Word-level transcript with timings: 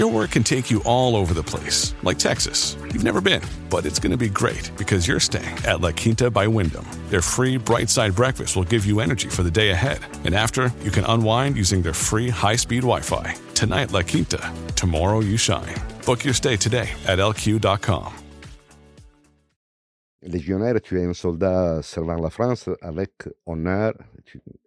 Your 0.00 0.10
work 0.10 0.30
can 0.30 0.42
take 0.42 0.70
you 0.70 0.82
all 0.84 1.14
over 1.14 1.34
the 1.34 1.42
place, 1.42 1.94
like 2.02 2.18
Texas. 2.18 2.74
You've 2.90 3.04
never 3.04 3.20
been, 3.20 3.42
but 3.68 3.84
it's 3.84 3.98
going 3.98 4.12
to 4.12 4.16
be 4.16 4.30
great 4.30 4.70
because 4.78 5.06
you're 5.06 5.20
staying 5.20 5.54
at 5.66 5.82
La 5.82 5.92
Quinta 5.92 6.30
by 6.30 6.46
Wyndham. 6.46 6.86
Their 7.10 7.20
free 7.20 7.58
bright 7.58 7.90
side 7.90 8.14
breakfast 8.14 8.56
will 8.56 8.64
give 8.64 8.86
you 8.86 9.00
energy 9.00 9.28
for 9.28 9.42
the 9.42 9.50
day 9.50 9.72
ahead. 9.72 9.98
And 10.24 10.34
after, 10.34 10.72
you 10.82 10.90
can 10.90 11.04
unwind 11.04 11.58
using 11.58 11.82
their 11.82 11.92
free 11.92 12.30
high 12.30 12.56
speed 12.56 12.80
Wi 12.80 13.02
Fi. 13.02 13.34
Tonight, 13.54 13.92
La 13.92 14.00
Quinta. 14.00 14.40
Tomorrow, 14.74 15.20
you 15.20 15.36
shine. 15.36 15.76
Book 16.06 16.24
your 16.24 16.32
stay 16.32 16.56
today 16.56 16.88
at 17.06 17.18
lq.com. 17.18 18.14
Légionnaire, 20.22 20.80
tu 20.80 20.98
es 20.98 21.04
un 21.04 21.12
soldat 21.12 21.82
servant 21.82 22.22
la 22.22 22.30
France 22.30 22.70
avec 22.80 23.28
honneur 23.44 23.92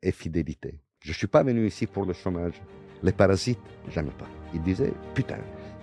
et 0.03 0.11
fidélité. 0.11 0.79
Je 0.99 1.11
suis 1.11 1.25
pas 1.27 1.41
venu 1.41 1.65
ici 1.65 1.87
pour 1.87 2.05
le 2.05 2.13
chômage. 2.13 2.61
Les 3.01 3.13
parasites, 3.13 3.57
j'aime 3.89 4.11
pas. 4.11 4.29
Ils 4.53 4.61
disaient, 4.61 4.93
putain, 5.13 5.37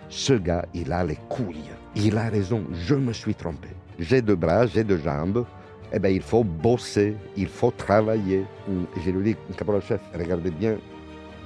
ce 0.08 0.34
gars, 0.34 0.64
il 0.74 0.92
a 0.92 1.04
les 1.04 1.18
couilles. 1.28 1.70
Il 1.96 2.16
a 2.16 2.28
raison, 2.28 2.64
je 2.72 2.94
me 2.94 3.12
suis 3.12 3.34
trompé. 3.34 3.68
J'ai 3.98 4.22
deux 4.22 4.36
bras, 4.36 4.66
j'ai 4.66 4.84
deux 4.84 4.98
jambes. 4.98 5.44
Eh 5.92 5.98
bien, 5.98 6.10
il 6.10 6.22
faut 6.22 6.44
bosser, 6.44 7.16
il 7.36 7.48
faut 7.48 7.72
travailler. 7.72 8.44
Je 9.04 9.10
lui 9.10 9.34
dis, 9.34 9.36
caporal-chef, 9.56 10.00
regardez 10.14 10.50
bien 10.50 10.76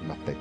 ma 0.06 0.14
tête. 0.26 0.36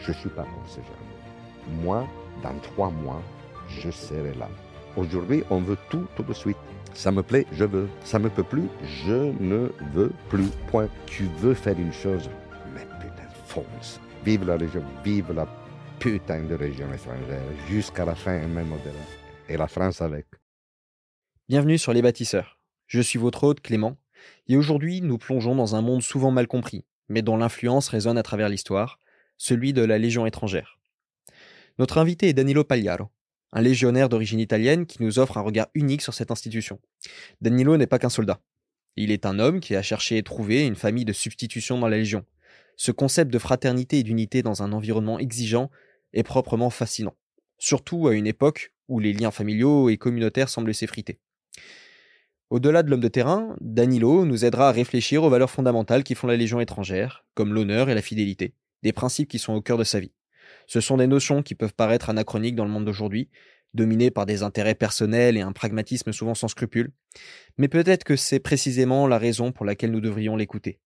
Je 0.00 0.12
ne 0.12 0.16
suis 0.16 0.30
pas 0.30 0.42
comme 0.42 0.68
ces 0.68 0.80
gens. 0.80 1.82
Moi, 1.82 2.06
dans 2.42 2.54
trois 2.62 2.90
mois, 2.90 3.20
je 3.68 3.90
serai 3.90 4.34
là. 4.38 4.48
Aujourd'hui, 4.96 5.42
on 5.50 5.60
veut 5.60 5.76
tout, 5.90 6.06
tout 6.16 6.22
de 6.22 6.32
suite. 6.32 6.56
Ça 6.94 7.12
me 7.12 7.22
plaît, 7.22 7.46
je 7.52 7.64
veux. 7.64 7.88
Ça 8.04 8.18
me 8.18 8.28
peut 8.28 8.42
plus, 8.42 8.68
je 9.04 9.32
ne 9.40 9.68
veux 9.94 10.10
plus. 10.28 10.48
Point. 10.70 10.88
Tu 11.06 11.24
veux 11.38 11.54
faire 11.54 11.78
une 11.78 11.92
chose, 11.92 12.28
mais 12.74 12.86
putain, 13.00 13.28
fonce. 13.46 14.00
Vive 14.24 14.44
la 14.46 14.56
région, 14.56 14.82
vive 15.04 15.32
la 15.32 15.46
putain 16.00 16.44
de 16.44 16.54
région 16.54 16.90
étrangère, 16.94 17.42
jusqu'à 17.68 18.06
la 18.06 18.14
fin 18.14 18.38
même 18.48 18.72
au-delà. 18.72 19.04
Et 19.50 19.58
la 19.58 19.68
France 19.68 20.00
avec. 20.00 20.24
Bienvenue 21.46 21.76
sur 21.76 21.92
Les 21.92 22.00
Bâtisseurs. 22.00 22.58
Je 22.86 23.02
suis 23.02 23.18
votre 23.18 23.44
hôte 23.44 23.60
Clément, 23.60 23.98
et 24.48 24.56
aujourd'hui 24.56 25.02
nous 25.02 25.18
plongeons 25.18 25.54
dans 25.54 25.76
un 25.76 25.82
monde 25.82 26.02
souvent 26.02 26.30
mal 26.30 26.46
compris, 26.46 26.86
mais 27.10 27.20
dont 27.20 27.36
l'influence 27.36 27.88
résonne 27.88 28.16
à 28.16 28.22
travers 28.22 28.48
l'histoire, 28.48 28.98
celui 29.36 29.74
de 29.74 29.82
la 29.82 29.98
Légion 29.98 30.24
étrangère. 30.24 30.78
Notre 31.78 31.98
invité 31.98 32.30
est 32.30 32.34
Danilo 32.34 32.64
Pagliaro, 32.64 33.10
un 33.52 33.60
légionnaire 33.60 34.08
d'origine 34.08 34.40
italienne 34.40 34.86
qui 34.86 35.02
nous 35.02 35.18
offre 35.18 35.36
un 35.36 35.42
regard 35.42 35.68
unique 35.74 36.00
sur 36.00 36.14
cette 36.14 36.30
institution. 36.30 36.80
Danilo 37.42 37.76
n'est 37.76 37.86
pas 37.86 37.98
qu'un 37.98 38.08
soldat. 38.08 38.40
Il 38.96 39.10
est 39.10 39.26
un 39.26 39.38
homme 39.38 39.60
qui 39.60 39.76
a 39.76 39.82
cherché 39.82 40.16
et 40.16 40.22
trouvé 40.22 40.64
une 40.64 40.76
famille 40.76 41.04
de 41.04 41.12
substitution 41.12 41.78
dans 41.78 41.88
la 41.88 41.98
Légion. 41.98 42.24
Ce 42.76 42.90
concept 42.90 43.30
de 43.30 43.38
fraternité 43.38 43.98
et 43.98 44.02
d'unité 44.02 44.40
dans 44.42 44.62
un 44.62 44.72
environnement 44.72 45.18
exigeant 45.18 45.70
est 46.12 46.22
proprement 46.22 46.70
fascinant, 46.70 47.16
surtout 47.58 48.08
à 48.08 48.14
une 48.14 48.26
époque 48.26 48.72
où 48.88 48.98
les 48.98 49.12
liens 49.12 49.30
familiaux 49.30 49.88
et 49.88 49.96
communautaires 49.96 50.48
semblent 50.48 50.74
s'effriter. 50.74 51.20
Au-delà 52.50 52.82
de 52.82 52.90
l'homme 52.90 53.00
de 53.00 53.08
terrain, 53.08 53.56
Danilo 53.60 54.24
nous 54.24 54.44
aidera 54.44 54.68
à 54.68 54.72
réfléchir 54.72 55.22
aux 55.22 55.30
valeurs 55.30 55.50
fondamentales 55.50 56.02
qui 56.02 56.16
font 56.16 56.26
la 56.26 56.36
Légion 56.36 56.58
étrangère, 56.58 57.24
comme 57.34 57.54
l'honneur 57.54 57.88
et 57.88 57.94
la 57.94 58.02
fidélité, 58.02 58.54
des 58.82 58.92
principes 58.92 59.28
qui 59.28 59.38
sont 59.38 59.52
au 59.52 59.62
cœur 59.62 59.78
de 59.78 59.84
sa 59.84 60.00
vie. 60.00 60.12
Ce 60.66 60.80
sont 60.80 60.96
des 60.96 61.06
notions 61.06 61.42
qui 61.42 61.54
peuvent 61.54 61.74
paraître 61.74 62.10
anachroniques 62.10 62.56
dans 62.56 62.64
le 62.64 62.70
monde 62.72 62.84
d'aujourd'hui, 62.84 63.28
dominées 63.72 64.10
par 64.10 64.26
des 64.26 64.42
intérêts 64.42 64.74
personnels 64.74 65.36
et 65.36 65.42
un 65.42 65.52
pragmatisme 65.52 66.12
souvent 66.12 66.34
sans 66.34 66.48
scrupules, 66.48 66.92
mais 67.56 67.68
peut-être 67.68 68.02
que 68.02 68.16
c'est 68.16 68.40
précisément 68.40 69.06
la 69.06 69.18
raison 69.18 69.52
pour 69.52 69.64
laquelle 69.64 69.92
nous 69.92 70.00
devrions 70.00 70.34
l'écouter. 70.34 70.80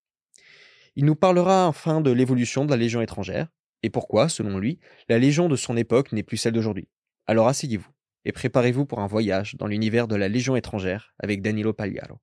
Il 0.95 1.05
nous 1.05 1.15
parlera 1.15 1.67
enfin 1.67 1.99
de 1.99 2.11
l'évolution 2.11 2.63
de 2.63 2.69
la 2.69 2.77
Légion 2.77 3.01
étrangère, 3.01 3.47
et 3.85 3.91
pourquoi, 3.91 4.29
selon 4.29 4.57
lui, 4.57 4.79
la 5.09 5.19
Légion 5.19 5.47
de 5.47 5.55
son 5.55 5.77
époque 5.77 6.11
n'est 6.11 6.23
plus 6.23 6.37
celle 6.37 6.53
d'aujourd'hui? 6.53 6.87
Alors 7.27 7.47
asseyez-vous 7.47 7.87
et 8.25 8.31
préparez-vous 8.31 8.87
pour 8.87 8.97
un 8.97 9.05
voyage 9.05 9.55
dans 9.57 9.67
l'univers 9.67 10.07
de 10.07 10.15
la 10.15 10.27
Légion 10.27 10.55
étrangère 10.55 11.13
avec 11.19 11.43
Danilo 11.43 11.71
Pagliaro. 11.71 12.17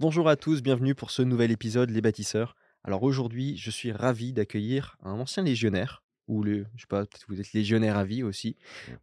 Bonjour 0.00 0.28
à 0.28 0.34
tous, 0.34 0.60
bienvenue 0.60 0.96
pour 0.96 1.12
ce 1.12 1.22
nouvel 1.22 1.52
épisode 1.52 1.90
Les 1.90 2.00
Bâtisseurs. 2.00 2.56
Alors 2.82 3.04
aujourd'hui, 3.04 3.56
je 3.56 3.70
suis 3.70 3.92
ravi 3.92 4.32
d'accueillir 4.32 4.96
un 5.04 5.12
ancien 5.12 5.44
légionnaire, 5.44 6.02
ou 6.26 6.42
le, 6.42 6.66
je 6.74 6.80
sais 6.80 6.88
pas, 6.88 7.06
peut-être 7.06 7.26
vous 7.28 7.38
êtes 7.38 7.52
légionnaire 7.52 7.96
à 7.96 8.04
vie 8.04 8.24
aussi, 8.24 8.56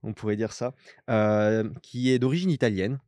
on 0.03 0.11
pourrait 0.11 0.35
dire 0.35 0.51
ça, 0.51 0.73
euh, 1.09 1.69
qui 1.81 2.09
est 2.09 2.19
d'origine 2.19 2.49
italienne 2.49 2.99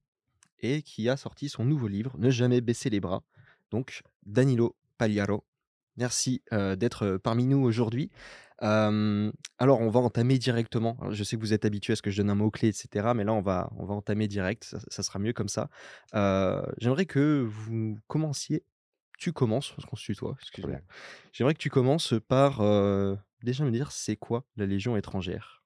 et 0.62 0.82
qui 0.82 1.10
a 1.10 1.18
sorti 1.18 1.50
son 1.50 1.66
nouveau 1.66 1.90
livre, 1.90 2.16
Ne 2.18 2.30
jamais 2.30 2.62
baisser 2.62 2.90
les 2.90 3.02
bras. 3.02 3.22
Donc 3.70 4.02
Danilo 4.26 4.78
Pagliaro, 5.02 5.44
merci 5.98 6.44
euh, 6.54 6.76
d'être 6.76 7.18
parmi 7.18 7.48
nous 7.48 7.58
aujourd'hui. 7.58 8.12
Euh, 8.62 9.32
alors, 9.58 9.82
on 9.82 9.90
va 9.90 10.00
entamer 10.00 10.38
directement. 10.38 10.96
Alors, 11.02 11.12
je 11.12 11.24
sais 11.24 11.38
que 11.38 11.42
vous 11.42 11.54
êtes 11.54 11.66
habitué 11.66 11.94
à 11.94 11.96
ce 11.96 12.04
que 12.04 12.12
je 12.12 12.18
donne 12.18 12.30
un 12.30 12.36
mot-clé, 12.36 12.68
etc. 12.68 13.14
Mais 13.16 13.24
là, 13.24 13.34
on 13.34 13.42
va, 13.42 13.72
on 13.78 13.86
va 13.86 13.96
entamer 13.96 14.28
direct. 14.28 14.64
Ça, 14.64 14.78
ça 14.90 15.02
sera 15.02 15.18
mieux 15.18 15.34
comme 15.34 15.50
ça. 15.50 15.72
Euh, 16.14 16.62
J'aimerais 16.78 17.08
que 17.08 17.44
vous 17.50 17.98
commenciez. 18.06 18.64
Tu 19.18 19.34
commences, 19.34 19.72
parce 19.72 19.88
qu'on 19.88 19.96
se 19.96 20.06
tutoie, 20.06 20.36
excuse-moi. 20.40 20.78
J'aimerais 21.34 21.56
que 21.56 21.60
tu 21.60 21.72
commences 21.72 22.14
par 22.28 22.62
euh, 22.62 23.16
déjà 23.42 23.66
me 23.66 23.72
dire 23.72 23.92
c'est 23.92 24.18
quoi 24.18 24.46
la 24.56 24.68
Légion 24.68 24.96
étrangère? 24.98 25.64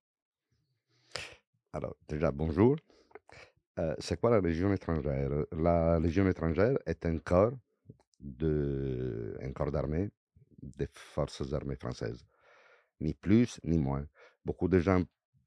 Alors, 1.74 1.98
déjà, 2.08 2.32
bonjour. 2.32 2.78
Euh, 3.80 3.96
c'est 4.00 4.18
quoi 4.18 4.30
la 4.30 4.40
Légion 4.40 4.72
étrangère? 4.72 5.30
La 5.52 6.00
Légion 6.00 6.26
étrangère 6.26 6.78
est 6.86 7.06
un 7.06 7.18
corps, 7.18 7.52
de, 8.26 9.38
un 9.42 9.52
corps 9.54 9.72
d'armée 9.72 10.10
des 10.62 10.88
forces 10.92 11.54
armées 11.54 11.76
françaises. 11.76 12.26
Ni 13.00 13.14
plus, 13.14 13.60
ni 13.64 13.78
moins. 13.78 14.08
Beaucoup 14.44 14.68
de 14.68 14.80
gens 14.80 15.04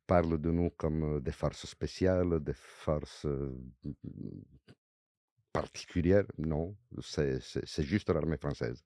parlent 0.06 0.40
de 0.40 0.50
nous 0.50 0.70
comme 0.70 1.16
euh, 1.16 1.20
des 1.20 1.32
forces 1.32 1.66
spéciales, 1.66 2.40
des 2.40 2.54
forces 2.54 3.26
euh, 3.26 3.52
particulières. 5.52 6.26
Non, 6.38 6.76
c'est 7.00 7.82
juste 7.82 8.10
l'armée 8.10 8.38
française. 8.38 8.82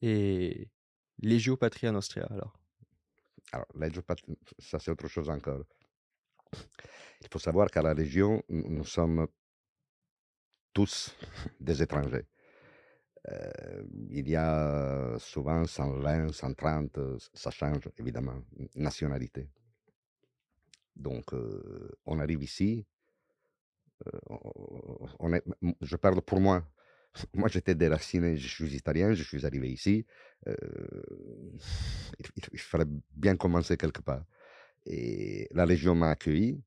Et 0.00 0.68
Legio 1.22 1.56
Patria 1.56 1.92
Nostra, 1.92 2.22
alors? 2.22 2.54
Alors, 3.52 3.66
Legio 3.74 4.02
Pat- 4.02 4.24
ça 4.58 4.78
c'est 4.78 4.90
autre 4.90 5.08
chose 5.08 5.28
encore. 5.28 5.64
Il 7.20 7.28
faut 7.30 7.38
savoir 7.38 7.70
qu'à 7.70 7.82
la 7.82 7.92
Légion, 7.92 8.42
nous 8.48 8.84
sommes 8.84 9.28
tous 10.72 11.16
des 11.60 11.82
étrangers. 11.82 12.26
Euh, 13.30 13.82
il 14.10 14.28
y 14.28 14.36
a 14.36 15.16
souvent 15.18 15.66
120, 15.66 16.32
130, 16.32 16.96
euh, 16.98 17.18
ça 17.34 17.50
change 17.50 17.88
évidemment, 17.98 18.42
nationalité. 18.76 19.48
Donc, 20.94 21.32
euh, 21.34 21.90
on 22.06 22.20
arrive 22.20 22.42
ici, 22.44 22.86
euh, 24.06 25.40
je 25.80 25.96
parle 25.96 26.20
pour 26.22 26.40
moi. 26.40 26.64
Moi, 27.34 27.48
j'étais 27.48 27.74
déraciné, 27.74 28.36
je 28.36 28.46
suis 28.48 28.74
italien, 28.76 29.14
je 29.14 29.22
suis 29.24 29.44
arrivé 29.44 29.70
ici. 29.70 30.06
il, 30.46 32.26
il- 32.36 32.48
il 32.52 32.58
fallait 32.58 32.84
bien 33.14 33.36
commencer 33.36 33.76
quelque 33.76 34.00
part. 34.02 34.24
Et 34.86 35.48
la 35.52 35.66
Légion 35.66 35.94
m'a 35.94 36.10
accueilli. 36.10 36.62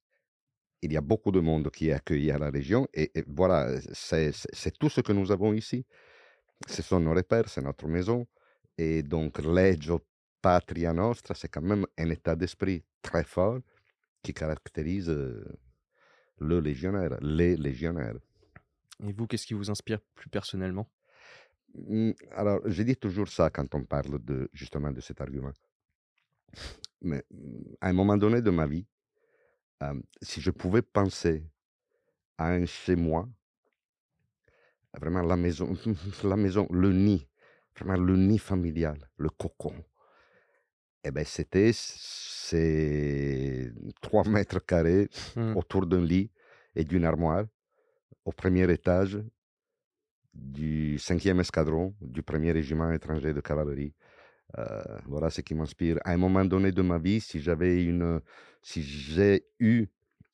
Il 0.83 0.91
y 0.91 0.97
a 0.97 1.01
beaucoup 1.01 1.31
de 1.31 1.39
monde 1.39 1.71
qui 1.71 1.89
est 1.89 1.93
accueilli 1.93 2.29
à 2.29 2.37
la 2.37 2.51
Légion. 2.51 2.87
Et, 2.93 3.17
et 3.17 3.23
voilà, 3.25 3.79
c'est 3.93 4.77
tout 4.77 4.89
ce 4.89 4.99
que 4.99 5.13
nous 5.13 5.31
avons 5.31 5.53
ici. 5.53 5.85
Ce 6.67 6.81
sont 6.81 6.99
nos 6.99 7.13
repères, 7.13 7.47
c'est 7.47 7.61
notre 7.61 7.87
maison. 7.87 8.27
Et 8.77 9.01
donc, 9.01 9.39
Legio 9.39 10.01
Patria 10.41 10.91
Nostra, 10.91 11.35
c'est 11.35 11.47
quand 11.47 11.61
même 11.61 11.85
un 11.97 12.09
état 12.09 12.35
d'esprit 12.35 12.83
très 13.01 13.23
fort 13.23 13.59
qui 14.21 14.33
caractérise 14.33 15.09
euh, 15.09 15.45
le 16.39 16.59
légionnaire, 16.59 17.17
les 17.21 17.55
légionnaires. 17.55 18.17
Et 19.07 19.13
vous, 19.13 19.25
qu'est-ce 19.25 19.47
qui 19.47 19.53
vous 19.53 19.71
inspire 19.71 19.99
plus 20.15 20.29
personnellement? 20.29 20.89
Mm, 21.75 22.11
Alors, 22.31 22.59
je 22.65 22.83
dis 22.83 22.97
toujours 22.97 23.29
ça 23.29 23.49
quand 23.49 23.73
on 23.73 23.85
parle 23.85 24.21
de, 24.21 24.49
justement 24.53 24.91
de 24.91 24.99
cet 24.99 25.21
argument. 25.21 25.53
Mais 27.01 27.23
mm, 27.31 27.75
à 27.79 27.87
un 27.87 27.93
moment 27.93 28.17
donné 28.17 28.41
de 28.41 28.49
ma 28.49 28.67
vie, 28.67 28.85
euh, 29.83 29.93
si 30.21 30.41
je 30.41 30.51
pouvais 30.51 30.81
penser 30.81 31.45
à 32.37 32.49
un 32.49 32.65
chez 32.65 32.95
moi, 32.95 33.29
vraiment 34.99 35.21
la 35.21 35.35
maison, 35.37 35.75
la 36.23 36.35
maison, 36.35 36.67
le 36.71 36.91
nid, 36.93 37.27
vraiment 37.77 37.97
le 38.03 38.15
nid 38.17 38.39
familial, 38.39 39.09
le 39.17 39.29
cocon. 39.29 39.75
Eh 41.03 41.11
ben, 41.11 41.25
c'était 41.25 41.71
ces 41.73 43.71
3 44.01 44.23
mètres 44.29 44.59
carrés 44.65 45.09
Mmh. 45.35 45.57
autour 45.57 45.85
d'un 45.85 46.01
lit 46.05 46.31
et 46.75 46.83
d'une 46.85 47.05
armoire 47.05 47.45
au 48.25 48.31
premier 48.31 48.71
étage 48.71 49.19
du 50.33 50.97
5e 50.99 51.39
escadron 51.39 51.95
du 52.01 52.21
1er 52.23 52.51
régiment 52.51 52.91
étranger 52.91 53.33
de 53.33 53.41
cavalerie. 53.41 53.93
Euh, 54.59 54.83
voilà 55.07 55.29
ce 55.29 55.41
qui 55.41 55.55
m'inspire. 55.55 55.97
À 56.03 56.11
un 56.11 56.17
moment 56.17 56.45
donné 56.45 56.71
de 56.71 56.81
ma 56.81 56.99
vie, 56.99 57.19
si 57.19 57.41
j'avais 57.41 57.83
une, 57.83 58.21
si 58.61 58.83
j'ai 58.83 59.45
eu 59.59 59.87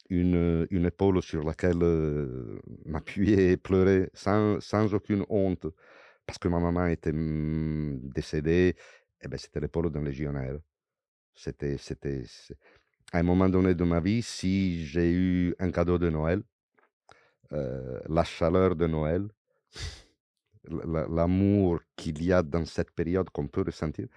une, 0.10 0.68
une 0.71 0.86
épaule 0.86 1.21
sur 1.21 1.44
laquelle 1.44 1.81
euh, 1.83 2.60
m'appuyer 2.86 3.51
et 3.51 3.57
pleurer 3.57 4.10
sans, 4.13 4.60
sans 4.60 4.94
aucune 4.94 5.25
honte, 5.30 5.68
parce 6.25 6.38
que 6.38 6.48
ma 6.48 6.60
maman 6.60 6.88
était 6.88 7.13
mm, 7.13 8.12
décédée, 8.13 8.75
eh 9.21 9.27
ben, 9.27 9.38
c'était 9.38 9.60
l'épaule 9.60 9.92
d'un 9.92 10.04
légionnaire. 10.04 10.57
C'était, 11.33 11.77
c'était, 11.77 12.24
à 13.13 13.19
un 13.19 13.24
moment 13.24 13.48
donné 13.50 13.74
de 13.74 13.83
ma 13.86 14.00
vie, 14.01 14.22
si 14.22 14.86
j'ai 14.86 15.12
eu 15.12 15.56
un 15.60 15.72
cadeau 15.72 15.98
de 15.98 16.10
Noël, 16.10 16.42
euh, 17.54 18.00
la 18.07 18.24
chaleur 18.24 18.75
de 18.75 18.86
Noël, 18.88 19.27
l'amour 20.69 21.80
qu'il 21.95 22.24
y 22.24 22.33
a 22.33 22.42
dans 22.44 22.66
cette 22.66 22.92
période 22.92 23.30
qu'on 23.30 23.48
peut 23.48 23.63
ressentir, 23.66 24.07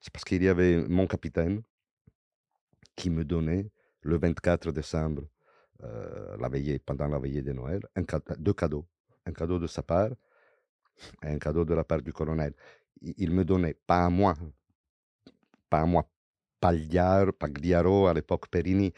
c'est 0.00 0.12
parce 0.12 0.24
qu'il 0.24 0.42
y 0.42 0.48
avait 0.48 0.76
mon 0.88 1.06
capitaine 1.06 1.62
qui 2.96 3.10
me 3.10 3.24
donnait 3.24 3.70
le 4.02 4.18
24 4.18 4.72
décembre, 4.72 5.22
euh, 5.82 6.36
la 6.38 6.48
veillée, 6.48 6.78
pendant 6.78 7.08
la 7.08 7.18
veillée 7.18 7.42
de 7.42 7.52
Noël, 7.52 7.80
cade- 8.06 8.36
deux 8.38 8.52
cadeaux. 8.54 8.86
Un 9.26 9.32
cadeau 9.32 9.58
de 9.58 9.66
sa 9.66 9.82
part 9.82 10.10
et 11.22 11.28
un 11.28 11.38
cadeau 11.38 11.64
de 11.64 11.74
la 11.74 11.84
part 11.84 12.02
du 12.02 12.12
colonel. 12.12 12.54
Il, 13.02 13.30
me 13.32 13.44
donnait, 13.44 13.74
pas 13.86 14.04
à 14.06 14.10
moi, 14.10 14.36
pas 15.68 15.80
à 15.80 15.86
moi, 15.86 16.08
Pagliaro, 16.60 17.32
Pagliaro 17.32 18.06
à 18.06 18.14
l'époque 18.14 18.48
Perini, 18.48 18.92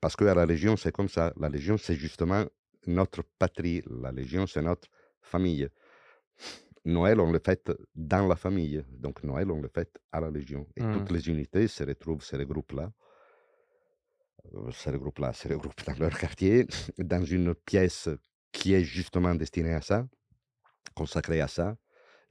parce 0.00 0.16
que 0.16 0.24
la 0.24 0.46
Légion, 0.46 0.76
c'est 0.76 0.92
comme 0.92 1.08
ça. 1.08 1.32
La 1.36 1.48
Légion, 1.48 1.76
c'est 1.78 1.94
justement 1.96 2.44
notre 2.86 3.22
patrie. 3.38 3.82
La 4.02 4.12
Légion, 4.12 4.46
c'est 4.46 4.62
notre 4.62 4.88
famille. 5.20 5.68
Noël, 6.84 7.20
on 7.20 7.30
le 7.30 7.38
fête 7.38 7.70
dans 7.94 8.26
la 8.26 8.36
famille. 8.36 8.84
Donc 8.90 9.22
Noël, 9.22 9.50
on 9.50 9.60
le 9.60 9.68
fête 9.68 9.98
à 10.10 10.20
la 10.20 10.30
Légion. 10.30 10.66
Et 10.76 10.80
toutes 10.92 11.10
les 11.12 11.28
unités 11.28 11.68
se 11.68 11.84
retrouvent, 11.84 12.24
se 12.24 12.34
regroupent 12.36 12.72
là. 12.72 12.92
Euh, 14.54 14.70
Se 14.72 14.90
regroupent 14.90 15.20
là, 15.20 15.32
se 15.32 15.48
regroupent 15.48 15.84
dans 15.86 15.94
leur 15.98 16.18
quartier, 16.18 16.66
dans 16.98 17.24
une 17.24 17.54
pièce 17.54 18.08
qui 18.50 18.74
est 18.74 18.84
justement 18.84 19.34
destinée 19.34 19.74
à 19.74 19.80
ça, 19.80 20.06
consacrée 20.94 21.40
à 21.40 21.48
ça, 21.48 21.76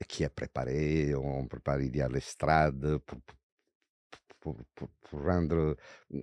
et 0.00 0.04
qui 0.04 0.22
est 0.22 0.28
préparée. 0.28 1.14
On 1.14 1.46
prépare, 1.46 1.80
il 1.80 1.96
y 1.96 2.02
a 2.02 2.08
l'estrade 2.08 2.98
pour, 2.98 3.18
pour, 4.40 4.56
pour- 4.74 4.88
pour 5.00 5.22
rendre 5.24 5.76
mm, 6.10 6.20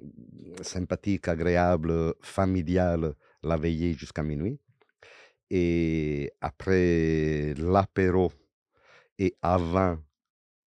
sympathique, 0.64 1.28
agréable, 1.28 2.14
familial 2.22 3.14
la 3.44 3.58
veillée 3.58 3.94
jusqu'à 3.94 4.24
minuit. 4.24 4.60
Et 5.50 6.32
après 6.42 7.54
l'apéro 7.56 8.32
et 9.18 9.36
avant 9.42 9.98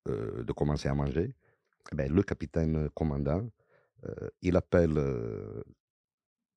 euh, 0.07 0.44
de 0.44 0.51
commencer 0.53 0.88
à 0.88 0.94
manger, 0.94 1.33
ben, 1.94 2.12
le 2.12 2.24
capitaine 2.24 2.89
commandant, 2.91 3.50
euh, 4.06 4.29
il 4.41 4.56
appelle 4.56 4.97
euh, 4.97 5.63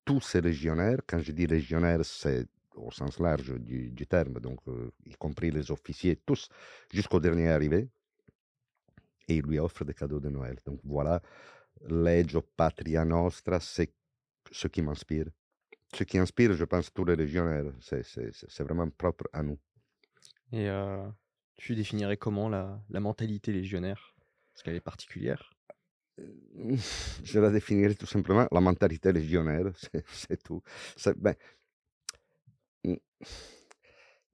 tous 0.05 0.21
ces 0.21 0.41
légionnaires. 0.41 0.99
Quand 1.07 1.19
je 1.19 1.31
dis 1.31 1.47
légionnaires, 1.47 2.05
c'est 2.05 2.47
au 2.75 2.91
sens 2.91 3.19
large 3.19 3.53
du, 3.59 4.07
terme, 4.07 4.39
donc 4.39 4.59
y 5.05 5.13
compris 5.15 5.51
les 5.51 5.71
officiers, 5.71 6.15
tous, 6.15 6.47
jusqu'au 6.93 7.19
dernier 7.19 7.49
arrivé. 7.49 7.89
Et 9.27 9.35
il 9.37 9.43
lui 9.43 9.59
offre 9.59 9.83
des 9.83 9.93
cadeaux 9.93 10.21
de 10.21 10.29
Noël. 10.29 10.57
Donc 10.65 10.79
voilà, 10.85 11.21
Legio 11.81 12.41
Patria 12.55 13.03
Nostra, 13.03 13.59
c'est 13.59 13.93
ce 14.51 14.67
qui 14.67 14.81
m'inspire. 14.81 15.27
Ce 15.95 16.03
qui 16.03 16.17
inspire, 16.17 16.53
je 16.53 16.65
pense, 16.65 16.91
tous 16.93 17.05
les 17.05 17.15
légionnaires. 17.15 17.71
C'est- 17.79 18.63
vraiment 18.63 18.89
propre 18.89 19.25
à 19.33 19.41
nous. 19.43 19.57
Et 20.51 20.69
euh, 20.69 21.07
tu 21.57 21.75
définirais 21.75 22.17
comment 22.17 22.49
la, 22.49 22.81
la 22.89 22.99
mentalité 22.99 23.51
légionnaire? 23.51 24.15
Parce 24.53 24.63
qu'elle 24.63 24.75
est 24.75 24.81
particulière. 24.81 25.53
Euh, 26.19 26.25
Je 27.23 27.39
la 27.39 27.49
définirais 27.49 27.95
tout 27.95 28.05
simplement 28.05 28.47
la 28.51 28.61
mentalité 28.61 29.11
légionnaire, 29.11 29.71
c'est 30.13 30.41
tout. 30.43 30.61
C'est 30.97 31.17
ben, 31.17 31.35
mm, 32.85 32.97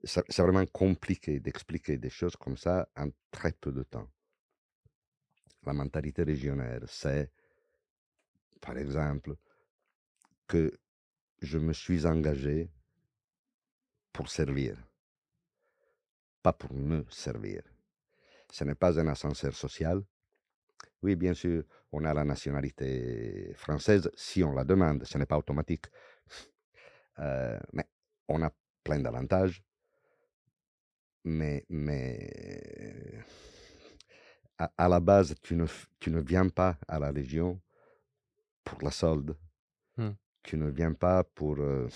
c'est 0.03 0.41
vraiment 0.41 0.65
compliqué 0.65 1.39
d'expliquer 1.39 1.97
des 1.97 2.09
choses 2.09 2.35
comme 2.35 2.57
ça 2.57 2.89
en 2.95 3.09
très 3.31 3.51
peu 3.51 3.71
de 3.71 3.83
temps. 3.83 4.07
La 5.67 5.73
mentalité 5.73 6.25
légionnaire, 6.25 6.81
c'est, 6.87 7.31
par 8.61 8.77
exemple, 8.77 9.35
que 10.47 10.71
je 11.39 11.57
me 11.57 11.73
suis 11.73 12.05
engagé 12.05 12.69
pour 14.11 14.29
servir, 14.29 14.77
pas 16.41 16.53
pour 16.53 16.73
me 16.73 17.05
servir. 17.09 17.61
Ce 18.51 18.63
n'est 18.63 18.75
pas 18.75 18.99
un 18.99 19.07
ascenseur 19.07 19.53
social. 19.55 20.03
Oui, 21.01 21.15
bien 21.15 21.33
sûr, 21.33 21.63
on 21.91 22.03
a 22.05 22.13
la 22.13 22.23
nationalité 22.23 23.53
française 23.55 24.09
si 24.15 24.43
on 24.43 24.53
la 24.53 24.63
demande, 24.63 25.03
ce 25.03 25.17
n'est 25.17 25.25
pas 25.25 25.37
automatique. 25.37 25.85
Euh, 27.19 27.59
mais 27.73 27.85
on 28.27 28.43
a 28.43 28.51
plein 28.83 28.99
d'avantages. 28.99 29.63
Mais, 31.23 31.65
mais 31.67 33.23
à, 34.57 34.87
la 34.87 34.99
base, 34.99 35.35
tu 35.41 35.55
ne, 35.55 35.65
tu 35.99 36.11
ne 36.11 36.21
viens 36.21 36.47
pas 36.49 36.77
à 36.87 36.99
la 36.99 37.11
Légion 37.11 37.59
pour 38.63 38.81
la 38.81 38.91
solde. 38.91 39.35
Hmm. 39.97 40.11
Tu 40.47 40.55
ne 40.55 40.69
viens 40.69 40.93
pas 40.93 41.25
pour, 41.25 41.57
euh, 41.59 41.89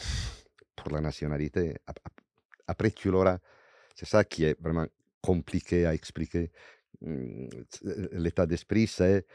pour 0.75 0.91
la 0.91 0.99
nationalité. 0.99 1.73
Ap- 1.87 1.99
ap- 2.03 2.21
Après, 2.67 2.91
tu 2.91 3.09
l'auras. 3.09 3.39
C'est 3.95 4.05
ça 4.07 4.25
qui 4.25 4.43
est 4.43 4.59
vraiment 4.61 4.87
compliqué 5.21 5.85
à 5.85 5.93
expliquer. 5.93 6.51
Mm, 7.01 7.47
L'état 8.11 8.45
d'esprit, 8.45 8.87
c'est... 8.87 9.25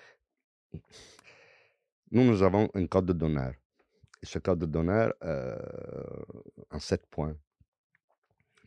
Nous, 2.10 2.24
nous 2.24 2.42
avons 2.42 2.68
un 2.74 2.86
code 2.86 3.12
d'honneur. 3.12 3.54
Ce 4.22 4.38
code 4.38 4.64
d'honneur, 4.70 5.14
euh, 5.24 5.56
en 6.70 6.78
sept 6.80 7.06
points. 7.06 7.36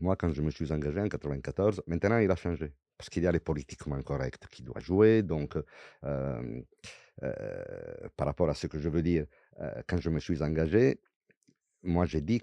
Moi, 0.02 0.16
quand 0.16 0.32
je 0.34 0.42
me 0.42 0.50
suis 0.50 0.72
engagé 0.72 1.00
en 1.00 1.10
94, 1.10 1.84
maintenant, 1.88 2.18
il 2.20 2.32
a 2.32 2.36
changé. 2.36 2.74
Parce 2.98 3.10
qu'il 3.10 3.24
y 3.24 3.28
a 3.28 3.32
les 3.32 3.40
politiquement 3.40 4.02
corrects 4.02 4.48
qui 4.50 4.64
doivent 4.64 4.84
jouer. 4.84 5.22
Donc, 5.24 5.58
euh, 6.06 6.62
euh, 7.24 8.10
par 8.16 8.28
rapport 8.28 8.50
à 8.50 8.54
ce 8.54 8.68
que 8.68 8.80
je 8.80 8.90
veux 8.90 9.02
dire, 9.02 9.26
quand 9.88 10.00
je 10.00 10.10
me 10.10 10.20
suis 10.20 10.42
engagé, 10.42 11.00
moi, 11.84 12.06
j'ai 12.06 12.22
dit, 12.22 12.42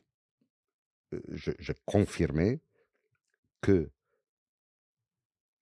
euh, 1.12 1.20
je, 1.28 1.52
je 1.58 1.72
confirmais 1.84 2.60
que 3.60 3.90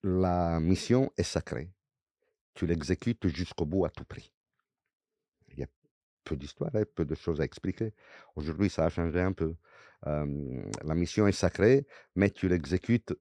la 0.03 0.61
mission 0.61 1.11
est 1.17 1.23
sacrée. 1.23 1.73
Tu 2.55 2.67
l'exécutes 2.67 3.27
jusqu'au 3.29 3.67
bout 3.67 3.85
à 3.85 3.91
tout 3.91 4.05
prix. 4.05 4.33
Il 5.49 5.59
y 5.59 5.63
a 5.63 5.67
peu 6.25 6.37
d'histoire, 6.37 6.71
peu 6.95 7.05
de 7.05 7.15
choses 7.15 7.41
à 7.41 7.45
expliquer. 7.45 7.95
Aujourd'hui, 8.37 8.71
ça 8.71 8.85
a 8.85 8.89
changé 8.91 9.21
un 9.21 9.33
peu. 9.33 9.57
Euh, 10.07 10.63
la 10.83 10.95
mission 10.95 11.27
est 11.27 11.33
sacrée, 11.33 11.87
mais 12.15 12.31
tu 12.31 12.49
l'exécutes 12.49 13.15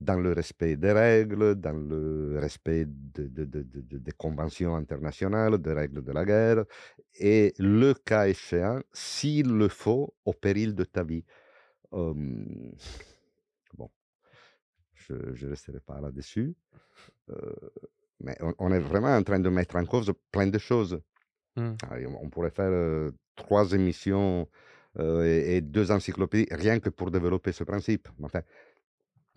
dans 0.00 0.20
le 0.20 0.32
respect 0.32 0.76
des 0.76 0.92
règles, 0.92 1.54
dans 1.54 1.72
le 1.72 2.38
respect 2.38 2.84
de- 2.86 3.28
de- 3.28 3.44
de- 3.44 3.62
de- 3.62 3.80
de- 3.80 3.98
des 3.98 4.12
conventions 4.12 4.76
internationales, 4.76 5.58
des 5.58 5.72
règles 5.72 6.02
de 6.04 6.12
la 6.12 6.24
guerre, 6.24 6.64
et 7.18 7.54
le 7.58 7.94
cas 7.94 8.26
échéant, 8.28 8.80
s'il 8.92 9.48
le 9.56 9.68
faut, 9.68 10.14
au 10.24 10.32
péril 10.32 10.74
de 10.74 10.84
ta 10.84 11.02
vie. 11.02 11.24
Euh, 11.94 12.12
bon, 13.74 13.90
je 14.94 15.14
ne 15.14 15.50
resterai 15.50 15.80
pas 15.80 16.00
là-dessus. 16.00 16.54
Euh, 17.30 17.52
mais 18.20 18.36
on, 18.40 18.54
on 18.58 18.72
est 18.72 18.80
vraiment 18.80 19.14
en 19.16 19.22
train 19.22 19.40
de 19.40 19.48
mettre 19.48 19.76
en 19.76 19.84
cause 19.86 20.12
plein 20.30 20.46
de 20.46 20.58
choses. 20.58 21.00
Et 21.98 22.06
On 22.06 22.28
pourrait 22.28 22.50
faire 22.50 22.70
euh, 22.70 23.12
trois 23.34 23.72
émissions 23.72 24.46
euh, 24.98 25.24
et, 25.24 25.56
et 25.56 25.60
deux 25.62 25.90
encyclopédies 25.90 26.48
rien 26.50 26.80
que 26.80 26.90
pour 26.90 27.10
développer 27.10 27.52
ce 27.52 27.64
principe. 27.64 28.08
Enfin, 28.22 28.42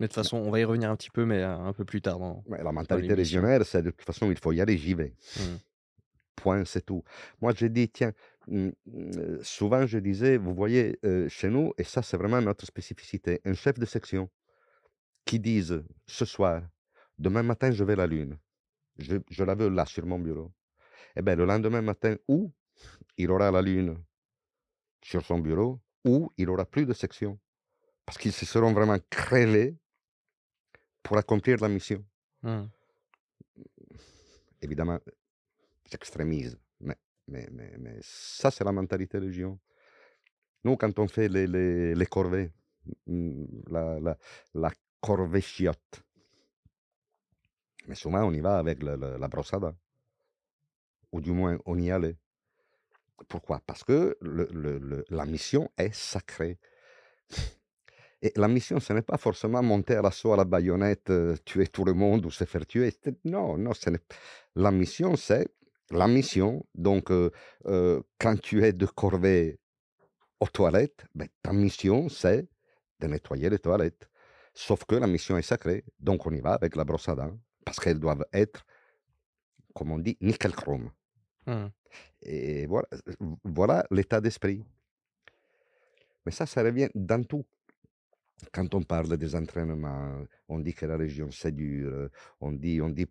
Mais 0.00 0.06
de 0.08 0.12
toute 0.12 0.22
façon, 0.24 0.38
on 0.38 0.50
va 0.50 0.58
y 0.58 0.64
revenir 0.64 0.90
un 0.90 0.96
petit 0.96 1.10
peu, 1.10 1.26
mais 1.26 1.42
euh, 1.42 1.58
un 1.58 1.74
peu 1.74 1.84
plus 1.84 2.00
tard. 2.00 2.18
Dans... 2.18 2.42
ouais, 2.46 2.62
la 2.62 2.72
mentalité 2.72 3.14
légionnaire, 3.14 3.64
c'est 3.66 3.82
de 3.82 3.90
toute 3.90 4.02
façon, 4.06 4.30
il 4.30 4.38
faut 4.38 4.50
y 4.52 4.60
aller, 4.60 4.78
j'y 4.78 4.94
vais. 4.94 5.14
Hmm. 5.36 5.56
Point, 6.36 6.64
c'est 6.64 6.86
tout. 6.86 7.04
Moi, 7.42 7.52
j'ai 7.54 7.68
dit, 7.68 7.90
tiens, 7.90 8.12
hum, 8.48 8.72
euh, 8.94 9.38
souvent 9.42 9.86
je 9.86 9.98
disais, 9.98 10.38
vous 10.38 10.54
voyez, 10.54 10.98
euh, 11.04 11.28
chez 11.28 11.50
nous, 11.50 11.74
et 11.76 11.84
ça 11.84 12.02
c'est 12.02 12.16
vraiment 12.16 12.40
notre 12.40 12.64
spécificité, 12.64 13.42
un 13.44 13.52
chef 13.52 13.78
de 13.78 13.84
section 13.84 14.30
qui 15.26 15.38
dise 15.38 15.84
ce 16.06 16.24
soir, 16.24 16.62
demain 17.18 17.42
matin, 17.42 17.70
je 17.70 17.84
vais 17.84 17.94
la 17.94 18.06
Lune. 18.06 18.38
Je, 18.98 19.16
je 19.30 19.44
la 19.44 19.54
veux 19.54 19.68
là, 19.68 19.84
sur 19.84 20.06
mon 20.06 20.18
bureau. 20.18 20.50
Eh 21.14 21.22
bien, 21.22 21.36
le 21.36 21.44
lendemain 21.44 21.82
matin, 21.82 22.16
ou 22.26 22.50
il 23.18 23.30
aura 23.30 23.50
la 23.50 23.60
Lune 23.60 23.98
sur 25.02 25.24
son 25.26 25.40
bureau, 25.40 25.78
ou 26.06 26.32
il 26.38 26.48
aura 26.48 26.64
plus 26.64 26.86
de 26.86 26.94
section. 26.94 27.38
parce 28.10 28.18
qu'ils 28.18 28.32
se 28.32 28.44
seront 28.44 28.72
vraiment 28.72 28.98
crevés 29.08 29.76
pour 31.02 31.16
accomplir 31.18 31.58
la 31.60 31.68
mission. 31.68 32.04
Mmh. 32.42 32.64
Évidemment, 34.62 34.98
j'extrémise, 35.90 36.58
mais, 36.80 36.96
mais, 37.28 37.48
mais, 37.50 37.74
mais 37.78 37.98
ça, 38.02 38.50
c'est 38.50 38.64
la 38.64 38.72
mentalité 38.72 39.18
légion. 39.20 39.58
Nous, 40.64 40.76
quand 40.76 40.98
on 40.98 41.08
fait 41.08 41.28
les, 41.28 41.46
les, 41.46 41.94
les 41.94 42.06
corvées, 42.06 42.52
mm, 43.06 43.44
la, 43.70 44.00
la, 44.00 44.18
la 44.54 44.70
corvée 45.00 45.40
chiotte, 45.40 46.02
mais 47.88 47.94
souvent 47.94 48.22
on 48.24 48.32
y 48.32 48.40
va 48.40 48.58
avec 48.58 48.82
le- 48.82 48.96
le- 48.96 49.16
la 49.16 49.26
à 49.26 49.58
dents. 49.58 49.76
Ou 51.12 51.20
du 51.20 51.32
moins, 51.32 51.58
on 51.64 51.78
y 51.78 51.90
allait. 51.90 52.16
Pourquoi? 53.28 53.60
Parce 53.66 53.82
que 53.82 54.16
le- 54.20 55.04
la 55.08 55.24
mission 55.26 55.70
est 55.76 55.92
sacrée. 55.94 56.58
Et 58.22 58.32
la 58.36 58.48
mission, 58.48 58.78
ce 58.80 58.92
n'est 58.92 59.02
pas 59.02 59.16
forcément 59.16 59.62
monter 59.62 59.94
à 59.94 60.02
l'assaut 60.02 60.32
à 60.32 60.36
la 60.36 60.44
baïonnette, 60.44 61.08
euh, 61.10 61.36
tuer 61.44 61.66
tout 61.68 61.84
le 61.84 61.94
monde 61.94 62.26
ou 62.26 62.30
se 62.30 62.44
faire 62.44 62.66
tuer. 62.66 62.92
Non, 63.24 63.56
non, 63.56 63.72
ce 63.72 63.88
n'est 63.90 64.00
La 64.56 64.70
mission, 64.70 65.16
c'est 65.16 65.48
la 65.90 66.06
mission. 66.06 66.64
Donc, 66.74 67.10
euh, 67.10 67.30
euh, 67.66 68.02
quand 68.18 68.38
tu 68.38 68.62
es 68.64 68.72
de 68.72 68.86
corvée 68.86 69.58
aux 70.38 70.48
toilettes, 70.48 71.04
ben, 71.14 71.28
ta 71.42 71.52
mission, 71.52 72.08
c'est 72.08 72.46
de 73.00 73.06
nettoyer 73.06 73.48
les 73.48 73.58
toilettes. 73.58 74.08
Sauf 74.52 74.84
que 74.84 74.96
la 74.96 75.06
mission 75.06 75.38
est 75.38 75.42
sacrée. 75.42 75.84
Donc, 75.98 76.26
on 76.26 76.32
y 76.32 76.40
va 76.40 76.52
avec 76.52 76.76
la 76.76 76.84
brosse 76.84 77.08
à 77.08 77.14
dents. 77.14 77.38
Parce 77.64 77.80
qu'elles 77.80 78.00
doivent 78.00 78.26
être, 78.34 78.66
comme 79.74 79.92
on 79.92 79.98
dit, 79.98 80.18
nickel 80.20 80.52
chrome. 80.52 80.90
Mmh. 81.46 81.66
Et 82.22 82.66
voilà, 82.66 82.88
voilà 83.44 83.86
l'état 83.90 84.20
d'esprit. 84.20 84.62
Mais 86.26 86.32
ça, 86.32 86.44
ça 86.44 86.62
revient 86.62 86.88
dans 86.94 87.24
tout. 87.24 87.46
Quand 88.52 88.74
on 88.74 88.82
parle 88.82 89.16
des 89.16 89.34
entraînements, 89.34 90.24
on 90.48 90.58
dit 90.60 90.74
que 90.74 90.86
la 90.86 90.96
région 90.96 91.30
c'est 91.30 91.52
dur, 91.52 92.08
on 92.40 92.52
dit, 92.52 92.80
on 92.80 92.88
dit 92.88 93.06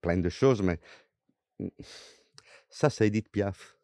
plein 0.00 0.18
de 0.18 0.28
choses, 0.28 0.62
mais 0.62 0.78
ça 2.68 2.90
c'est 2.90 3.06
Edith 3.08 3.28
Piaf, 3.30 3.76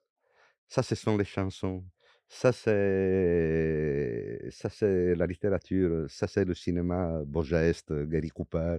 ça 0.69 0.83
ce 0.83 0.95
sont 0.95 1.17
les 1.17 1.25
chansons, 1.25 1.85
ça 2.29 2.53
c'est 2.53 4.49
ça 4.51 4.69
c'est 4.69 5.15
la 5.15 5.27
littérature, 5.27 6.11
ça 6.11 6.27
c'est 6.27 6.45
le 6.45 6.55
cinéma, 6.55 7.23
Beaugeste, 7.25 7.93
Gary 8.09 8.31
Cooper. 8.31 8.79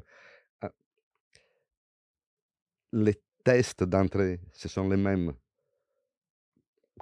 Ah, 0.62 0.72
Les 2.92 3.22
tests 3.44 3.84
d'entrée, 3.84 4.40
ce 4.54 4.68
sont 4.70 4.88
les 4.90 4.98
mêmes 4.98 5.34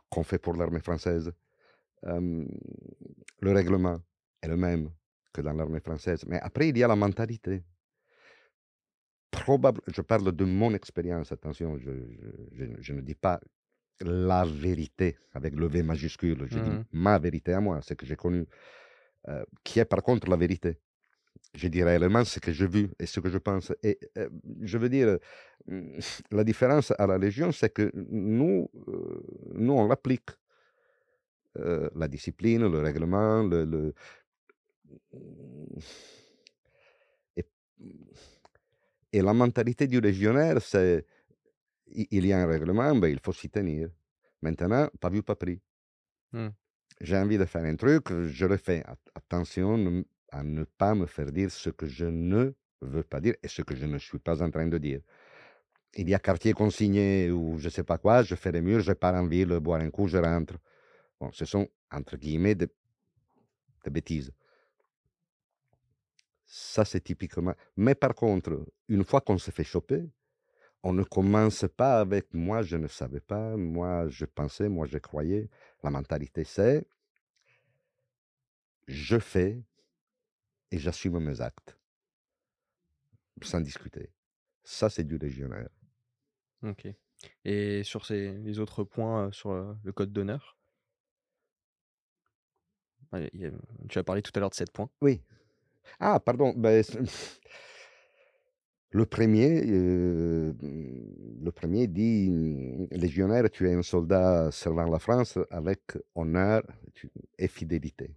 qu'on 0.10 0.24
fait 0.24 0.40
pour 0.40 0.56
l'armée 0.56 0.82
française. 0.82 1.32
Le 2.04 3.52
règlement 3.54 4.00
est 4.42 4.48
le 4.48 4.58
même 4.58 4.90
que 5.34 5.42
dans 5.42 5.54
l'armée 5.54 5.80
française. 5.80 6.24
Mais 6.28 6.40
après, 6.42 6.70
il 6.70 6.78
y 6.78 6.84
a 6.84 6.88
la 6.88 6.96
mentalité. 6.96 7.64
Probable, 9.32 9.82
je 9.88 10.02
parle 10.02 10.32
de 10.34 10.44
mon 10.46 10.74
expérience, 10.74 11.32
attention, 11.32 11.78
je, 11.78 11.92
je- 12.52 12.76
je 12.82 12.94
ne- 12.94 13.02
dis 13.02 13.16
pas 13.16 13.40
la 14.02 14.44
vérité 14.46 15.18
avec 15.34 15.56
le 15.56 15.68
V 15.68 15.84
majuscule, 15.84 16.46
je 16.50 16.60
dis 16.60 16.70
Mhm. 16.70 16.84
ma 16.92 17.18
vérité 17.18 17.54
à 17.54 17.62
moi, 17.62 17.82
ce 17.82 17.94
que 17.94 18.06
j'ai 18.06 18.16
connu, 18.18 18.46
euh, 19.30 19.44
qui 19.64 19.80
est 19.80 19.86
par 19.86 20.02
contre 20.04 20.30
la 20.30 20.36
vérité. 20.36 20.78
Je 21.56 21.68
dis 21.70 21.84
réellement 21.84 22.26
ce 22.26 22.40
que 22.40 22.52
j'ai 22.52 22.68
vu 22.68 22.90
et 23.00 23.06
ce 23.06 23.20
que 23.20 23.30
je 23.30 23.38
pense. 23.38 23.72
Et 23.84 24.00
euh, 24.18 24.30
je 24.62 24.78
veux 24.78 24.90
dire, 24.90 25.18
euh, 25.70 26.00
la 26.32 26.44
différence 26.44 26.92
à 26.98 27.08
la 27.08 27.18
Légion, 27.18 27.52
c'est 27.52 27.70
que 27.74 27.92
nous, 27.96 28.70
euh, 28.88 29.22
nous 29.54 29.74
on 29.74 29.88
l'applique. 29.88 30.30
Euh, 31.58 31.90
la 31.96 32.08
discipline, 32.08 32.62
le 32.72 32.80
règlement, 32.80 33.44
le, 33.44 33.66
le- 33.66 33.94
Et, 37.36 37.46
et 39.14 39.22
la 39.22 39.34
mentalité 39.34 39.88
du 39.88 40.00
légionnaire, 40.02 40.62
c'est 40.62 41.06
il 41.94 42.26
y 42.26 42.32
a 42.34 42.42
un 42.42 42.48
règlement, 42.48 42.96
ben, 42.96 43.08
il 43.10 43.20
faut 43.20 43.34
s'y 43.34 43.50
tenir. 43.50 43.90
Maintenant, 44.42 44.88
pas 45.00 45.10
vu, 45.10 45.22
pas 45.24 45.36
pris. 45.36 45.62
Hmm. 46.32 46.50
J'ai 47.02 47.18
envie 47.18 47.38
de 47.38 47.46
faire 47.46 47.64
un 47.66 47.76
truc, 47.76 48.14
je 48.28 48.46
le 48.46 48.58
fais. 48.58 48.84
At- 48.86 48.98
Attention 49.16 49.78
ne 49.78 50.04
à 50.32 50.44
ne 50.44 50.64
pas 50.64 50.96
me 50.96 51.06
faire 51.06 51.32
dire 51.32 51.52
ce 51.52 51.70
que 51.70 51.86
je 51.86 52.06
ne 52.06 52.54
veux 52.82 53.04
pas 53.04 53.20
dire 53.20 53.36
et 53.44 53.50
ce 53.50 53.62
que 53.62 53.76
je 53.76 53.86
ne 53.86 53.98
suis 53.98 54.20
pas 54.20 54.42
en 54.42 54.50
train 54.50 54.68
de 54.68 54.78
dire. 54.78 55.02
Il 55.96 56.10
y 56.10 56.16
a 56.16 56.20
quartier 56.20 56.54
consigné 56.54 57.30
ou 57.32 57.58
je 57.60 57.68
sais 57.70 57.84
pas 57.84 57.98
quoi, 57.98 58.24
je 58.24 58.36
fais 58.36 58.52
les 58.54 58.62
murs, 58.62 58.80
je 58.80 58.94
pars 58.94 59.16
en 59.16 59.28
ville, 59.28 59.60
boire 59.60 59.82
un 59.82 59.90
coup, 59.90 60.08
je 60.08 60.18
rentre. 60.18 60.56
Bon, 61.20 61.32
ce 61.34 61.46
sont, 61.46 61.68
entre 61.92 62.18
guillemets, 62.18 62.56
des, 62.56 62.68
des 63.84 63.90
bêtises. 63.92 64.32
Ça, 66.54 66.84
c'est 66.84 67.00
typiquement. 67.02 67.56
Mais 67.78 67.96
par 67.96 68.14
contre, 68.14 68.66
une 68.90 69.06
fois 69.06 69.22
qu'on 69.22 69.38
se 69.38 69.52
fait 69.52 69.64
choper, 69.64 70.04
on 70.84 70.94
ne 70.94 71.04
commence 71.04 71.66
pas 71.78 72.00
avec 72.02 72.34
moi, 72.34 72.62
je 72.64 72.78
ne 72.78 72.88
savais 72.88 73.22
pas, 73.22 73.58
moi, 73.58 74.08
je 74.10 74.26
pensais, 74.26 74.70
moi, 74.70 74.88
je 74.88 74.98
croyais. 75.00 75.50
La 75.84 75.92
mentalité, 75.92 76.44
c'est 76.46 76.86
je 78.88 79.18
fais 79.20 79.64
et 80.72 80.80
j'assume 80.80 81.20
mes 81.20 81.40
actes, 81.42 81.78
sans 83.42 83.62
discuter. 83.62 84.12
Ça, 84.64 84.90
c'est 84.90 85.04
du 85.04 85.18
légionnaire. 85.18 85.70
Ok. 86.64 86.88
Et 87.46 87.84
sur 87.84 88.06
ces, 88.06 88.34
les 88.34 88.60
autres 88.60 88.84
points 88.84 89.28
euh, 89.28 89.32
sur 89.32 89.52
euh, 89.52 89.74
le 89.84 89.92
code 89.94 90.12
d'honneur? 90.14 90.58
Ouais, 93.14 93.30
il 93.34 93.42
y 93.42 93.46
a- 93.46 93.52
Tu 93.90 94.00
as 94.00 94.04
parlé 94.04 94.22
tout 94.22 94.32
à 94.36 94.40
l'heure 94.40 94.50
de 94.50 94.56
7 94.56 94.72
points. 94.72 94.90
Oui. 95.02 95.22
Ah, 96.00 96.20
pardon. 96.20 96.54
c'est- 96.84 97.40
le 98.92 99.06
premier, 99.06 99.64
euh, 99.68 100.54
le 100.62 101.52
premier 101.52 101.88
dit 101.88 102.30
mm, 102.30 102.88
légionnaire, 102.92 103.50
tu 103.50 103.70
es 103.70 103.74
un 103.74 103.82
soldat 103.84 104.52
servant 104.52 104.86
la 104.90 105.00
France 105.00 105.38
avec 105.50 105.82
honneur 106.16 106.64
et 107.38 107.48
fidélité. 107.48 108.12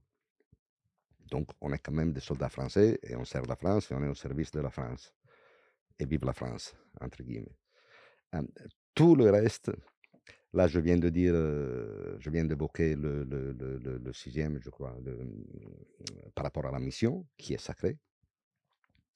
Donc, 1.31 1.49
on 1.61 1.73
est 1.73 1.79
quand 1.81 1.93
même 1.93 2.13
des 2.13 2.21
soldats 2.21 2.49
français 2.49 2.99
et 3.03 3.15
on 3.17 3.25
sert 3.25 3.43
la 3.47 3.57
France 3.57 3.91
et 3.91 3.95
on 3.95 4.03
est 4.05 4.09
au 4.09 4.15
service 4.15 4.51
de 4.53 4.61
la 4.61 4.71
France. 4.71 5.13
Et 5.99 6.07
vive 6.07 6.25
la 6.25 6.33
France, 6.35 6.75
entre 7.01 7.23
guillemets. 7.23 7.57
Tout 8.95 9.15
le 9.17 9.31
reste, 9.31 9.71
là, 10.55 10.67
je 10.69 10.79
viens 10.81 10.97
de 10.97 11.09
dire, 11.11 11.33
euh, 11.35 12.17
je 12.19 12.31
viens 12.31 12.45
d'évoquer 12.45 12.95
le, 12.97 13.25
le, 13.25 14.13
sixième, 14.13 14.59
je 14.61 14.71
crois, 14.71 14.93
mm, 14.93 16.31
par 16.35 16.45
rapport 16.45 16.67
à 16.67 16.71
la 16.73 16.79
mission, 16.79 17.27
qui 17.37 17.55
est 17.55 17.59
sacrée. 17.61 17.99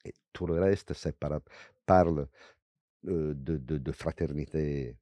Et 0.05 0.13
tout 0.33 0.47
le 0.47 0.55
reste, 0.61 0.93
c'est 0.95 1.17
par, 1.17 1.41
parle 1.87 2.29
euh, 3.07 3.35
de, 3.35 3.93
fraternité 3.93 4.97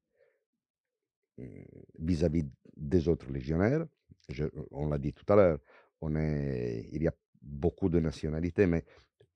mm, 1.38 1.44
vis-à-vis 2.00 2.46
des 2.76 3.08
autres 3.08 3.30
légionnaires. 3.32 3.86
On 4.70 4.88
l'a 4.88 4.98
dit 4.98 5.12
tout 5.12 5.30
à 5.32 5.36
l'heure, 5.36 5.58
il 6.02 7.02
y 7.02 7.08
a 7.08 7.14
beaucoup 7.42 7.88
de 7.88 8.00
nationalités, 8.00 8.66
mais 8.66 8.84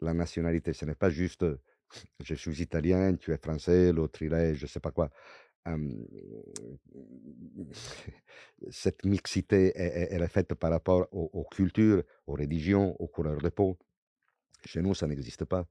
la 0.00 0.14
nationalité, 0.14 0.73
ce 0.73 0.85
n'est 0.85 0.95
pas 0.95 1.11
juste 1.11 1.45
euh, 1.45 1.61
je 2.21 2.35
suis 2.35 2.62
italien, 2.62 3.16
tu 3.16 3.33
es 3.33 3.38
français, 3.38 3.92
l'autre 3.92 4.23
il 4.23 4.33
est 4.33 4.54
je 4.54 4.64
ne 4.64 4.69
sais 4.69 4.80
pas 4.80 4.90
quoi. 4.90 5.11
Cette 8.70 9.04
mixité, 9.04 9.72
elle- 9.74 10.08
elle 10.10 10.22
est 10.22 10.28
faite 10.28 10.54
par 10.54 10.70
rapport 10.70 11.06
aux, 11.12 11.44
cultures, 11.50 12.02
aux 12.26 12.34
religions, 12.34 12.96
aux 13.00 13.08
couleurs 13.08 13.40
de 13.40 13.48
peau. 13.50 13.78
Chez 14.64 14.82
nous, 14.82 14.94
ça 14.94 15.06
n'existe 15.06 15.44
pas. 15.44 15.66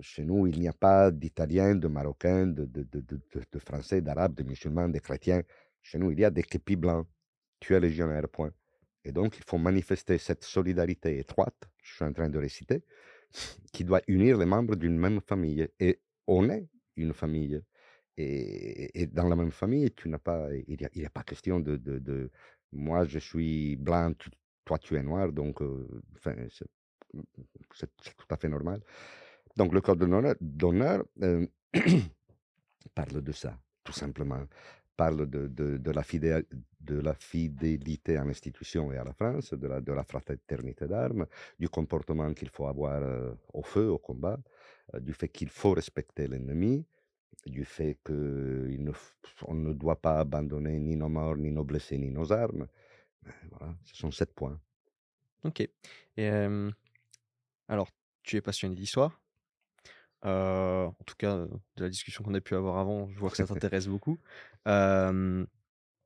Chez 0.00 0.24
nous, 0.24 0.46
il 0.46 0.58
n'y 0.60 0.68
a 0.68 0.72
pas 0.72 1.10
d'Italiens, 1.10 1.74
de 1.76 1.88
Marocains, 1.88 2.46
de- 2.46 2.66
de 2.66 3.58
Français, 3.58 4.00
d'Arabes, 4.00 4.34
de 4.34 4.42
musulmans, 4.42 4.88
de 4.88 4.98
chrétiens. 4.98 5.42
Chez 5.82 5.98
nous, 5.98 6.10
il 6.10 6.20
y 6.20 6.24
a 6.24 6.30
des 6.30 6.42
képis 6.42 6.76
blancs. 6.76 7.06
Tu 7.60 7.74
es 7.74 7.80
légionnaire, 7.80 8.28
point. 8.28 8.52
Et 9.04 9.12
donc, 9.12 9.36
il 9.38 9.44
faut 9.44 9.58
manifester 9.58 10.18
cette 10.18 10.44
solidarité 10.44 11.18
étroite, 11.18 11.68
je 11.82 11.94
suis 11.94 12.04
en 12.04 12.12
train 12.12 12.28
de 12.28 12.38
réciter, 12.38 12.84
qui 13.72 13.84
doit 13.84 14.00
unir 14.08 14.38
les 14.38 14.46
membres 14.46 14.76
d'une 14.76 14.96
même 14.98 15.20
famille. 15.20 15.68
Et 15.80 16.00
on 16.26 16.48
est 16.50 16.68
une 16.96 17.12
famille. 17.12 17.62
Et, 18.16 19.06
dans 19.06 19.28
la 19.28 19.36
même 19.36 19.52
famille, 19.52 19.90
tu 19.92 20.08
n'as 20.08 20.18
pas, 20.18 20.48
il 20.68 20.76
n'y 20.96 21.04
a, 21.06 21.10
pas 21.10 21.22
question 21.22 21.60
de, 21.60 21.76
de, 21.76 22.30
moi 22.72 23.04
je 23.06 23.18
suis 23.18 23.76
blanc, 23.76 24.12
toi 24.64 24.78
tu 24.78 24.96
es 24.96 25.02
noir, 25.02 25.32
donc 25.32 25.62
euh, 25.62 25.88
c'est 27.74 28.16
tout 28.16 28.26
à 28.30 28.36
fait 28.36 28.48
normal. 28.48 28.82
Donc 29.56 29.72
le 29.72 29.80
code 29.80 29.98
d'honneur 29.98 30.34
d'honneur, 30.40 31.04
parle 32.94 33.22
de 33.22 33.32
ça, 33.32 33.58
tout 33.84 33.92
simplement. 33.92 34.46
Parle 34.96 35.26
de, 35.28 35.48
de, 35.48 35.90
la, 35.90 37.14
fidélité 37.14 38.16
à 38.18 38.24
l'institution 38.24 38.92
et 38.92 38.98
à 38.98 39.04
la 39.04 39.14
France, 39.14 39.54
de 39.54 39.66
la, 39.66 40.04
fraternité 40.04 40.86
d'armes, 40.86 41.26
du 41.58 41.68
comportement 41.68 42.32
qu'il 42.34 42.50
faut 42.50 42.66
avoir 42.66 43.02
euh, 43.02 43.32
au 43.54 43.62
feu, 43.62 43.88
au 43.88 43.98
combat, 43.98 44.38
du 45.00 45.12
fait 45.12 45.28
qu'il 45.28 45.48
faut 45.48 45.72
respecter 45.72 46.28
l'ennemi, 46.28 46.86
du 47.46 47.64
fait 47.64 47.98
qu'on 48.04 49.54
ne 49.54 49.72
doit 49.72 50.00
pas 50.00 50.20
abandonner 50.20 50.78
ni 50.78 50.96
nos 50.96 51.08
morts, 51.08 51.36
ni 51.36 51.50
nos 51.50 51.64
blessés, 51.64 51.98
ni 51.98 52.10
nos 52.10 52.32
armes. 52.32 52.68
Euh, 53.26 53.30
Voilà, 53.50 53.74
ce 53.84 53.96
sont 53.96 54.10
sept 54.10 54.32
points. 54.34 54.60
Ok. 55.44 55.60
Et 55.60 55.70
euh, 56.18 56.70
alors, 57.68 57.88
tu 58.22 58.36
es 58.36 58.40
passionné 58.40 58.74
d'histoire. 58.74 59.20
Euh, 60.24 60.84
en 60.86 61.04
tout 61.04 61.16
cas, 61.16 61.46
de 61.76 61.82
la 61.82 61.88
discussion 61.88 62.22
qu'on 62.22 62.34
a 62.34 62.40
pu 62.40 62.54
avoir 62.54 62.78
avant, 62.78 63.10
je 63.10 63.18
vois 63.18 63.30
que 63.30 63.36
ça 63.36 63.46
t'intéresse 63.46 63.88
beaucoup. 63.88 64.18
Euh, 64.68 65.44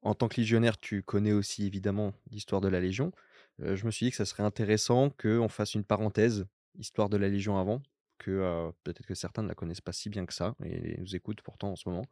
en 0.02 0.14
tant 0.14 0.28
que 0.28 0.36
légionnaire, 0.40 0.78
tu 0.78 1.02
connais 1.02 1.32
aussi 1.32 1.66
évidemment 1.66 2.14
l'histoire 2.30 2.60
de 2.60 2.68
la 2.68 2.80
Légion. 2.80 3.12
je 3.58 3.84
me 3.84 3.90
suis 3.90 4.06
dit 4.06 4.10
que 4.10 4.16
ça 4.16 4.24
serait 4.24 4.44
intéressant 4.44 5.10
qu'on 5.10 5.48
fasse 5.48 5.74
une 5.74 5.84
parenthèse, 5.84 6.46
histoire 6.78 7.08
de 7.08 7.16
la 7.16 7.28
Légion 7.28 7.58
avant, 7.58 7.82
que 8.18 8.70
peut-être 8.84 9.06
que 9.06 9.14
certains 9.14 9.42
ne 9.42 9.48
la 9.48 9.54
connaissent 9.54 9.80
pas 9.80 9.92
si 9.92 10.08
bien 10.08 10.26
que 10.26 10.34
ça 10.34 10.54
et 10.64 10.96
nous 10.98 11.14
écoutent 11.16 11.42
pourtant 11.42 11.72
en 11.72 11.76
ce 11.76 11.88
moment. 11.88 12.06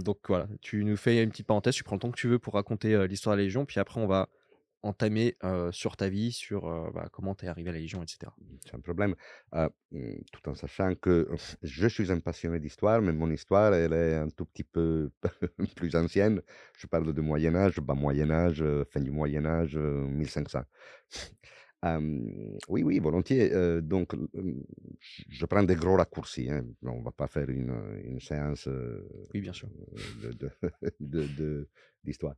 donc 0.00 0.18
voilà, 0.28 0.46
tu 0.60 0.84
nous 0.84 0.96
fais 0.96 1.22
une 1.22 1.30
petite 1.30 1.46
parenthèse, 1.46 1.74
tu 1.74 1.84
prends 1.84 1.96
le 1.96 2.00
temps 2.00 2.10
que 2.10 2.18
tu 2.18 2.28
veux 2.28 2.38
pour 2.38 2.54
raconter 2.54 3.06
l'histoire 3.08 3.36
de 3.36 3.40
la 3.40 3.44
Légion, 3.44 3.64
puis 3.64 3.80
après 3.80 4.00
on 4.00 4.06
va 4.06 4.28
entamer 4.82 5.36
sur 5.72 5.96
ta 5.96 6.08
vie, 6.08 6.32
sur 6.32 6.92
bah, 6.92 7.08
comment 7.12 7.34
tu 7.34 7.44
es 7.44 7.48
arrivé 7.48 7.70
à 7.70 7.72
la 7.72 7.78
Légion, 7.78 8.02
etc. 8.02 8.30
C'est 8.64 8.74
un 8.74 8.80
problème, 8.80 9.14
mmh, 9.52 9.68
tout 10.32 10.48
en 10.48 10.54
sachant 10.54 10.94
que 10.94 11.28
je 11.62 11.88
suis 11.88 12.12
un 12.12 12.20
passionné 12.20 12.60
d'histoire, 12.60 13.02
mais 13.02 13.12
mon 13.12 13.30
histoire, 13.30 13.74
elle 13.74 13.92
est 13.92 14.14
un 14.14 14.28
tout 14.28 14.46
petit 14.46 14.64
peu 14.64 15.10
plus 15.76 15.96
ancienne. 15.96 16.40
Je 16.78 16.86
parle 16.86 17.12
de 17.12 17.20
Moyen 17.20 17.54
Âge, 17.56 17.80
bas 17.80 17.94
Moyen 17.94 18.30
Âge, 18.30 18.64
fin 18.90 19.00
du 19.00 19.10
Moyen 19.10 19.46
Âge, 19.46 19.76
1500. 19.76 20.60
Oui, 22.68 22.82
oui, 22.82 22.98
volontiers. 22.98 23.50
donc, 23.82 24.14
je 25.28 25.46
prends 25.46 25.62
des 25.62 25.76
gros 25.76 25.96
raccourcis. 25.96 26.50
Hein. 26.50 26.64
On 26.82 26.98
ne 26.98 27.04
va 27.04 27.12
pas 27.12 27.26
faire 27.26 27.48
une, 27.50 27.74
une 28.04 28.20
séance 28.20 28.68
oui, 29.34 29.40
bien 29.40 29.52
sûr. 29.52 29.68
d'histoire. 32.04 32.34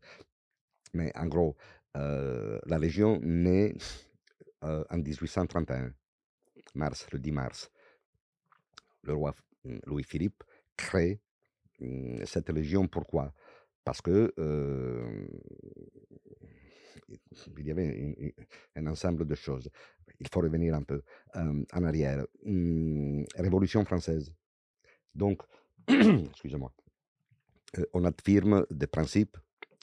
Mais 0.94 1.12
en 1.14 1.26
gros, 1.26 1.56
la 1.94 2.78
Légion 2.78 3.20
naît 3.22 3.74
en 4.62 4.96
1831, 4.96 5.92
mars, 6.74 7.06
le 7.12 7.18
10 7.18 7.32
mars. 7.32 7.70
Le 9.02 9.14
roi 9.14 9.34
mmh, 9.64 9.78
Louis-Philippe 9.86 10.42
crée 10.76 11.20
mmh, 11.80 12.24
cette 12.24 12.50
Légion. 12.50 12.88
Pourquoi? 12.88 13.32
Parce 13.84 14.02
que 14.02 14.32
il 17.56 17.66
y 17.66 17.70
avait 17.70 18.34
un 18.76 18.86
ensemble 18.86 19.26
de 19.26 19.34
choses. 19.34 19.68
Il 20.20 20.28
faut 20.32 20.40
revenir 20.40 20.74
un 20.74 20.82
peu 20.82 21.02
en 21.34 21.84
arrière. 21.84 22.24
Mmh, 22.44 23.24
Révolution 23.36 23.84
française. 23.84 24.32
Donc, 25.14 25.42
excusez-moi, 25.88 26.72
on 27.92 28.04
affirme 28.04 28.66
des 28.70 28.86
principes 28.86 29.36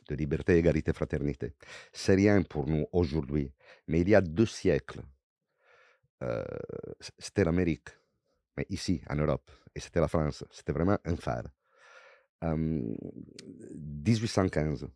de 0.07 0.15
liberté, 0.15 0.57
égalité, 0.57 0.93
fraternité. 0.93 1.53
C'est 1.91 2.15
rien 2.15 2.43
pour 2.43 2.67
nous 2.67 2.85
aujourd'hui, 2.91 3.51
mais 3.87 4.01
il 4.01 4.09
y 4.09 4.15
a 4.15 4.21
deux 4.21 4.45
siècles, 4.45 5.01
c'était 7.19 7.43
l'Amérique, 7.43 7.89
mais 8.57 8.65
ici, 8.69 9.01
en 9.09 9.15
Europe, 9.15 9.51
et 9.73 9.79
c'était 9.79 9.99
la 9.99 10.07
France, 10.07 10.43
c'était 10.51 10.73
vraiment 10.73 10.97
un 11.03 11.15
phare. 11.15 11.45
1815, 12.41 14.87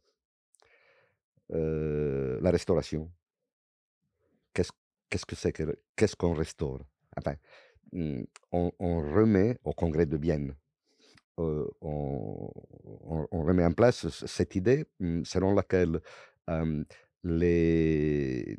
la 1.49 2.51
restauration. 2.51 3.11
Qu'est-ce, 4.53 6.15
qu'on 6.15 6.33
restaure 6.33 6.81
enfin, 7.17 7.35
mmh, 7.93 8.23
on, 8.51 8.71
remet 8.79 9.57
au 9.63 9.73
Congrès 9.73 10.05
de 10.05 10.17
Vienne, 10.17 10.55
on, 11.37 12.51
remet 13.31 13.63
en 13.65 13.73
place 13.73 14.07
cette 14.25 14.55
idée 14.55 14.85
mmh, 14.99 15.23
selon 15.23 15.53
laquelle 15.53 15.99
les, 17.23 18.57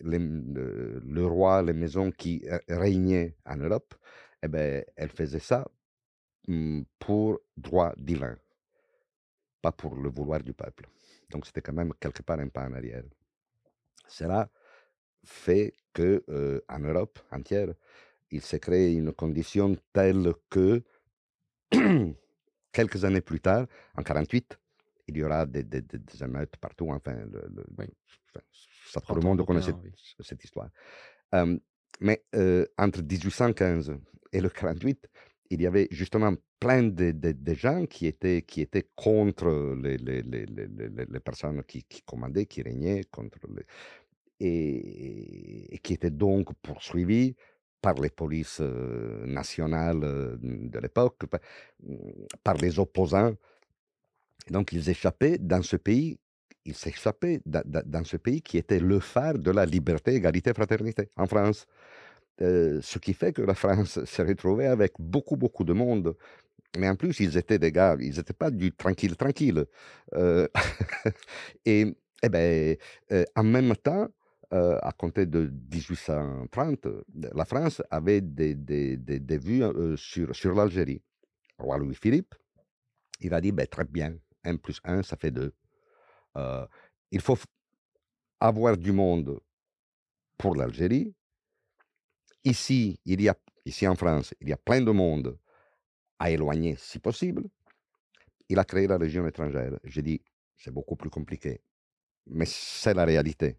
le, 0.00 1.26
roi, 1.26 1.62
les 1.62 1.72
maisons 1.72 2.10
qui 2.10 2.44
régnaient 2.68 3.36
en 3.44 3.56
Europe, 3.56 3.94
eh 4.42 4.48
ben, 4.48 4.84
elles 4.96 5.10
faisaient 5.10 5.38
ça 5.38 5.66
mmh, 6.48 6.82
pour 6.98 7.40
droit 7.56 7.92
divin, 7.96 8.36
pas 9.62 9.72
pour 9.72 9.94
le 9.96 10.08
vouloir 10.08 10.42
du 10.42 10.52
peuple. 10.52 10.88
Donc 11.30 11.46
c'était 11.46 11.60
quand 11.60 11.72
même 11.72 11.92
quelque 12.00 12.22
part 12.22 12.38
un 12.38 12.48
pas 12.48 12.66
en 12.66 12.72
arrière. 12.72 13.04
Cela 14.06 14.48
fait 15.24 15.74
que 15.92 16.24
en 16.68 16.78
Europe 16.78 17.18
entière, 17.30 17.68
il 18.30 18.42
s'est 18.42 18.60
créé 18.60 18.94
une 18.94 19.12
condition 19.12 19.76
telle 19.92 20.32
que 20.50 20.82
quelques 22.72 23.04
années 23.04 23.20
plus 23.20 23.40
tard, 23.40 23.66
en 23.96 24.02
48, 24.02 24.58
il 25.08 25.16
y 25.16 25.24
aura 25.24 25.46
des, 25.46 25.62
des, 25.62 25.82
des 25.82 26.22
émeutes 26.22 26.56
partout. 26.56 26.90
Enfin, 26.90 27.14
le, 27.14 27.42
le, 27.54 27.86
ça, 28.86 29.00
tout 29.00 29.14
le 29.14 29.20
monde 29.20 29.44
connaît 29.44 29.62
cette, 29.62 29.76
cette 30.20 30.44
histoire. 30.44 30.70
mais 32.00 32.24
entre 32.78 33.02
1815 33.02 33.96
et 34.32 34.40
le 34.40 34.48
48, 34.48 35.08
il 35.50 35.62
y 35.62 35.66
avait 35.66 35.88
justement 35.90 36.34
plein 36.60 36.82
de, 36.82 37.12
de, 37.12 37.54
gens 37.54 37.86
qui 37.86 38.06
étaient, 38.06 38.42
qui 38.42 38.60
étaient 38.60 38.88
contre 38.96 39.76
les, 39.82 39.96
les, 39.96 40.22
les, 40.22 40.46
les 40.46 41.20
personnes 41.20 41.62
qui, 41.64 41.84
qui, 41.84 42.02
commandaient, 42.02 42.46
qui 42.46 42.62
régnaient, 42.62 43.04
contre 43.10 43.38
et, 44.40 45.78
qui 45.82 45.94
étaient 45.94 46.10
donc 46.10 46.52
poursuivis 46.62 47.34
par 47.80 47.94
les 47.94 48.10
polices 48.10 48.60
nationales 48.60 50.00
de 50.40 50.78
l'époque, 50.78 51.22
par 52.42 52.54
les 52.54 52.78
opposants. 52.78 53.34
donc 54.50 54.72
ils 54.72 54.88
échappaient 54.90 55.38
dans 55.38 55.62
ce 55.62 55.76
pays, 55.76 56.18
ils 56.64 56.74
s'échappaient 56.74 57.40
dans 57.44 58.04
ce 58.04 58.16
pays 58.16 58.42
qui 58.42 58.58
était 58.58 58.80
le 58.80 59.00
phare 59.00 59.38
de 59.38 59.50
la 59.50 59.64
liberté, 59.64 60.14
égalité, 60.14 60.52
fraternité 60.52 61.08
en 61.16 61.26
France. 61.26 61.66
ce 62.40 62.98
qui 62.98 63.14
fait 63.14 63.32
que 63.32 63.42
la 63.42 63.54
France 63.54 64.04
s'est 64.04 64.24
retrouvée 64.24 64.66
avec 64.66 64.92
beaucoup, 64.98 65.36
beaucoup 65.36 65.64
de 65.64 65.72
monde. 65.72 66.16
Mais 66.76 66.88
en 66.88 66.96
plus, 66.96 67.18
ils 67.20 67.36
étaient 67.36 67.58
des 67.58 67.72
gars, 67.72 67.96
ils 67.98 68.16
n'étaient 68.16 68.32
pas 68.32 68.50
du 68.50 68.72
tranquille, 68.72 69.16
tranquille. 69.16 69.64
et, 71.64 71.96
eh 72.22 72.28
ben, 72.28 72.76
en 73.34 73.44
même 73.44 73.74
temps, 73.76 74.08
euh, 74.54 74.78
à 74.80 74.92
compter 74.92 75.26
de 75.26 75.52
1830, 75.74 76.86
la 77.34 77.44
France 77.44 77.82
avait 77.90 78.22
des, 78.22 78.54
des, 78.54 78.96
des, 78.96 79.20
des 79.20 79.36
vues 79.36 79.62
euh, 79.62 79.94
sur, 79.94 80.34
sur 80.34 80.54
l'Algérie. 80.54 81.02
Roi 81.58 81.76
Louis-Philippe, 81.76 82.34
il 83.20 83.34
a 83.34 83.42
dit 83.42 83.52
ben, 83.52 83.66
très 83.66 83.84
bien, 83.84 84.16
1 84.44 84.56
plus 84.56 84.80
1, 84.84 85.02
ça 85.02 85.18
fait 85.18 85.30
2. 85.30 85.52
Euh, 86.38 86.66
il 87.10 87.20
faut 87.20 87.36
avoir 88.40 88.78
du 88.78 88.90
monde 88.90 89.38
pour 90.38 90.56
l'Algérie. 90.56 91.14
Ici, 92.42 92.98
il 93.04 93.20
y 93.20 93.28
a, 93.28 93.36
ici 93.66 93.86
en 93.86 93.96
France, 93.96 94.32
il 94.40 94.48
y 94.48 94.52
a 94.54 94.56
plein 94.56 94.80
de 94.80 94.92
monde 94.92 95.38
à 96.18 96.30
éloigner 96.30 96.76
si 96.78 96.98
possible. 96.98 97.44
Il 98.48 98.58
a 98.58 98.64
créé 98.64 98.86
la 98.86 98.96
région 98.96 99.26
étrangère. 99.26 99.78
J'ai 99.84 100.02
dit, 100.02 100.22
c'est 100.56 100.72
beaucoup 100.72 100.96
plus 100.96 101.10
compliqué, 101.10 101.60
mais 102.26 102.46
c'est 102.46 102.94
la 102.94 103.04
réalité. 103.04 103.58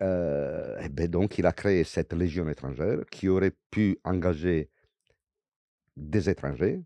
Euh, 0.00 0.80
et 0.80 0.88
ben 0.88 1.08
donc, 1.08 1.38
il 1.38 1.46
a 1.46 1.52
créé 1.52 1.84
cette 1.84 2.12
légion 2.12 2.48
étrangère 2.48 3.00
qui 3.10 3.28
aurait 3.28 3.52
pu 3.70 3.98
engager 4.04 4.70
des 5.96 6.30
étrangers. 6.30 6.80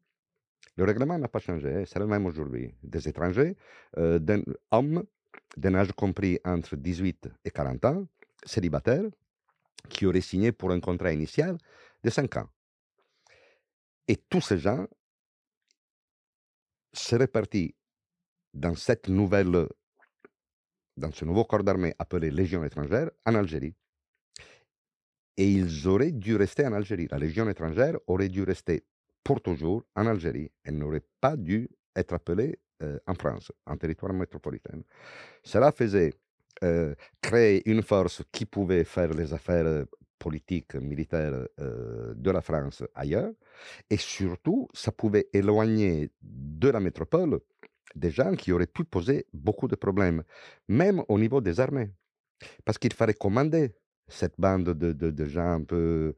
Le 0.77 0.85
règlement 0.85 1.19
n'a 1.19 1.29
pas 1.29 1.39
changé, 1.39 1.73
hein, 1.73 1.85
c'est 1.87 1.99
le 1.99 2.07
même 2.07 2.27
aujourd'hui. 2.27 2.75
Des 2.83 3.09
étrangers, 3.09 3.57
euh, 3.97 4.19
d'un 4.19 4.43
homme 4.71 5.05
d'un 5.57 5.75
âge 5.75 5.93
compris 5.93 6.39
entre 6.45 6.77
18 6.77 7.29
et 7.45 7.51
40 7.51 7.85
ans, 7.85 8.07
célibataires, 8.45 9.05
qui 9.89 10.07
auraient 10.07 10.21
signé 10.21 10.53
pour 10.53 10.71
un 10.71 10.81
contrat 10.81 11.12
initial 11.12 11.57
de 12.03 12.11
5 12.11 12.37
ans. 12.37 12.49
Et 14.09 14.16
tous 14.16 14.40
ces 14.40 14.59
gens 14.59 14.87
seraient 16.92 17.27
partis 17.27 17.75
dans 18.55 18.75
cette 18.75 19.09
nouvelle 19.09 19.69
dans 20.97 21.12
ce 21.12 21.25
nouveau 21.25 21.45
corps 21.45 21.62
d'armée 21.62 21.95
appelé 21.99 22.31
Légion 22.31 22.64
étrangère 22.64 23.11
en 23.27 23.35
Algérie. 23.35 23.75
Et 25.37 25.51
ils 25.51 25.87
auraient 25.87 26.12
dû 26.12 26.37
rester 26.37 26.66
en 26.66 26.73
Algérie. 26.73 27.09
La 27.11 27.19
Légion 27.19 27.49
étrangère 27.49 27.97
aurait 28.07 28.31
dû 28.31 28.42
rester 28.42 28.85
pour 29.23 29.42
toujours 29.42 29.85
en 29.95 30.07
Algérie. 30.07 30.51
Elle 30.64 30.79
n'aurait 30.79 31.05
pas 31.21 31.37
dû 31.37 31.69
être 31.95 32.14
appelée 32.14 32.59
euh, 32.83 32.99
en 33.07 33.14
France, 33.14 33.53
en 33.66 33.77
territoire 33.77 34.14
métropolitain. 34.14 34.81
Cela 35.42 35.73
faisait 35.73 36.14
euh, 36.64 36.95
créer 37.21 37.69
une 37.69 37.83
force 37.83 38.23
qui 38.33 38.47
pouvait 38.47 38.85
faire 38.85 39.12
les 39.12 39.35
affaires 39.35 39.85
euh, 40.16 40.24
politiques, 40.24 40.74
militaires 40.74 41.46
de 41.59 42.31
la 42.31 42.40
France 42.40 42.83
ailleurs. 42.94 43.33
Et 43.90 43.96
surtout, 43.96 44.68
ça 44.74 44.92
pouvait 44.92 45.29
éloigner 45.33 46.11
de 46.22 46.68
la 46.68 46.81
métropole 46.81 47.40
des 47.94 48.11
gens 48.11 48.35
qui 48.35 48.52
auraient 48.52 48.66
pu 48.66 48.85
poser 48.85 49.26
beaucoup 49.33 49.68
de 49.68 49.76
problèmes, 49.76 50.22
même 50.68 51.02
au 51.09 51.18
niveau 51.18 51.40
des 51.40 51.61
armées. 51.61 51.90
Parce 52.64 52.79
qu'il 52.79 52.92
fallait 52.92 53.14
commander 53.14 53.74
cette 54.09 54.35
bande 54.38 54.74
de, 54.74 54.92
de, 54.92 55.24
gens 55.26 55.52
un 55.52 55.64
peu 55.64 56.14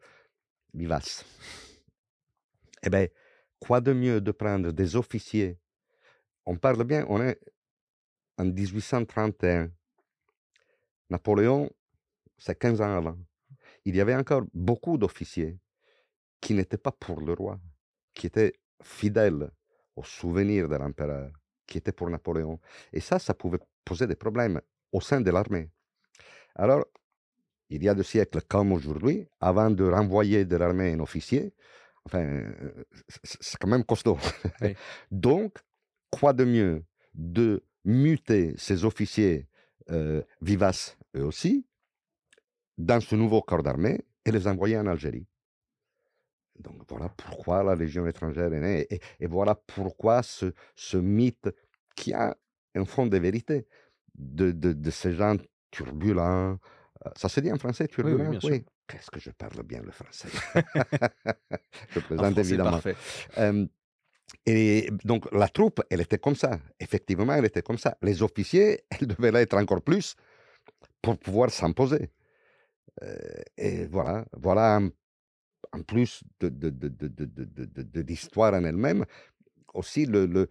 vivaces. 0.74 1.24
Eh 2.82 2.90
bien, 2.90 3.06
quoi 3.60 3.80
de 3.80 3.92
mieux 3.92 4.20
de 4.20 4.32
prendre 4.32 4.72
des 4.72 4.96
officiers? 4.96 5.58
On 6.44 6.56
parle 6.56 6.84
bien, 6.84 7.06
on 7.08 7.20
est 7.22 7.38
en 8.38 8.44
1831. 8.44 9.70
Napoléon 11.10 11.70
c'est 12.38 12.58
15 12.58 12.80
ans 12.80 12.96
avant. 12.96 13.18
Il 13.88 13.96
y 13.96 14.02
avait 14.02 14.14
encore 14.14 14.42
beaucoup 14.52 14.98
d'officiers 14.98 15.58
qui 16.42 16.52
n'étaient 16.52 16.76
pas 16.76 16.92
pour 16.92 17.22
le 17.22 17.32
roi, 17.32 17.58
qui 18.12 18.26
étaient 18.26 18.52
fidèles 18.82 19.50
au 19.96 20.04
souvenir 20.04 20.68
de 20.68 20.76
l'empereur, 20.76 21.30
qui 21.66 21.78
étaient 21.78 21.92
pour 21.92 22.10
Napoléon. 22.10 22.60
Et 22.92 23.00
ça, 23.00 23.18
ça 23.18 23.32
pouvait 23.32 23.60
poser 23.86 24.06
des 24.06 24.14
problèmes 24.14 24.60
au 24.92 25.00
sein 25.00 25.22
de 25.22 25.30
l'armée. 25.30 25.70
Alors, 26.54 26.84
il 27.70 27.82
y 27.82 27.88
a 27.88 27.94
deux 27.94 28.02
siècles 28.02 28.42
comme 28.42 28.72
aujourd'hui, 28.72 29.26
avant 29.40 29.70
de 29.70 29.84
renvoyer 29.84 30.44
de 30.44 30.56
l'armée 30.56 30.92
un 30.92 31.00
officier, 31.00 31.54
enfin, 32.04 32.26
euh, 32.26 32.84
c'est 33.24 33.56
quand 33.58 33.68
même 33.68 33.84
costaud. 33.84 34.18
Oui. 34.60 34.74
Donc, 35.10 35.56
quoi 36.10 36.34
de 36.34 36.44
mieux 36.44 36.84
de 37.14 37.64
muter 37.86 38.52
ces 38.58 38.84
officiers 38.84 39.48
euh, 39.90 40.22
vivaces 40.42 40.98
eux 41.16 41.24
aussi 41.24 41.64
dans 42.78 43.00
ce 43.00 43.14
nouveau 43.16 43.42
corps 43.42 43.62
d'armée 43.62 44.00
et 44.24 44.30
les 44.32 44.46
envoyer 44.46 44.78
en 44.78 44.86
Algérie. 44.86 45.26
Donc 46.58 46.82
voilà 46.88 47.08
pourquoi 47.10 47.62
la 47.62 47.74
Légion 47.76 48.06
étrangère 48.06 48.52
est 48.52 48.60
née 48.60 48.86
et, 48.90 49.00
et 49.20 49.26
voilà 49.26 49.54
pourquoi 49.54 50.22
ce, 50.22 50.52
ce 50.74 50.96
mythe 50.96 51.48
qui 51.94 52.12
a 52.12 52.36
un 52.74 52.84
fond 52.84 53.06
de 53.06 53.16
vérité 53.18 53.66
de, 54.14 54.50
de, 54.52 54.72
de 54.72 54.90
ces 54.90 55.14
gens 55.14 55.36
turbulents. 55.70 56.58
euh, 57.06 57.10
Ça 57.16 57.28
se 57.28 57.40
dit 57.40 57.52
en 57.52 57.58
français, 57.58 57.86
oui, 58.02 58.16
turbulent 58.16 58.28
bien 58.30 58.40
sûr. 58.40 58.60
Qu'est-ce 58.88 59.10
que 59.10 59.20
je 59.20 59.30
parle 59.30 59.62
bien 59.64 59.82
le 59.82 59.92
français? 59.92 60.28
Je 61.90 62.00
plaisante 62.00 62.38
français 62.38 62.40
évidemment. 62.40 62.70
parfait. 62.70 62.96
Euh, 63.38 63.66
et 64.46 64.90
donc 65.04 65.30
la 65.32 65.48
troupe, 65.48 65.82
elle 65.90 66.00
était 66.00 66.18
comme 66.18 66.36
ça. 66.36 66.58
Effectivement, 66.80 67.32
elle 67.34 67.44
était 67.46 67.62
comme 67.62 67.78
ça. 67.78 67.96
Les 68.02 68.22
officiers, 68.22 68.84
elles 68.90 69.06
devaient 69.06 69.32
l'être 69.32 69.56
encore 69.56 69.82
plus 69.82 70.16
pour 71.02 71.18
pouvoir 71.18 71.50
s'imposer. 71.50 72.10
Euh, 73.02 73.16
et 73.56 73.86
voilà, 73.86 74.24
voilà 74.32 74.80
en, 74.80 74.88
en 75.78 75.82
plus 75.82 76.22
de, 76.40 78.00
l'histoire 78.00 78.54
en 78.54 78.64
elle-même, 78.64 79.04
aussi 79.74 80.06
le, 80.06 80.26
le- 80.26 80.48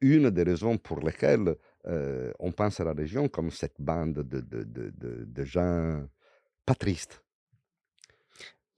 une 0.00 0.30
des 0.30 0.44
raisons 0.44 0.78
pour 0.78 1.00
lesquelles 1.00 1.56
euh, 1.86 2.32
on 2.38 2.52
pense 2.52 2.78
à 2.80 2.84
la 2.84 2.94
Légion 2.94 3.28
comme 3.28 3.50
cette 3.50 3.80
bande 3.80 4.14
de, 4.14 5.44
gens 5.44 6.06
pas 6.64 6.74
tristes. 6.74 7.22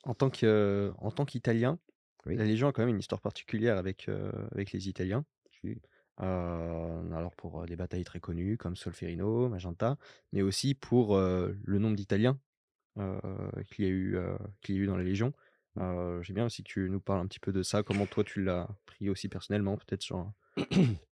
En 0.05 0.15
tant 0.15 0.31
qu'Italien, 0.31 1.79
Oui. 2.25 2.37
la 2.37 2.45
Légion 2.45 2.69
a 2.69 2.73
quand 2.73 2.83
même 2.83 2.95
une 2.95 3.01
histoire 3.01 3.21
particulière 3.21 3.77
avec, 3.77 4.09
euh, 4.09 4.33
avec 4.53 4.73
les 4.73 4.89
Italiens. 4.89 5.25
Oui. 5.63 5.81
Euh, 6.23 7.13
alors 7.13 7.35
pour 7.35 7.63
euh, 7.63 7.67
des 7.67 7.77
batailles 7.77 8.05
très 8.05 8.21
connues 8.21 8.57
comme 8.59 8.77
Solferino, 8.77 9.49
Magenta, 9.49 9.97
mais 10.33 10.43
aussi 10.43 10.75
pour 10.75 11.17
euh, 11.17 11.55
le 11.65 11.79
nombre 11.79 11.97
d'Italiens 11.97 12.39
euh, 12.39 12.50
qu'il 12.97 13.85
y, 13.85 13.89
a 13.89 13.91
eu, 13.91 14.17
euh, 14.17 14.37
qu'il 14.61 14.75
y 14.77 14.79
a 14.79 14.81
eu 14.83 14.87
dans 14.87 14.97
la 14.97 15.05
Légion. 15.05 15.33
Euh, 15.79 16.21
J'aime 16.23 16.37
bien 16.37 16.47
aussi 16.47 16.63
que 16.63 16.69
tu 16.69 16.91
nous 16.91 17.01
parles 17.01 17.21
un 17.21 17.27
petit 17.27 17.41
peu 17.41 17.53
de 17.53 17.63
ça, 17.63 17.83
comment 17.83 18.07
toi 18.07 18.25
tu 18.25 18.43
l'as 18.43 18.69
pris 18.87 19.09
aussi 19.09 19.29
personnellement, 19.29 19.77
peut-être 19.77 20.03
sur... 20.03 20.31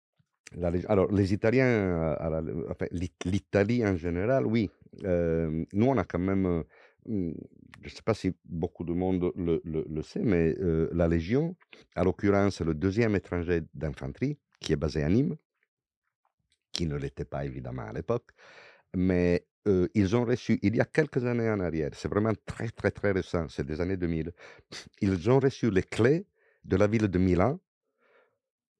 La 0.55 0.71
Alors, 0.89 1.11
les 1.11 1.33
Italiens, 1.33 1.65
euh, 1.67 2.67
enfin, 2.69 2.87
l'It- 2.91 3.25
l'Italie 3.25 3.87
en 3.87 3.97
général, 3.97 4.47
oui. 4.47 4.71
Euh, 5.05 5.65
nous, 5.73 5.87
on 5.87 5.97
a 5.97 6.05
quand 6.05 6.19
même, 6.19 6.45
euh, 6.45 6.63
hmm, 7.07 7.33
je 7.81 7.89
ne 7.89 7.91
sais 7.91 8.03
pas 8.03 8.13
si 8.13 8.35
beaucoup 8.45 8.85
de 8.85 8.93
monde 8.93 9.33
le, 9.35 9.63
le- 9.65 9.87
le 9.89 10.03
sait, 10.03 10.21
mais 10.23 10.55
euh, 10.61 10.91
la 10.93 11.09
Légion, 11.09 11.57
à 11.95 12.05
l'occurrence, 12.05 12.61
le 12.61 12.75
deuxième 12.75 13.17
étranger 13.17 13.63
d'infanterie, 13.73 14.37
qui 14.61 14.75
est 14.75 14.77
basé 14.77 15.03
à 15.03 15.09
Nîmes, 15.09 15.37
qui 16.73 16.87
ne 16.87 16.97
l'était 16.97 17.25
pas 17.25 17.45
évidemment 17.45 17.83
à 17.87 17.93
l'époque, 17.93 18.31
mais 18.95 19.47
euh, 19.69 19.89
ils 19.95 20.17
ont 20.17 20.25
reçu, 20.25 20.59
il 20.63 20.77
y 20.77 20.81
a 20.81 20.85
quelques 20.85 21.25
années 21.25 21.49
en 21.51 21.61
arrière, 21.61 21.91
c'est 21.95 22.09
vraiment 22.09 22.33
très, 22.47 22.69
très, 22.69 22.91
très 22.91 23.13
récent, 23.13 23.49
c'est 23.49 23.65
des 23.67 23.81
années 23.81 23.97
2000, 23.97 24.33
ils 25.01 25.31
ont 25.31 25.39
reçu 25.41 25.71
les 25.71 25.83
clés 25.83 26.27
de 26.65 26.77
la 26.77 26.87
ville 26.87 27.09
de 27.09 27.19
Milan 27.19 27.59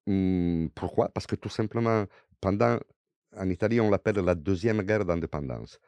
Mmh, 0.07 0.69
pourquoi? 0.75 1.09
Parce 1.11 1.27
que 1.27 1.37
tout 1.37 1.49
simplement, 1.49 2.07
pendant, 2.41 2.79
en 3.37 3.49
Italie, 3.49 3.81
on 3.81 3.91
l'appelle 3.91 4.17
la 4.17 4.35
deuxième 4.35 4.83
guerre 4.83 5.05
d'indépendance. 5.05 5.81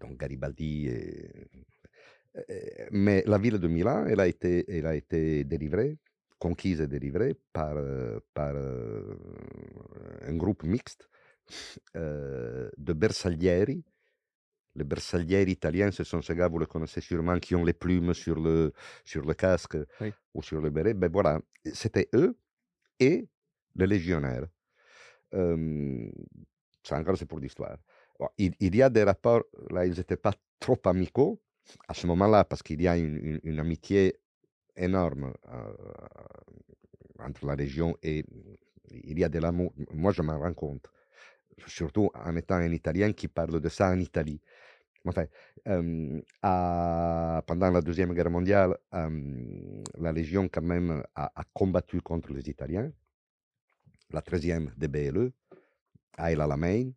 Donc 0.00 0.18
Garibaldi. 0.18 0.86
et- 0.88 1.48
mais 2.90 3.22
la 3.26 3.38
ville 3.38 3.58
de 3.58 3.68
Milan, 3.68 4.06
elle 4.06 4.20
a 4.20 4.26
été, 4.26 4.64
elle 4.68 4.86
a 4.86 4.94
été 4.94 5.44
délivrée, 5.44 5.98
conquise 6.38 6.80
et 6.80 6.86
délivrée 6.86 7.34
par, 7.52 7.74
euh, 7.76 8.18
euh, 8.38 9.14
un 10.26 10.34
groupe 10.36 10.62
mixte 10.64 11.08
euh, 11.96 12.70
de 12.76 12.92
bersaglieri. 12.92 13.84
Les 14.76 14.84
bersaglieri 14.84 15.52
italiens, 15.52 15.90
ce 15.92 16.02
sont 16.04 16.20
ces 16.20 16.34
gars, 16.34 16.48
vous 16.48 16.58
le 16.58 16.66
connaissez 16.66 17.00
sûrement, 17.00 17.38
qui 17.38 17.54
ont 17.54 17.64
les 17.64 17.74
plumes 17.74 18.12
sur 18.14 18.34
le, 18.40 18.72
sur 19.04 19.24
le 19.24 19.34
casque 19.34 19.76
Oui. 20.00 20.12
ou 20.34 20.42
sur 20.42 20.60
le 20.60 20.70
béret. 20.70 20.94
Ben 20.94 21.10
voilà, 21.12 21.40
c'était 21.72 22.08
eux 22.14 22.36
et 22.98 23.28
les 23.76 23.86
légionnaires. 23.86 24.46
Euh, 25.34 26.10
ça 26.82 26.98
encore, 26.98 27.16
c'est 27.16 27.26
pour 27.26 27.38
l'histoire. 27.38 27.76
Bon, 28.18 28.28
il, 28.38 28.52
il 28.60 28.74
y 28.74 28.82
a 28.82 28.90
des 28.90 29.04
rapports, 29.04 29.42
là, 29.70 29.86
ils 29.86 29.96
n'étaient 29.96 30.16
pas 30.16 30.32
trop 30.58 30.78
amicaux 30.86 31.40
à 31.88 31.94
ce 31.94 32.06
moment-là, 32.08 32.44
parce 32.44 32.62
qu'il 32.62 32.82
y 32.82 32.88
a 32.88 32.96
une, 32.96 33.16
une- 33.16 33.40
une 33.42 33.58
amitié 33.60 34.16
énorme 34.76 35.32
euh, 35.48 35.72
entre 37.20 37.46
la 37.46 37.54
Légion 37.56 37.96
et 38.02 38.24
il 38.90 39.18
y 39.18 39.24
a 39.24 39.28
de 39.28 39.38
l'amour. 39.38 39.72
Moi, 39.92 40.12
je 40.12 40.22
m'en 40.22 40.38
rends 40.38 40.52
compte, 40.54 40.86
surtout 41.66 42.10
en 42.14 42.36
étant 42.36 42.56
un 42.56 42.72
Italien 42.72 43.12
qui 43.12 43.28
parle 43.28 43.60
de 43.60 43.68
ça 43.68 43.90
en 43.90 43.98
Italie. 43.98 44.40
Enfin, 45.06 45.26
pendant 47.46 47.70
la 47.70 47.80
Deuxième 47.82 48.14
Guerre 48.14 48.30
mondiale, 48.30 48.76
la 48.92 50.12
Légion, 50.12 50.48
quand 50.48 50.62
même, 50.62 51.02
a, 51.14 51.30
combattu 51.52 52.00
contre 52.00 52.32
les 52.32 52.48
Italiens. 52.48 52.90
La 54.10 54.20
13e 54.22 54.70
des 54.76 54.88
BLE, 54.88 55.32
à 56.16 56.32
El 56.32 56.40
Alamein. 56.40 56.90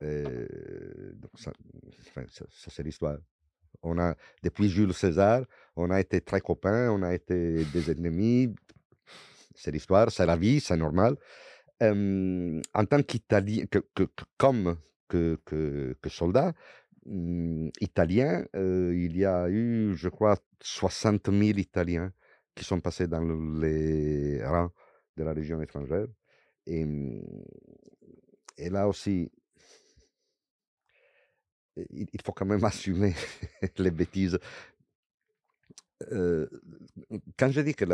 Ça- 0.00 1.52
ça, 2.26 2.70
c'est 2.70 2.82
l'histoire. 2.82 3.18
On 3.82 3.98
a, 3.98 4.14
depuis 4.42 4.68
Jules 4.68 4.94
César, 4.94 5.44
on 5.76 5.90
a 5.90 6.00
été 6.00 6.20
très 6.20 6.40
copains, 6.40 6.90
on 6.90 7.02
a 7.02 7.14
été 7.14 7.64
des 7.66 7.90
ennemis. 7.90 8.54
C'est 9.54 9.70
l'histoire, 9.70 10.10
c'est 10.10 10.26
la 10.26 10.36
vie, 10.36 10.60
c'est 10.60 10.76
normal. 10.76 11.16
En 11.82 12.84
tant 12.86 13.02
qu'Italien, 13.02 13.64
que, 13.66 13.80
comme 14.36 14.76
que, 15.08 15.38
que, 15.46 16.08
soldat 16.08 16.52
hum, 17.06 17.70
italien, 17.80 18.44
il 18.54 19.16
y 19.16 19.24
a 19.24 19.48
eu, 19.48 19.94
je 19.96 20.08
crois, 20.08 20.36
60 20.62 21.30
000 21.30 21.58
Italiens 21.58 22.12
qui 22.54 22.64
sont 22.64 22.80
passés 22.80 23.06
dans 23.08 23.20
le- 23.22 23.60
les 23.60 24.44
rangs 24.44 24.70
de 25.16 25.24
la 25.24 25.32
Légion 25.34 25.60
étrangère. 25.62 26.06
Et, 26.66 26.84
hum, 26.84 27.22
et 28.58 28.68
là 28.70 28.86
aussi, 28.88 29.30
il, 31.76 32.20
faut 32.24 32.32
quand 32.32 32.46
même 32.46 32.64
assumer 32.64 33.14
les 33.78 33.90
bêtises. 33.90 34.38
Quand 37.38 37.50
je 37.50 37.60
dis 37.60 37.74
que 37.74 37.84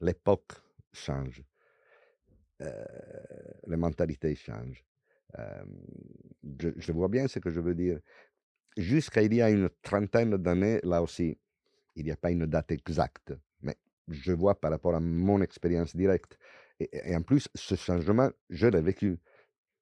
l'époque 0.00 0.52
change, 0.92 1.42
les 3.66 3.76
mentalités 3.76 4.34
changent, 4.34 4.84
euh, 5.38 5.64
je, 6.76 6.92
vois 6.92 7.08
bien 7.08 7.28
ce 7.28 7.38
que 7.38 7.50
je 7.50 7.60
veux 7.60 7.74
dire. 7.74 7.98
Jusqu'à 8.76 9.22
il 9.22 9.34
y 9.34 9.42
a 9.42 9.50
une 9.50 9.70
trentaine 9.82 10.36
d'années, 10.36 10.80
là 10.82 11.02
aussi, 11.02 11.38
il 11.96 12.04
n'y 12.04 12.10
a 12.10 12.16
pas 12.16 12.30
une 12.30 12.46
date 12.46 12.72
exacte, 12.72 13.32
mais 13.62 13.76
je 14.08 14.32
vois 14.32 14.60
par 14.60 14.70
rapport 14.70 14.94
à 14.94 15.00
mon 15.00 15.40
expérience 15.42 15.94
directe. 15.94 16.38
Et, 16.80 17.14
en 17.14 17.22
plus, 17.22 17.48
ce 17.54 17.76
changement, 17.76 18.30
je 18.50 18.66
l'ai 18.66 18.82
vécu. 18.82 19.18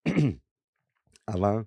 Avant, 1.27 1.65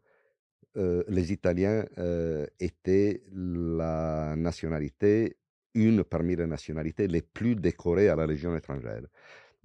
euh, 0.77 1.03
les 1.07 1.31
Italiens 1.31 1.85
euh, 1.97 2.45
étaient 2.59 3.23
la 3.31 4.35
nationalité, 4.35 5.37
une 5.73 6.03
parmi 6.03 6.35
les 6.35 6.45
nationalités 6.45 7.07
les 7.07 7.21
plus 7.21 7.55
décorées 7.55 8.09
à 8.09 8.15
la 8.15 8.27
Légion 8.27 8.55
étrangère. 8.55 9.01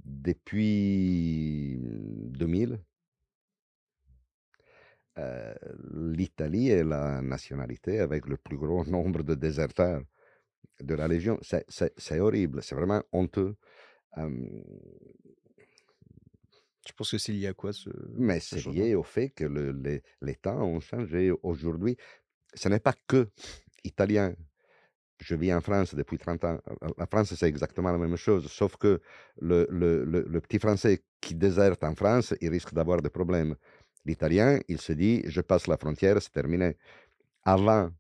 Depuis 0.05 1.79
2000, 1.81 2.81
euh, 5.19 5.55
l'Italie 5.95 6.69
est 6.69 6.85
la 6.85 7.21
nationalité 7.23 8.01
avec 8.01 8.27
le 8.27 8.37
plus 8.37 8.57
gros 8.57 8.85
nombre 8.87 9.23
de 9.23 9.35
déserteurs 9.35 10.03
de 10.81 10.95
la 10.95 11.09
Légion. 11.09 11.39
C'est- 11.43 12.21
horrible, 12.21 12.63
c'est 12.63 12.75
vraiment 12.75 13.03
honteux. 13.13 13.57
Euh, 14.19 14.31
Je 16.87 16.93
pense 16.95 17.11
que 17.11 17.19
c'est 17.19 17.33
lié 17.33 17.47
à 17.49 17.55
quoi 17.55 17.73
ce... 17.73 17.91
Mais 18.15 18.41
ce 18.41 18.59
c'est 18.59 18.71
lié 18.71 18.95
au 18.95 19.03
fait 19.03 19.31
que 19.31 19.45
le- 19.45 19.73
les, 19.73 20.03
les 20.23 20.35
temps 20.35 20.63
ont 20.63 20.81
changé. 20.81 21.31
Aujourd'hui, 21.43 21.97
ce 22.55 22.69
n'est 22.69 22.81
pas 22.81 22.95
que 23.07 23.29
italien. 23.85 24.35
Je 25.21 25.35
vis 25.35 25.53
en 25.53 25.61
France 25.61 25.95
depuis 25.95 26.19
30 26.19 26.45
ans. 26.45 26.59
La- 26.99 27.07
France, 27.07 27.35
c'est 27.35 27.47
exactement 27.47 27.93
la 27.93 27.99
même 27.99 28.17
chose, 28.17 28.47
sauf 28.51 28.77
que 28.77 29.01
le, 29.41 30.39
petit 30.41 30.59
Français 30.59 31.03
qui 31.21 31.35
déserte 31.35 31.85
en 31.85 31.95
France, 31.95 32.35
il 32.41 32.49
risque 32.51 32.73
d'avoir 32.73 33.03
des 33.03 33.11
problèmes. 33.11 33.55
L'italien, 34.07 34.59
il 34.69 34.81
se 34.81 34.93
dit, 34.95 35.23
je 35.27 35.43
passe 35.43 35.67
la 35.67 35.77
frontière, 35.77 36.21
c'est 36.23 36.33
terminé. 36.33 36.77
Avant, 37.45 37.91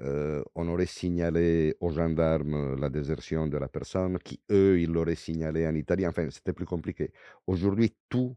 euh, 0.00 0.42
on 0.54 0.68
aurait 0.68 0.86
signalé 0.86 1.76
aux 1.80 1.90
gendarmes 1.90 2.80
la 2.80 2.88
désertion 2.88 3.46
de 3.46 3.58
la 3.58 3.68
personne, 3.68 4.18
qui 4.18 4.40
eux, 4.50 4.80
ils 4.80 4.90
l'auraient 4.90 5.14
signalé 5.14 5.66
en 5.66 5.74
Italie. 5.74 6.06
Enfin, 6.06 6.28
c'était 6.30 6.52
plus 6.52 6.66
compliqué. 6.66 7.12
Aujourd'hui, 7.46 7.94
tout, 8.08 8.36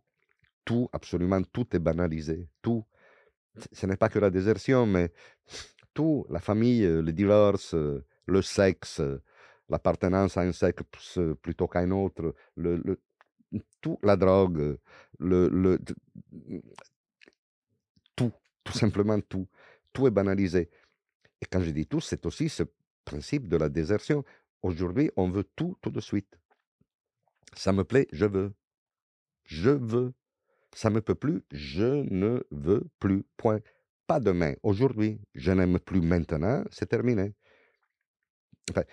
tout, 0.66 0.90
absolument 0.94 1.42
tout 1.44 1.68
est 1.76 1.80
banalisé. 1.80 2.48
Tout. 2.62 2.86
Ce 3.74 3.86
n'est 3.88 3.98
pas 3.98 4.10
que 4.10 4.20
la 4.20 4.30
désertion, 4.32 4.86
mais 4.86 5.12
tout, 5.96 6.28
la 6.30 6.42
famille, 6.42 6.84
le 6.84 7.12
divorce, 7.14 7.76
le 8.28 8.44
sexe, 8.44 9.02
l'appartenance 9.70 10.38
à 10.38 10.42
un 10.44 10.54
sexe 10.54 11.20
plutôt 11.42 11.68
qu'à 11.70 11.80
un 11.80 11.92
autre, 11.92 12.36
le, 12.58 12.78
le- 12.86 13.02
tout, 13.82 14.00
la 14.04 14.18
drogue, 14.18 14.78
le, 15.20 15.50
le- 15.50 15.80
tout, 18.16 18.32
tout 18.64 18.74
simplement 18.74 19.20
tout. 19.22 19.48
Tout 19.94 20.08
est 20.08 20.12
banalisé. 20.12 20.70
Et 21.42 21.46
quand 21.52 21.62
je 21.62 21.72
dis 21.72 21.88
tout, 21.88 22.02
c'est 22.02 22.26
aussi 22.26 22.50
ce 22.50 22.64
principe 23.06 23.48
de 23.50 23.58
la 23.58 23.70
désertion. 23.70 24.26
Aujourd'hui, 24.64 25.12
on 25.18 25.30
veut 25.30 25.46
tout 25.56 25.78
tout 25.82 25.92
de 25.92 26.02
suite. 26.02 26.38
Ça 27.56 27.72
me 27.74 27.84
plaît, 27.84 28.08
je 28.12 28.26
veux. 28.26 28.54
Je 29.46 29.72
veux. 29.72 30.14
Ça 30.76 30.90
me 30.92 31.02
peut 31.02 31.16
plus, 31.16 31.44
je 31.52 32.04
ne 32.12 32.44
veux 32.52 32.86
plus. 33.00 33.26
Point. 33.38 33.62
Pas 34.08 34.20
demain, 34.20 34.54
aujourd'hui. 34.62 35.20
Je 35.34 35.52
n'aime 35.52 35.80
plus 35.80 36.02
maintenant, 36.02 36.64
c'est 36.72 36.88
terminé. 36.88 37.34
Enfin, 38.70 38.84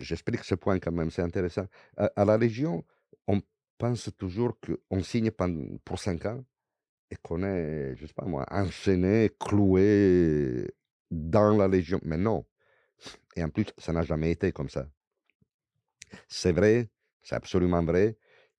j'explique 0.00 0.44
ce 0.44 0.54
point 0.54 0.78
quand 0.78 0.92
même, 0.92 1.10
c'est 1.10 1.22
intéressant. 1.22 1.66
À, 1.96 2.24
la 2.24 2.36
Légion, 2.36 2.84
on 3.26 3.40
pense 3.78 4.10
toujours 4.16 4.58
qu'on 4.60 5.02
signe 5.02 5.30
pour 5.84 5.98
cinq 5.98 6.26
ans 6.26 6.44
et 7.10 7.16
qu'on 7.16 7.42
est, 7.42 7.96
je 7.96 8.06
sais 8.06 8.14
pas 8.14 8.26
moi, 8.26 8.44
enchaîné, 8.50 9.30
cloué 9.38 10.74
dans 11.10 11.56
la 11.56 11.68
Légion. 11.68 12.00
Mais 12.02 12.16
non. 12.16 12.44
Et 13.36 13.44
en 13.44 13.48
plus, 13.50 13.66
ça 13.78 13.92
n'a 13.92 14.02
jamais 14.02 14.32
été 14.32 14.52
comme 14.52 14.68
ça. 14.68 14.88
C'est 16.28 16.52
vrai, 16.52 16.90
c'est 17.22 17.36
absolument 17.36 17.84
vrai 17.84 18.16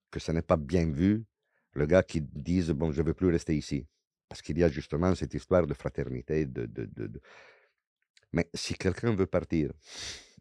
que 0.10 0.20
ce 0.20 0.32
n'est 0.32 0.42
pas 0.42 0.58
bien 0.58 0.90
vu 0.90 1.26
le 1.74 1.86
gars 1.86 2.04
qui 2.04 2.22
dise 2.22 2.72
bon, 2.72 2.92
je 2.92 3.02
veux 3.02 3.14
plus 3.14 3.30
rester 3.30 3.56
ici. 3.56 3.88
Parce 4.32 4.42
qu'il 4.42 4.58
y 4.58 4.64
a 4.64 4.70
justement 4.70 5.14
cette 5.14 5.34
histoire 5.34 5.68
de 5.68 5.74
fraternité. 5.74 6.46
De, 6.46 7.22
Mais 8.32 8.50
si 8.54 8.76
quelqu'un 8.76 9.14
veut 9.14 9.26
partir, 9.26 9.74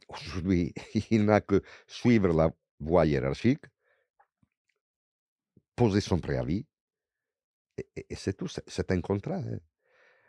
aujourd'hui, 0.09 0.73
il 1.11 1.25
n'a 1.25 1.41
que 1.41 1.61
suivre 1.89 2.29
la 2.29 2.53
voie 2.79 3.05
hiérarchique, 3.05 3.65
poser 5.75 6.01
son 6.01 6.21
préavis, 6.21 6.65
et, 7.97 8.15
c'est 8.15 8.37
tout. 8.37 8.47
C'est 8.47 8.93
un 8.93 9.01
contrat. 9.01 9.39
hein. 9.39 9.59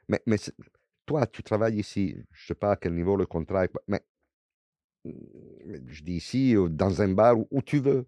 Mais, 0.07 0.23
mais 0.25 0.37
toi, 1.05 1.27
tu 1.27 1.43
travailles 1.43 1.77
ici, 1.77 2.15
je 2.31 2.43
ne 2.43 2.47
sais 2.47 2.55
pas 2.55 2.71
à 2.71 2.77
quel 2.77 2.95
niveau 2.95 3.15
le 3.15 3.27
contrat 3.27 3.65
est, 3.65 3.71
mais 3.87 4.01
je 5.05 6.01
dis 6.01 6.13
ici, 6.13 6.55
euh, 6.55 6.67
dans 6.67 6.99
un 7.03 7.09
bar, 7.09 7.35
où 7.37 7.61
tu 7.61 7.77
veux. 7.77 8.07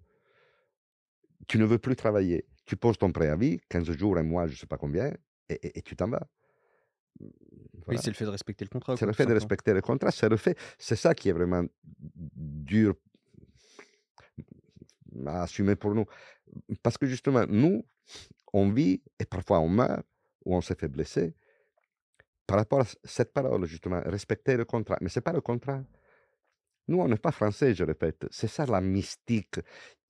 Tu 1.47 1.59
ne 1.59 1.65
veux 1.65 1.77
plus 1.77 1.95
travailler. 1.95 2.47
Tu 2.65 2.75
poses 2.75 2.97
ton 2.97 3.11
préavis, 3.11 3.59
15 3.69 3.91
jours, 3.91 4.17
un 4.17 4.23
mois, 4.23 4.47
je 4.47 4.53
ne 4.53 4.57
sais 4.57 4.65
pas 4.65 4.79
combien, 4.79 5.13
et, 5.49 5.53
et- 5.67 5.77
et 5.79 5.81
tu 5.81 5.95
t'en 5.95 6.07
vas. 6.09 6.27
Oui, 7.19 7.29
Voilà. 7.85 8.01
c'est 8.01 8.09
le 8.09 8.15
fait 8.15 8.25
de 8.25 8.29
respecter 8.31 8.65
le 8.65 8.69
contrat. 8.69 8.97
C'est 8.97 9.05
le 9.05 9.13
fait 9.13 9.25
de 9.25 9.33
respecter 9.33 9.73
le 9.73 9.81
contrat, 9.81 10.11
c'est 10.11 10.29
le 10.29 10.37
fait, 10.37 10.57
c'est 10.77 10.95
ça 10.95 11.13
qui 11.13 11.29
est 11.29 11.33
vraiment 11.33 11.63
dur 12.07 12.95
à 15.27 15.43
assumer 15.43 15.75
pour 15.75 15.93
nous. 15.93 16.05
Parce 16.81 16.97
que 16.97 17.05
justement, 17.05 17.45
nous, 17.47 17.85
on 18.51 18.69
vit 18.71 19.01
et 19.19 19.25
parfois 19.25 19.59
on 19.59 19.69
meurt 19.69 20.05
ou 20.45 20.55
on 20.55 20.61
se 20.61 20.73
fait 20.73 20.87
blesser 20.87 21.35
par 22.45 22.57
rapport 22.57 22.81
à 22.81 22.85
cette 23.03 23.31
parole, 23.31 23.65
justement, 23.65 24.01
respecter 24.05 24.57
le 24.57 24.65
contrat. 24.65 24.97
Mais 25.01 25.09
ce 25.09 25.19
n'est 25.19 25.23
pas 25.23 25.31
le 25.33 25.41
contrat. 25.41 25.83
Nous, 26.89 26.99
on 26.99 27.07
n'est 27.07 27.17
pas 27.17 27.31
français, 27.31 27.73
je 27.73 27.83
répète. 27.85 28.25
C'est 28.29 28.47
ça 28.49 28.65
la 28.65 28.81
mystique 28.81 29.59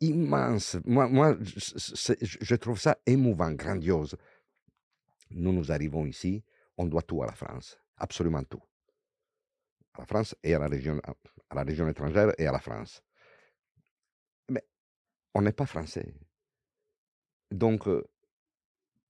immense. 0.02 0.78
Moi, 0.86 1.08
moi 1.08 1.38
je 1.40 2.56
trouve 2.56 2.80
ça 2.80 2.98
émouvant, 3.06 3.52
grandiose. 3.52 4.16
Nous, 5.34 5.52
nous 5.52 5.72
arrivons 5.72 6.06
ici, 6.06 6.44
on 6.78 6.86
doit 6.86 7.02
tout 7.02 7.24
à 7.24 7.26
la 7.26 7.34
France, 7.34 7.80
absolument 7.98 8.44
tout. 8.44 8.62
À 9.94 10.02
la 10.02 10.06
France 10.06 10.36
et 10.44 10.54
à 10.54 10.60
la 10.60 10.68
région, 10.68 11.00
à 11.50 11.56
la 11.56 11.64
région 11.64 11.88
étrangère 11.88 12.32
et 12.38 12.48
à 12.48 12.52
la 12.52 12.60
France. 12.60 13.04
Mais 14.50 14.64
on 15.34 15.42
n'est 15.42 15.52
pas 15.52 15.66
français. 15.66 16.14
Donc, 17.52 17.88
euh, 17.88 18.04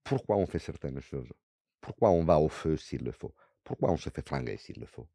pourquoi 0.04 0.38
on 0.38 0.46
fait 0.46 0.60
certaines 0.60 1.00
choses? 1.00 1.32
Pourquoi 1.80 2.10
on 2.12 2.24
va 2.24 2.40
au 2.40 2.50
feu 2.50 2.78
s'il 2.78 3.04
le 3.04 3.12
faut? 3.12 3.34
Pourquoi 3.64 3.92
on 3.92 3.98
se 3.98 4.10
fait 4.10 4.28
flinguer 4.28 4.58
s'il 4.58 4.80
le 4.80 4.86
faut? 4.86 5.08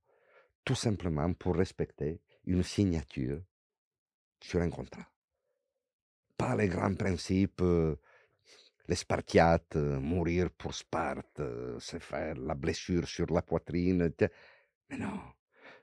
Tout 0.65 0.75
simplement 0.75 1.33
pour 1.35 1.57
respecter 1.57 2.21
une 2.45 2.63
signature 2.63 3.43
sur 4.41 4.61
un 4.61 4.71
contrat. 4.71 5.07
Pas 6.37 6.57
les 6.57 6.69
grands 6.69 6.95
principes, 6.95 7.61
euh, 7.63 7.97
les 8.89 8.97
Spartiates, 8.97 9.77
euh, 9.77 10.01
mourir 10.01 10.51
pour 10.51 10.75
Sparte, 10.75 11.41
euh, 11.41 11.79
se 11.81 11.99
faire 11.99 12.37
la 12.37 12.55
blessure 12.55 13.07
sur 13.07 13.27
la 13.33 13.43
poitrine. 13.43 14.13
Mais 14.91 14.99
non, 14.99 15.21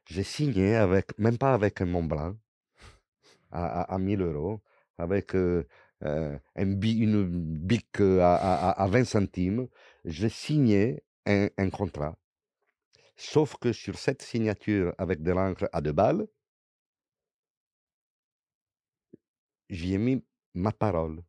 j'ai 0.07 0.23
signé 0.23 0.75
avec, 0.75 1.17
même 1.19 1.37
pas 1.37 1.53
avec 1.53 1.81
un 1.81 1.85
Mont 1.85 2.03
Blanc, 2.03 2.35
à, 3.51 3.81
à, 3.81 3.95
à 3.95 3.97
1000 3.99 4.21
euros, 4.21 4.61
avec 4.97 5.35
euh, 5.35 5.67
euh, 6.03 6.37
un 6.55 6.79
une 6.81 7.25
bic 7.57 7.99
euh, 8.01 8.21
à, 8.21 8.35
à, 8.35 8.83
à 8.83 8.87
20 8.87 9.05
centimes. 9.05 9.67
J'ai 10.05 10.29
signé 10.29 11.03
un, 11.25 11.47
un 11.57 11.69
contrat. 11.69 12.15
Sauf 13.17 13.57
que 13.57 13.73
sur 13.73 13.97
cette 13.97 14.21
signature 14.21 14.93
avec 14.97 15.21
de 15.21 15.31
l'encre 15.33 15.67
à 15.73 15.81
deux 15.81 15.91
balles, 15.91 16.27
j'y 19.69 19.93
ai 19.93 19.97
mis 19.99 20.23
ma 20.55 20.71
parole. 20.71 21.21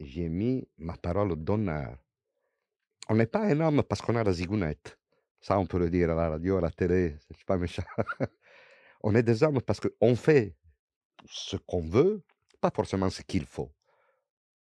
J'y 0.00 0.22
ai 0.22 0.28
mis 0.28 0.68
ma 0.78 0.96
parole 0.96 1.34
d'honneur. 1.36 1.98
On 3.08 3.14
n'est 3.16 3.26
pas 3.26 3.44
un 3.44 3.60
homme 3.60 3.82
parce 3.82 4.00
qu'on 4.00 4.16
a 4.16 4.24
la 4.24 4.32
zigounette. 4.32 4.98
Ça, 5.40 5.58
on 5.58 5.66
peut 5.66 5.78
le 5.78 5.90
dire 5.90 6.10
à 6.10 6.14
la 6.14 6.28
radio, 6.30 6.58
à 6.58 6.60
la 6.60 6.70
télé, 6.70 7.16
c'est 7.30 7.44
pas 7.44 7.56
méchant. 7.56 7.84
on 9.02 9.14
est 9.14 9.22
des 9.22 9.42
hommes 9.42 9.60
parce 9.60 9.80
qu'on 9.80 10.16
fait 10.16 10.56
ce 11.26 11.56
qu'on 11.56 11.80
veut, 11.80 12.22
pas 12.60 12.70
forcément 12.70 13.10
ce 13.10 13.22
qu'il 13.22 13.46
faut. 13.46 13.72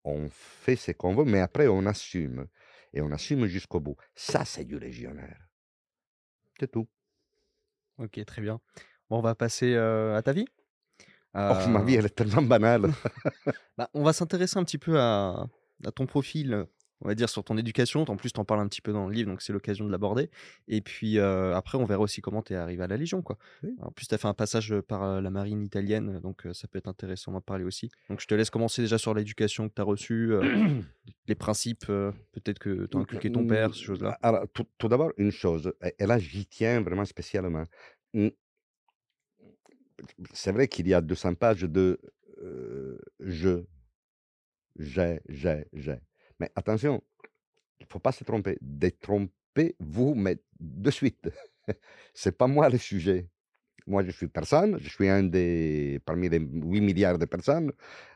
On 0.04 0.30
fait 0.30 0.76
ce 0.76 0.92
qu'on 0.92 1.16
veut, 1.16 1.26
mais 1.26 1.40
après, 1.40 1.68
on 1.68 1.86
assume. 1.86 2.48
Et 2.94 3.02
on 3.02 3.12
assume 3.12 3.48
jusqu'au 3.48 3.80
bout. 3.80 3.96
Ça, 4.14 4.46
c'est 4.46 4.66
du 4.66 4.78
légionnaire. 4.80 5.50
C'est 6.60 6.72
tout. 6.72 6.88
Ok, 7.98 8.24
très 8.26 8.42
bien. 8.42 8.62
Bon, 9.10 9.18
on 9.18 9.22
va 9.22 9.36
passer 9.36 9.74
euh, 9.74 10.16
à 10.16 10.22
ta 10.22 10.34
vie. 10.34 10.48
Oh, 11.36 11.70
ma 11.70 11.84
vie, 11.84 11.96
Euh, 11.96 12.00
elle 12.00 12.06
est 12.06 12.16
tellement 12.16 12.42
banale. 12.42 12.92
bah, 13.78 13.90
on 13.94 14.04
va 14.04 14.14
s'intéresser 14.14 14.58
un 14.58 14.64
petit 14.64 14.78
peu 14.78 15.00
à, 15.00 15.48
à 15.86 15.92
ton 15.92 16.06
profil, 16.06 16.54
euh, 16.54 16.64
on 17.02 17.10
va 17.10 17.14
dire, 17.16 17.28
sur 17.28 17.44
ton 17.44 17.58
éducation. 17.58 18.04
En 18.04 18.16
plus, 18.16 18.32
tu 18.32 18.40
en 18.40 18.46
parles 18.46 18.62
un 18.62 18.68
petit 18.70 18.80
peu 18.82 18.94
dans 18.94 19.08
le 19.08 19.14
livre, 19.14 19.30
donc 19.30 19.42
c'est 19.42 19.52
l'occasion 19.52 19.86
de 19.86 19.92
l'aborder. 19.92 20.30
Et 20.70 20.80
puis 20.80 21.20
euh, 21.20 21.54
après, 21.54 21.78
on 21.78 21.84
verra 21.84 22.02
aussi 22.02 22.22
comment 22.22 22.42
tu 22.42 22.54
es 22.54 22.56
arrivé 22.56 22.84
à 22.84 22.88
la 22.88 22.96
Légion. 22.96 23.22
Quoi. 23.22 23.38
Oui. 23.64 23.76
En 23.82 23.92
plus, 23.92 24.08
tu 24.08 24.16
as 24.16 24.18
fait 24.18 24.30
un 24.30 24.34
passage 24.34 24.72
euh, 24.72 24.82
par 24.82 25.04
euh, 25.04 25.20
la 25.22 25.30
marine 25.30 25.62
italienne, 25.62 26.20
donc 26.22 26.46
euh, 26.46 26.54
ça 26.54 26.70
peut 26.70 26.78
être 26.78 26.88
intéressant 26.88 27.34
d'en 27.34 27.42
parler 27.42 27.66
aussi. 27.66 27.92
Donc 28.10 28.22
je 28.22 28.28
te 28.28 28.34
laisse 28.34 28.50
commencer 28.50 28.82
déjà 28.82 28.98
sur 28.98 29.14
l'éducation 29.14 29.68
que 29.68 29.74
tu 29.76 29.82
as 29.82 29.86
reçue, 29.86 30.32
euh, 30.34 30.42
les 31.28 31.36
principes, 31.36 31.86
euh, 31.90 32.14
peut-être 32.32 32.60
que 32.60 32.86
tu 32.86 32.98
as 32.98 33.02
inculqué 33.02 33.30
ton 33.30 33.46
père, 33.46 33.76
ces 33.76 33.82
choses-là. 33.84 34.18
Alors, 34.22 34.46
tout, 34.54 34.66
tout 34.78 34.88
d'abord, 34.88 35.12
une 35.18 35.32
chose, 35.32 35.74
et 36.00 36.06
là, 36.06 36.18
j'y 36.18 36.46
tiens 36.46 36.80
vraiment 36.82 37.04
spécialement. 37.04 37.66
C'est 40.34 40.52
vrai 40.52 40.68
qu'il 40.68 40.88
y 40.88 40.94
a 40.94 41.02
200 41.02 41.36
pages 41.36 41.62
de 41.64 42.00
je, 43.20 43.64
j'ai, 44.78 45.22
j'ai, 45.30 45.66
j'ai. 45.74 46.00
Mais 46.40 46.52
attention, 46.56 47.02
il 47.80 47.84
ne 47.84 47.90
faut 47.90 48.00
pas 48.00 48.12
se 48.12 48.24
tromper. 48.24 48.58
Détrompez-vous, 48.62 50.16
mais 50.16 50.38
de 50.60 50.92
suite. 50.92 51.30
C'est 52.14 52.38
pas 52.38 52.48
moi 52.48 52.70
le 52.70 52.78
sujet. 52.78 53.28
Moi, 53.88 54.04
je 54.04 54.12
suis 54.12 54.28
personne, 54.28 54.80
je 54.80 54.90
suis 54.90 55.08
un 55.08 55.24
des, 55.24 56.00
parmi 56.06 56.28
les 56.28 56.40
8 56.40 56.82
milliards 56.82 57.20
de 57.20 57.26
personnes, 57.26 57.72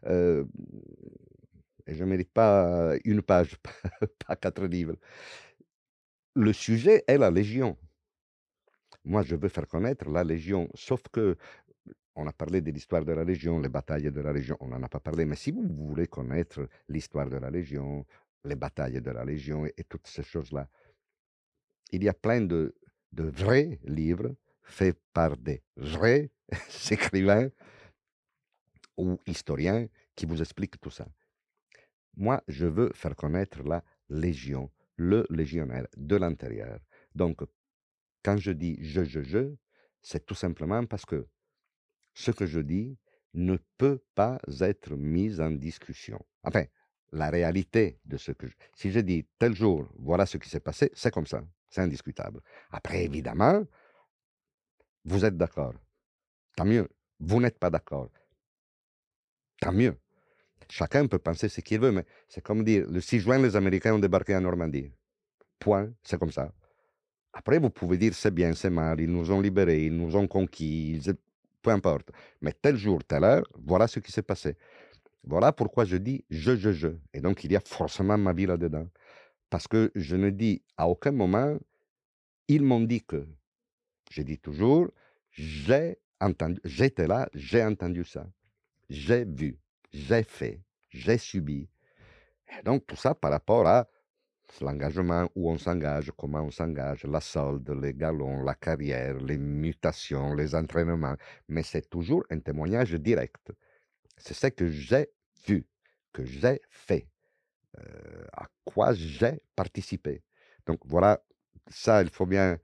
et 0.07 1.93
je 1.93 2.03
ne 2.03 2.09
mérite 2.09 2.31
pas 2.31 2.95
une 3.05 3.21
page, 3.21 3.55
pas 4.27 4.35
quatre 4.35 4.65
livres. 4.65 4.95
Le 6.35 6.53
sujet 6.53 7.03
est 7.07 7.19
la 7.19 7.29
Légion. 7.29 7.77
Moi, 9.05 9.21
je 9.23 9.35
veux 9.35 9.49
faire 9.49 9.67
connaître 9.67 10.09
la 10.09 10.23
Légion, 10.23 10.69
sauf 10.73 11.03
que 11.11 11.37
on 12.19 12.27
a 12.27 12.33
parlé 12.33 12.61
de 12.61 12.71
l'histoire 12.71 13.05
de 13.05 13.13
la 13.13 13.23
Légion, 13.23 13.59
les 13.59 13.69
batailles 13.69 14.11
de 14.11 14.21
la 14.21 14.33
Légion, 14.33 14.57
on 14.59 14.67
n'en 14.67 14.83
a 14.83 14.89
pas 14.89 14.99
parlé, 14.99 15.25
mais 15.25 15.37
si 15.37 15.51
vous 15.51 15.63
voulez 15.67 16.07
connaître 16.07 16.67
l'histoire 16.89 17.29
de 17.29 17.37
la 17.37 17.49
Légion, 17.49 18.05
les 18.43 18.55
batailles 18.55 19.01
de 19.01 19.11
la 19.11 19.23
Légion 19.23 19.65
et, 19.65 19.73
et 19.77 19.85
toutes 19.85 20.07
ces 20.07 20.23
choses-là, 20.23 20.67
il 21.91 22.03
y 22.03 22.09
a 22.09 22.13
plein 22.13 22.41
de, 22.41 22.75
de 23.13 23.23
vrais 23.23 23.79
livres 23.85 24.35
faits 24.63 24.99
par 25.13 25.37
des 25.37 25.63
vrais 25.77 26.29
écrivains 26.91 27.49
ou 28.97 29.17
historiens 29.25 29.87
qui 30.15 30.25
vous 30.25 30.41
expliquent 30.41 30.79
tout 30.81 30.91
ça. 30.91 31.07
Moi, 32.17 32.43
je 32.49 32.65
veux 32.65 32.91
faire 32.93 33.15
connaître 33.15 33.63
la 33.63 33.81
Légion, 34.09 34.69
le 34.97 35.25
légionnaire 35.29 35.87
de 35.95 36.17
l'intérieur. 36.17 36.79
Donc, 37.15 37.39
quand 38.23 38.37
je 38.37 38.51
dis 38.51 38.77
je, 38.81 39.05
je, 39.05 39.21
je, 39.21 39.55
c'est 40.01 40.25
tout 40.25 40.35
simplement 40.35 40.85
parce 40.85 41.05
que 41.05 41.25
ce 42.13 42.31
que 42.31 42.45
je 42.45 42.59
dis 42.59 42.97
ne 43.33 43.57
peut 43.77 44.01
pas 44.15 44.39
être 44.61 44.95
mis 44.95 45.39
en 45.39 45.51
discussion. 45.51 46.19
Enfin, 46.43 46.65
la 47.11 47.29
réalité 47.29 47.99
de 48.05 48.17
ce 48.17 48.31
que 48.31 48.47
je... 48.47 48.53
Si 48.75 48.91
je 48.91 48.99
dis 48.99 49.25
tel 49.37 49.55
jour, 49.55 49.87
voilà 49.97 50.25
ce 50.25 50.37
qui 50.37 50.49
s'est 50.49 50.59
passé, 50.59 50.91
c'est 50.93 51.13
comme 51.13 51.27
ça, 51.27 51.43
c'est 51.69 51.81
indiscutable. 51.81 52.41
Après, 52.71 53.03
évidemment, 53.03 53.63
vous 55.05 55.25
êtes 55.25 55.37
d'accord. 55.37 55.73
Tant 56.55 56.65
mieux. 56.65 56.87
Vous 57.19 57.39
n'êtes 57.39 57.59
pas 57.59 57.69
d'accord. 57.69 58.09
Tant 59.61 59.71
mieux. 59.71 59.95
Chacun 60.69 61.07
peut 61.07 61.19
penser 61.19 61.49
ce 61.49 61.61
qu'il 61.61 61.79
veut, 61.79 61.91
mais 61.91 62.05
c'est 62.27 62.41
comme 62.41 62.63
dire, 62.63 62.85
le 62.87 63.01
6 63.01 63.21
juin, 63.21 63.39
les 63.39 63.55
Américains 63.55 63.95
ont 63.95 63.99
débarqué 63.99 64.35
en 64.35 64.41
Normandie. 64.41 64.91
Point, 65.57 65.91
c'est 66.03 66.19
comme 66.19 66.31
ça. 66.31 66.53
Après, 67.33 67.59
vous 67.59 67.69
pouvez 67.69 67.97
dire 67.97 68.13
c'est 68.13 68.33
bien, 68.33 68.53
c'est 68.53 68.69
mal, 68.69 68.99
ils 68.99 69.11
nous 69.11 69.31
ont 69.31 69.41
libérés, 69.41 69.85
ils 69.85 69.95
nous 69.95 70.15
ont 70.15 70.27
conquis, 70.27 71.01
peu 71.61 71.71
importe. 71.71 72.11
Mais 72.41 72.53
tel 72.53 72.77
jour, 72.77 73.03
telle 73.03 73.23
heure, 73.23 73.43
voilà 73.65 73.87
ce 73.87 73.99
qui 73.99 74.11
s'est 74.11 74.21
passé. 74.21 74.55
Voilà 75.23 75.51
pourquoi 75.51 75.85
je 75.85 75.97
dis 75.97 76.25
je, 76.29 76.55
je, 76.55 76.71
je. 76.71 76.89
Et 77.13 77.21
donc, 77.21 77.43
il 77.43 77.51
y 77.51 77.55
a 77.55 77.59
forcément 77.61 78.17
ma 78.17 78.33
vie 78.33 78.45
là-dedans. 78.45 78.87
Parce 79.49 79.67
que 79.67 79.91
je 79.95 80.15
ne 80.15 80.29
dis 80.29 80.63
à 80.77 80.87
aucun 80.87 81.11
moment, 81.11 81.57
ils 82.47 82.63
m'ont 82.63 82.81
dit 82.81 83.03
que. 83.03 83.27
Je 84.11 84.21
dis 84.23 84.39
toujours, 84.39 84.89
j'ai 85.31 85.99
entendu, 86.19 86.59
j'étais 86.63 87.07
là, 87.07 87.29
j'ai 87.33 87.63
entendu 87.63 88.03
ça. 88.03 88.27
J'ai 88.89 89.25
vu, 89.25 89.59
j'ai 89.93 90.23
fait, 90.23 90.61
j'ai 90.89 91.17
subi. 91.17 91.69
Et 92.59 92.63
donc, 92.63 92.87
tout 92.87 92.95
ça 92.95 93.13
par 93.13 93.31
rapport 93.31 93.67
à 93.67 93.87
l'engagement, 94.61 95.29
où 95.35 95.49
on 95.51 95.57
s'engage, 95.57 96.11
comment 96.17 96.41
on 96.41 96.51
s'engage, 96.51 97.03
la 97.05 97.21
solde, 97.21 97.69
les 97.81 97.93
galons, 97.93 98.43
la 98.43 98.55
carrière, 98.55 99.17
les 99.17 99.37
mutations, 99.37 100.33
les 100.33 100.55
entraînements. 100.55 101.15
Mais 101.47 101.63
c'est 101.63 101.89
toujours 101.89 102.23
un 102.29 102.39
témoignage 102.39 102.93
direct. 102.93 103.51
C'est 104.17 104.33
ce 104.33 104.47
que 104.47 104.69
j'ai 104.69 105.09
vu, 105.47 105.65
que 106.11 106.25
j'ai 106.25 106.61
fait, 106.69 107.07
euh, 107.77 108.25
à 108.33 108.47
quoi 108.65 108.93
j'ai 108.93 109.41
participé. 109.55 110.23
Donc 110.65 110.79
voilà, 110.85 111.23
ça, 111.67 112.01
il 112.01 112.09
faut 112.09 112.25
bien... 112.25 112.57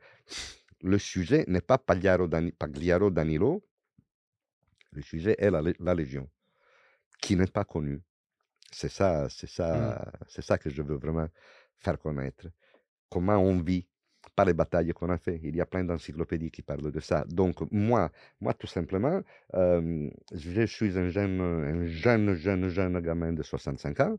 Le 0.82 1.00
sujet 1.00 1.45
n'est 1.48 1.62
pas 1.62 1.78
Pagliaro, 1.78 2.28
Pagliaro 2.60 3.10
Danilo, 3.10 3.63
le 4.91 5.02
sujet 5.02 5.36
est 5.39 5.50
la, 5.50 5.62
la 5.80 5.95
Légion, 5.95 6.30
qui 7.21 7.36
n'est 7.36 7.48
pas 7.48 7.63
connue. 7.63 8.02
C'est 8.71 8.89
ça, 8.89 9.28
c'est 9.30 9.50
ça, 9.50 9.74
mmh. 9.74 10.26
c'est 10.28 10.41
ça 10.43 10.58
que 10.58 10.69
je 10.69 10.82
veux 10.82 10.98
vraiment 10.98 11.28
faire 11.79 11.99
connaître. 11.99 12.47
Comment 13.09 13.38
on 13.38 13.61
vit, 13.61 13.88
pas 14.35 14.45
les 14.45 14.53
batailles 14.53 14.91
qu'on 14.91 15.09
a 15.09 15.17
fait. 15.17 15.39
Il 15.43 15.55
y 15.55 15.61
a 15.61 15.65
plein 15.65 15.83
d'encyclopédies 15.83 16.51
qui 16.51 16.61
parlent 16.61 16.91
de 16.91 16.99
ça. 16.99 17.25
Donc 17.27 17.61
moi, 17.71 18.11
moi 18.41 18.53
tout 18.53 18.67
simplement, 18.67 19.21
je 19.53 20.65
suis 20.65 20.97
un 20.97 21.09
jeune, 21.09 21.41
un 21.41 21.85
jeune, 21.85 22.33
jeune, 22.35 22.67
jeune 22.67 22.99
gamin 22.99 23.33
de 23.33 23.43
65 23.43 23.99
ans. 24.01 24.17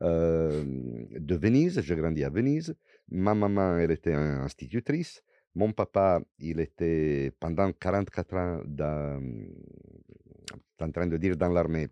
De 0.00 1.34
Venise, 1.36 1.80
j'ai 1.80 1.96
grandi 1.96 2.22
à 2.24 2.30
Venise. 2.30 2.76
Ma 3.08 3.34
maman, 3.34 3.78
elle 3.78 3.92
était 3.92 4.12
institutrice. 4.14 5.22
Mon 5.54 5.72
papa, 5.72 6.20
il 6.38 6.60
était 6.60 7.32
pendant 7.40 7.72
44 7.72 8.34
ans 8.34 8.60
dans, 8.66 9.22
en 10.80 10.90
train 10.90 11.06
de 11.06 11.16
dire 11.16 11.36
dans 11.36 11.48
l'armée. 11.48 11.88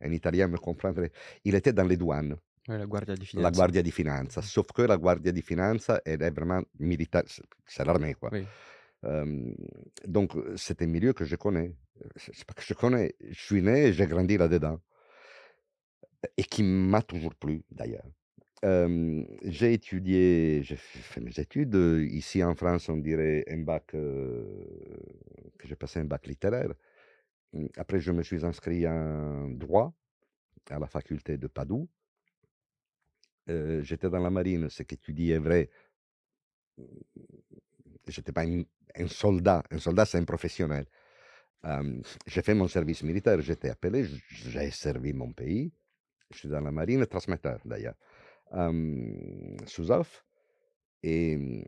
Un 0.00 0.12
Italien 0.12 0.48
me 0.48 0.58
comprendrait. 0.58 1.12
Il 1.44 1.54
était 1.54 1.72
dans 1.72 1.84
les 1.84 1.96
douanes. 1.96 2.36
Ouais, 2.68 2.78
la 2.78 2.86
Guardia 2.86 3.14
di 3.14 3.20
La 3.20 3.26
Finanza. 3.26 3.50
Guardia 3.50 3.82
di 3.82 3.90
Finanza, 3.90 4.42
sauf 4.42 4.72
que 4.72 4.82
la 4.82 4.96
Guardia 4.96 5.32
di 5.32 5.42
Finanza, 5.42 6.00
elle 6.04 6.22
est 6.22 6.30
vraiment 6.30 6.62
militaire, 6.78 7.24
c'est 7.64 7.84
l'armée, 7.84 8.14
quoi. 8.14 8.30
Oui. 8.32 8.44
Euh, 9.04 9.52
donc, 10.04 10.32
c'est 10.56 10.82
un 10.82 10.86
milieu 10.86 11.12
que 11.12 11.24
je 11.24 11.36
connais. 11.36 11.76
C'est 12.16 12.44
pas 12.44 12.54
que 12.54 12.62
je 12.62 12.74
connais, 12.74 13.14
je 13.28 13.40
suis 13.40 13.62
né 13.62 13.86
et 13.86 13.92
j'ai 13.92 14.06
grandi 14.06 14.36
là-dedans. 14.36 14.80
Et 16.36 16.42
qui 16.42 16.62
m'a 16.62 17.02
toujours 17.02 17.34
plu, 17.34 17.62
d'ailleurs. 17.70 18.06
Euh, 18.64 19.22
j'ai 19.44 19.74
étudié, 19.74 20.62
j'ai 20.62 20.76
fait 20.76 21.20
mes 21.20 21.38
études. 21.38 21.74
Ici 22.10 22.42
en 22.42 22.54
France, 22.54 22.88
on 22.88 22.96
dirait 22.96 23.44
un 23.48 23.58
bac, 23.58 23.94
euh, 23.94 24.44
que 25.58 25.68
j'ai 25.68 25.76
passé 25.76 26.00
un 26.00 26.04
bac 26.04 26.26
littéraire. 26.26 26.72
Après, 27.76 28.00
je 28.00 28.10
me 28.12 28.22
suis 28.22 28.44
inscrit 28.44 28.88
en 28.88 29.48
droit 29.50 29.94
à 30.70 30.78
la 30.78 30.86
faculté 30.86 31.38
de 31.38 31.46
Padoue. 31.46 31.88
Euh, 33.48 33.82
j'étais 33.82 34.10
dans 34.10 34.18
la 34.20 34.30
marine, 34.30 34.68
ce 34.68 34.82
que 34.82 34.94
tu 34.96 35.12
dis 35.12 35.30
est 35.30 35.38
vrai. 35.38 35.70
J'étais 38.08 38.32
pas 38.32 38.44
un, 38.44 38.62
un 38.96 39.08
soldat. 39.08 39.62
Un 39.70 39.78
soldat, 39.78 40.04
c'est 40.04 40.18
un 40.18 40.24
professionnel. 40.24 40.86
Euh, 41.64 42.00
j'ai 42.26 42.42
fait 42.42 42.54
mon 42.54 42.68
service 42.68 43.02
militaire, 43.02 43.40
j'étais 43.40 43.70
appelé, 43.70 44.06
j'ai 44.28 44.70
servi 44.70 45.12
mon 45.12 45.32
pays. 45.32 45.72
Je 46.30 46.38
suis 46.38 46.48
dans 46.48 46.60
la 46.60 46.70
marine, 46.70 47.04
transmetteur 47.06 47.60
d'ailleurs, 47.64 47.94
euh, 48.52 49.56
sous 49.66 49.90
off. 49.90 50.24
Et 51.02 51.64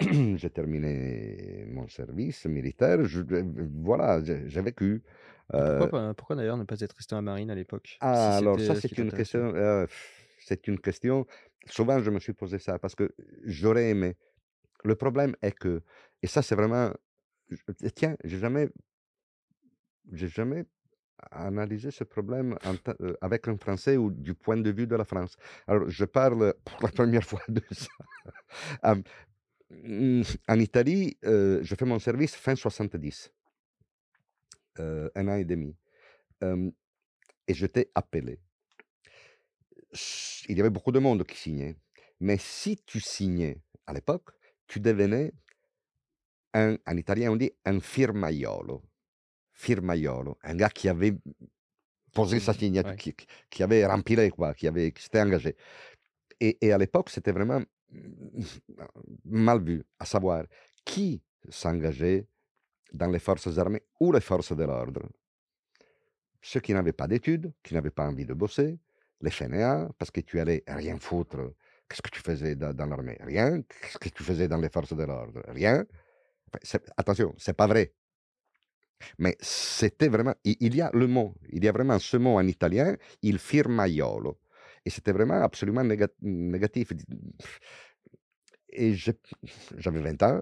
j'ai 0.00 0.50
terminé 0.50 1.66
mon 1.68 1.88
service 1.88 2.46
militaire. 2.46 3.04
Je, 3.04 3.22
voilà, 3.82 4.22
j'ai 4.22 4.62
vécu. 4.62 5.02
Pourquoi, 5.50 6.14
pourquoi 6.14 6.36
d'ailleurs 6.36 6.58
ne 6.58 6.64
pas 6.64 6.78
être 6.80 6.92
resté 6.94 7.14
en 7.14 7.22
marine 7.22 7.50
à 7.50 7.54
l'époque 7.54 7.96
Ah, 8.00 8.32
si 8.32 8.38
alors 8.38 8.60
ça, 8.60 8.74
c'est 8.74 8.96
une 8.98 9.12
question 9.12 9.52
c'est 10.48 10.66
une 10.66 10.80
question, 10.80 11.26
souvent 11.66 12.00
je 12.00 12.10
me 12.10 12.18
suis 12.18 12.32
posé 12.32 12.58
ça 12.58 12.78
parce 12.78 12.94
que 12.94 13.14
j'aurais 13.44 13.90
aimé. 13.90 14.16
Le 14.84 14.94
problème 14.94 15.34
est 15.42 15.52
que, 15.52 15.82
et 16.22 16.26
ça 16.26 16.40
c'est 16.42 16.54
vraiment, 16.54 16.90
tiens, 17.94 18.16
j'ai 18.24 18.38
jamais, 18.38 18.68
j'ai 20.12 20.28
jamais 20.28 20.64
analysé 21.30 21.90
ce 21.90 22.04
problème 22.04 22.56
en 22.64 22.74
avec 23.20 23.48
un 23.48 23.56
Français 23.58 23.96
ou 23.96 24.10
du 24.10 24.34
point 24.34 24.56
de 24.56 24.70
vue 24.70 24.86
de 24.86 24.96
la 24.96 25.04
France. 25.04 25.36
Alors 25.66 25.88
je 25.88 26.04
parle 26.04 26.54
pour 26.64 26.82
la 26.82 26.88
première 26.88 27.24
fois 27.24 27.42
de 27.48 27.62
ça. 27.70 28.94
en 30.48 30.58
Italie, 30.58 31.18
euh, 31.24 31.60
je 31.62 31.74
fais 31.74 31.84
mon 31.84 31.98
service 31.98 32.34
fin 32.34 32.54
70, 32.54 33.30
euh, 34.78 35.10
un 35.14 35.28
an 35.28 35.36
et 35.36 35.44
demi. 35.44 35.76
et 36.40 37.54
j'étais 37.54 37.90
appelé 37.94 38.40
il 40.48 40.56
y 40.56 40.60
avait 40.60 40.70
beaucoup 40.70 40.92
de 40.92 40.98
monde 40.98 41.24
qui 41.24 41.36
signait. 41.36 41.76
Mais 42.20 42.38
si 42.38 42.76
tu 42.84 43.00
signais 43.00 43.60
à 43.86 43.92
l'époque, 43.92 44.30
tu 44.66 44.80
devenais 44.80 45.32
un, 46.54 46.76
en 46.86 46.96
italien 46.96 47.32
on 47.32 47.36
dit 47.36 47.52
un 47.64 47.80
firmaiolo. 47.80 48.82
Firmaiolo, 49.52 50.38
un 50.42 50.54
gars 50.54 50.70
qui 50.70 50.88
avait 50.88 51.14
posé 52.12 52.40
sa 52.40 52.54
signature, 52.54 52.96
qui, 52.96 53.14
qui, 53.50 53.62
avait 53.62 53.84
rempli 53.86 54.30
quoi, 54.30 54.54
qui, 54.54 54.68
avait, 54.68 54.92
qui 54.92 55.02
s'était 55.02 55.20
engagé. 55.20 55.56
Et, 56.40 56.56
et 56.60 56.72
à 56.72 56.78
l'époque, 56.78 57.10
c'était 57.10 57.32
vraiment 57.32 57.62
mal 59.24 59.62
vu, 59.62 59.84
à 59.98 60.04
savoir 60.04 60.44
qui 60.84 61.22
s'engageait 61.48 62.26
dans 62.92 63.08
les 63.08 63.18
forces 63.18 63.58
armées 63.58 63.82
ou 64.00 64.12
les 64.12 64.20
forces 64.20 64.56
de 64.56 64.64
l'ordre. 64.64 65.02
Ceux 66.40 66.60
qui 66.60 66.72
n'avaient 66.72 66.92
pas 66.92 67.08
d'études, 67.08 67.52
qui 67.62 67.74
n'avaient 67.74 67.90
pas 67.90 68.06
envie 68.06 68.24
de 68.24 68.34
bosser, 68.34 68.78
les 69.20 69.30
fainéants, 69.30 69.90
parce 69.98 70.10
que 70.10 70.20
tu 70.20 70.40
allais 70.40 70.62
rien 70.66 70.98
foutre. 70.98 71.54
Qu'est-ce 71.88 72.02
que 72.02 72.10
tu 72.10 72.20
faisais 72.20 72.54
dans, 72.54 72.86
l'armée? 72.86 73.18
Rien. 73.20 73.62
Qu'est-ce 73.62 73.98
que 73.98 74.08
tu 74.10 74.22
faisais 74.22 74.48
dans 74.48 74.58
les 74.58 74.68
forces 74.68 74.94
de 74.94 75.04
l'ordre? 75.04 75.42
Rien. 75.48 75.84
Enfin, 76.52 76.78
attention, 76.96 77.34
c'est 77.38 77.56
pas 77.56 77.66
vrai. 77.66 77.94
Mais 79.18 79.36
c'était 79.40 80.08
vraiment, 80.08 80.34
il 80.44 80.74
y 80.74 80.80
a 80.80 80.90
le 80.92 81.06
mot, 81.06 81.34
il 81.50 81.64
y 81.64 81.68
a 81.68 81.72
vraiment 81.72 81.98
ce 81.98 82.16
mot 82.16 82.36
en 82.36 82.46
italien, 82.46 82.96
il 83.22 83.38
firmaiolo. 83.38 84.38
Et 84.84 84.90
c'était 84.90 85.12
vraiment 85.12 85.42
absolument 85.42 85.84
négatif. 85.84 86.92
Et 88.70 88.94
j'avais 88.94 90.00
20 90.00 90.22
ans 90.22 90.40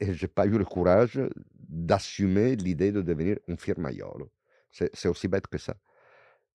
et 0.00 0.14
j'ai 0.14 0.28
pas 0.28 0.46
eu 0.46 0.58
le 0.58 0.64
courage 0.64 1.20
d'assumer 1.54 2.56
l'idée 2.56 2.92
de 2.92 3.02
devenir 3.02 3.38
un 3.48 3.56
firmaiolo. 3.56 4.30
C'est 4.70 5.08
aussi 5.08 5.28
bête 5.28 5.46
que 5.46 5.58
ça. 5.58 5.76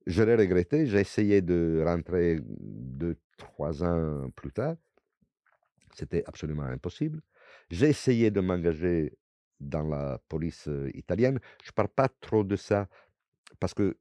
Je 0.07 0.23
l'ai 0.23 0.35
regretté. 0.35 0.85
J'ai 0.87 0.99
essayé 0.99 1.41
de 1.41 1.83
rentrer 1.85 2.39
deux, 2.43 3.17
trois 3.37 3.83
ans 3.83 4.29
plus 4.35 4.51
tard. 4.51 4.75
C'était 5.95 6.23
absolument 6.25 6.63
impossible. 6.63 7.21
J'ai 7.69 7.89
essayé 7.89 8.31
de 8.31 8.39
m'engager 8.39 9.17
dans 9.59 9.83
la 9.83 10.19
police 10.27 10.69
italienne. 10.93 11.39
Je 11.63 11.69
ne 11.69 11.73
parle 11.73 11.89
pas 11.89 12.09
trop 12.19 12.43
de 12.43 12.55
ça 12.55 12.87
parce 13.59 13.73
que 13.73 13.97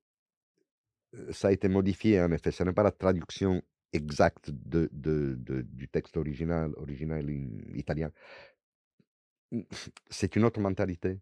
ça 1.32 1.48
a 1.48 1.52
été 1.52 1.68
modifié 1.68 2.20
en 2.20 2.30
effet. 2.32 2.50
Ce 2.50 2.62
n'est 2.62 2.72
pas 2.72 2.82
la 2.82 2.92
traduction 2.92 3.62
exacte 3.92 4.50
du 4.50 5.88
texte 5.88 6.16
original, 6.16 6.72
original 6.76 7.28
italien. 7.74 8.10
Mmh, 9.50 9.62
c'est 10.08 10.36
une 10.36 10.44
autre 10.44 10.60
mentalité. 10.60 11.18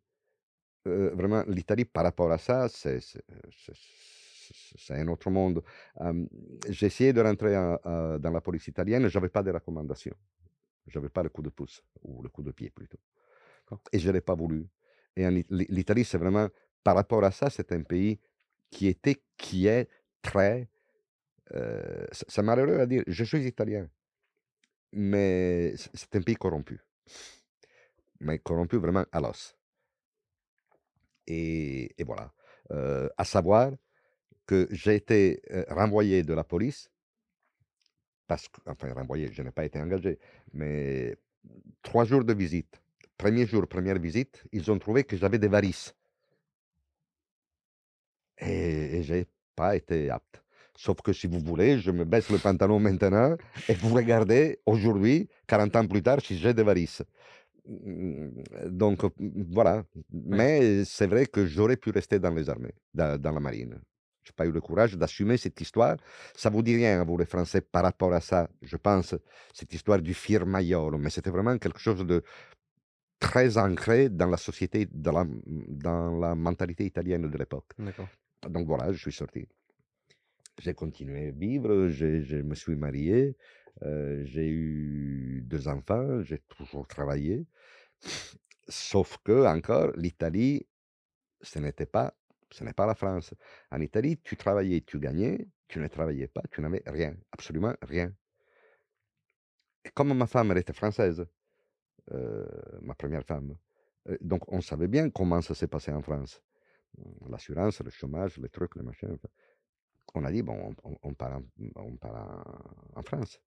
Euh, 0.86 1.10
vraiment, 1.14 1.42
l'Italie 1.48 1.84
par 1.84 2.04
rapport 2.04 2.30
à 2.30 2.38
ça, 2.38 2.68
c'est 2.68 3.00
c'est 4.76 4.94
un 4.94 5.08
autre 5.08 5.30
monde. 5.30 5.62
j'ai 6.68 6.86
essayé 6.86 7.12
de 7.12 7.20
rentrer 7.20 7.54
dans 7.54 8.30
la 8.32 8.40
police 8.40 8.66
italienne, 8.68 9.08
je 9.08 9.18
n'avais 9.18 9.28
pas 9.28 9.42
de 9.42 9.50
recommandation. 9.50 10.14
Je 10.88 10.98
n'avais 10.98 11.10
pas 11.10 11.22
le 11.22 11.28
coup 11.28 11.42
de 11.42 11.50
pouce, 11.50 11.82
ou 12.02 12.22
le 12.22 12.28
coup 12.28 12.42
de 12.42 12.50
pied 12.50 12.70
plutôt. 12.70 12.98
Et 13.92 13.98
je 13.98 14.08
ne 14.08 14.14
l'ai 14.14 14.20
pas 14.20 14.34
voulu. 14.34 14.66
Et 15.16 15.28
l'Italie, 15.50 16.04
c'est 16.04 16.18
vraiment, 16.18 16.48
par 16.82 16.96
rapport 16.96 17.22
à 17.24 17.30
ça, 17.30 17.50
c'est 17.50 17.72
un 17.72 17.82
pays 17.82 18.18
qui 18.70 18.86
était, 18.86 19.22
qui 19.36 19.66
est 19.66 19.88
très. 20.22 20.68
Euh, 21.54 22.06
c'est 22.12 22.42
malheureux 22.42 22.80
à 22.80 22.86
dire, 22.86 23.02
je 23.06 23.24
suis 23.24 23.46
italien, 23.46 23.88
mais 24.92 25.74
c'est 25.76 26.14
un 26.16 26.22
pays 26.22 26.36
corrompu. 26.36 26.80
Mais 28.20 28.38
corrompu 28.38 28.76
vraiment 28.76 29.04
à 29.12 29.20
l'os. 29.20 29.56
Et, 31.26 31.94
voilà. 32.04 32.32
Euh, 32.70 33.08
à 33.16 33.24
savoir 33.24 33.72
que 34.48 34.66
j'ai 34.72 34.96
été 34.96 35.40
euh, 35.52 35.64
renvoyé 35.68 36.24
de 36.24 36.34
la 36.34 36.42
police, 36.42 36.90
parce 38.26 38.48
que, 38.48 38.60
enfin, 38.66 38.92
renvoyé, 38.92 39.30
je 39.32 39.42
n'ai 39.42 39.52
pas 39.52 39.64
été 39.64 39.78
engagé, 39.80 40.18
mais 40.52 41.16
trois 41.82 42.04
jours 42.04 42.24
de 42.24 42.34
visite. 42.34 42.80
Premier 43.16 43.46
jour, 43.46 43.66
première 43.68 43.98
visite, 43.98 44.44
ils 44.52 44.70
ont 44.72 44.78
trouvé 44.78 45.04
que 45.04 45.16
j'avais 45.16 45.38
des 45.38 45.48
varices. 45.48 45.94
Et, 48.38 48.98
et 48.98 49.02
j'ai 49.02 49.26
pas 49.54 49.76
été 49.76 50.10
apte. 50.10 50.42
Sauf 50.76 51.02
que 51.02 51.12
si 51.12 51.26
vous 51.26 51.40
voulez, 51.40 51.80
je 51.80 51.90
me 51.90 52.04
baisse 52.04 52.30
le 52.30 52.38
pantalon 52.38 52.78
maintenant 52.78 53.36
et 53.68 53.74
vous 53.74 53.92
regardez 53.92 54.60
aujourd'hui, 54.64 55.28
40 55.48 55.74
ans 55.76 55.86
plus 55.88 56.02
tard, 56.02 56.20
si 56.20 56.38
j'ai 56.38 56.54
des 56.54 56.62
varices. 56.62 57.02
Donc 58.66 59.04
voilà. 59.18 59.84
Mais 60.12 60.84
c'est 60.84 61.08
vrai 61.08 61.26
que 61.26 61.46
j'aurais 61.46 61.76
pu 61.76 61.90
rester 61.90 62.20
dans 62.20 62.30
les 62.30 62.48
armées, 62.48 62.74
dans, 62.94 63.20
la 63.20 63.40
marine. 63.40 63.80
Je 64.28 64.32
n'ai 64.32 64.36
pas 64.36 64.46
eu 64.46 64.52
le 64.52 64.60
courage 64.60 64.94
d'assumer 64.94 65.38
cette 65.38 65.58
histoire. 65.60 65.96
Ça 66.34 66.50
vous 66.50 66.62
dit 66.62 66.76
rien, 66.76 67.02
vous 67.02 67.16
les 67.16 67.24
Français, 67.24 67.62
par 67.62 67.82
rapport 67.82 68.12
à 68.12 68.20
ça, 68.20 68.48
je 68.60 68.76
pense, 68.76 69.14
cette 69.54 69.72
histoire 69.72 70.00
du 70.02 70.12
firmaiolo. 70.12 70.98
Mais 70.98 71.08
c'était 71.08 71.30
vraiment 71.30 71.56
quelque 71.56 71.78
chose 71.78 72.04
de 72.04 72.22
très 73.18 73.56
ancré 73.56 74.10
dans 74.10 74.28
la 74.28 74.36
société, 74.36 74.86
dans 74.92 75.12
la, 75.12 75.26
dans 75.86 76.18
la 76.18 76.34
mentalité 76.34 76.84
italienne 76.84 77.30
de 77.30 77.38
l'époque. 77.38 77.72
Donc 78.46 78.66
voilà, 78.66 78.92
je 78.92 78.98
suis 78.98 79.12
sorti. 79.12 79.48
J'ai 80.60 80.74
continué 80.74 81.28
à 81.28 81.30
vivre, 81.30 81.88
je 81.88 82.42
me 82.42 82.54
suis 82.54 82.76
marié, 82.76 83.36
euh, 83.82 84.24
j'ai 84.24 84.48
eu 84.48 85.42
deux 85.46 85.68
enfants, 85.68 86.22
j'ai 86.22 86.40
toujours 86.48 86.86
travaillé. 86.86 87.46
Sauf 88.68 89.18
que, 89.24 89.46
encore, 89.46 89.92
l'Italie, 89.96 90.66
ce 91.40 91.60
n'était 91.60 91.86
pas, 91.86 92.12
ce 92.50 92.64
n'est 92.64 92.72
pas 92.72 92.86
la 92.86 92.94
France. 92.94 93.34
En 93.70 93.80
Italie, 93.80 94.18
tu 94.22 94.36
travaillais, 94.36 94.82
tu 94.82 94.98
gagnais, 94.98 95.46
tu 95.68 95.78
ne 95.80 95.88
travaillais 95.88 96.28
pas, 96.28 96.42
tu 96.50 96.60
n'avais 96.60 96.82
rien, 96.86 97.16
absolument 97.32 97.74
rien. 97.82 98.12
Et 99.84 99.90
comme 99.90 100.12
ma 100.14 100.26
femme, 100.26 100.56
était 100.56 100.72
française, 100.72 101.26
euh, 102.12 102.46
ma 102.80 102.94
première 102.94 103.24
femme, 103.24 103.56
euh, 104.08 104.16
donc 104.20 104.50
on 104.52 104.60
savait 104.60 104.88
bien 104.88 105.10
comment 105.10 105.42
ça 105.42 105.54
s'est 105.54 105.68
passé 105.68 105.92
en 105.92 106.02
France. 106.02 106.42
L'assurance, 107.28 107.80
le 107.80 107.90
chômage, 107.90 108.38
les 108.38 108.48
trucs, 108.48 108.74
les 108.76 108.82
machins. 108.82 109.16
On 110.14 110.24
a 110.24 110.32
dit, 110.32 110.42
bon, 110.42 110.74
on, 110.84 110.96
on 111.02 111.14
part 111.14 111.40
en 112.94 113.02
France 113.02 113.40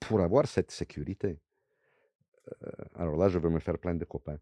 pour 0.00 0.20
avoir 0.20 0.46
cette 0.46 0.70
sécurité. 0.70 1.38
Alors 2.94 3.16
là, 3.16 3.28
je 3.28 3.38
veux 3.38 3.50
me 3.50 3.60
faire 3.60 3.78
plein 3.78 3.94
de 3.94 4.04
copains. 4.04 4.38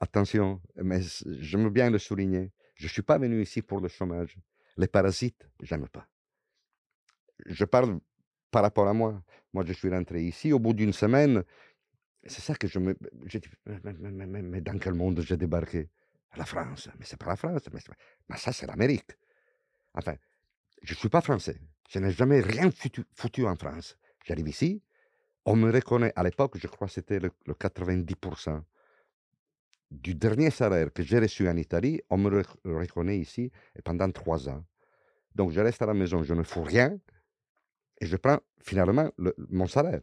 attention, 0.00 0.60
mais 0.76 1.00
j'aime 1.26 1.68
bien 1.70 1.90
le 1.90 1.98
souligner. 1.98 2.52
Je 2.74 2.84
ne 2.84 2.90
suis 2.90 3.02
pas 3.02 3.18
venu 3.18 3.42
ici 3.42 3.62
pour 3.62 3.80
le 3.80 3.88
chômage. 3.88 4.38
Les 4.76 4.86
parasites, 4.86 5.48
j'aime 5.62 5.88
pas. 5.88 6.06
Je 7.46 7.64
parle 7.64 7.98
par 8.50 8.62
rapport 8.62 8.88
à 8.88 8.92
moi. 8.94 9.22
Moi, 9.52 9.64
je 9.66 9.72
suis 9.72 9.88
rentré 9.88 10.22
ici 10.22 10.52
au 10.52 10.58
bout 10.58 10.74
d'une 10.74 10.92
semaine. 10.92 11.44
C'est 12.24 12.42
ça 12.42 12.54
que 12.54 12.66
je 12.66 12.78
me. 12.78 12.96
Dis, 13.24 13.40
mais, 13.64 14.60
dans 14.60 14.78
quel 14.78 14.94
monde 14.94 15.20
j'ai 15.20 15.36
débarqué? 15.36 15.88
La 16.36 16.44
France. 16.44 16.90
Mais 16.98 17.04
c'est 17.04 17.18
pas 17.18 17.28
la 17.28 17.36
France. 17.36 17.62
Mais, 17.72 17.80
mais 18.28 18.36
ça, 18.36 18.52
c'est 18.52 18.66
l'Amérique. 18.66 19.12
Enfin, 19.94 20.16
je 20.82 20.92
ne 20.92 20.98
suis 20.98 21.08
pas 21.08 21.22
français. 21.22 21.58
Je 21.88 21.98
n'ai 21.98 22.10
jamais 22.10 22.40
rien 22.40 22.70
foutu, 22.70 23.46
en 23.46 23.56
France. 23.56 23.96
J'arrive 24.24 24.48
ici, 24.48 24.82
on 25.46 25.56
me 25.56 25.70
reconnaît, 25.70 26.12
à 26.16 26.24
l'époque, 26.24 26.58
je 26.58 26.66
crois 26.66 26.88
que 26.88 26.94
c'était 26.94 27.20
le, 27.20 27.30
90% 27.46 28.60
du 29.92 30.14
dernier 30.16 30.50
salaire 30.50 30.92
que 30.92 31.04
j'ai 31.04 31.20
reçu 31.20 31.48
en 31.48 31.56
Italie, 31.56 32.00
on 32.10 32.18
me 32.18 32.42
reconnaît 32.64 33.18
ici 33.18 33.52
pendant 33.84 34.10
trois 34.10 34.48
ans. 34.48 34.64
Donc 35.34 35.52
je 35.52 35.60
reste 35.60 35.80
à 35.80 35.86
la 35.86 35.94
maison, 35.94 36.24
je 36.24 36.34
ne 36.34 36.42
fous 36.42 36.62
rien 36.62 36.98
et 38.00 38.06
je 38.06 38.16
prends 38.16 38.40
finalement 38.60 39.10
mon 39.48 39.68
salaire. 39.68 40.00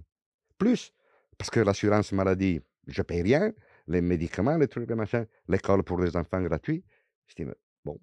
Plus, 0.58 0.94
parce 1.38 1.50
que 1.50 1.60
l'assurance 1.60 2.14
maladie, 2.14 2.62
je 2.88 3.02
ne 3.02 3.04
paye 3.04 3.22
rien, 3.22 3.52
les 3.88 4.02
médicaments, 4.02 4.58
les 4.58 4.70
trucs, 4.70 4.88
les 4.88 4.96
machins, 4.96 5.26
l'école 5.50 5.84
pour 5.84 6.00
les 6.00 6.16
enfants 6.16 6.42
gratuits. 6.42 6.86
Je 7.28 7.44
bon, 7.84 8.00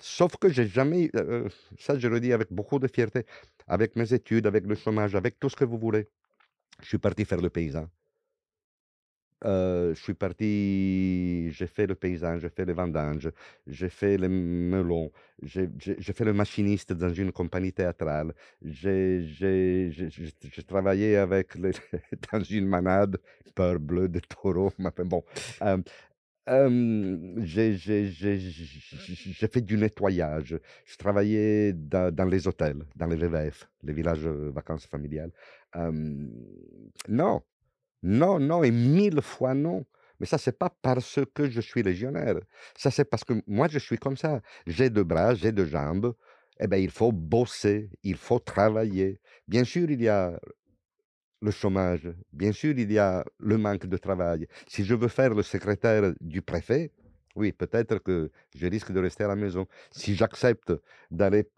Sauf 0.00 0.36
que 0.36 0.48
j'ai 0.48 0.66
jamais, 0.66 1.10
euh, 1.16 1.48
ça 1.78 1.98
je 1.98 2.06
le 2.06 2.20
dis 2.20 2.32
avec 2.32 2.52
beaucoup 2.52 2.78
de 2.78 2.86
fierté, 2.86 3.26
avec 3.66 3.96
mes 3.96 4.12
études, 4.14 4.46
avec 4.46 4.64
le 4.66 4.76
chômage, 4.76 5.16
avec 5.16 5.40
tout 5.40 5.48
ce 5.48 5.56
que 5.56 5.64
vous 5.64 5.78
voulez, 5.78 6.08
je 6.82 6.88
suis 6.88 6.98
parti 6.98 7.24
faire 7.24 7.40
le 7.40 7.50
paysan. 7.50 7.88
Euh, 9.46 9.94
je 9.94 10.02
suis 10.02 10.12
parti, 10.14 11.50
j'ai 11.52 11.66
fait 11.66 11.86
le 11.86 11.94
paysan, 11.94 12.38
j'ai 12.38 12.50
fait 12.50 12.66
les 12.66 12.74
vendanges, 12.74 13.30
j'ai 13.66 13.88
fait 13.88 14.18
les 14.18 14.28
melons, 14.28 15.10
j'ai 15.42 15.66
fait 16.12 16.24
le 16.26 16.34
machiniste 16.34 16.92
dans 16.92 17.08
une 17.08 17.32
compagnie 17.32 17.72
théâtrale, 17.72 18.34
j'ai 18.62 19.24
travaillé 20.68 21.16
avec 21.16 21.56
dans 22.32 22.42
une 22.42 22.66
manade, 22.66 23.16
peur 23.54 23.78
bleu 23.80 24.08
de 24.08 24.20
taureau, 24.20 24.72
bon. 25.06 25.24
Euh, 25.62 25.78
j'ai 26.46 27.76
fait 29.52 29.60
du 29.60 29.76
nettoyage. 29.76 30.58
Je 30.84 30.96
travaillais 30.96 31.72
dans, 31.72 32.28
les 32.28 32.48
hôtels, 32.48 32.84
dans 32.96 33.06
les 33.06 33.16
VVF, 33.16 33.68
les 33.82 33.92
villages 33.92 34.26
vacances 34.26 34.86
familiales. 34.86 35.32
non, 37.08 37.42
non, 38.02 38.40
non, 38.40 38.62
et 38.62 38.70
mille 38.70 39.20
fois 39.22 39.54
non. 39.54 39.84
Mais 40.18 40.26
ça, 40.26 40.38
c'est 40.38 40.58
pas 40.58 40.70
parce 40.82 41.18
que 41.34 41.48
je 41.48 41.60
suis 41.60 41.82
légionnaire. 41.82 42.36
Ça, 42.76 42.90
c'est 42.90 43.06
parce 43.06 43.24
que 43.24 43.34
moi, 43.46 43.68
je 43.68 43.78
suis 43.78 43.96
comme 43.96 44.16
ça. 44.18 44.42
J'ai 44.66 44.90
deux 44.90 45.04
bras, 45.04 45.34
j'ai 45.34 45.50
deux 45.50 45.64
jambes. 45.64 46.14
Eh 46.60 46.66
bien, 46.66 46.78
il 46.78 46.90
faut 46.90 47.10
bosser, 47.10 47.90
il 48.02 48.16
faut 48.16 48.38
travailler. 48.38 49.18
Bien 49.48 49.64
sûr, 49.64 49.90
il 49.90 50.02
y 50.02 50.08
a 50.08 50.38
le 51.42 51.50
chômage, 51.50 52.08
bien 52.32 52.52
sûr, 52.52 52.78
il 52.78 52.92
y 52.92 52.98
a 52.98 53.24
le 53.38 53.56
manque 53.56 53.86
de 53.86 53.96
travail. 53.96 54.46
Si 54.68 54.84
je 54.84 54.94
veux 54.94 55.08
faire 55.08 55.34
le 55.34 55.42
secrétaire 55.42 56.12
du 56.20 56.42
préfet, 56.42 56.92
oui, 57.36 57.52
peut-être 57.52 57.98
que 57.98 58.30
je 58.54 58.66
risque 58.66 58.92
de 58.92 59.00
rester 59.00 59.24
à 59.24 59.28
la 59.28 59.36
maison. 59.36 59.66
Si 59.90 60.14
j'accepte 60.14 60.72
d'aller 61.10 61.48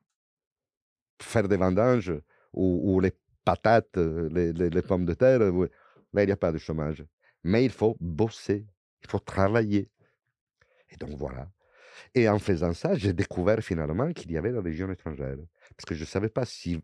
faire 1.21 1.49
des 1.49 1.57
vendanges 1.57 2.13
ou, 2.53 3.01
les 3.01 3.13
patates, 3.45 3.97
les, 3.97 4.83
pommes 4.83 5.07
de 5.07 5.15
terre, 5.15 5.41
là, 5.41 6.23
il 6.23 6.27
n'y 6.27 6.33
a 6.33 6.37
pas 6.37 6.53
de 6.53 6.59
chômage. 6.59 7.05
Mais 7.43 7.65
il 7.65 7.71
faut 7.71 7.97
bosser, 8.01 8.67
il 9.03 9.09
faut 9.09 9.19
travailler. 9.19 9.89
Et 10.91 10.97
donc 10.97 11.11
voilà. 11.17 11.51
Et 12.15 12.29
en 12.29 12.39
faisant 12.39 12.75
ça, 12.75 12.95
j'ai 12.95 13.13
découvert 13.13 13.61
finalement 13.61 14.13
qu'il 14.13 14.31
y 14.31 14.37
avait 14.37 14.53
la 14.53 14.61
Légion 14.61 14.91
étrangère. 14.91 15.37
Parce 15.77 15.87
que 15.87 15.95
je 15.95 16.03
ne 16.03 16.07
savais 16.07 16.29
pas 16.29 16.45
si 16.45 16.81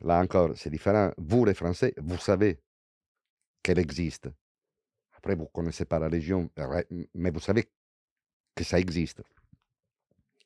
Là 0.00 0.20
encore, 0.20 0.52
c'est 0.56 0.70
différent. 0.70 1.12
Vous, 1.16 1.44
les 1.44 1.54
Français, 1.54 1.94
vous 1.96 2.18
savez 2.18 2.60
qu'elle 3.62 3.78
existe. 3.78 4.28
Après, 5.12 5.34
vous 5.36 5.44
ne 5.44 5.48
connaissez 5.48 5.84
pas 5.84 5.98
la 5.98 6.08
Légion, 6.08 6.50
mais 7.14 7.30
vous 7.30 7.40
savez 7.40 7.70
que 8.54 8.64
ça 8.64 8.80
existe. 8.80 9.22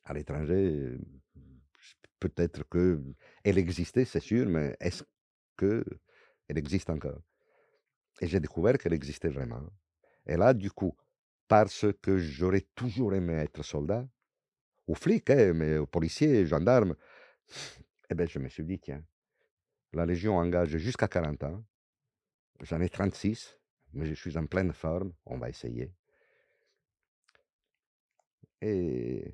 À 0.05 0.13
l'étranger, 0.13 0.97
peut-être 2.19 2.63
qu'elle 2.69 3.57
existait, 3.57 4.05
c'est 4.05 4.19
sûr, 4.19 4.47
mais 4.47 4.77
est-ce 4.79 5.03
qu'elle 5.57 5.83
existe 6.49 6.89
encore? 6.89 7.19
Et 8.21 8.27
j'ai 8.27 8.39
découvert 8.39 8.77
qu'elle 8.77 8.93
existait 8.93 9.29
vraiment. 9.29 9.63
Et 10.25 10.37
là, 10.37 10.53
du 10.53 10.71
coup, 10.71 10.95
parce 11.47 11.85
que 12.01 12.17
j'aurais 12.17 12.67
toujours 12.75 13.13
aimé 13.13 13.33
être 13.33 13.63
soldat, 13.63 14.07
ou 14.87 14.95
flic, 14.95 15.29
hein, 15.29 15.53
mais 15.53 15.85
policier, 15.87 16.45
gendarme, 16.45 16.95
eh 18.09 18.15
bien, 18.15 18.25
je 18.25 18.39
me 18.39 18.49
suis 18.49 18.63
dit, 18.63 18.79
tiens, 18.79 19.03
la 19.93 20.05
Légion 20.05 20.37
engage 20.37 20.77
jusqu'à 20.77 21.07
40 21.07 21.43
ans. 21.43 21.63
J'en 22.61 22.81
ai 22.81 22.89
36, 22.89 23.57
mais 23.93 24.05
je 24.05 24.13
suis 24.13 24.37
en 24.37 24.45
pleine 24.45 24.73
forme. 24.73 25.13
On 25.25 25.37
va 25.37 25.49
essayer. 25.49 25.93
Et, 28.61 29.33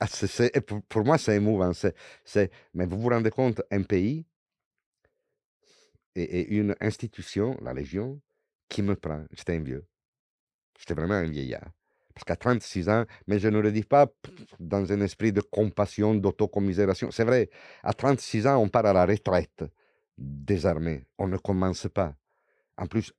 ah, 0.00 0.06
pour, 0.88 1.04
moi, 1.04 1.18
c'est 1.18 1.36
émouvant. 1.36 1.72
mais 2.74 2.86
vous 2.86 2.98
vous 3.00 3.08
rendez 3.08 3.30
compte, 3.30 3.62
un 3.70 3.82
pays 3.82 4.26
et, 6.14 6.48
une 6.56 6.74
institution, 6.80 7.56
la 7.62 7.72
Légion, 7.72 8.20
qui 8.68 8.82
me 8.82 8.96
prend. 8.96 9.24
J'étais 9.32 9.56
un 9.56 9.62
vieux. 9.62 9.86
J'étais 10.78 10.94
vraiment 10.94 11.14
un 11.14 11.30
vieillard. 11.30 11.70
Parce 12.14 12.24
qu'à 12.24 12.36
36 12.36 12.88
ans, 12.88 13.04
mais 13.26 13.38
je 13.38 13.48
ne 13.48 13.58
le 13.58 13.72
dis 13.72 13.82
pas 13.82 14.06
dans 14.60 14.92
un 14.92 15.00
esprit 15.00 15.32
de 15.32 15.40
compassion, 15.40 16.14
d'autocommisération. 16.14 17.10
C'est 17.10 17.24
vrai, 17.24 17.50
à 17.82 17.92
36 17.92 18.46
ans, 18.46 18.58
on 18.58 18.68
part 18.68 18.86
à 18.86 18.92
la 18.92 19.04
retraite 19.04 19.64
des 20.16 20.64
armées. 20.64 21.04
On 21.18 21.26
ne 21.26 21.36
commence 21.36 21.88
pas. 21.92 22.14
En 22.76 22.86
plus, 22.86 23.12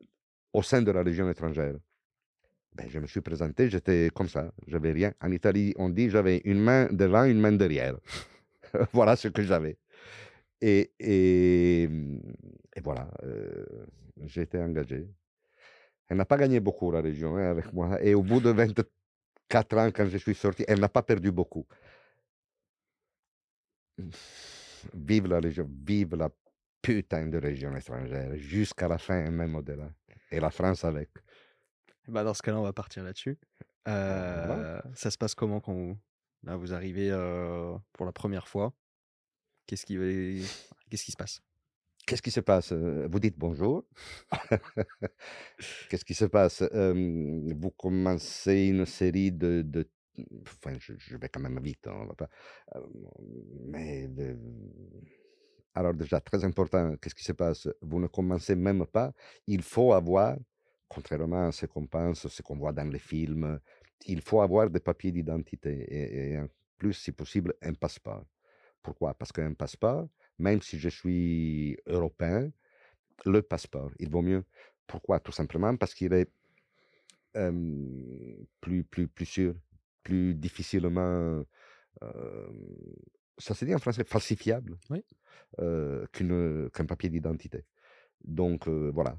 au 0.54 0.64
sein 0.64 0.82
de 0.82 0.92
la 0.92 1.04
Légion 1.04 1.30
étrangère. 1.30 1.76
Ben, 2.76 2.90
je 2.90 3.00
me 3.00 3.08
suis 3.08 3.22
présenté, 3.22 3.70
j'étais 3.70 4.10
comme 4.14 4.28
ça, 4.28 4.52
j'avais 4.68 4.92
rien. 4.92 5.14
En 5.22 5.32
Italie, 5.32 5.74
on 5.78 5.90
dit 5.90 6.10
j'avais 6.10 6.42
une 6.44 6.60
main 6.60 6.88
devant, 6.92 7.24
une 7.24 7.40
main 7.40 7.54
derrière. 7.54 7.96
voilà 8.94 9.16
ce 9.16 9.30
que 9.30 9.42
j'avais. 9.44 9.78
Et, 10.62 10.92
et, 11.00 11.90
voilà, 12.84 13.10
euh, 13.24 13.66
j'ai 14.26 14.48
engagé. 14.56 15.08
Elle 16.08 16.18
n'a 16.18 16.26
pas 16.26 16.38
gagné 16.38 16.60
beaucoup, 16.60 16.92
la 16.92 17.02
région, 17.02 17.36
hein, 17.36 17.50
avec 17.50 17.74
moi. 17.74 18.02
Et 18.02 18.14
au 18.14 18.22
bout 18.22 18.40
de 18.40 18.50
24 18.52 19.78
ans, 19.78 19.92
quand 19.92 20.08
je 20.08 20.18
suis 20.18 20.36
sorti, 20.36 20.64
elle 20.68 20.80
n'a 20.80 20.90
pas 20.90 21.02
perdu 21.04 21.32
beaucoup. 21.32 21.66
Vive 24.94 25.28
la 25.28 25.40
région, 25.40 25.68
vive 25.70 26.16
la 26.16 26.30
putain 26.82 27.26
de 27.28 27.38
région 27.38 27.76
étrangère, 27.76 28.36
jusqu'à 28.36 28.88
la 28.88 28.98
fin, 28.98 29.30
même 29.32 29.56
au-delà. 29.56 29.90
Et 30.32 30.40
la 30.40 30.52
France 30.52 30.84
avec. 30.84 31.10
Bah 32.08 32.24
dans 32.24 32.34
ce 32.34 32.44
cas-là, 32.44 32.60
on 32.60 32.64
va 32.64 32.74
partir 32.74 33.04
là-dessus. 33.04 33.40
Euh, 33.88 34.82
Ça 34.94 35.10
se 35.10 35.18
passe 35.18 35.34
comment 35.34 35.60
quand 35.60 35.74
vous, 35.74 35.98
là, 36.44 36.56
vous 36.56 36.74
arrivez 36.74 37.10
euh, 37.12 37.76
pour 37.94 38.06
la 38.06 38.12
première 38.12 38.48
fois? 38.48 38.74
Qu'est-ce 39.66 39.86
qui, 39.86 39.96
qu'est-ce 40.90 41.06
qui 41.06 41.12
se 41.12 41.18
passe? 41.18 41.42
Qu'est-ce 42.06 42.22
qui 42.22 42.32
se 42.32 42.40
passe 42.40 42.72
Vous 42.72 43.20
dites 43.20 43.38
bonjour. 43.38 43.86
Qu'est-ce 45.90 46.06
qui 46.06 46.14
se 46.14 46.26
passe? 46.26 46.62
Vous 46.62 47.72
commencez 47.72 48.68
une 48.68 48.86
série 48.86 49.32
de... 49.32 49.88
Enfin, 50.44 50.78
je, 50.80 51.18
vais 51.18 51.30
quand 51.30 51.42
même 51.42 51.60
vite, 51.60 51.88
hein, 51.88 52.08
on 52.08 52.80
mais... 53.66 54.10
Alors 55.74 55.94
déjà, 55.94 56.22
très 56.22 56.44
important, 56.46 56.96
qu'est-ce 57.02 57.16
qui 57.16 57.24
se 57.24 57.34
passe? 57.34 57.68
Vous 57.82 58.00
ne 58.00 58.08
commencez 58.08 58.56
même 58.56 58.86
pas. 58.86 59.12
Il 59.48 59.62
faut 59.62 59.92
avoir, 59.92 60.38
contrairement 60.88 61.48
à 61.48 61.52
ce 61.52 61.66
qu'on 61.66 61.88
pense, 61.88 62.28
ce 62.28 62.42
qu'on 62.42 62.56
voit 62.56 62.72
dans 62.72 62.90
les 62.90 63.00
films, 63.00 63.60
il 64.06 64.22
faut 64.22 64.42
avoir 64.42 64.70
des 64.70 64.80
papiers 64.80 65.12
d'identité 65.12 65.86
et 65.90 66.38
en 66.38 66.48
plus, 66.78 66.94
si 66.94 67.12
possible, 67.12 67.56
un 67.62 67.74
passeport. 67.74 68.26
Pourquoi? 68.82 69.16
Parce 69.16 69.32
qu'un 69.32 69.54
passeport, 69.54 70.08
même 70.38 70.62
si 70.62 70.80
je 70.80 70.90
suis 70.90 71.78
européen, 71.86 72.52
le 73.26 73.42
passeport, 73.42 73.92
il 74.00 74.10
vaut 74.10 74.22
mieux. 74.22 74.44
Pourquoi? 74.88 75.20
Tout 75.20 75.32
simplement 75.32 75.76
parce 75.78 75.94
qu'il 75.94 76.14
est 76.14 76.30
plus, 77.34 78.84
plus, 78.84 79.08
plus 79.08 79.26
sûr, 79.26 79.56
plus 80.04 80.34
difficilement, 80.36 81.44
ça 83.38 83.54
se 83.54 83.66
dit 83.66 83.76
en 83.76 83.80
français, 83.80 84.04
falsifiable 84.06 84.78
qu'un 85.58 86.86
papier 86.88 87.10
d'identité. 87.10 87.66
Donc 88.24 88.68
voilà, 88.68 89.18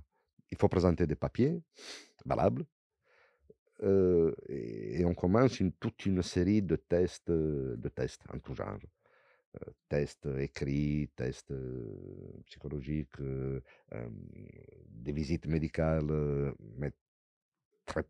il 0.51 0.57
faut 0.57 0.69
présenter 0.69 1.07
des 1.07 1.17
papiers 1.17 1.61
valables. 2.25 2.64
et, 3.83 5.05
on 5.05 5.14
commence 5.14 5.61
une, 5.61 5.73
toute 5.73 6.07
une 6.07 6.23
série 6.23 6.62
de 6.62 6.77
tests, 6.77 7.31
de 7.31 7.89
tests 7.89 8.23
en 8.33 8.39
tout 8.39 8.55
genre 8.55 8.79
tests 9.89 10.27
écrits, 10.39 11.11
tests 11.17 11.53
psychologiques, 12.47 13.21
des 14.89 15.13
visites 15.13 15.47
médicales, 15.47 16.55
mais 16.77 16.93
très 17.85 18.05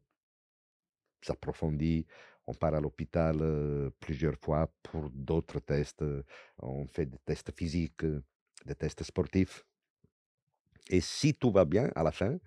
approfondies. 1.28 2.06
On 2.46 2.54
part 2.54 2.74
à 2.74 2.80
l'hôpital 2.80 3.90
plusieurs 3.98 4.36
fois 4.36 4.70
pour 4.82 5.10
d'autres 5.10 5.60
tests. 5.60 6.04
On 6.58 6.86
fait 6.86 7.06
des 7.06 7.18
tests 7.24 7.52
physiques, 7.56 8.04
des 8.64 8.74
tests 8.74 9.02
sportifs. 9.02 9.64
Et 10.88 11.00
si 11.00 11.34
tout 11.34 11.50
va 11.50 11.64
bien, 11.64 11.90
à 11.96 12.04
la 12.04 12.12
fin, 12.12 12.38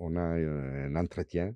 on 0.00 0.16
a 0.16 0.22
un 0.22 0.96
entretien 0.96 1.54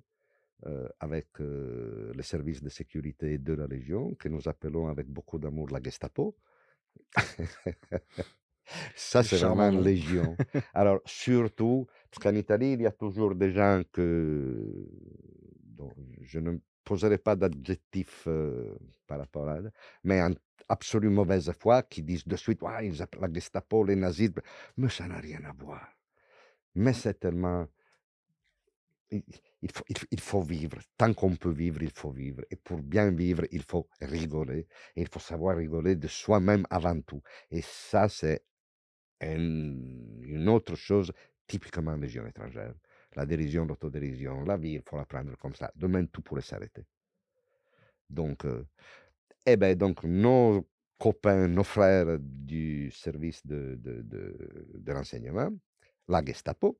euh, 0.65 0.87
avec 0.99 1.27
euh, 1.41 2.13
le 2.15 2.23
service 2.23 2.63
de 2.63 2.69
sécurité 2.69 3.37
de 3.37 3.53
la 3.53 3.67
Légion, 3.67 4.15
que 4.15 4.29
nous 4.29 4.47
appelons 4.47 4.87
avec 4.87 5.07
beaucoup 5.07 5.37
d'amour 5.37 5.69
la 5.69 5.81
Gestapo. 5.81 6.37
Ça, 8.95 9.23
c'est 9.23 9.37
vraiment 9.37 9.69
une 9.69 9.83
Légion. 9.83 10.37
Alors, 10.73 11.01
surtout, 11.05 11.87
parce 12.09 12.23
qu'en 12.23 12.35
Italie, 12.35 12.73
il 12.73 12.81
y 12.81 12.85
a 12.85 12.91
toujours 12.91 13.35
des 13.35 13.51
gens 13.51 13.81
que. 13.91 14.87
je 16.21 16.39
ne 16.39 16.57
poserai 16.85 17.17
pas 17.17 17.35
d'adjectif 17.35 18.23
euh, 18.27 18.77
par 19.05 19.19
rapport 19.19 19.49
à 19.49 19.59
mais 20.03 20.21
en 20.21 20.33
absolument 20.69 21.23
mauvaise 21.23 21.51
foi, 21.59 21.83
qui 21.83 22.03
disent 22.03 22.25
de 22.25 22.35
suite, 22.37 22.61
ouais, 22.61 22.87
ils 22.87 23.01
appellent 23.01 23.21
la 23.21 23.33
Gestapo, 23.33 23.83
les 23.83 23.95
nazis, 23.95 24.31
mais 24.77 24.89
ça 24.89 25.07
n'a 25.07 25.19
rien 25.19 25.43
à 25.43 25.51
voir. 25.51 25.87
Mais 26.75 26.93
c'est 26.93 27.19
tellement 27.19 27.67
il 29.61 30.19
faut, 30.19 30.41
vivre. 30.41 30.77
Tant 30.97 31.13
qu'on 31.13 31.35
peut 31.35 31.51
vivre, 31.51 31.81
il 31.83 31.91
faut 31.91 32.11
vivre. 32.11 32.43
Et 32.49 32.55
pour 32.55 32.77
bien 32.81 33.11
vivre, 33.11 33.43
il 33.51 33.63
faut 33.63 33.87
rigoler. 34.01 34.67
Et 34.95 35.01
il 35.01 35.07
faut 35.07 35.19
savoir 35.19 35.57
rigoler 35.57 35.95
de 35.95 36.07
soi-même 36.07 36.65
avant 36.69 36.99
tout. 37.01 37.21
Et 37.51 37.61
ça, 37.61 38.09
c'est 38.09 38.43
une 39.21 40.47
autre 40.49 40.75
chose 40.75 41.11
typiquement 41.47 41.95
légion 41.95 42.25
étrangère. 42.27 42.73
La 43.15 43.25
dérision, 43.25 43.65
l'autodérision, 43.65 44.43
la 44.43 44.57
vie, 44.57 44.73
il 44.73 44.81
faut 44.87 44.97
la 44.97 45.05
prendre 45.05 45.37
comme 45.37 45.55
ça. 45.55 45.71
Demain, 45.75 46.05
tout 46.05 46.21
pourrait 46.21 46.41
s'arrêter. 46.41 46.85
Donc, 48.09 48.45
euh, 48.45 48.65
eh 49.45 49.55
ben, 49.55 49.75
donc, 49.77 50.03
nos 50.03 50.67
copains, 50.97 51.47
nos 51.47 51.63
frères 51.63 52.17
du 52.19 52.91
service 52.91 53.45
de, 53.45 53.75
de, 53.79 54.01
de, 54.01 54.67
de 54.73 54.91
renseignement, 54.91 55.49
la 56.07 56.23
Gestapo, 56.23 56.79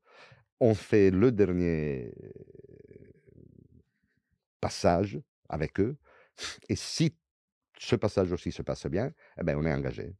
on 0.59 0.73
fait 0.73 1.11
le 1.11 1.31
dernier 1.31 2.13
passage 4.61 5.19
avec 5.49 5.79
eux. 5.79 5.97
Et 6.69 6.75
si 6.75 7.15
ce 7.77 7.95
passage 7.95 8.31
aussi 8.31 8.51
se 8.51 8.61
passe 8.61 8.87
bien, 8.87 9.11
eh 9.39 9.43
ben, 9.43 9.57
on 9.57 9.65
est 9.65 9.73
engagé. 9.73 10.15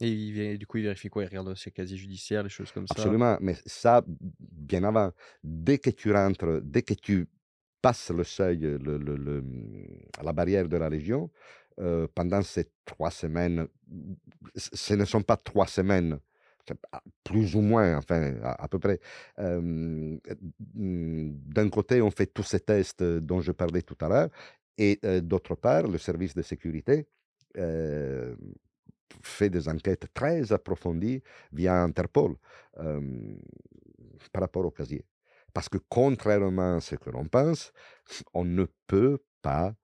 Et 0.00 0.58
du 0.58 0.66
coup, 0.66 0.78
il 0.78 0.84
vérifie 0.84 1.08
quoi? 1.08 1.22
Il 1.22 1.26
regarde 1.28 1.54
ses 1.54 1.70
casiers 1.70 1.96
judiciaires, 1.96 2.42
les 2.42 2.48
choses 2.48 2.72
comme 2.72 2.86
ça? 2.86 2.94
Absolument, 2.94 3.38
mais 3.40 3.56
ça, 3.64 4.04
bien 4.40 4.84
avant. 4.84 5.12
Dès 5.42 5.78
que 5.78 5.90
tu 5.90 6.12
rentres, 6.12 6.60
dès 6.62 6.82
que 6.82 6.94
tu 6.94 7.28
passes 7.80 8.10
le 8.10 8.24
seuil, 8.24 8.58
le, 8.58 8.98
le, 8.98 9.44
la 10.22 10.32
barrière 10.32 10.68
de 10.68 10.76
la 10.76 10.90
Légion, 10.90 11.30
euh, 11.80 12.06
pendant 12.14 12.42
ces 12.42 12.70
trois 12.84 13.10
semaines, 13.10 13.66
ce 14.56 14.94
ne 14.94 15.04
sont 15.04 15.22
pas 15.22 15.36
trois 15.36 15.66
semaines 15.66 16.18
plus 17.22 17.54
ou 17.54 17.60
moins, 17.60 17.96
enfin, 17.96 18.34
à, 18.42 18.68
peu 18.68 18.78
près. 18.78 19.00
D'un 19.38 20.20
côté, 21.70 22.00
on 22.02 22.10
fait 22.10 22.26
tous 22.26 22.42
ces 22.44 22.60
tests 22.60 23.02
dont 23.02 23.40
je 23.40 23.52
parlais 23.52 23.82
tout 23.82 23.96
à 24.00 24.08
l'heure, 24.08 24.30
et 24.78 24.98
d'autre 25.20 25.54
part, 25.54 25.84
le 25.84 25.98
service 25.98 26.34
de 26.34 26.42
sécurité 26.42 27.06
fait 29.22 29.50
des 29.50 29.68
enquêtes 29.68 30.12
très 30.12 30.52
approfondies 30.52 31.22
via 31.52 31.82
Interpol 31.82 32.34
par 34.32 34.40
rapport 34.40 34.64
au 34.64 34.70
casier. 34.70 35.04
Parce 35.52 35.68
que 35.68 35.78
contrairement 35.88 36.76
à 36.76 36.80
ce 36.80 36.96
que 36.96 37.10
l'on 37.10 37.26
pense, 37.26 37.72
on 38.32 38.44
ne 38.44 38.66
peut 38.86 39.18
pas... 39.40 39.74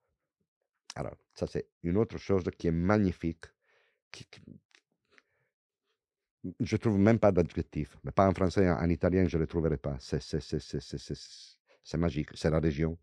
Alors, 0.95 1.15
ça 1.33 1.47
c'est 1.47 1.67
une 1.83 1.97
autre 1.97 2.17
chose 2.17 2.43
qui 2.57 2.67
est 2.67 2.71
magnifique, 2.71 3.45
je 6.59 6.77
trouve 6.77 6.97
même 6.97 7.19
pas 7.19 7.31
d'adjectif. 7.31 7.97
Mais 8.03 8.11
pas 8.11 8.27
en 8.27 8.33
français, 8.33 8.69
en, 8.69 8.89
italien, 8.89 9.27
je 9.27 9.37
ne 9.37 9.41
le 9.41 9.47
trouverai 9.47 9.77
pas. 9.77 9.97
C'est 9.99 11.97
magique, 11.97 12.29
c'est 12.33 12.49
la 12.49 12.59
région. 12.59 12.97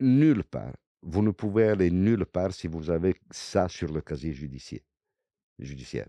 nulle 0.00 0.44
part. 0.44 0.74
Vous 1.02 1.22
ne 1.22 1.30
pouvez 1.30 1.68
aller 1.68 1.90
nulle 1.90 2.26
part 2.26 2.52
si 2.52 2.66
vous 2.66 2.90
avez 2.90 3.14
ça 3.30 3.68
sur 3.68 3.92
le 3.92 4.00
casier 4.00 4.32
judiciaire. 4.32 6.08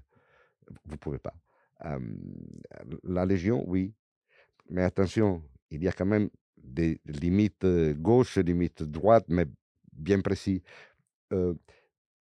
Vous 0.86 0.92
ne 0.92 0.98
pouvez 0.98 1.20
pas. 1.20 1.36
la 3.04 3.26
Légion, 3.26 3.64
oui. 3.68 3.94
Mais 4.70 4.84
attention, 4.84 5.44
il 5.70 5.84
y 5.84 5.88
a 5.88 5.94
quand 5.94 6.06
même 6.06 6.30
des 6.58 7.00
limites 7.06 7.66
gauche, 7.94 8.38
limites 8.38 8.84
droite, 8.84 9.26
mais 9.30 9.46
bien 9.94 10.20
précis. 10.22 10.64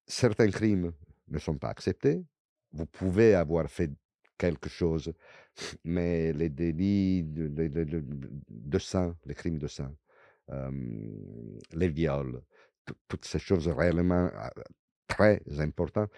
certains 0.07 0.51
crimes 0.51 0.93
ne 1.31 1.39
sont 1.39 1.57
pas 1.59 1.69
acceptés. 1.71 2.25
Vous 2.73 2.87
pouvez 2.87 3.35
avoir 3.35 3.69
fait 3.71 3.91
quelque 4.37 4.69
chose, 4.69 5.13
mais 5.85 6.33
les 6.33 6.49
délits 6.49 7.25
de, 7.25 8.79
sang, 8.79 9.15
les 9.25 9.35
crimes 9.35 9.59
de 9.59 9.67
sang, 9.67 9.95
les 11.73 11.89
viols, 11.89 12.41
toutes 13.09 13.25
ces 13.25 13.39
choses 13.39 13.69
réellement 13.69 14.31
très 15.07 15.43
importantes, 15.59 16.11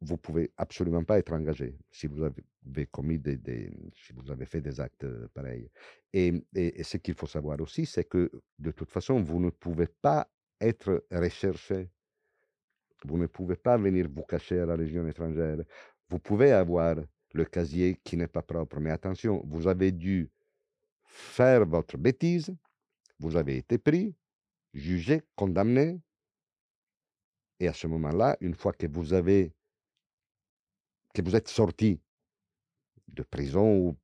vous 0.00 0.16
pouvez 0.16 0.50
absolument 0.56 1.04
pas 1.04 1.18
être 1.18 1.32
engagé 1.32 1.76
si 1.90 2.06
vous 2.06 2.22
avez 2.24 2.86
commis 2.86 3.18
des, 3.18 3.36
des 3.36 3.70
si 3.94 4.12
vous 4.14 4.30
avez 4.30 4.46
fait 4.46 4.60
des 4.60 4.80
actes 4.80 5.06
pareils. 5.28 5.70
Et, 6.12 6.42
et, 6.54 6.82
ce 6.82 6.96
qu'il 6.96 7.14
faut 7.14 7.26
savoir 7.26 7.60
aussi, 7.60 7.84
c'est 7.84 8.04
que 8.04 8.30
de 8.58 8.70
toute 8.70 8.90
façon, 8.90 9.22
vous 9.22 9.38
ne 9.38 9.50
pouvez 9.50 9.86
pas 9.86 10.28
être 10.60 11.04
recherché. 11.10 11.90
Vous 13.06 13.18
ne 13.18 13.26
pouvez 13.26 13.56
pas 13.56 13.76
venir 13.76 14.08
vous 14.14 14.22
cacher 14.22 14.60
à 14.60 14.66
la 14.66 14.76
Légion 14.76 15.06
étrangère. 15.06 15.58
Vous 16.08 16.18
pouvez 16.18 16.52
avoir 16.52 16.96
le 17.32 17.44
casier 17.44 17.96
qui 18.04 18.16
n'est 18.16 18.26
pas 18.26 18.42
propre, 18.42 18.80
mais 18.80 18.90
attention, 18.90 19.42
vous 19.46 19.68
avez 19.68 19.92
dû 19.92 20.30
faire 21.04 21.64
votre 21.66 21.96
bêtise, 21.96 22.54
vous 23.18 23.36
avez 23.36 23.56
été 23.56 23.78
pris, 23.78 24.14
jugé, 24.74 25.22
condamné, 25.36 26.00
et 27.60 27.68
à 27.68 27.74
ce 27.74 27.86
moment-là, 27.86 28.36
une 28.40 28.54
fois 28.54 28.72
que 28.72 28.86
vous 28.86 29.12
avez 29.12 29.52
que 31.12 31.22
vous 31.22 31.36
êtes 31.36 31.48
sorti 31.48 32.00
de 33.08 33.22
prison 33.22 33.76
ou 33.76 33.96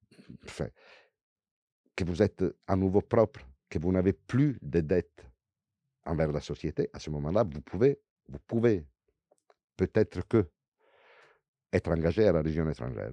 que 1.95 2.05
vous 2.05 2.23
êtes 2.23 2.45
à 2.67 2.77
nouveau 2.77 3.01
propre, 3.01 3.41
que 3.71 3.79
vous 3.79 3.93
n'avez 3.93 4.13
plus 4.13 4.59
de 4.61 4.81
dettes 4.81 5.25
envers 6.05 6.31
la 6.33 6.41
société, 6.41 6.91
à 6.93 6.99
ce 6.99 7.11
moment-là, 7.11 7.45
vous 7.45 7.61
pouvez, 7.61 7.99
vous 8.29 8.39
pouvez 8.47 8.85
peut-être 9.77 10.27
que 10.27 10.49
être 11.73 11.91
engagé 11.91 12.27
à 12.27 12.33
la 12.33 12.43
région 12.43 12.69
étrangère. 12.69 13.13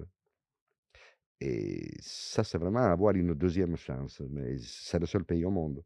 Et 1.40 1.90
ça, 2.00 2.44
c'est 2.44 2.58
vraiment 2.58 2.80
avoir 2.80 3.14
une 3.14 3.34
deuxième 3.34 3.76
chance. 3.76 4.20
Mais 4.30 4.56
c'est 4.58 4.98
le 4.98 5.06
seul 5.06 5.24
pays 5.24 5.44
au 5.44 5.50
monde. 5.50 5.82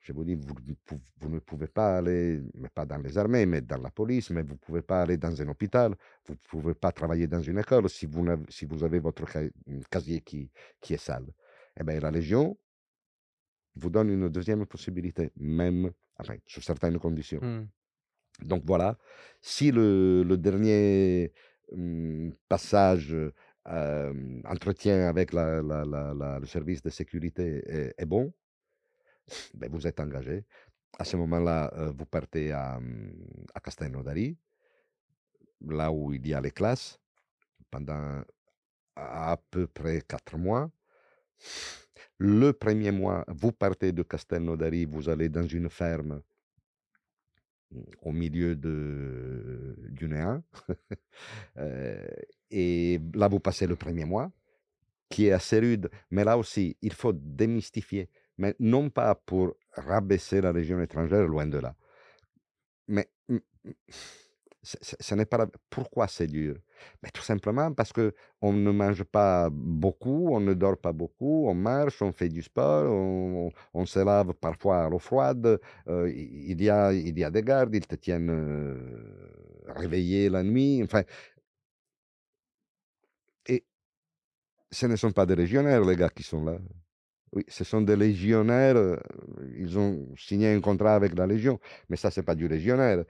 Je 0.00 0.12
vous 0.12 0.24
dis, 0.24 0.36
vous, 0.36 1.28
ne 1.28 1.38
pouvez 1.38 1.66
pas 1.66 1.98
aller, 1.98 2.40
mais 2.54 2.68
pas 2.68 2.86
dans 2.86 2.98
les 2.98 3.18
armées, 3.18 3.44
mais 3.46 3.60
dans 3.60 3.78
la 3.78 3.90
police, 3.90 4.30
mais 4.30 4.42
vous 4.42 4.54
ne 4.54 4.58
pouvez 4.58 4.82
pas 4.82 5.02
aller 5.02 5.16
dans 5.16 5.42
un 5.42 5.48
hôpital, 5.48 5.94
vous 6.24 6.34
ne 6.34 6.38
pouvez 6.38 6.74
pas 6.74 6.92
travailler 6.92 7.26
dans 7.26 7.42
une 7.42 7.58
école 7.58 7.88
si 7.90 8.06
vous, 8.06 8.84
avez, 8.84 9.00
votre 9.00 9.26
casier 9.90 10.20
qui, 10.20 10.50
est 10.88 10.96
sale. 10.96 11.26
Eh 11.78 11.84
bien, 11.84 12.00
la 12.00 12.10
Légion 12.10 12.56
vous 13.74 13.90
donne 13.90 14.10
une 14.10 14.28
deuxième 14.28 14.64
possibilité, 14.66 15.30
même 15.36 15.90
enfin, 16.18 16.36
sous 16.46 16.62
certaines 16.62 16.98
conditions. 16.98 17.40
Mmh. 17.42 17.68
Donc 18.42 18.62
voilà, 18.64 18.96
si 19.40 19.70
le, 19.70 20.24
dernier 20.36 21.32
mmh, 21.72 22.30
passage, 22.48 23.14
entretien 24.44 25.08
avec 25.08 25.32
le 25.32 26.46
service 26.46 26.82
de 26.82 26.90
sécurité 26.90 27.62
est, 27.98 28.06
bon, 28.06 28.32
ben, 29.54 29.70
vous 29.70 29.86
êtes 29.86 30.00
engagé. 30.00 30.44
À 30.98 31.04
ce 31.04 31.16
moment-là, 31.16 31.70
vous 31.96 32.06
partez 32.06 32.52
à, 32.52 32.78
mmh, 32.80 33.12
à 33.54 33.60
Castelnaudary, 33.60 34.36
là 35.60 35.92
où 35.92 36.12
il 36.12 36.26
y 36.26 36.34
a 36.34 36.40
les 36.40 36.50
classes, 36.50 36.98
pendant 37.70 38.22
à 38.96 39.36
peu 39.50 39.66
près 39.66 40.02
quatre 40.02 40.36
mois. 40.36 40.70
Le 42.18 42.52
premier 42.52 42.90
mois, 42.90 43.24
vous 43.28 43.52
partez 43.52 43.92
de 43.92 44.02
Castelnaudary, 44.02 44.86
vous 44.86 45.08
allez 45.08 45.28
dans 45.28 45.46
une 45.46 45.68
ferme 45.68 46.22
au 48.02 48.12
milieu 48.12 48.56
de, 48.56 49.76
du 49.90 50.08
néant. 50.08 50.42
Euh, 51.56 52.06
et 52.52 53.00
là, 53.14 53.26
vous 53.26 53.40
passez 53.40 53.66
le 53.66 53.74
premier 53.74 54.04
mois, 54.04 54.30
qui 55.08 55.26
est 55.26 55.32
assez 55.32 55.58
rude. 55.58 55.90
Mais 56.12 56.22
là 56.22 56.38
aussi, 56.38 56.76
il 56.82 56.92
faut 56.92 57.12
démystifier 57.12 58.08
mais 58.38 58.54
non 58.60 58.88
pas 58.88 59.14
pour 59.14 59.54
rabaisser 59.72 60.40
la 60.40 60.52
région 60.52 60.80
étrangère, 60.80 61.26
loin 61.26 61.46
de 61.46 61.58
là. 61.58 61.74
Mais 62.86 63.10
ce 64.62 65.14
n'est 65.14 65.24
pas 65.26 65.46
pourquoi 65.70 66.08
c'est 66.08 66.26
dur? 66.26 66.56
Mais 67.02 67.10
tout 67.10 67.22
simplement 67.22 67.72
parce 67.72 67.92
que 67.92 68.14
on 68.40 68.52
ne 68.52 68.70
mange 68.70 69.04
pas 69.04 69.48
beaucoup, 69.50 70.28
on 70.32 70.40
ne 70.40 70.54
dort 70.54 70.76
pas 70.78 70.92
beaucoup, 70.92 71.46
on 71.48 71.54
marche, 71.54 72.02
on 72.02 72.12
fait 72.12 72.28
du 72.28 72.42
sport, 72.42 72.92
on, 73.74 73.86
se 73.86 74.00
lave 74.00 74.34
parfois 74.34 74.84
à 74.84 74.88
l'eau 74.88 74.98
froide. 74.98 75.60
Euh, 75.88 76.10
il 76.12 76.62
y 76.62 76.70
a 76.70 76.92
des 77.30 77.42
gardes, 77.42 77.74
ils 77.74 77.86
te 77.86 77.94
tiennent 77.94 78.30
euh, 78.30 78.76
réveillé 79.68 80.28
la 80.28 80.42
nuit. 80.42 80.82
Enfin, 80.82 81.02
et 83.46 83.64
ce 84.70 84.86
ne 84.86 84.96
sont 84.96 85.12
pas 85.12 85.26
des 85.26 85.34
régionnaires 85.34 85.84
les 85.84 85.96
gars 85.96 86.10
qui 86.10 86.22
sont 86.22 86.44
là. 86.44 86.58
Oui, 87.32 87.44
ce 87.48 87.64
sont 87.64 87.82
des 87.82 87.96
légionnaires, 87.96 88.76
euh, 88.76 88.96
ils 89.56 89.78
ont 89.78 90.08
signé 90.16 90.52
un 90.52 90.60
contrat 90.60 90.94
avec 90.94 91.16
la 91.16 91.26
Légion, 91.26 91.60
mais 91.88 91.96
ça, 91.96 92.10
c'est 92.10 92.22
pas 92.22 92.34
du 92.34 92.48
légionnaire. 92.48 93.04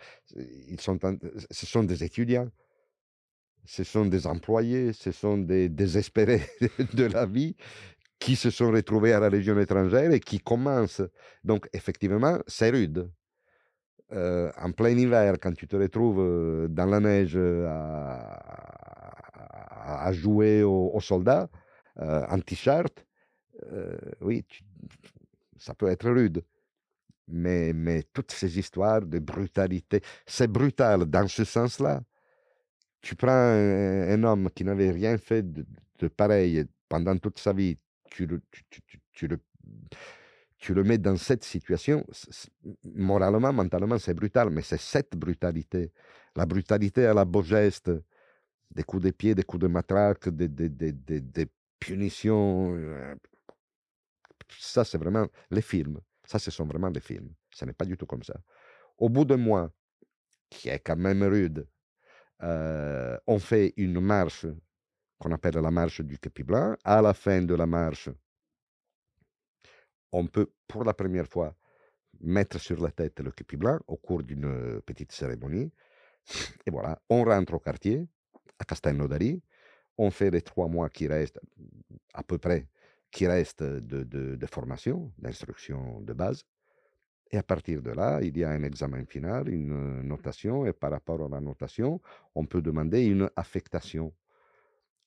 Ils 0.69 0.81
sont, 0.81 0.99
ce 1.51 1.67
sont 1.67 1.85
des 1.85 2.03
étudiants, 2.03 2.49
ce 3.65 3.85
sont 3.85 4.07
des 4.07 4.27
employés, 4.27 4.93
ce 4.93 5.13
sont 5.13 5.39
des 5.39 5.69
désespérés 5.69 6.43
de 6.95 7.05
la 7.05 7.27
vie 7.27 7.55
qui 8.19 8.35
se 8.35 8.51
sont 8.51 8.73
retrouvés 8.73 9.13
à 9.13 9.21
la 9.21 9.29
Légion 9.31 9.59
étrangère 9.61 10.11
et 10.11 10.19
qui 10.21 10.41
commencent. 10.41 11.03
Donc, 11.45 11.69
effectivement, 11.73 12.39
c'est 12.49 12.71
rude. 12.71 13.09
Euh, 14.13 14.51
en 14.57 14.73
plein 14.73 14.97
hiver, 14.97 15.35
quand 15.41 15.53
tu 15.53 15.69
te 15.69 15.77
retrouves 15.77 16.21
euh, 16.21 16.67
dans 16.67 16.87
la 16.87 16.99
neige 16.99 17.37
à, 17.37 18.33
jouer 20.13 20.63
aux, 20.65 21.01
soldats 21.01 21.49
en 21.97 22.39
t-shirt, 22.41 23.08
oui, 24.21 24.45
ça 25.59 25.75
peut 25.75 25.89
être 25.89 26.11
rude. 26.11 26.43
Mais, 27.31 27.73
mais 27.75 28.05
toutes 28.13 28.33
ces 28.33 28.59
histoires 28.59 29.03
de 29.03 29.19
brutalité, 29.19 30.01
c'est 30.27 30.51
brutal 30.51 31.05
dans 31.05 31.29
ce 31.29 31.45
sens-là. 31.45 32.03
Tu 33.03 33.15
prends 33.17 33.31
un, 33.31 34.23
homme 34.25 34.49
qui 34.55 34.65
n'avait 34.65 34.91
rien 34.91 35.19
fait 35.19 35.43
de, 35.43 35.65
pareil 36.09 36.65
pendant 36.89 37.17
toute 37.19 37.39
sa 37.39 37.53
vie, 37.53 37.77
tu 38.11 38.27
le, 38.27 38.41
tu, 39.13 39.29
le, 39.29 39.39
tu 40.57 40.75
le 40.75 40.83
mets 40.83 40.97
dans 40.99 41.17
cette 41.17 41.45
situation, 41.45 42.05
moralement, 42.95 43.53
mentalement, 43.53 43.99
c'est 43.99 44.15
brutal, 44.15 44.49
mais 44.51 44.63
c'est 44.63 44.81
cette 44.81 45.15
brutalité, 45.15 45.93
la 46.35 46.47
brutalité 46.47 47.05
à 47.07 47.13
la 47.13 47.27
beau 47.27 47.43
geste, 47.43 47.91
des 48.71 48.83
coups 48.83 49.03
de 49.05 49.11
pied, 49.11 49.35
des 49.35 49.43
coups 49.43 49.63
de 49.63 49.69
matraque, 49.69 50.31
des, 50.31 50.49
des, 50.49 50.69
des, 50.71 50.93
des 50.93 51.47
punitions 51.79 52.75
ça, 54.51 54.85
c'est 54.85 54.99
vraiment 54.99 55.27
les 55.51 55.63
films. 55.63 56.01
Ça, 56.25 56.39
ce 56.39 56.51
sont 56.51 56.67
vraiment 56.67 56.91
des 56.91 57.01
films. 57.01 57.33
Ce 57.51 57.65
n'est 57.65 57.73
pas 57.73 57.85
du 57.85 57.97
tout 57.97 58.07
comme 58.07 58.23
ça. 58.23 58.35
Au 58.99 59.09
bout 59.09 59.25
de 59.25 59.35
mois, 59.35 59.71
qui 60.51 60.69
est 60.69 60.81
quand 60.81 60.97
même 60.97 61.23
rude, 61.23 61.67
euh, 62.43 63.19
on 63.27 63.39
fait 63.39 63.75
une 63.77 64.01
marche 64.01 64.47
qu'on 65.19 65.33
appelle 65.33 65.55
la 65.55 65.71
marche 65.71 66.01
du 66.01 66.19
Képi 66.19 66.43
Blanc. 66.43 66.77
À 66.85 67.03
la 67.03 67.15
fin 67.15 67.43
de 67.43 67.55
la 67.55 67.67
marche, 67.67 68.11
on 70.13 70.27
peut, 70.27 70.53
pour 70.67 70.85
la 70.85 70.95
première 70.95 71.27
fois, 71.27 71.55
mettre 72.21 72.59
sur 72.59 72.81
la 72.81 72.91
tête 72.91 73.21
le 73.21 73.31
Képi 73.31 73.57
Blanc 73.57 73.79
au 73.87 73.97
cours 73.97 74.23
d'une 74.23 74.81
petite 74.83 75.13
cérémonie. 75.13 75.73
Et 76.67 76.71
voilà, 76.71 77.01
on 77.09 77.25
rentre 77.25 77.55
au 77.55 77.59
quartier, 77.59 78.07
à 78.59 78.65
Castelnaudary. 78.65 79.43
On 79.97 80.11
fait 80.11 80.31
les 80.31 80.43
trois 80.43 80.69
mois 80.69 80.89
qui 80.89 81.09
restent, 81.09 81.41
à 82.15 82.23
peu 82.23 82.39
près, 82.39 82.69
qui 83.11 83.27
reste 83.27 83.63
de, 83.63 84.05
de, 84.05 84.47
formation, 84.47 85.13
d'instruction 85.19 86.01
de 86.01 86.13
base. 86.13 86.45
Et 87.31 87.37
à 87.39 87.43
partir 87.43 87.83
de 87.83 87.91
là, 87.91 88.21
il 88.23 88.37
y 88.39 88.45
a 88.45 88.51
un 88.51 88.63
examen 88.63 89.05
final, 89.05 89.49
une 89.49 90.03
notation, 90.03 90.65
et 90.67 90.73
par 90.73 90.91
rapport 90.91 91.23
à 91.25 91.29
la 91.29 91.41
notation, 91.41 92.01
on 92.35 92.47
peut 92.47 92.63
demander 92.63 93.05
une 93.05 93.31
affectation. 93.37 94.15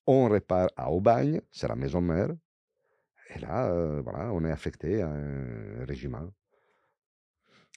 On 0.06 0.30
repart 0.30 0.72
à 0.76 0.92
Aubagne, 0.92 1.42
c'est 1.52 1.68
la 1.68 1.76
maison 1.76 2.02
mère, 2.02 2.30
et 3.34 3.40
là, 3.40 3.72
euh, 3.72 4.02
voilà, 4.02 4.32
on 4.34 4.44
est 4.44 4.52
affecté 4.52 5.02
à 5.02 5.10
un 5.10 5.86
régiment. 5.86 6.32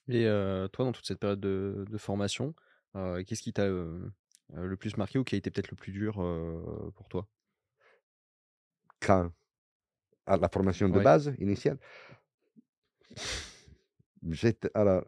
Et 0.09 0.27
euh, 0.27 0.69
toi, 0.69 0.85
dans 0.85 0.93
toute 0.93 1.07
cette 1.07 1.21
période 1.21 1.41
de, 1.41 1.87
de 1.89 1.99
formation, 1.99 2.55
euh, 2.97 3.23
qu'est-ce 3.25 3.43
qui 3.43 3.53
t'a 3.53 3.67
le 3.67 4.77
plus 4.77 4.97
marqué 4.97 5.19
ou 5.19 5.25
qui 5.25 5.35
a 5.37 5.39
été 5.39 5.51
peut-être 5.51 5.71
le 5.71 5.77
plus 5.77 5.93
dur 5.93 6.15
pour 6.95 7.09
toi? 7.09 7.27
Quand? 9.01 9.31
À 10.27 10.37
la 10.37 10.49
formation 10.49 10.89
de 10.89 11.01
base 11.01 11.35
initiale. 11.39 11.79
J'étais, 14.31 14.71
alors, 14.75 15.05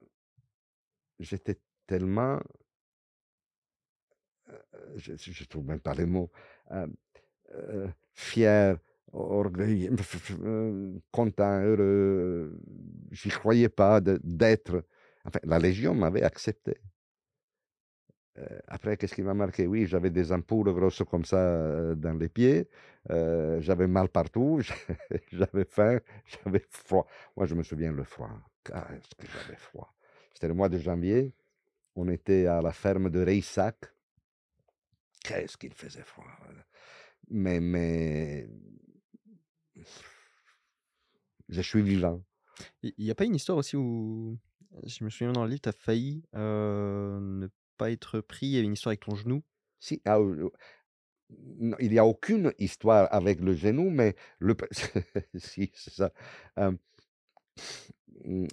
j'étais 1.18 1.58
tellement, 1.86 2.38
euh, 4.50 4.58
je, 4.96 5.14
je 5.16 5.44
trouve 5.44 5.66
même 5.66 5.80
pas 5.80 5.94
les 5.94 6.04
mots, 6.04 6.30
euh, 6.72 6.86
euh, 7.54 7.88
fier, 8.12 8.76
orgueilleux, 9.12 9.94
content, 11.10 11.60
heureux. 11.62 12.60
J'y 13.10 13.30
croyais 13.30 13.68
pas 13.70 14.00
d'être. 14.00 14.84
Enfin, 15.24 15.40
la 15.44 15.58
Légion 15.58 15.94
m'avait 15.94 16.22
accepté. 16.22 16.76
Euh, 18.38 18.58
après, 18.68 18.96
qu'est-ce 18.96 19.14
qui 19.14 19.22
m'a 19.22 19.34
marqué? 19.34 19.66
Oui, 19.66 19.86
j'avais 19.86 20.10
des 20.10 20.32
ampoules 20.32 20.72
grosses 20.72 21.02
comme 21.10 21.24
ça 21.24 21.38
euh, 21.38 21.94
dans 21.94 22.14
les 22.14 22.28
pieds. 22.28 22.68
Euh, 23.10 23.60
j'avais 23.60 23.86
mal 23.86 24.08
partout. 24.08 24.60
j'avais 25.32 25.64
faim. 25.64 26.00
J'avais 26.26 26.64
froid. 26.70 27.06
Moi, 27.36 27.46
je 27.46 27.54
me 27.54 27.62
souviens 27.62 27.92
le 27.92 28.04
froid. 28.04 28.30
Qu'est-ce 28.64 29.14
que 29.16 29.26
j'avais 29.26 29.56
froid? 29.56 29.94
C'était 30.34 30.48
le 30.48 30.54
mois 30.54 30.68
de 30.68 30.78
janvier. 30.78 31.32
On 31.94 32.08
était 32.08 32.46
à 32.46 32.60
la 32.60 32.72
ferme 32.72 33.08
de 33.08 33.20
Reissac. 33.20 33.76
qu'est-ce 35.24 35.56
qu'il 35.56 35.72
faisait 35.72 36.02
froid. 36.02 36.26
Mais, 37.30 37.58
mais 37.58 38.48
je 41.48 41.60
suis 41.62 41.82
vivant. 41.82 42.22
Il 42.82 42.92
n'y 42.98 43.10
a 43.10 43.14
pas 43.14 43.24
une 43.24 43.34
histoire 43.34 43.58
aussi 43.58 43.76
où, 43.76 44.38
je 44.84 45.04
me 45.04 45.10
souviens 45.10 45.32
dans 45.32 45.44
le 45.44 45.50
livre, 45.50 45.62
tu 45.62 45.68
as 45.68 45.72
failli 45.72 46.22
euh, 46.34 47.18
ne 47.20 47.48
pas 47.76 47.90
être 47.90 48.20
pris. 48.20 48.46
Il 48.46 48.52
y 48.52 48.56
avait 48.58 48.66
une 48.66 48.74
histoire 48.74 48.90
avec 48.90 49.00
ton 49.00 49.14
genou? 49.14 49.42
Si, 49.80 50.00
ah, 50.04 50.18
il 51.80 51.90
n'y 51.90 51.98
a 51.98 52.06
aucune 52.06 52.52
histoire 52.58 53.08
avec 53.12 53.40
le 53.40 53.54
genou, 53.54 53.90
mais 53.90 54.14
le, 54.38 54.56
si, 55.36 55.70
c'est 55.74 55.92
ça. 55.94 56.12
Mmh, 58.24 58.46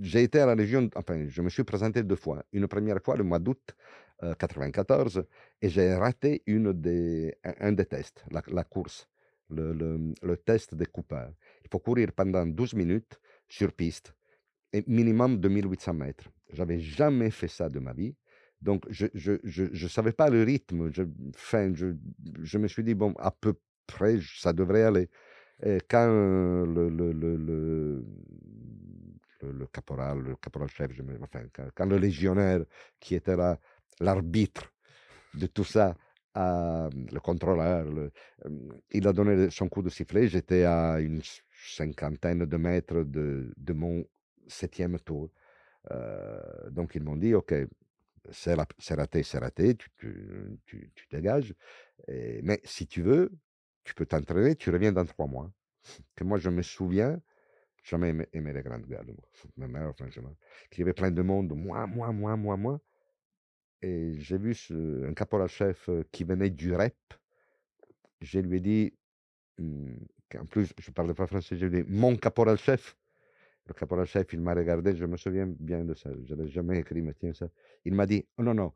j'ai 0.00 0.22
été 0.22 0.40
à 0.40 0.46
la 0.46 0.54
Légion, 0.54 0.90
enfin, 0.96 1.26
je 1.28 1.42
me 1.42 1.48
suis 1.48 1.64
présenté 1.64 2.02
deux 2.02 2.16
fois. 2.16 2.44
Une 2.52 2.66
première 2.66 3.00
fois 3.02 3.16
le 3.16 3.24
mois 3.24 3.38
d'août 3.38 3.74
1994 4.22 5.18
euh, 5.18 5.22
et 5.60 5.68
j'ai 5.68 5.94
raté 5.94 6.42
une 6.46 6.72
des, 6.72 7.36
un, 7.44 7.72
des 7.72 7.86
tests, 7.86 8.24
la, 8.30 8.64
course, 8.64 9.08
le, 9.50 9.72
le, 10.22 10.36
test 10.36 10.74
des 10.74 10.86
coupeurs. 10.86 11.32
Il 11.64 11.70
faut 11.70 11.78
courir 11.78 12.12
pendant 12.12 12.46
12 12.46 12.74
minutes 12.74 13.20
sur 13.48 13.72
piste 13.72 14.14
minimum 14.86 15.38
2800 15.38 15.94
mètres. 15.94 16.24
J'avais 16.52 16.80
jamais 16.80 17.30
fait 17.30 17.48
ça 17.48 17.68
de 17.68 17.78
ma 17.78 17.92
vie. 17.92 18.14
Donc, 18.60 18.84
je 18.90 19.06
ne 19.06 19.10
je, 19.14 19.32
je, 19.44 19.64
je, 19.72 19.88
savais 19.88 20.12
pas 20.12 20.30
le 20.30 20.42
rythme. 20.44 20.90
Je, 20.92 21.02
je, 21.74 21.94
je 22.42 22.58
me 22.58 22.68
suis 22.68 22.84
dit, 22.84 22.94
bon, 22.94 23.12
à 23.18 23.30
peu 23.32 23.54
près, 23.86 24.18
ça 24.38 24.52
devrait 24.52 24.84
aller. 24.84 25.08
Et 25.64 25.78
quand 25.88 26.06
le, 26.08 26.88
le, 26.88 27.12
le, 27.12 27.36
le, 27.36 28.04
le 29.42 29.66
caporal, 29.66 30.18
le 30.20 30.36
caporal-chef, 30.36 30.90
enfin, 31.22 31.42
quand, 31.74 31.86
le 31.86 31.98
légionnaire 31.98 32.64
qui 33.00 33.14
était 33.14 33.36
là, 33.36 33.58
l'arbitre 34.00 34.72
de 35.34 35.46
tout 35.46 35.64
ça, 35.64 35.96
le 36.34 37.18
contrôleur, 37.18 37.86
il 38.90 39.06
a 39.06 39.12
donné 39.12 39.50
son 39.50 39.68
coup 39.68 39.82
de 39.82 39.90
sifflet. 39.90 40.28
J'étais 40.28 40.64
à 40.64 41.00
une 41.00 41.20
cinquantaine 41.52 42.46
de 42.46 42.56
mètres 42.56 43.02
de, 43.02 43.52
de 43.56 43.72
mon 43.72 44.04
septième 44.46 44.98
tour. 45.00 45.30
donc 46.70 46.94
ils 46.94 47.02
m'ont 47.02 47.16
dit, 47.16 47.34
OK, 47.34 47.54
c'est 48.30 48.54
raté, 48.54 49.22
c'est 49.22 49.38
raté, 49.38 49.74
tu, 49.74 49.90
tu, 49.96 50.58
tu, 50.66 50.90
tu 50.94 51.06
dégages. 51.10 51.54
Mais 52.08 52.60
si 52.64 52.86
tu 52.86 53.02
veux, 53.02 53.30
tu 53.84 53.94
peux 53.94 54.06
t'entraîner, 54.06 54.56
tu 54.56 54.70
reviens 54.70 54.92
dans 54.92 55.04
trois 55.04 55.26
mois. 55.26 55.50
Que 56.14 56.24
moi, 56.24 56.38
je 56.38 56.48
me 56.48 56.62
souviens, 56.62 57.20
jamais 57.82 58.14
aimé, 58.32 58.52
les 58.52 58.62
grandes 58.62 58.86
gueules, 58.86 59.14
ma 59.56 59.68
mère, 59.68 59.92
franchement, 59.96 60.34
qu'il 60.70 60.80
y 60.80 60.82
avait 60.82 60.92
plein 60.92 61.10
de 61.10 61.22
monde, 61.22 61.52
moi, 61.54 61.86
moi, 61.86 62.12
moi, 62.12 62.36
moi, 62.36 62.56
moi. 62.56 62.80
Et 63.82 64.14
j'ai 64.20 64.38
vu 64.38 64.54
un 65.08 65.12
caporal-chef 65.12 65.90
qui 66.12 66.22
venait 66.22 66.50
du 66.50 66.72
REP. 66.74 66.94
Je 68.20 68.38
lui 68.38 68.58
ai 68.58 68.60
dit, 68.60 68.94
mmh, 69.58 69.94
en 70.38 70.46
plus, 70.46 70.72
je 70.78 70.90
ne 70.90 70.94
parlais 70.94 71.14
pas 71.14 71.26
français, 71.26 71.56
je 71.56 71.66
lui 71.66 71.80
ai 71.80 71.82
dit, 71.82 71.90
mon 71.90 72.16
caporal-chef. 72.16 72.96
Le 73.66 73.74
caporal-chef, 73.74 74.32
il 74.32 74.40
m'a 74.40 74.54
regardé, 74.54 74.96
je 74.96 75.04
me 75.04 75.16
souviens 75.16 75.46
bien 75.46 75.84
de 75.84 75.94
ça, 75.94 76.10
je 76.24 76.34
n'ai 76.34 76.48
jamais 76.48 76.80
écrit, 76.80 77.00
mais 77.00 77.14
tiens 77.14 77.32
ça. 77.32 77.48
Il 77.84 77.94
m'a 77.94 78.06
dit, 78.06 78.26
oh 78.36 78.42
non, 78.42 78.54
non, 78.54 78.72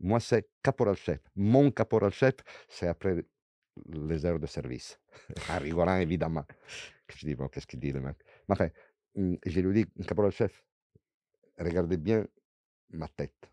moi 0.00 0.18
c'est 0.20 0.48
caporal-chef. 0.62 1.20
Mon 1.36 1.70
caporal-chef, 1.70 2.34
c'est 2.68 2.88
après 2.88 3.24
les 3.86 4.26
heures 4.26 4.40
de 4.40 4.46
service. 4.46 4.98
en 5.50 5.58
rigolant, 5.58 5.98
évidemment. 5.98 6.44
Je 7.08 7.26
dis, 7.26 7.34
bon, 7.34 7.48
qu'est-ce 7.48 7.66
qu'il 7.66 7.80
dit 7.80 7.92
le 7.92 8.00
mec 8.00 8.16
Mais 8.48 8.54
enfin, 8.54 8.68
je 9.14 9.60
lui 9.60 9.84
dit, 9.84 10.04
caporal-chef, 10.04 10.64
regardez 11.58 11.96
bien 11.96 12.26
ma 12.90 13.08
tête. 13.08 13.50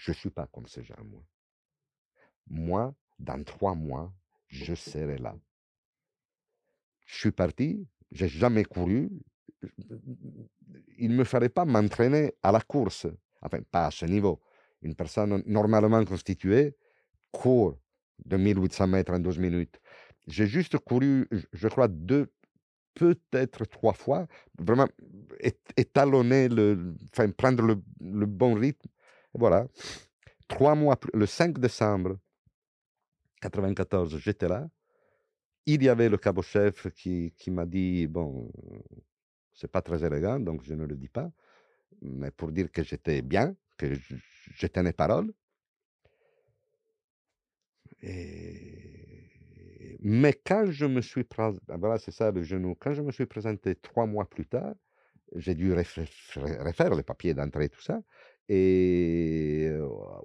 Je 0.00 0.10
ne 0.10 0.14
suis 0.14 0.30
pas 0.30 0.46
comme 0.46 0.66
ces 0.66 0.84
gens, 0.84 1.02
moi. 1.04 1.24
Moi, 2.46 2.94
dans 3.18 3.42
trois 3.44 3.74
mois, 3.74 4.12
je 4.46 4.74
serai 4.74 5.18
là. 5.18 5.36
Je 7.06 7.18
suis 7.18 7.32
parti, 7.32 7.86
j'ai 8.10 8.28
jamais 8.28 8.64
couru. 8.64 9.10
Il 10.98 11.10
ne 11.10 11.16
me 11.16 11.24
fallait 11.24 11.48
pas 11.48 11.64
m'entraîner 11.64 12.32
à 12.42 12.52
la 12.52 12.60
course. 12.60 13.06
Enfin, 13.40 13.60
pas 13.70 13.86
à 13.86 13.90
ce 13.90 14.06
niveau. 14.06 14.40
Une 14.82 14.94
personne 14.94 15.42
normalement 15.46 16.04
constituée 16.04 16.76
court 17.32 17.78
de 18.24 18.36
1800 18.36 18.86
mètres 18.86 19.12
en 19.12 19.18
12 19.18 19.38
minutes. 19.38 19.80
J'ai 20.26 20.46
juste 20.46 20.76
couru, 20.78 21.26
je 21.52 21.68
crois, 21.68 21.88
deux, 21.88 22.30
peut-être 22.94 23.64
trois 23.66 23.92
fois, 23.92 24.26
vraiment 24.58 24.88
étalonner, 25.76 26.48
le, 26.48 26.94
enfin, 27.12 27.30
prendre 27.30 27.62
le, 27.64 27.80
le 28.00 28.26
bon 28.26 28.54
rythme. 28.54 28.88
voilà. 29.34 29.66
Trois 30.48 30.74
mois 30.74 30.98
le 31.14 31.26
5 31.26 31.58
décembre 31.58 32.18
94, 33.40 34.18
j'étais 34.18 34.48
là. 34.48 34.68
Il 35.66 35.82
y 35.82 35.88
avait 35.88 36.08
le 36.08 36.16
cabot-chef 36.16 36.88
qui, 36.94 37.32
qui 37.36 37.50
m'a 37.50 37.66
dit, 37.66 38.06
bon, 38.06 38.50
c'est 39.58 39.70
pas 39.70 39.82
très 39.82 40.04
élégant, 40.04 40.38
donc 40.38 40.62
je 40.62 40.72
ne 40.74 40.86
le 40.86 40.96
dis 40.96 41.08
pas, 41.08 41.30
mais 42.00 42.30
pour 42.30 42.52
dire 42.52 42.70
que 42.70 42.84
j'étais 42.84 43.22
bien, 43.22 43.56
que 43.76 43.92
je, 43.94 44.66
tenais 44.68 44.92
parole. 44.92 45.32
Mais 50.00 50.32
quand 50.46 50.66
je 50.70 50.86
me 50.86 51.00
suis 51.00 51.24
présenté, 51.24 51.60
voilà, 51.76 51.98
c'est 51.98 52.12
ça 52.12 52.30
le 52.30 52.42
genou, 52.42 52.76
quand 52.76 52.94
je 52.94 53.02
me 53.02 53.10
suis 53.10 53.26
présenté 53.26 53.74
trois 53.74 54.06
mois 54.06 54.28
plus 54.30 54.46
tard, 54.46 54.74
j'ai 55.34 55.54
dû 55.56 55.72
refaire 55.74 56.94
les 56.94 57.02
papiers 57.02 57.34
d'entrée, 57.34 57.68
tout 57.68 57.82
ça. 57.82 58.00
Et 58.48 59.70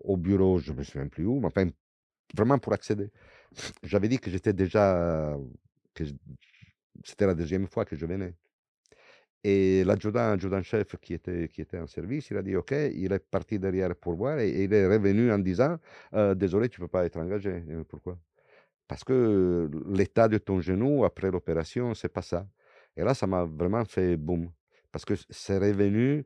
au 0.03 0.15
bureau, 0.15 0.59
je 0.59 0.71
ne 0.71 0.77
me 0.77 0.83
souviens 0.83 1.07
plus 1.07 1.25
où, 1.25 1.39
mais 1.39 1.47
enfin, 1.47 1.67
vraiment 2.35 2.59
pour 2.59 2.73
accéder. 2.73 3.09
J'avais 3.81 4.07
dit 4.07 4.19
que 4.19 4.29
j'étais 4.29 4.53
déjà, 4.53 5.35
que 5.95 6.03
c'était 7.03 7.25
la 7.25 7.33
deuxième 7.33 7.67
fois 7.67 7.83
que 7.83 7.95
je 7.95 8.05
venais. 8.05 8.35
Et 9.43 9.83
l'adjudant, 9.83 10.31
adjudant-chef 10.31 10.95
qui 11.01 11.13
était, 11.13 11.49
qui 11.49 11.61
était 11.61 11.77
en 11.77 11.87
service, 11.87 12.29
il 12.29 12.37
a 12.37 12.41
dit 12.41 12.55
OK, 12.55 12.71
il 12.71 13.11
est 13.11 13.19
parti 13.19 13.59
derrière 13.59 13.93
pour 13.95 14.15
voir 14.15 14.39
et, 14.39 14.63
il 14.63 14.73
est 14.73 14.87
revenu 14.87 15.31
en 15.31 15.39
disant 15.39 15.77
Désolé, 16.35 16.69
tu 16.69 16.79
ne 16.79 16.85
peux 16.85 16.89
pas 16.89 17.05
être 17.05 17.17
engagé. 17.17 17.61
Pourquoi? 17.89 18.17
Parce 18.87 19.03
que 19.03 19.69
l'état 19.87 20.27
de 20.27 20.37
ton 20.37 20.61
genou 20.61 21.03
après 21.03 21.29
l'opération, 21.29 21.93
c'est 21.93 22.09
pas 22.09 22.21
ça. 22.21 22.47
Et 22.95 23.03
là, 23.03 23.13
ça 23.13 23.27
m'a 23.27 23.43
vraiment 23.43 23.83
fait 23.85 24.15
boum. 24.17 24.49
Parce 24.91 25.03
que 25.03 25.15
c'est 25.29 25.57
revenu 25.57 26.25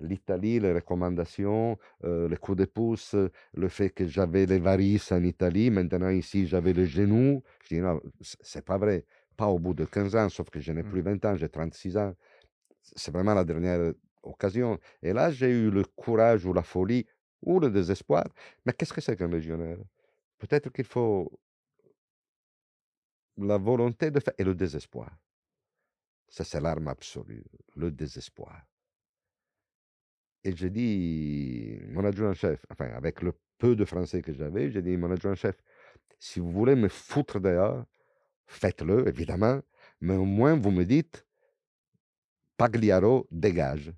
l'Italie, 0.00 0.60
les 0.60 0.72
recommandations, 0.72 1.76
les 2.02 2.36
coups 2.40 2.58
de 2.58 2.64
pouce, 2.64 3.14
le 3.54 3.68
fait 3.68 3.90
que 3.90 4.06
j'avais 4.06 4.46
les 4.46 4.58
varices 4.58 5.12
en 5.12 5.22
Italie, 5.22 5.70
maintenant 5.70 6.08
ici 6.08 6.46
j'avais 6.46 6.72
le 6.72 6.86
genou. 6.86 7.42
Je 7.64 7.74
dis 7.74 7.80
non, 7.82 8.00
c'est 8.20 8.64
pas 8.64 8.78
vrai 8.78 9.04
pas 9.36 9.46
au 9.46 9.58
bout 9.58 9.74
de 9.74 9.84
15 9.84 10.16
ans, 10.16 10.28
sauf 10.28 10.50
que 10.50 10.60
je 10.60 10.72
n'ai 10.72 10.82
mmh. 10.82 10.90
plus 10.90 11.02
20 11.02 11.24
ans, 11.24 11.36
j'ai 11.36 11.48
36 11.48 11.96
ans. 11.96 12.14
C'est 12.82 13.12
vraiment 13.12 13.34
la 13.34 13.44
dernière 13.44 13.92
occasion. 14.22 14.78
Et 15.02 15.12
là, 15.12 15.30
j'ai 15.30 15.50
eu 15.50 15.70
le 15.70 15.84
courage 15.84 16.44
ou 16.46 16.52
la 16.52 16.62
folie 16.62 17.06
ou 17.42 17.60
le 17.60 17.70
désespoir. 17.70 18.24
Mais 18.64 18.72
qu'est-ce 18.72 18.92
que 18.92 19.00
c'est 19.00 19.16
qu'un 19.16 19.28
légionnaire? 19.28 19.78
Peut-être 20.38 20.70
qu'il 20.70 20.84
faut 20.84 21.40
la 23.38 23.58
volonté 23.58 24.10
de 24.10 24.20
faire 24.20 24.34
et 24.38 24.44
le 24.44 24.54
désespoir. 24.54 25.10
Ça, 26.28 26.44
c'est 26.44 26.60
l'arme 26.60 26.88
absolue, 26.88 27.44
le 27.76 27.90
désespoir. 27.90 28.62
Et 30.42 30.54
j'ai 30.54 30.70
dit, 30.70 31.78
mon 31.88 32.04
adjoint-chef, 32.04 32.64
enfin, 32.70 32.86
avec 32.92 33.22
le 33.22 33.32
peu 33.58 33.74
de 33.74 33.84
français 33.84 34.22
que 34.22 34.32
j'avais, 34.32 34.70
j'ai 34.70 34.82
dit, 34.82 34.96
mon 34.96 35.10
adjoint-chef, 35.10 35.56
si 36.18 36.40
vous 36.40 36.50
voulez 36.50 36.74
me 36.74 36.88
foutre 36.88 37.40
dehors, 37.40 37.84
faites-le, 38.46 39.08
évidemment, 39.08 39.60
mais 40.00 40.16
au 40.16 40.24
moins 40.24 40.56
vous 40.56 40.70
me 40.70 40.84
dites, 40.84 41.26
Pagliaro, 42.56 43.26
dégage. 43.30 43.92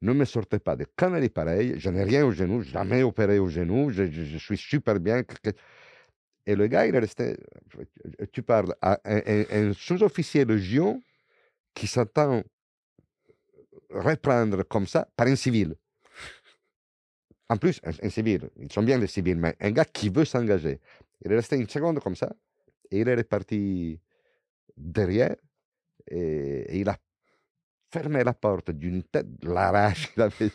Ne 0.00 0.12
me 0.12 0.24
sortez 0.24 0.58
pas 0.58 0.76
de 0.76 0.86
conneries 0.96 1.28
pareilles, 1.28 1.74
je 1.78 1.90
n'ai 1.90 2.04
rien 2.04 2.24
au 2.24 2.30
genou, 2.30 2.62
jamais 2.62 3.02
opéré 3.02 3.38
au 3.38 3.48
genou, 3.48 3.90
je, 3.90 4.38
suis 4.38 4.56
super 4.56 5.00
bien. 5.00 5.22
Et 6.46 6.54
le 6.54 6.66
gars, 6.68 6.86
il 6.86 6.94
est 6.94 7.00
resté. 7.00 7.36
Tu 8.32 8.42
parles 8.42 8.74
un, 8.80 9.72
sous-officier 9.74 10.44
de 10.44 10.56
Gion 10.56 11.02
qui 11.74 11.86
s'entend 11.86 12.42
reprendre 13.90 14.62
comme 14.62 14.86
ça 14.86 15.08
par 15.16 15.26
un 15.26 15.36
civil. 15.36 15.74
En 17.48 17.56
plus, 17.56 17.80
un, 17.82 18.10
civil, 18.10 18.50
ils 18.58 18.70
sont 18.70 18.82
bien 18.82 18.98
les 18.98 19.06
civils, 19.06 19.36
mais 19.36 19.56
un 19.60 19.70
gars 19.70 19.84
qui 19.84 20.10
veut 20.10 20.24
s'engager. 20.24 20.80
Il 21.24 21.32
est 21.32 21.36
resté 21.36 21.56
une 21.56 21.68
seconde 21.68 21.98
comme 22.00 22.14
ça, 22.14 22.32
et 22.90 23.00
il 23.00 23.08
est 23.08 23.14
reparti 23.14 24.00
derrière 24.76 25.36
et, 26.06 26.80
il 26.80 26.88
a 26.88 26.96
fermé 27.90 28.22
la 28.24 28.34
porte 28.34 28.70
d'une 28.70 29.02
tête, 29.04 29.26
avait, 29.46 30.50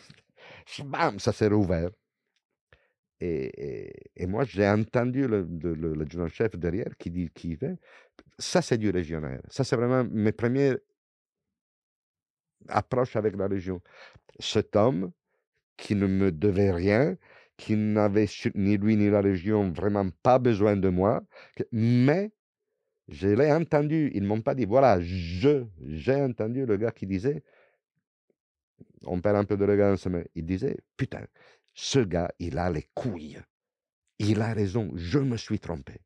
bam, 0.84 1.18
ça 1.18 1.32
s'est 1.32 1.48
rouvert. 1.48 1.90
Et, 3.20 3.92
et, 4.16 4.26
moi, 4.26 4.44
j'ai 4.44 4.68
entendu 4.68 5.26
le, 5.26 6.28
chef 6.28 6.56
derrière 6.56 6.96
qui 6.98 7.10
dit 7.10 7.30
qui 7.32 7.56
fait. 7.56 7.76
Ça, 8.38 8.60
c'est 8.60 8.76
du 8.76 8.90
régionnaire. 8.90 9.40
Ça, 9.48 9.64
c'est 9.64 9.76
vraiment 9.76 10.04
mes 10.04 10.32
premières 10.32 10.76
approches 12.68 13.16
avec 13.16 13.36
la 13.36 13.46
région. 13.46 13.80
Cet 14.38 14.76
homme 14.76 15.12
qui 15.76 15.94
ne 15.94 16.06
me 16.06 16.32
devait 16.32 16.72
rien, 16.72 17.16
qui 17.56 17.76
n'avait 17.76 18.28
ni 18.54 18.76
lui 18.76 18.96
ni 18.96 19.10
la 19.10 19.22
Légion 19.22 19.70
vraiment 19.70 20.08
pas 20.22 20.38
besoin 20.38 20.76
de 20.76 20.88
moi, 20.88 21.22
mais 21.72 22.32
je 23.08 23.28
l'ai 23.28 23.52
entendu. 23.52 24.10
Ils 24.14 24.24
m'ont 24.24 24.40
pas 24.40 24.54
dit, 24.54 24.64
voilà, 24.64 25.00
je, 25.00 25.64
j'ai 25.80 26.16
entendu 26.16 26.66
le 26.66 26.76
gars 26.76 26.90
qui 26.90 27.06
disait, 27.06 27.42
on 29.02 29.20
perd 29.20 29.36
un 29.36 29.44
peu 29.44 29.56
d'élégance, 29.56 30.06
mais 30.06 30.26
il 30.34 30.46
disait, 30.46 30.76
putain, 30.96 31.26
ce 31.74 31.98
gars, 32.00 32.32
il 32.38 32.58
a 32.58 32.70
les 32.70 32.88
couilles. 32.94 33.40
Il 34.18 34.40
a 34.40 34.52
raison, 34.52 34.90
je 34.94 35.18
me 35.18 35.36
suis 35.36 35.58
trompé. 35.58 36.00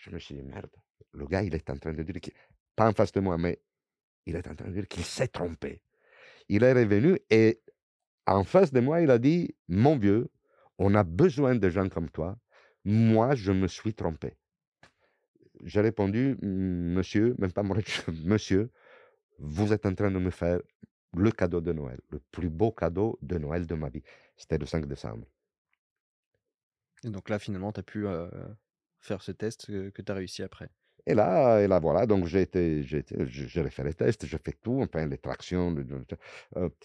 Je 0.00 0.10
me 0.10 0.18
suis 0.18 0.34
dit, 0.34 0.42
merde, 0.42 0.70
le 1.12 1.26
gars, 1.26 1.42
il 1.42 1.54
est 1.54 1.70
en 1.70 1.76
train 1.76 1.92
de 1.92 2.02
dire, 2.02 2.20
pas 2.74 2.88
en 2.88 2.92
face 2.92 3.12
de 3.12 3.20
moi, 3.20 3.38
mais 3.38 3.60
il 4.26 4.34
est 4.36 4.46
en 4.48 4.54
train 4.54 4.68
de 4.68 4.72
dire 4.72 4.88
qu'il 4.88 5.04
s'est 5.04 5.28
trompé. 5.28 5.80
Il 6.48 6.62
est 6.62 6.72
revenu 6.72 7.18
et 7.30 7.60
en 8.26 8.44
face 8.44 8.72
de 8.72 8.80
moi, 8.80 9.00
il 9.00 9.10
a 9.10 9.18
dit, 9.18 9.54
mon 9.68 9.96
vieux, 9.96 10.28
on 10.78 10.94
a 10.94 11.04
besoin 11.04 11.54
de 11.54 11.68
gens 11.70 11.88
comme 11.88 12.10
toi. 12.10 12.38
Moi, 12.84 13.34
je 13.34 13.52
me 13.52 13.68
suis 13.68 13.94
trompé. 13.94 14.36
J'ai 15.64 15.80
répondu, 15.80 16.36
monsieur, 16.42 17.34
même 17.38 17.52
pas 17.52 17.62
mon 17.62 17.74
monsieur, 18.24 18.70
vous 19.38 19.72
êtes 19.72 19.86
en 19.86 19.94
train 19.94 20.10
de 20.10 20.18
me 20.18 20.30
faire 20.30 20.60
le 21.16 21.30
cadeau 21.30 21.60
de 21.60 21.72
Noël, 21.72 22.00
le 22.10 22.20
plus 22.30 22.50
beau 22.50 22.72
cadeau 22.72 23.18
de 23.22 23.38
Noël 23.38 23.66
de 23.66 23.74
ma 23.74 23.88
vie. 23.88 24.02
C'était 24.36 24.58
le 24.58 24.66
5 24.66 24.86
décembre. 24.86 25.26
Et 27.04 27.10
donc 27.10 27.30
là, 27.30 27.38
finalement, 27.38 27.72
tu 27.72 27.80
as 27.80 27.82
pu 27.82 28.06
faire 28.98 29.22
ce 29.22 29.32
test 29.32 29.66
que, 29.66 30.02
tu 30.02 30.12
as 30.12 30.14
réussi 30.14 30.42
après. 30.42 30.68
Et 31.08 31.14
là, 31.14 31.60
et 31.62 31.68
là, 31.68 31.78
voilà, 31.78 32.04
donc 32.04 32.26
j'ai 32.26 32.42
été, 32.42 32.82
j'ai 32.82 33.02
fait 33.70 33.84
les 33.84 33.94
tests, 33.94 34.26
j'ai 34.26 34.38
fait 34.38 34.56
tout, 34.60 34.80
enfin, 34.82 35.06
les 35.06 35.18
tractions. 35.18 35.72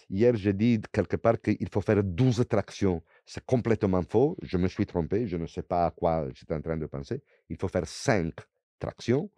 hier, 0.08 0.36
j'ai 0.36 0.52
dit 0.52 0.80
quelque 0.92 1.16
part 1.16 1.40
qu'il 1.40 1.68
faut 1.68 1.80
faire 1.80 2.04
12 2.04 2.44
tractions. 2.48 3.02
C'est 3.26 3.44
complètement 3.44 4.02
faux. 4.02 4.36
Je 4.42 4.56
me 4.58 4.68
suis 4.68 4.86
trompé. 4.86 5.26
Je 5.26 5.36
ne 5.36 5.46
sais 5.46 5.62
pas 5.62 5.86
à 5.86 5.90
quoi 5.90 6.28
j'étais 6.34 6.54
en 6.54 6.60
train 6.60 6.76
de 6.76 6.86
penser. 6.86 7.20
Il 7.48 7.56
faut 7.56 7.66
faire 7.68 7.86
5 7.86 8.32
tractions. 8.78 9.28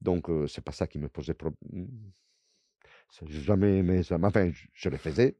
Donc, 0.00 0.28
c'est 0.48 0.62
pas 0.64 0.72
ça 0.72 0.86
qui 0.86 0.98
me 1.00 1.08
posait 1.08 1.34
problème. 1.34 1.56
J'ai 3.26 3.40
jamais 3.40 3.78
aimé 3.78 4.04
ça. 4.04 4.18
Enfin, 4.22 4.50
je, 4.52 4.66
je 4.72 4.88
le 4.88 4.98
faisais. 4.98 5.36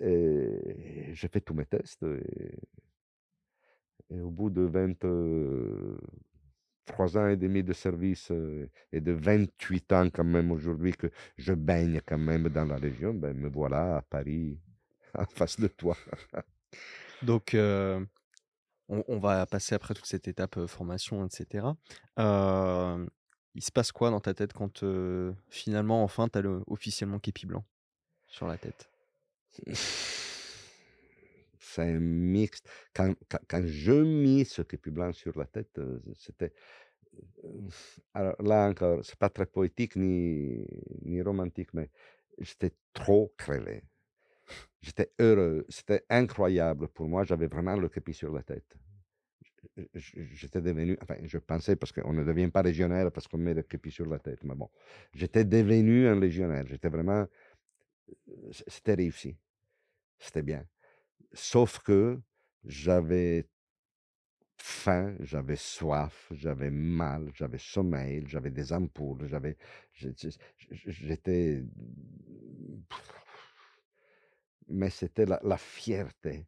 J'ai 0.00 1.28
fait 1.28 1.40
tous 1.40 1.54
mes 1.54 1.66
tests. 1.66 2.04
Et, 4.10 4.20
au 4.20 4.30
bout 4.30 4.50
de 4.50 4.62
23 6.88 7.18
ans 7.18 7.28
et 7.28 7.36
demi 7.36 7.62
de 7.62 7.72
service 7.72 8.32
et 8.92 9.00
de 9.00 9.12
28 9.12 9.92
ans 9.92 10.08
quand 10.10 10.24
même 10.24 10.50
aujourd'hui 10.50 10.92
que 10.92 11.10
je 11.36 11.52
baigne 11.52 12.00
quand 12.06 12.18
même 12.18 12.48
dans 12.48 12.64
la 12.64 12.76
région, 12.76 13.14
ben 13.14 13.36
me 13.36 13.48
voilà 13.48 13.98
à 13.98 14.02
Paris 14.02 14.58
en 15.14 15.26
face 15.26 15.60
de 15.60 15.68
toi. 15.68 15.96
Donc, 17.22 17.54
on, 17.54 19.18
va 19.18 19.46
passer 19.46 19.74
après 19.74 19.94
toute 19.94 20.06
cette 20.06 20.26
étape 20.26 20.66
formation, 20.66 21.26
etc. 21.26 21.66
il 22.16 23.62
se 23.62 23.72
passe 23.72 23.92
quoi 23.92 24.10
dans 24.10 24.20
ta 24.20 24.34
tête 24.34 24.52
quand 24.52 24.84
finalement, 25.48 26.02
enfin, 26.02 26.28
tu 26.28 26.38
as 26.38 26.42
le, 26.42 26.62
officiellement 26.66 27.18
képi 27.18 27.46
blanc 27.46 27.64
sur 28.26 28.46
la 28.46 28.56
tête? 28.56 28.90
c'est 31.74 31.82
un 31.82 32.00
mixte. 32.00 32.68
Quand, 32.94 33.14
quand, 33.48 33.62
je 33.66 33.92
mis 33.92 34.44
ce 34.44 34.62
képi 34.62 34.90
blanc 34.90 35.12
sur 35.12 35.38
la 35.38 35.46
tête, 35.46 35.80
c'était. 36.14 36.52
Alors 38.14 38.40
là 38.42 38.68
encore, 38.68 39.04
c'est 39.04 39.18
pas 39.18 39.30
très 39.30 39.46
poétique 39.46 39.96
ni, 39.96 40.64
ni 41.02 41.22
romantique, 41.22 41.74
mais 41.74 41.90
j'étais 42.38 42.72
trop 42.92 43.32
crevé. 43.36 43.82
J'étais 44.82 45.12
heureux, 45.18 45.66
c'était 45.68 46.04
incroyable 46.08 46.88
pour 46.88 47.06
moi, 47.06 47.24
j'avais 47.24 47.46
vraiment 47.46 47.76
le 47.76 47.88
képi 47.88 48.14
sur 48.14 48.32
la 48.32 48.42
tête. 48.42 48.76
J'étais 49.94 50.62
devenu, 50.62 50.96
enfin, 51.02 51.16
je 51.22 51.38
pensais, 51.38 51.76
parce 51.76 51.92
qu'on 51.92 52.12
ne 52.12 52.24
devient 52.24 52.48
pas 52.48 52.62
légionnaire 52.62 53.12
parce 53.12 53.28
qu'on 53.28 53.38
met 53.38 53.54
le 53.54 53.62
képi 53.62 53.90
sur 53.90 54.06
la 54.06 54.18
tête, 54.18 54.42
mais 54.42 54.54
bon, 54.54 54.70
j'étais 55.14 55.44
devenu 55.44 56.08
un 56.08 56.18
légionnaire, 56.18 56.66
j'étais 56.66 56.88
vraiment, 56.88 57.26
c'était 58.66 58.94
réussi, 58.94 59.36
c'était 60.18 60.42
bien. 60.42 60.64
Sauf 61.32 61.78
que 61.80 62.20
j'avais 62.64 63.46
faim, 64.56 65.16
j'avais 65.20 65.56
soif, 65.56 66.28
j'avais 66.32 66.70
mal, 66.70 67.30
j'avais 67.34 67.58
sommeil, 67.58 68.24
j'avais 68.26 68.50
des 68.50 68.72
ampoules, 68.72 69.26
j'avais, 69.28 69.56
j'étais, 69.92 71.64
mais 74.68 74.90
c'était 74.90 75.26
la, 75.26 75.56
fierté. 75.56 76.46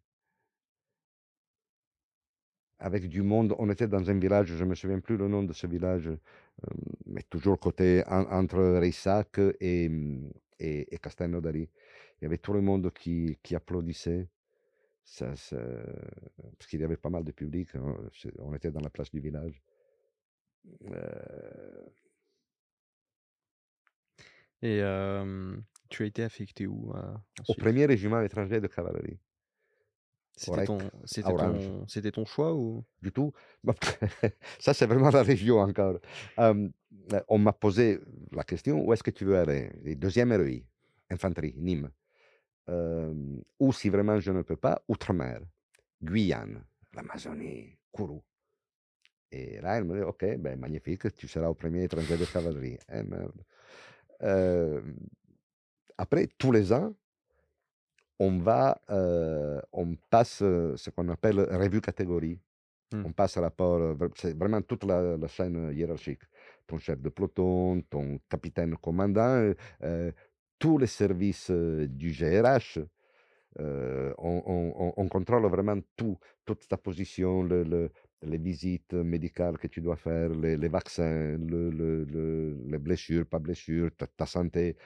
Avec 2.78 3.08
du 3.08 3.22
monde, 3.22 3.54
on 3.58 3.70
était 3.70 3.86
dans 3.86 4.10
un 4.10 4.18
village, 4.18 4.48
je 4.48 4.64
ne 4.64 4.70
me 4.70 4.74
souviens 4.74 5.00
plus 5.00 5.16
le 5.16 5.28
nom 5.28 5.44
de 5.44 5.52
ce 5.52 5.66
village, 5.66 6.10
mais 7.06 7.22
toujours 7.22 7.58
côté 7.60 8.02
entre 8.08 8.78
Rissac 8.80 9.38
et, 9.60 9.84
et, 10.58 10.94
et 10.94 11.00
Il 11.04 11.68
y 12.22 12.24
avait 12.26 12.38
tout 12.38 12.52
le 12.52 12.60
monde 12.60 12.92
qui, 12.92 13.38
qui 13.42 13.54
applaudissait. 13.54 14.28
Ça, 15.04 15.26
parce 15.26 16.66
qu'il 16.68 16.80
y 16.80 16.84
avait 16.84 16.96
pas 16.96 17.10
mal 17.10 17.24
de 17.24 17.32
public. 17.32 17.74
Hein, 17.74 17.96
on 18.38 18.54
était 18.54 18.70
dans 18.70 18.80
la 18.80 18.90
place 18.90 19.10
du 19.10 19.20
village. 19.20 19.62
Euh 20.90 21.86
Et 24.62 24.78
tu 25.88 26.02
as 26.02 26.06
été 26.06 26.22
affecté 26.22 26.66
où 26.66 26.92
Au 27.48 27.54
premier 27.54 27.86
régiment 27.86 28.20
étranger 28.20 28.60
de 28.60 28.68
cavalerie. 28.68 29.18
C'était 30.34 30.64
ton, 30.64 30.78
c'était 31.04 32.10
ton, 32.10 32.24
choix 32.24 32.54
ou? 32.54 32.84
Du 33.02 33.12
tout. 33.12 33.32
Bah, 33.64 33.74
ça, 34.58 34.72
c'est 34.72 34.86
vraiment 34.86 35.10
la 35.10 35.22
région 35.22 35.58
encore. 35.58 35.98
on 36.38 37.38
m'a 37.38 37.52
posé 37.52 38.00
la 38.32 38.44
question 38.44 38.82
où 38.82 38.92
est-ce 38.92 39.02
que 39.02 39.10
tu 39.10 39.24
veux 39.26 39.36
aller? 39.36 39.70
Deuxième 39.96 40.32
REI, 40.32 40.64
infanterie, 41.10 41.54
Nîmes 41.58 41.90
ou 42.68 43.72
si 43.72 43.88
vraiment 43.88 44.18
je 44.20 44.32
ne 44.32 44.42
peux 44.42 44.56
pas, 44.56 44.82
outre-mer, 44.88 45.40
Guyane, 46.02 46.64
l'Amazonie, 46.94 47.76
Kourou. 47.90 48.22
Et 49.30 49.60
là, 49.60 49.78
elle 49.78 49.84
me 49.84 49.96
dit, 49.96 50.02
OK, 50.02 50.24
ben, 50.38 50.58
magnifique, 50.58 51.14
tu 51.14 51.26
seras 51.26 51.48
au 51.48 51.54
premier 51.54 51.84
étranger 51.84 52.18
de 52.18 52.24
cavalerie. 52.26 52.78
Eh, 52.92 53.02
merde. 53.02 53.32
après, 55.96 56.28
tous 56.38 56.52
les 56.52 56.72
ans, 56.72 56.94
on 58.18 58.38
va, 58.38 58.80
on 59.72 59.96
passe 60.10 60.38
ce 60.38 60.90
qu'on 60.90 61.08
appelle 61.08 61.40
revue 61.40 61.80
catégorie. 61.80 62.38
Mmh. 62.92 63.06
On 63.06 63.12
passe 63.12 63.38
à 63.38 63.40
rapport, 63.40 63.96
c'est 64.16 64.36
vraiment 64.36 64.60
toute 64.60 64.84
la, 64.84 65.16
la, 65.16 65.26
chaîne 65.26 65.72
hiérarchique. 65.74 66.20
Ton 66.66 66.76
chef 66.76 67.00
de 67.00 67.08
peloton, 67.08 67.80
ton 67.88 68.18
capitaine 68.28 68.76
commandant, 68.76 69.52
tous 70.62 70.78
les 70.78 70.86
services 70.86 71.50
du 71.50 72.12
GRH. 72.12 72.78
on, 73.58 75.08
contrôle 75.10 75.46
vraiment 75.50 75.80
tout, 75.96 76.16
toute 76.44 76.68
ta 76.68 76.76
position, 76.76 77.42
les 77.42 78.38
visites 78.38 78.92
médicales 78.92 79.58
que 79.58 79.66
tu 79.66 79.80
dois 79.80 79.96
faire, 79.96 80.28
les, 80.28 80.68
vaccins, 80.68 81.36
les 81.36 82.78
blessures, 82.78 83.26
pas 83.26 83.40
blessures, 83.40 83.90
ta, 84.16 84.24
santé, 84.24 84.76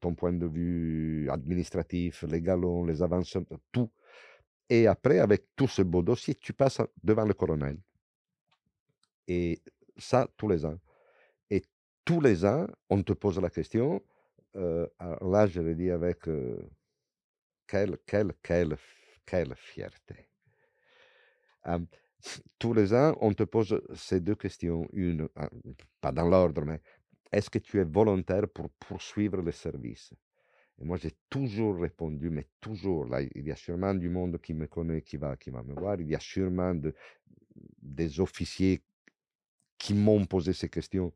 ton 0.00 0.14
point 0.14 0.32
de 0.32 0.46
vue 0.46 1.28
administratif, 1.28 2.22
les 2.22 2.40
galons, 2.40 2.86
les 2.86 3.02
avancements, 3.02 3.44
tout. 3.70 3.90
Et 4.70 4.86
après, 4.86 5.18
avec 5.18 5.48
tout 5.54 5.68
ce 5.68 5.82
beau 5.82 6.00
dossier, 6.00 6.34
tu 6.34 6.54
passes 6.54 6.80
devant 7.04 7.26
le 7.26 7.34
colonel. 7.34 7.76
Et 9.28 9.60
ça, 9.98 10.26
tous 10.38 10.48
les 10.48 10.64
ans. 10.64 10.78
Et 11.50 11.62
tous 12.06 12.22
les 12.22 12.42
ans, 12.46 12.66
on 12.88 13.02
te 13.02 13.12
pose 13.12 13.38
la 13.38 13.50
question, 13.50 14.00
là, 14.54 15.46
je 15.46 15.60
le 15.60 15.74
dis 15.74 15.90
avec 15.90 16.18
quelle, 17.66 17.98
quelle, 18.06 18.32
quelle, 18.42 18.76
quelle 19.24 19.54
fierté. 19.56 20.28
tous 22.58 22.74
les 22.74 22.92
ans, 22.92 23.16
on 23.20 23.32
te 23.32 23.44
pose 23.44 23.80
ces 23.94 24.20
deux 24.20 24.34
questions. 24.34 24.88
Une, 24.92 25.28
pas 26.00 26.12
dans 26.12 26.28
l'ordre, 26.28 26.64
mais 26.64 26.80
est-ce 27.32 27.48
que 27.48 27.58
tu 27.58 27.78
es 27.78 27.84
volontaire 27.84 28.48
pour 28.48 28.70
poursuivre 28.70 29.40
le 29.40 29.52
service? 29.52 30.12
Et 30.80 30.84
moi, 30.84 30.96
j'ai 30.96 31.12
toujours 31.28 31.78
répondu, 31.80 32.30
mais 32.30 32.48
toujours. 32.60 33.04
Là, 33.06 33.20
il 33.22 33.46
y 33.46 33.52
a 33.52 33.56
sûrement 33.56 33.94
du 33.94 34.08
monde 34.08 34.40
qui 34.40 34.54
me 34.54 34.66
connaît, 34.66 35.02
qui 35.02 35.16
va, 35.18 35.36
qui 35.36 35.50
va 35.50 35.62
me 35.62 35.74
voir. 35.74 36.00
Il 36.00 36.08
y 36.08 36.14
a 36.14 36.20
sûrement 36.20 36.74
de, 36.74 36.94
des 37.82 38.18
officiers 38.18 38.82
qui 39.78 39.94
m'ont 39.94 40.24
posé 40.26 40.52
ces 40.52 40.68
questions 40.68 41.12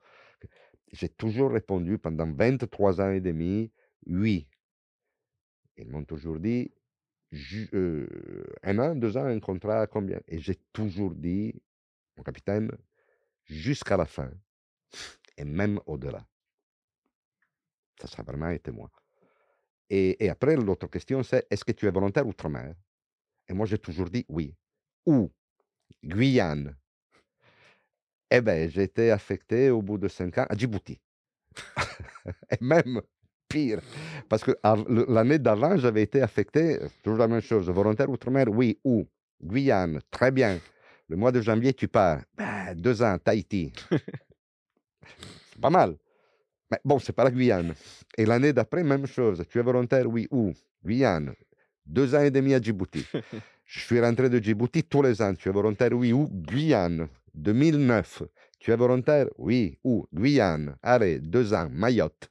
j'ai 0.95 1.09
toujours 1.09 1.51
répondu 1.51 1.99
pendant 1.99 2.31
23 2.33 3.01
ans 3.01 3.11
et 3.11 3.21
demi, 3.21 3.73
oui. 4.07 4.49
Ils 5.77 5.89
m'ont 5.89 6.05
toujours 6.05 6.39
dit, 6.39 6.71
un 8.63 8.79
an, 8.79 8.95
deux 8.95 9.17
ans, 9.17 9.25
un 9.25 9.41
contrat, 9.41 9.89
combien? 9.89 10.21
Et 10.29 10.39
j'ai 10.39 10.55
toujours 10.73 11.15
dit, 11.15 11.61
mon 12.17 12.23
capitaine, 12.23 12.71
jusqu'à 13.45 13.97
la 13.97 14.07
fin, 14.07 14.31
et 15.37 15.45
même 15.45 15.81
au-delà. 15.87 16.25
Ça 18.01 18.07
sera 18.07 18.23
vraiment 18.23 18.51
été 18.51 18.71
moi. 18.71 18.89
Et, 19.91 20.29
après, 20.29 20.57
l'autre 20.57 20.87
question, 20.87 21.23
c'est 21.25 21.47
est-ce 21.51 21.65
que 21.65 21.73
tu 21.73 21.87
es 21.87 21.91
volontaire 21.91 22.27
outre-mer? 22.27 22.75
Et 23.49 23.53
moi, 23.53 23.67
j'ai 23.67 23.79
toujours 23.79 24.11
dit 24.11 24.25
oui. 24.29 24.55
Où 25.07 25.31
Guyane. 26.03 26.77
Eh 28.37 28.41
bien, 28.41 28.69
j'ai 28.69 28.83
été 28.83 29.13
affecté 29.13 29.71
au 29.71 29.81
bout 29.81 29.97
de 29.97 30.09
cinq 30.09 30.39
ans 30.39 30.47
à 30.49 30.57
Djibouti. 30.57 30.99
et 32.51 32.57
même 32.61 33.01
pire, 33.49 33.81
parce 34.29 34.43
que 34.43 34.51
l'année 35.09 35.39
d'avant, 35.39 35.77
j'avais 35.77 36.03
été 36.03 36.21
affecté, 36.21 36.83
euh, 36.83 36.89
toujours 37.01 37.21
la 37.21 37.29
même 37.29 37.41
chose, 37.41 37.71
volontaire 37.71 38.11
outre-mer, 38.11 38.47
oui, 38.49 38.77
où? 38.83 39.07
Guyane, 39.41 40.01
très 40.11 40.33
bien. 40.33 40.59
Le 41.09 41.17
mois 41.17 41.31
de 41.31 41.41
janvier, 41.41 41.75
tu 41.75 41.87
pars. 41.87 42.23
Ben, 42.37 42.75
deux 42.75 43.03
ans, 43.03 43.17
Tahiti. 43.19 43.73
c'est 43.91 45.61
pas 45.61 45.71
mal. 45.71 45.95
Mais 46.73 46.81
bon, 46.85 46.99
c'est 46.99 47.13
pas 47.13 47.23
la 47.23 47.31
Guyane. 47.31 47.73
Et 48.19 48.27
l'année 48.27 48.53
d'après, 48.53 48.83
même 48.83 49.07
chose. 49.07 49.45
Tu 49.49 49.61
es 49.61 49.63
volontaire, 49.63 50.11
oui, 50.11 50.27
où? 50.33 50.53
Guyane. 50.85 51.35
Deux 51.87 52.17
ans 52.17 52.23
et 52.23 52.33
demi 52.33 52.53
à 52.55 52.61
Djibouti. 52.61 53.07
Je 53.65 53.81
suis 53.81 54.01
rentré 54.01 54.29
de 54.29 54.41
Djibouti 54.41 54.83
tous 54.83 55.03
les 55.03 55.23
ans. 55.23 55.35
Tu 55.35 55.49
es 55.49 55.53
volontaire, 55.53 55.93
oui, 55.93 56.13
où? 56.13 56.27
Guyane. 56.33 57.07
2009. 57.35 58.23
Tu 58.59 58.71
es 58.73 58.77
volontaire, 58.77 59.27
oui, 59.39 59.79
où? 59.85 60.07
Guyane. 60.13 60.77
Allez, 60.83 61.19
deux 61.21 61.53
ans, 61.53 61.69
Mayotte. 61.71 62.31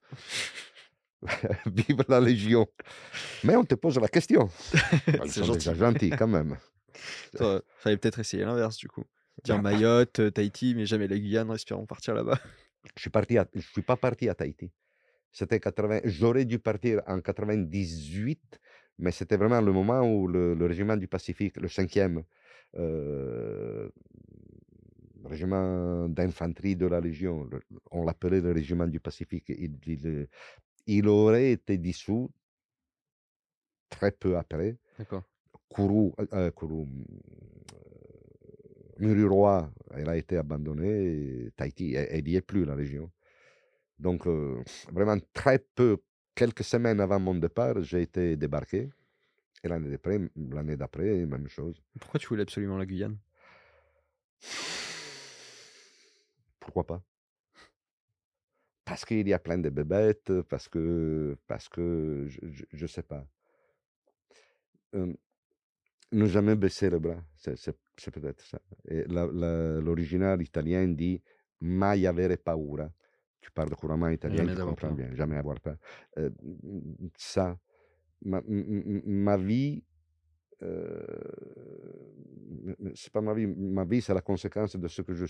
Vive 1.65 2.03
la 2.09 2.19
Légion. 2.19 2.67
Mais 3.43 3.55
on 3.55 3.63
te 3.63 3.75
pose 3.75 3.97
la 3.99 4.07
question. 4.07 4.49
Ils 5.07 5.31
C'est 5.31 5.43
sont 5.43 5.53
déjà 5.53 5.73
gentils 5.73 6.09
quand 6.09 6.27
même. 6.27 6.57
Ça, 7.33 7.61
Fallait 7.77 7.97
peut-être 7.97 8.19
essayer 8.19 8.43
l'inverse 8.45 8.77
du 8.77 8.87
coup. 8.87 9.03
Dire 9.43 9.61
Mayotte, 9.61 10.19
euh, 10.19 10.31
Tahiti, 10.31 10.75
mais 10.75 10.85
jamais 10.85 11.07
la 11.07 11.17
Guyane, 11.17 11.49
espérons 11.51 11.85
partir 11.85 12.13
là-bas. 12.13 12.39
Je 12.95 13.01
suis 13.01 13.09
parti 13.09 13.37
à- 13.37 13.47
je 13.53 13.61
suis 13.61 13.81
pas 13.81 13.95
parti 13.97 14.29
à 14.29 14.35
Tahiti. 14.35 14.71
C'était 15.31 15.59
80. 15.59 16.01
J'aurais 16.03 16.45
dû 16.45 16.59
partir 16.59 17.01
en 17.07 17.19
98, 17.19 18.59
mais 18.99 19.11
c'était 19.11 19.37
vraiment 19.37 19.61
le 19.61 19.71
moment 19.71 20.01
où 20.01 20.27
le, 20.27 20.53
le 20.53 20.65
régiment 20.65 20.95
du 20.95 21.07
Pacifique, 21.07 21.57
le 21.57 21.67
cinquième 21.67 22.23
euh, 22.77 23.89
régiment 25.33 26.09
d'infanterie 26.09 26.75
de 26.75 26.87
la 26.87 27.01
Légion, 27.01 27.49
on 27.91 28.05
l'appelait 28.05 28.41
le 28.41 28.51
régiment 28.51 28.87
du 28.87 28.99
Pacifique, 28.99 29.49
il, 29.49 29.77
il, 29.85 30.27
il 30.87 31.07
aurait 31.07 31.51
été 31.51 31.77
dissous 31.77 32.31
très 33.89 34.11
peu 34.11 34.37
après. 34.37 34.77
D'accord. 34.97 35.23
Kourou, 35.69 36.13
euh, 36.19 36.25
euh, 36.33 36.51
Kourou, 36.51 36.87
euh, 36.87 37.75
Mururoa, 38.99 39.71
elle 39.91 40.09
a 40.09 40.17
été 40.17 40.37
abandonnée, 40.37 41.51
Tahiti, 41.55 41.95
elle 41.95 42.07
elle 42.11 42.23
n'y 42.23 42.35
est 42.35 42.41
plus, 42.41 42.65
la 42.65 42.75
région. 42.75 43.11
Donc, 43.97 44.27
euh, 44.27 44.61
vraiment 44.91 45.17
très 45.33 45.59
peu, 45.59 45.97
quelques 46.35 46.63
semaines 46.63 46.99
avant 46.99 47.19
mon 47.19 47.35
départ, 47.35 47.81
j'ai 47.81 48.01
été 48.01 48.37
débarqué. 48.37 48.89
Et 49.63 49.67
l'année 49.67 49.91
d'après, 49.91 50.19
l'année 50.35 50.75
d'après, 50.75 51.25
même 51.25 51.47
chose. 51.47 51.81
Pourquoi 51.99 52.19
tu 52.19 52.27
voulais 52.27 52.43
absolument 52.43 52.77
la 52.77 52.85
Guyane? 52.85 53.17
Pourquoi 56.63 56.85
pas? 56.85 57.01
Parce 58.85 59.05
qu'il 59.05 59.27
y 59.27 59.33
a 59.33 59.39
plein 59.39 59.57
de 59.57 59.69
bébêtes, 59.69 60.41
parce 60.43 60.67
que, 60.67 61.37
parce 61.47 61.69
que, 61.69 62.27
je 62.27 62.83
ne 62.83 62.87
sais 62.87 63.03
pas. 63.03 63.25
Euh, 64.95 65.13
ne 66.11 66.25
jamais 66.27 66.55
baisser 66.55 66.89
le 66.89 66.99
bras, 66.99 67.23
c'est, 67.35 67.55
peut-être 68.11 68.41
ça. 68.45 68.59
L'original 68.85 70.41
italien 70.41 70.87
dit 70.87 71.21
mai 71.61 72.05
avere 72.05 72.37
paura. 72.37 72.91
Tu 73.41 73.51
parles 73.51 73.75
couramment 73.75 74.09
italien, 74.09 74.37
Jamais 74.37 74.55
tu 74.55 74.61
comprends 74.61 74.87
peur. 74.89 74.97
bien, 74.97 75.15
jamais 75.15 75.37
avoir 75.37 75.59
peur. 75.59 75.75
Euh, 76.17 76.29
m- 76.63 77.09
ça, 77.17 77.57
ma, 78.23 79.37
vie, 79.37 79.83
euh, 80.61 81.03
c'est 82.95 83.11
pas 83.11 83.21
ma 83.21 83.33
vie, 83.33 83.47
ma 83.47 83.83
vie 83.85 84.01
c'est 84.01 84.13
la 84.13 84.21
conséquence 84.21 84.75
de 84.77 84.87
ce 84.87 85.01
que 85.01 85.13
je, 85.13 85.25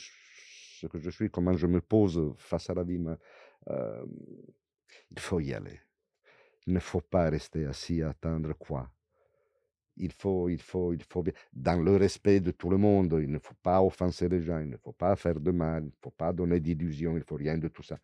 que 0.87 0.99
je 0.99 1.09
suis, 1.09 1.29
comment 1.29 1.53
je 1.53 1.67
me 1.67 1.81
pose 1.81 2.33
face 2.37 2.69
à 2.69 2.73
la 2.73 2.83
vie. 2.83 2.99
mais, 2.99 3.15
euh, 3.69 4.05
il 5.11 5.19
faut 5.19 5.39
y 5.39 5.53
aller. 5.53 5.79
Il 6.67 6.73
ne 6.73 6.79
faut 6.79 7.01
pas 7.01 7.29
rester 7.29 7.65
assis 7.65 8.01
à 8.01 8.09
attendre 8.09 8.53
quoi 8.53 8.89
il 9.97 10.11
faut, 10.11 10.49
il 10.49 10.61
faut, 10.61 10.93
il 10.93 11.03
faut 11.03 11.23
dans 11.53 11.81
le 11.81 11.95
respect 11.97 12.39
de 12.39 12.51
tout 12.51 12.69
le 12.69 12.77
monde, 12.77 13.17
il 13.21 13.29
ne 13.29 13.39
faut 13.39 13.55
pas 13.61 13.81
offenser 13.81 14.27
les 14.29 14.41
gens, 14.41 14.59
il 14.59 14.69
ne 14.69 14.77
faut 14.77 14.93
pas 14.93 15.15
faire 15.15 15.39
de 15.39 15.51
mal, 15.51 15.83
il 15.83 15.87
ne 15.87 15.91
faut 16.01 16.11
pas 16.11 16.33
donner 16.33 16.59
d'illusions, 16.59 17.13
il 17.13 17.19
ne 17.19 17.23
faut 17.23 17.35
rien 17.35 17.57
de 17.57 17.67
tout 17.67 17.83
ça. 17.83 17.97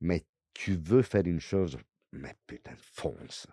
Mais 0.00 0.24
tu 0.52 0.74
veux 0.74 1.02
faire 1.02 1.26
une 1.26 1.40
chose, 1.40 1.78
mais 2.12 2.34
putain, 2.46 2.74
fonce. 2.76 3.46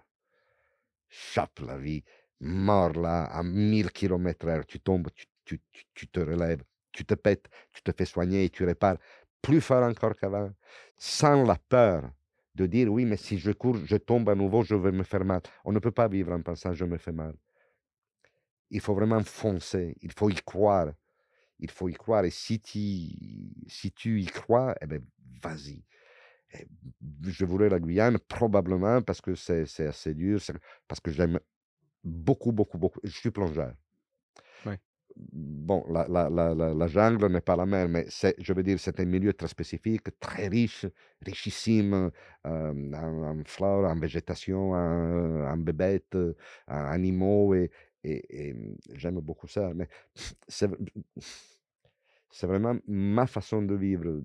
Chape 1.10 1.60
la 1.60 1.78
vie, 1.78 2.04
mors 2.40 2.94
là 2.94 3.26
à 3.26 3.44
1000 3.44 3.92
km 3.92 4.48
heure, 4.48 4.66
tu 4.66 4.80
tombes, 4.80 5.10
tu, 5.14 5.26
tu, 5.46 5.62
tu, 5.72 5.84
tu 5.94 6.08
te 6.08 6.20
relèves, 6.20 6.64
tu 6.96 7.06
te 7.06 7.14
pètes, 7.14 7.48
tu 7.72 7.82
te 7.84 7.92
fais 7.92 8.06
soigner 8.06 8.46
et 8.46 8.50
tu 8.50 8.66
répares 8.66 8.98
plus 9.42 9.62
fort 9.62 9.84
encore 9.84 10.16
qu'avant, 10.16 10.50
sans 10.98 11.44
la 11.44 11.58
peur 11.58 12.10
de 12.56 12.66
dire 12.66 12.92
oui, 12.92 13.06
mais 13.06 13.18
si 13.18 13.38
je 13.38 13.52
cours, 13.52 13.78
je 13.86 13.98
tombe 13.98 14.30
à 14.30 14.36
nouveau, 14.36 14.64
je 14.64 14.76
vais 14.76 14.92
me 14.92 15.04
faire 15.04 15.26
mal. 15.26 15.42
On 15.66 15.72
ne 15.72 15.80
peut 15.80 15.92
pas 15.92 16.08
vivre 16.08 16.32
en 16.32 16.42
pensant 16.42 16.74
je 16.74 16.86
me 16.86 16.98
fais 16.98 17.12
mal 17.12 17.36
il 18.70 18.82
faut 18.82 18.94
vraiment 18.94 19.24
foncer, 19.24 19.96
il 20.02 20.12
faut 20.12 20.30
y 20.30 20.36
croire. 20.36 20.92
Il 21.60 21.72
faut 21.72 21.88
y 21.88 21.94
croire. 21.94 22.26
Et 22.26 22.30
si 22.30 22.60
tu, 22.60 22.76
si 23.68 23.92
tu 23.96 24.22
y 24.22 24.26
crois, 24.26 24.76
eh 24.82 24.86
ben, 24.86 25.02
vas-y. 25.42 25.84
Et 26.54 26.68
je 27.24 27.46
voulais 27.46 27.70
la 27.70 27.80
Guyane 27.80 28.20
probablement 28.20 29.02
parce 29.02 29.22
que 29.22 29.36
c'est 29.36 29.88
assez 29.88 30.14
dur, 30.14 30.42
parce 30.88 31.00
que 31.00 31.12
j'aime 31.12 31.40
beaucoup, 32.04 32.52
beaucoup, 32.52 32.78
beaucoup. 32.78 33.00
Je 33.04 33.12
suis 33.12 33.32
plongeur. 33.32 33.74
Ouais. 34.66 34.80
Bon, 35.18 35.86
la, 35.90 36.06
la, 36.10 36.30
la, 36.30 36.88
jungle 36.88 37.28
n'est 37.32 37.42
pas 37.42 37.56
la 37.56 37.66
même, 37.66 37.92
mais 37.92 38.06
je 38.10 38.54
veux 38.54 38.64
dire, 38.64 38.78
c'est 38.80 39.00
un 39.00 39.06
milieu 39.06 39.34
très 39.34 39.48
spécifique, 39.48 40.20
très 40.20 40.48
riche, 40.48 40.86
richissime 41.22 42.12
euh, 42.46 42.92
en, 42.94 43.24
en 43.24 43.44
flore, 43.46 43.86
en 43.90 43.96
végétation, 43.98 44.72
en, 44.72 45.46
en 45.46 45.58
bébêtes, 45.58 46.18
en 46.68 46.76
animaux, 46.76 47.56
et, 47.56 47.72
j'aime 48.94 49.20
beaucoup 49.22 49.48
ça. 49.48 49.74
Mais 49.74 49.88
c'est, 50.48 50.70
vraiment 52.44 52.76
ma 52.86 53.26
façon 53.26 53.62
de 53.62 53.76
vivre. 53.76 54.22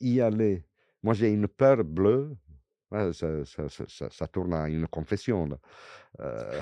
y 0.00 0.20
aller. 0.20 0.64
Moi, 1.02 1.14
j'ai 1.14 1.30
une 1.30 1.48
peur 1.48 1.84
bleue. 1.84 2.36
Ça, 2.92 4.26
tourne 4.28 4.54
à 4.54 4.68
une 4.68 4.86
confession. 4.86 5.48
Euh, 6.20 6.60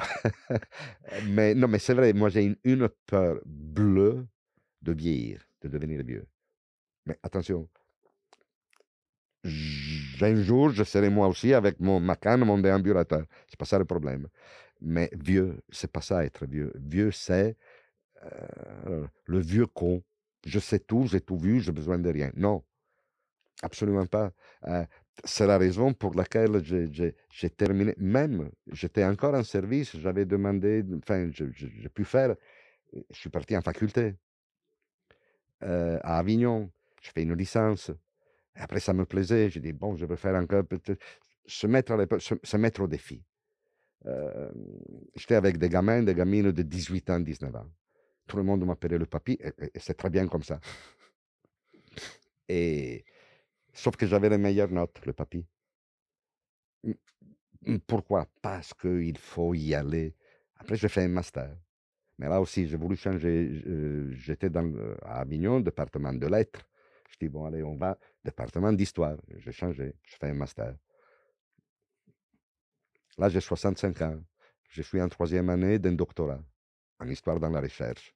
mais 1.29 1.55
non, 1.55 1.69
mais 1.69 1.79
c'est 1.79 1.95
vrai, 1.95 2.13
moi 2.13 2.29
j'ai 2.29 2.57
une, 2.65 2.89
peur 3.07 3.41
bleue 3.45 4.27
de 4.83 4.93
vieillir, 4.93 5.47
de 5.63 5.69
devenir 5.69 6.05
vieux. 6.05 6.27
Mais 7.07 7.19
attention, 7.23 7.69
un 9.45 10.43
jour, 10.43 10.71
je 10.71 10.85
serai 10.85 11.11
moi 11.11 11.29
aussi 11.29 11.55
avec 11.55 11.81
mon, 11.81 12.01
ma 12.01 12.17
canne, 12.17 12.45
mon 12.45 12.59
déambulateur. 12.59 13.25
C'est 13.49 13.59
pas 13.59 13.65
ça 13.65 13.79
le 13.79 13.85
problème. 13.85 14.29
Mais 14.81 15.11
vieux, 15.13 15.61
c'est 15.71 15.91
pas 15.91 16.01
ça 16.01 16.25
être 16.25 16.47
vieux. 16.47 16.73
Vieux, 16.77 17.11
c'est 17.11 17.57
euh, 18.25 19.07
le 19.27 19.39
vieux 19.41 19.67
con. 19.67 20.03
Je 20.47 20.59
sais 20.59 20.79
tout, 20.79 21.07
j'ai 21.07 21.21
tout 21.21 21.39
vu, 21.39 21.61
j'ai 21.61 21.73
besoin 21.73 21.99
de 21.99 22.11
rien. 22.11 22.31
Non, 22.35 22.65
absolument 23.63 24.07
pas. 24.07 24.33
Euh, 24.69 24.85
c'est 25.25 25.47
la 25.47 25.59
raison 25.59 25.93
pour 25.95 26.15
laquelle 26.15 26.63
j'ai- 26.65 27.51
terminé. 27.51 27.95
Même, 27.99 28.51
j'étais 28.73 29.05
encore 29.05 29.35
en 29.35 29.45
service, 29.45 29.97
j'avais 29.99 30.25
demandé, 30.25 30.85
enfin, 31.03 31.31
je- 31.33 31.51
je- 31.53 31.67
j'ai 31.69 31.89
pu 31.89 32.05
faire. 32.05 32.35
Je 33.11 33.19
suis 33.19 33.31
parti 33.31 33.57
en 33.57 33.63
faculté 33.63 34.15
euh, 35.63 35.99
à 36.03 36.19
Avignon. 36.19 36.71
J'ai 37.03 37.11
fait 37.13 37.23
une 37.23 37.35
licence. 37.35 37.91
Après, 38.55 38.81
ça 38.81 38.93
me 38.93 39.05
plaisait. 39.07 39.51
J'ai 39.51 39.61
dit, 39.61 39.73
bon, 39.73 39.97
je 39.97 40.07
vais 40.07 40.17
faire 40.17 40.35
encore. 40.35 40.65
Se 41.47 41.67
mettre, 41.67 41.97
se, 42.21 42.57
mettre 42.57 42.83
au 42.83 42.87
défi. 42.89 43.23
Euh, 44.07 44.51
J'étais 45.17 45.35
avec 45.35 45.59
des 45.59 45.69
gamins, 45.69 46.03
des 46.03 46.15
gamines 46.15 46.53
de 46.53 46.63
18 46.63 47.11
ans, 47.11 47.21
19 47.21 47.55
ans. 47.57 47.67
Tout 48.27 48.37
le 48.37 48.43
monde 48.45 48.65
m'appelait 48.65 48.99
le 48.99 49.07
papy, 49.07 49.33
et- 49.41 49.53
et 49.75 49.79
c'est 49.81 49.95
très 49.95 50.11
bien 50.11 50.29
comme 50.29 50.43
ça. 50.45 50.61
Et, 52.49 53.05
sauf 53.75 53.97
que 53.97 54.07
j'avais 54.07 54.29
les 54.29 54.39
meilleures 54.39 54.71
notes, 54.71 55.01
le 55.07 55.13
papy. 55.13 55.47
M- 56.85 56.95
m- 57.67 57.81
Pourquoi? 57.87 58.27
Parce 58.43 58.75
qu'il 58.75 59.19
faut 59.19 59.55
y 59.55 59.75
aller. 59.75 60.15
Après, 60.59 60.77
j'ai 60.77 60.89
fait 60.89 61.05
un 61.05 61.09
master. 61.09 61.57
Mais 62.19 62.29
là 62.29 62.41
aussi, 62.41 62.69
j'ai 62.69 62.77
voulu 62.79 62.97
changer. 62.97 63.63
euh, 63.67 64.11
J'étais 64.13 64.51
à 64.57 65.21
Avignon, 65.21 65.61
département 65.61 66.13
de 66.15 66.27
lettres. 66.29 66.63
Je 67.11 67.19
dis, 67.21 67.29
bon, 67.31 67.47
allez, 67.47 67.63
on 67.65 67.77
va, 67.77 67.99
département 68.25 68.73
d'histoire. 68.73 69.17
J'ai 69.39 69.53
changé, 69.53 69.95
je 70.05 70.17
fais 70.17 70.29
un 70.31 70.35
master. 70.35 70.75
Là, 73.19 73.29
j'ai 73.29 73.41
65 73.41 74.03
ans. 74.03 74.21
Je 74.69 74.83
suis 74.83 75.01
en 75.01 75.09
troisième 75.09 75.49
année 75.49 75.79
d'un 75.79 75.93
doctorat 75.93 76.43
en 77.01 77.09
histoire 77.09 77.39
dans 77.41 77.51
la 77.51 77.61
recherche. 77.61 78.15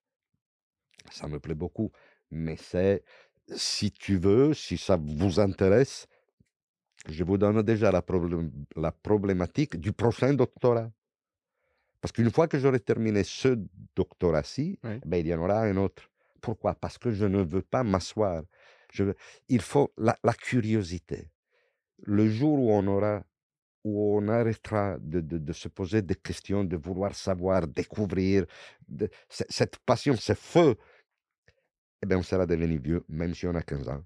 Ça 1.11 1.29
me 1.29 1.41
plaît 1.41 1.55
beaucoup. 1.55 1.91
Mais 2.31 2.57
c'est, 2.57 3.05
si 3.49 3.91
tu 3.93 4.17
veux, 4.17 4.55
si 4.55 4.77
ça 4.79 4.97
vous 4.97 5.41
intéresse, 5.41 6.07
je 7.09 7.23
vous 7.25 7.37
donne 7.39 7.63
déjà 7.63 7.91
la, 7.93 8.01
problém- 8.01 8.51
la 8.77 8.93
problématique 8.93 9.77
du 9.77 9.93
prochain 9.93 10.33
doctorat. 10.35 10.91
Parce 12.01 12.13
qu'une 12.13 12.31
fois 12.31 12.49
que 12.49 12.59
j'aurai 12.59 12.81
terminé 12.81 13.25
ce 13.25 13.59
doctorat-ci, 13.95 14.79
Oui. 14.85 15.01
ben, 15.05 15.19
il 15.19 15.27
y 15.29 15.35
en 15.35 15.41
aura 15.43 15.63
un 15.63 15.77
autre. 15.77 16.11
Pourquoi? 16.41 16.75
Parce 16.75 16.99
que 16.99 17.11
je 17.11 17.25
ne 17.25 17.43
veux 17.43 17.63
pas 17.63 17.83
m'asseoir. 17.83 18.43
Veux- 18.95 19.15
Il 19.49 19.61
faut 19.63 19.93
la, 19.97 20.17
la 20.23 20.35
curiosité. 20.35 21.31
Le 22.03 22.29
jour 22.29 22.59
où 22.59 22.71
on 22.73 22.87
aura, 22.87 23.25
où 23.85 24.19
on 24.19 24.29
arrêtera 24.29 24.99
de, 25.01 25.21
de- 25.21 25.39
de 25.39 25.53
se 25.53 25.69
poser 25.69 26.03
des 26.03 26.15
questions, 26.15 26.65
de 26.65 26.77
vouloir 26.77 27.15
savoir, 27.15 27.67
découvrir, 27.67 28.45
de- 28.89 29.09
cette 29.29 29.79
passion, 29.79 30.15
ce 30.17 30.35
feu, 30.35 30.77
eh 32.03 32.07
ben, 32.07 32.19
on 32.19 32.23
sera 32.23 32.47
devenu 32.47 32.79
vieux, 32.79 33.05
même 33.09 33.35
si 33.35 33.47
on 33.47 33.55
a 33.55 33.63
15 33.63 33.89
ans. 33.89 34.05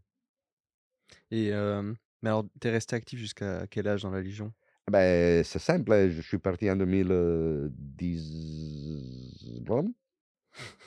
Et 1.31 1.53
euh, 1.53 1.93
mais 2.23 2.31
alors, 2.31 2.47
t'es 2.61 2.71
resté 2.71 2.97
actif 2.97 3.19
jusqu'à 3.19 3.67
quel 3.69 3.89
âge 3.89 4.03
dans 4.03 4.11
la 4.11 4.21
Légion? 4.21 4.53
Ben, 4.91 5.45
c'est 5.45 5.59
simple, 5.59 5.93
hein, 5.93 6.09
je 6.09 6.23
suis 6.23 6.39
parti 6.39 6.71
en 6.71 6.77
2010, 6.77 9.61
bon, 9.63 9.93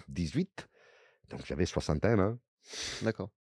18, 0.08 0.68
donc 1.30 1.46
j'avais 1.46 1.68
61 1.68 2.20
ans, 2.20 2.40
D'accord. 3.02 3.32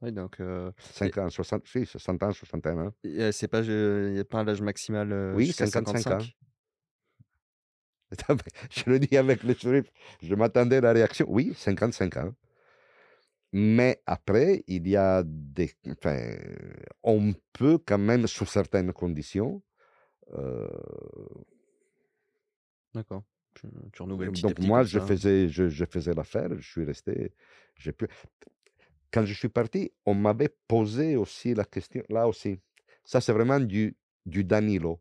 Oui, 0.00 0.12
donc 0.12 0.38
euh, 0.38 0.70
5 0.78 1.18
ans, 1.18 1.28
60, 1.28 1.66
si, 1.66 1.84
60 1.84 2.22
ans, 2.22 2.32
61 2.32 2.86
ans. 2.86 2.92
c'est 3.32 3.48
pas, 3.48 3.62
il 3.62 4.12
n'y 4.12 4.20
a 4.20 4.24
pas 4.24 4.38
un 4.38 4.46
âge 4.46 4.62
maximal 4.62 5.12
euh, 5.12 5.34
Oui, 5.34 5.46
jusqu'à 5.46 5.66
55 5.66 6.12
ans. 6.12 6.18
55 8.12 8.48
Je 8.70 8.90
le 8.90 8.98
dis 9.00 9.16
avec 9.16 9.42
le 9.42 9.54
sourire, 9.54 9.84
je 10.22 10.34
m'attendais 10.34 10.76
à 10.76 10.80
la 10.80 10.92
réaction, 10.92 11.26
oui, 11.28 11.52
55 11.54 12.16
ans. 12.18 12.34
Mais 13.52 14.02
après, 14.06 14.62
il 14.66 14.86
y 14.88 14.96
a 14.96 15.22
des... 15.24 15.72
Enfin, 15.90 16.36
on 17.02 17.32
peut 17.52 17.78
quand 17.78 17.98
même, 17.98 18.26
sous 18.26 18.44
certaines 18.46 18.92
conditions, 18.92 19.62
euh, 20.34 20.68
D'accord. 22.94 23.24
Tu, 23.54 23.66
tu 23.92 24.02
renouvelles 24.02 24.30
petit 24.32 24.42
Donc 24.42 24.54
petit 24.54 24.66
moi, 24.66 24.82
je 24.84 24.98
ça. 24.98 25.00
faisais, 25.00 25.48
je, 25.48 25.68
je 25.68 25.84
faisais 25.84 26.14
l'affaire, 26.14 26.50
je 26.58 26.70
suis 26.70 26.84
resté, 26.84 27.32
j'ai 27.76 27.92
pu... 27.92 28.06
Quand 29.10 29.24
je 29.24 29.34
suis 29.34 29.48
parti, 29.48 29.92
on 30.04 30.14
m'avait 30.14 30.50
posé 30.68 31.16
aussi 31.16 31.54
la 31.54 31.64
question, 31.64 32.02
là 32.10 32.28
aussi. 32.28 32.60
Ça, 33.04 33.20
c'est 33.20 33.32
vraiment 33.32 33.60
du, 33.60 33.96
du 34.26 34.44
Danilo. 34.44 35.00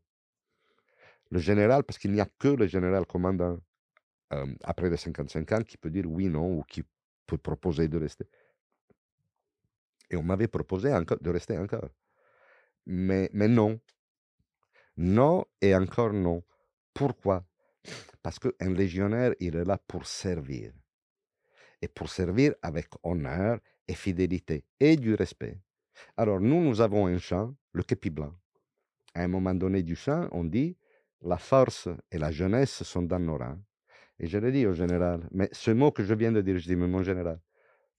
Le 1.30 1.40
général, 1.40 1.84
parce 1.84 1.98
qu'il 1.98 2.12
n'y 2.12 2.22
a 2.22 2.28
que 2.40 2.48
le 2.48 2.68
général 2.68 3.06
commandant 3.06 3.60
après 4.64 4.90
les 4.90 4.98
55 4.98 5.52
ans 5.54 5.64
qui 5.64 5.78
peut 5.78 5.90
dire 5.90 6.06
oui, 6.06 6.28
non, 6.28 6.58
ou 6.58 6.64
qui 6.64 6.84
peut 7.26 7.38
proposer 7.38 7.88
de 7.88 7.98
rester. 7.98 8.28
Et 10.10 10.16
on 10.16 10.24
m'avait 10.24 10.48
proposé 10.48 10.94
encore 10.94 11.20
de 11.20 11.30
rester 11.30 11.58
encore. 11.58 11.90
Mais, 12.86 13.30
mais 13.34 13.48
non. 13.48 13.80
Non 14.96 15.46
et 15.62 15.76
encore 15.76 16.14
non. 16.14 16.44
Pourquoi? 16.94 17.46
Parce 18.24 18.40
qu'un 18.40 18.74
légionnaire, 18.74 19.34
il 19.40 19.56
est 19.56 19.66
là 19.66 19.78
pour 19.78 20.08
servir. 20.08 20.72
Et 21.82 21.88
pour 21.88 22.10
servir 22.10 22.56
avec 22.62 22.88
honneur 23.04 23.60
et 23.88 23.94
fidélité 23.94 24.66
et 24.80 24.96
du 24.96 25.14
respect. 25.14 25.60
Alors 26.16 26.40
nous, 26.40 26.62
nous 26.62 26.82
avons 26.82 27.08
un 27.08 27.18
chant, 27.18 27.56
le 27.74 27.84
képi 27.84 28.10
blanc. 28.10 28.34
À 29.14 29.24
un 29.24 29.28
moment 29.28 29.54
donné 29.54 29.84
du 29.84 29.96
chant, 29.96 30.28
on 30.32 30.44
dit, 30.44 30.78
la 31.22 31.38
force 31.38 31.90
et 32.12 32.18
la 32.18 32.32
jeunesse 32.32 32.84
sont 32.84 33.04
dans 33.04 33.20
nos 33.20 33.38
rangs. 33.38 33.60
Et 34.20 34.28
je 34.28 34.38
le 34.38 34.52
dis 34.52 34.66
au 34.66 34.74
général, 34.74 35.28
mais 35.32 35.50
ce 35.52 35.72
mot 35.72 35.92
que 35.92 36.04
je 36.04 36.14
viens 36.14 36.32
de 36.32 36.42
dire, 36.42 36.58
je 36.58 36.68
dis, 36.68 36.76
mais 36.76 36.88
mon 36.88 37.04
général, 37.04 37.40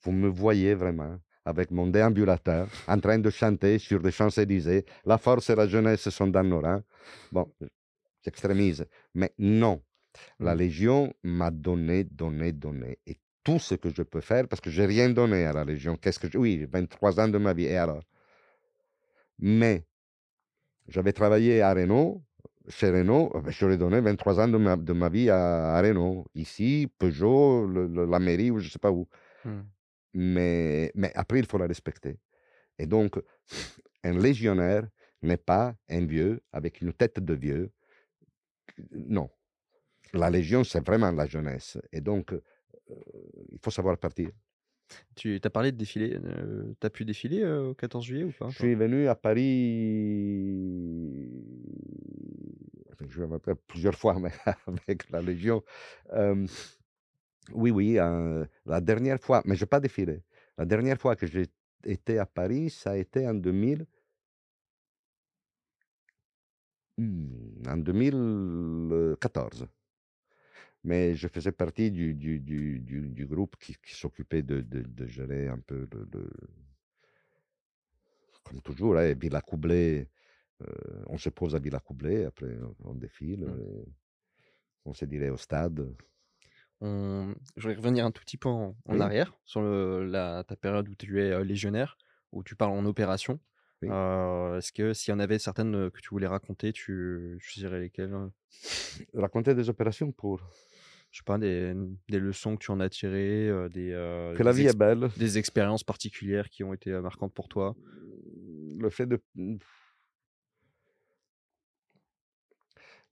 vous 0.02 0.12
me 0.12 0.28
voyez 0.28 0.74
vraiment 0.74 1.18
avec 1.44 1.70
mon 1.70 1.86
déambulateur 1.86 2.68
en 2.86 2.98
train 3.00 3.18
de 3.18 3.30
chanter 3.30 3.78
sur 3.78 4.00
les 4.00 4.10
Champs-Élysées, 4.10 4.84
la 5.04 5.18
force 5.18 5.50
et 5.50 5.54
la 5.54 5.66
jeunesse 5.66 6.08
sont 6.10 6.26
dans 6.26 6.44
nos 6.44 6.60
rangs. 6.60 6.82
Bon, 7.32 7.50
j'extrémise, 8.22 8.84
mais 9.14 9.32
non. 9.38 9.82
La 10.40 10.54
Mm. 10.54 10.58
Légion 10.58 11.14
m'a 11.22 11.50
donné, 11.50 12.04
donné, 12.04 12.52
donné. 12.52 12.98
Et 13.06 13.18
tout 13.44 13.58
ce 13.58 13.74
que 13.76 13.90
je 13.90 14.02
peux 14.02 14.20
faire, 14.20 14.48
parce 14.48 14.60
que 14.60 14.70
j'ai 14.70 14.86
rien 14.86 15.10
donné 15.10 15.44
à 15.46 15.52
la 15.52 15.64
Légion. 15.64 15.96
Qu'est-ce 15.96 16.18
que 16.18 16.30
je... 16.30 16.38
Oui, 16.38 16.66
23 16.70 17.20
ans 17.20 17.28
de 17.28 17.38
ma 17.38 17.54
vie. 17.54 17.64
Et 17.64 17.76
alors? 17.76 18.02
Mais 19.38 19.86
j'avais 20.88 21.12
travaillé 21.12 21.62
à 21.62 21.72
Renault, 21.72 22.22
chez 22.68 22.90
Renault, 22.90 23.32
euh, 23.34 23.40
ben, 23.40 23.50
je 23.50 23.64
leur 23.64 23.74
ai 23.74 23.78
donné 23.78 24.00
23 24.00 24.40
ans 24.40 24.48
de 24.48 24.56
ma, 24.58 24.76
de 24.76 24.92
ma 24.92 25.08
vie 25.08 25.30
à, 25.30 25.74
à 25.76 25.82
Renault. 25.82 26.26
Ici, 26.34 26.88
Peugeot, 26.98 27.66
le- 27.66 27.86
le- 27.86 28.04
la 28.06 28.18
mairie 28.18 28.50
ou 28.50 28.58
je 28.58 28.66
ne 28.66 28.70
sais 28.70 28.78
pas 28.78 28.90
où. 28.90 29.08
Mais, 30.14 30.90
mais 30.94 31.12
après, 31.14 31.38
il 31.38 31.46
faut 31.46 31.58
la 31.58 31.66
respecter. 31.66 32.18
Et 32.78 32.86
donc, 32.86 33.20
un 34.04 34.18
légionnaire 34.18 34.88
n'est 35.22 35.36
pas 35.36 35.74
un 35.88 36.06
vieux 36.06 36.40
avec 36.52 36.80
une 36.80 36.92
tête 36.92 37.20
de 37.20 37.34
vieux. 37.34 37.70
Non. 38.92 39.28
La 40.12 40.30
Légion, 40.30 40.64
c'est 40.64 40.84
vraiment 40.86 41.10
la 41.10 41.26
jeunesse. 41.26 41.76
Et 41.92 42.00
donc, 42.00 42.32
euh, 42.32 42.40
il 43.52 43.58
faut 43.62 43.70
savoir 43.70 43.98
partir. 43.98 44.30
Tu 45.14 45.40
as 45.42 45.50
parlé 45.50 45.72
de 45.72 45.76
défilé. 45.76 46.18
tu 46.80 46.86
as 46.86 46.90
pu 46.90 47.04
défiler 47.04 47.42
euh, 47.42 47.70
au 47.70 47.74
14 47.74 48.04
juillet 48.04 48.24
ou 48.24 48.32
pas 48.32 48.48
Je 48.48 48.58
suis 48.58 48.74
venu 48.74 49.08
à 49.08 49.14
Paris 49.14 50.48
je 53.08 53.20
me 53.22 53.26
rappelle 53.26 53.56
plusieurs 53.66 53.94
fois 53.94 54.18
mais 54.18 54.32
avec 54.66 55.08
la 55.10 55.20
Légion. 55.20 55.62
Euh, 56.12 56.46
oui, 57.52 57.70
oui, 57.70 57.98
euh, 57.98 58.44
la 58.66 58.80
dernière 58.80 59.20
fois, 59.20 59.42
mais 59.44 59.56
je 59.56 59.64
n'ai 59.64 59.68
pas 59.68 59.80
défilé. 59.80 60.22
La 60.56 60.66
dernière 60.66 60.98
fois 60.98 61.16
que 61.16 61.26
j'ai 61.26 61.46
été 61.84 62.18
à 62.18 62.26
Paris, 62.26 62.70
ça 62.70 62.90
a 62.90 62.96
été 62.96 63.26
en 63.26 63.34
2000. 63.34 63.86
Hmm, 66.98 67.62
en 67.68 67.76
2014. 67.76 69.68
Mais 70.88 71.14
je 71.14 71.28
faisais 71.28 71.52
partie 71.52 71.90
du, 71.90 72.14
du, 72.14 72.40
du, 72.40 72.80
du- 72.80 73.08
du 73.18 73.26
groupe 73.26 73.56
qui, 73.62 73.76
qui 73.86 73.94
s'occupait 73.94 74.42
de, 74.42 74.62
de, 74.62 74.80
de 74.82 75.06
gérer 75.06 75.46
un 75.48 75.58
peu 75.58 75.86
le, 75.92 76.08
le- 76.14 76.30
comme 78.42 78.62
toujours, 78.62 78.96
hein, 78.96 79.12
Villa 79.12 79.42
Coublé. 79.42 80.08
euh, 80.62 81.04
on 81.08 81.18
se 81.18 81.28
pose 81.28 81.54
à 81.54 81.58
Villa 81.58 81.78
Coublé, 81.78 82.24
après 82.24 82.52
on, 82.84 82.94
défile, 82.94 83.44
Mm. 83.44 83.60
et 83.60 83.84
on 84.86 84.94
se 84.94 85.04
dirait 85.04 85.28
au 85.28 85.36
stade. 85.36 85.94
On- 86.80 87.34
Je 87.56 87.62
voudrais 87.68 87.76
revenir 87.76 88.06
un 88.06 88.10
tout 88.10 88.22
petit 88.22 88.38
peu 88.38 88.48
en, 88.48 88.74
en 88.86 88.94
Oui. 88.94 89.00
arrière 89.02 89.36
sur 89.44 89.60
le, 89.60 90.06
la, 90.06 90.42
ta 90.44 90.56
période 90.56 90.88
où 90.88 90.94
tu 90.94 91.20
es 91.22 91.30
euh, 91.32 91.44
légionnaire, 91.44 91.98
où 92.32 92.42
tu 92.42 92.56
parles 92.56 92.72
en 92.72 92.84
opération. 92.86 93.38
Oui. 93.82 93.88
Euh, 93.92 94.58
Est-ce 94.58 94.72
que 94.72 94.94
s'il 94.94 95.12
y 95.12 95.14
en 95.14 95.20
avait 95.20 95.38
certaines 95.38 95.74
euh, 95.76 95.90
que 95.90 96.00
tu 96.00 96.08
voulais 96.10 96.26
raconter, 96.26 96.72
tu, 96.72 97.38
dirais 97.56 97.80
lesquelles 97.80 98.14
euh, 98.14 98.28
Raconter 99.14 99.54
des 99.54 99.68
opérations 99.68 100.10
pour 100.12 100.40
Je 101.10 101.18
sais 101.18 101.24
pas, 101.24 101.38
des, 101.38 101.74
des 102.08 102.18
leçons 102.18 102.56
que 102.56 102.64
tu 102.64 102.70
en 102.70 102.80
as 102.80 102.90
tirées, 102.90 103.48
euh, 103.48 103.68
des, 103.68 103.92
euh, 103.92 104.34
que 104.34 104.42
la 104.42 104.52
vie 104.52 104.66
est 104.66 104.76
belle. 104.76 105.08
des 105.16 105.38
expériences 105.38 105.82
particulières 105.84 106.50
qui 106.50 106.64
ont 106.64 106.74
été 106.74 106.90
euh, 106.92 107.00
marquantes 107.00 107.32
pour 107.32 107.48
toi? 107.48 107.74
Le 108.78 108.90
fait 108.90 109.06
de. 109.06 109.18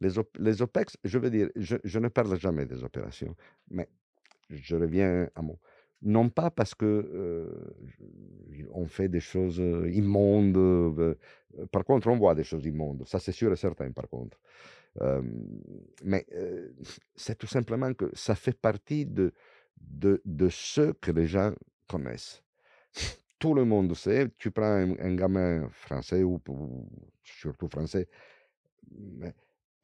Les, 0.00 0.18
op- 0.18 0.36
les 0.38 0.60
OPEX, 0.60 0.98
je 1.04 1.18
veux 1.18 1.30
dire, 1.30 1.48
je, 1.56 1.76
je 1.82 1.98
ne 1.98 2.08
parle 2.08 2.38
jamais 2.38 2.66
des 2.66 2.84
opérations, 2.84 3.34
mais 3.70 3.88
je 4.50 4.76
reviens 4.76 5.28
à 5.34 5.42
mon. 5.42 5.58
Non 6.02 6.28
pas 6.28 6.50
parce 6.50 6.74
que 6.74 6.84
euh, 6.84 7.74
on 8.72 8.86
fait 8.86 9.08
des 9.08 9.20
choses 9.20 9.58
immondes. 9.58 11.16
par 11.72 11.84
contre, 11.84 12.08
on 12.08 12.16
voit 12.18 12.34
des 12.34 12.44
choses 12.44 12.66
immondes. 12.66 13.04
Ça, 13.06 13.18
c'est 13.18 13.32
sûr 13.32 13.50
et 13.52 13.56
certain, 13.56 13.90
par 13.90 14.06
contre. 14.08 14.38
Mais 16.04 16.26
c'est 17.14 17.36
tout 17.38 17.46
simplement 17.46 17.92
que 17.94 18.10
ça 18.14 18.34
fait 18.34 18.58
partie 18.58 19.06
de, 19.06 19.32
de, 19.80 20.20
de 20.24 20.48
ce 20.48 20.92
que 20.92 21.10
les 21.10 21.26
gens 21.26 21.52
connaissent. 21.88 22.42
Tout 23.38 23.54
le 23.54 23.64
monde 23.64 23.94
sait, 23.94 24.28
tu 24.38 24.50
prends 24.50 24.64
un, 24.64 25.14
gamin 25.14 25.68
français 25.70 26.22
ou, 26.22 26.40
ou 26.48 26.88
surtout 27.22 27.68
français, 27.68 28.08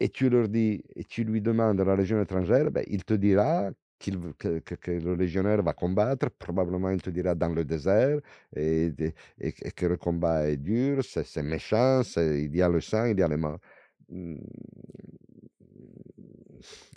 et 0.01 0.09
tu 0.09 0.29
leur 0.31 0.49
dis, 0.49 0.83
et 0.97 1.05
tu 1.05 1.23
lui 1.25 1.41
demandes 1.41 1.81
la 1.81 1.97
Légion 1.97 2.21
étrangère, 2.21 2.71
ben, 2.71 2.85
il 2.89 3.05
te 3.05 3.15
dira 3.15 3.71
que, 4.01 4.91
le 4.91 5.15
légionnaire 5.15 5.63
va 5.63 5.75
combattre, 5.75 6.29
probablement 6.31 6.91
il 6.91 7.01
te 7.01 7.11
dira 7.11 7.35
dans 7.35 7.51
le 7.51 7.65
désert, 7.65 8.19
et, 8.57 8.93
et- 9.39 9.53
que 9.73 9.87
le 9.87 9.97
combat 9.97 10.49
est 10.49 10.57
dur, 10.57 11.05
c'est 11.05 11.43
méchant, 11.43 12.03
il 12.17 12.55
y 12.57 12.63
a 12.63 12.69
le 12.69 12.81
sang, 12.81 13.05
il 13.07 13.19
y 13.19 13.23
a 13.23 13.29
les 13.29 13.37
morts. 13.37 13.61
Hmm, 14.13 14.37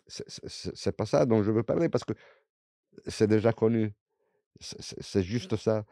C'est 0.07 0.95
pas 0.95 1.05
ça 1.05 1.25
dont 1.25 1.43
je 1.43 1.51
veux 1.51 1.63
parler 1.63 1.89
parce 1.89 2.03
que 2.03 2.13
c'est 3.07 3.27
déjà 3.27 3.53
connu. 3.53 3.93
C'est 4.59 4.81
c'est 5.01 5.23
juste 5.23 5.57
ça. 5.57 5.85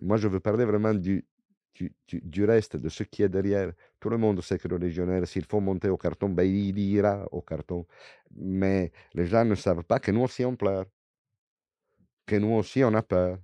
Moi, 0.00 0.16
je 0.18 0.28
veux 0.28 0.40
parler 0.40 0.64
vraiment 0.66 0.94
du, 0.94 1.26
du, 1.74 1.94
du- 2.08 2.22
du 2.22 2.44
reste, 2.44 2.76
de 2.76 2.88
ce 2.90 3.04
qui 3.04 3.22
est 3.24 3.28
derrière. 3.30 3.72
Tout 4.00 4.10
le 4.10 4.18
monde 4.18 4.42
sait 4.42 4.58
que 4.58 4.68
le 4.68 4.78
légionnaire, 4.78 5.26
s'il 5.28 5.46
faut 5.46 5.60
monter 5.60 5.88
au 5.90 5.98
carton, 5.98 6.28
ben, 6.30 6.44
il 6.44 6.78
ira 6.78 7.26
au 7.32 7.42
carton. 7.42 7.86
Mais 8.36 8.92
les 9.14 9.26
gens 9.26 9.44
ne 9.46 9.54
savent 9.56 9.84
pas 9.84 10.00
que 10.00 10.10
nous 10.12 10.22
aussi 10.22 10.44
on 10.46 10.56
pleure, 10.56 10.86
que 12.26 12.36
nous 12.36 12.52
aussi 12.52 12.84
on 12.84 12.94
a 12.94 13.02
peur, 13.02 13.38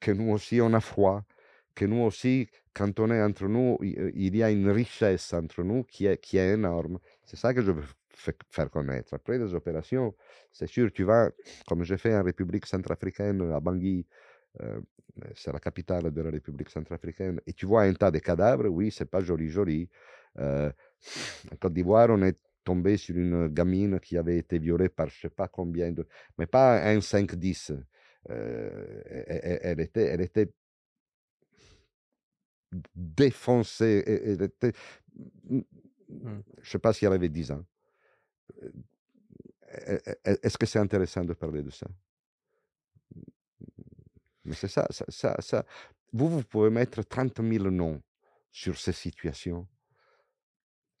que 0.00 0.12
nous 0.12 0.30
aussi 0.32 0.60
on 0.62 0.74
a 0.74 0.80
froid, 0.80 1.24
que 1.78 1.84
nous 1.84 2.02
aussi, 2.02 2.48
quand 2.74 2.98
on 2.98 3.08
est 3.12 3.22
entre 3.22 3.46
nous, 3.46 3.78
il 3.82 4.36
y 4.36 4.42
a 4.42 4.50
une 4.50 4.68
richesse 4.68 5.32
entre 5.32 5.62
nous 5.62 5.84
qui 5.84 6.06
est, 6.06 6.18
qui 6.18 6.36
est 6.36 6.54
énorme. 6.54 6.98
C'est 7.24 7.36
ça 7.36 7.54
que 7.54 7.62
je 7.62 7.70
veux 7.70 7.84
faire 8.50 8.68
connaître. 8.68 9.14
Après 9.14 9.38
les 9.38 9.54
opérations, 9.54 10.12
c'est 10.52 10.66
sûr, 10.66 10.90
tu 10.92 11.04
vas, 11.04 11.30
comme 11.68 11.84
j'ai 11.84 11.96
fait 11.96 12.14
en 12.16 12.24
République 12.24 12.66
centrafricaine, 12.66 13.52
à 13.52 13.60
Bangui, 13.60 14.04
euh, 14.60 14.80
c'est 15.36 15.52
la 15.52 15.60
capitale 15.60 16.10
de 16.10 16.20
la 16.20 16.30
République 16.30 16.70
centrafricaine, 16.70 17.40
et 17.46 17.52
tu 17.52 17.64
vois 17.66 17.82
un 17.82 17.94
tas 17.94 18.10
de 18.10 18.18
cadavres, 18.18 18.66
oui, 18.66 18.90
c'est 18.90 19.08
pas 19.08 19.20
joli, 19.20 19.48
joli. 19.48 19.88
Euh, 20.40 20.70
en 21.52 21.56
Côte 21.60 21.74
d'Ivoire, 21.74 22.08
on 22.10 22.22
est 22.22 22.38
tombé 22.64 22.96
sur 22.96 23.16
une 23.16 23.46
gamine 23.48 24.00
qui 24.00 24.18
avait 24.18 24.38
été 24.38 24.58
violée 24.58 24.88
par 24.88 25.08
je 25.08 25.20
sais 25.20 25.30
pas 25.30 25.46
combien. 25.46 25.94
Mais 26.38 26.46
pas 26.46 26.82
un 26.82 26.98
5-10. 26.98 27.72
Euh, 28.30 29.02
était, 29.78 30.06
elle 30.06 30.20
était 30.20 30.50
défoncée. 32.94 34.02
Elle 34.06 34.42
était, 34.42 34.72
mmh. 35.48 35.60
Je 36.62 36.70
sais 36.70 36.78
pas 36.78 36.92
si 36.92 37.04
elle 37.04 37.12
avait 37.12 37.28
10 37.28 37.52
ans. 37.52 37.64
Est-ce 40.24 40.56
que 40.56 40.66
c'est 40.66 40.78
intéressant 40.78 41.24
de 41.24 41.34
parler 41.34 41.62
de 41.62 41.70
ça? 41.70 41.86
Mais 44.44 44.54
c'est 44.54 44.68
ça, 44.68 44.86
ça, 45.08 45.36
ça, 45.40 45.64
Vous, 46.12 46.28
vous 46.28 46.42
pouvez 46.42 46.70
mettre 46.70 47.02
30 47.02 47.42
000 47.42 47.70
noms 47.70 48.02
sur 48.50 48.78
ces 48.78 48.92
situations, 48.92 49.68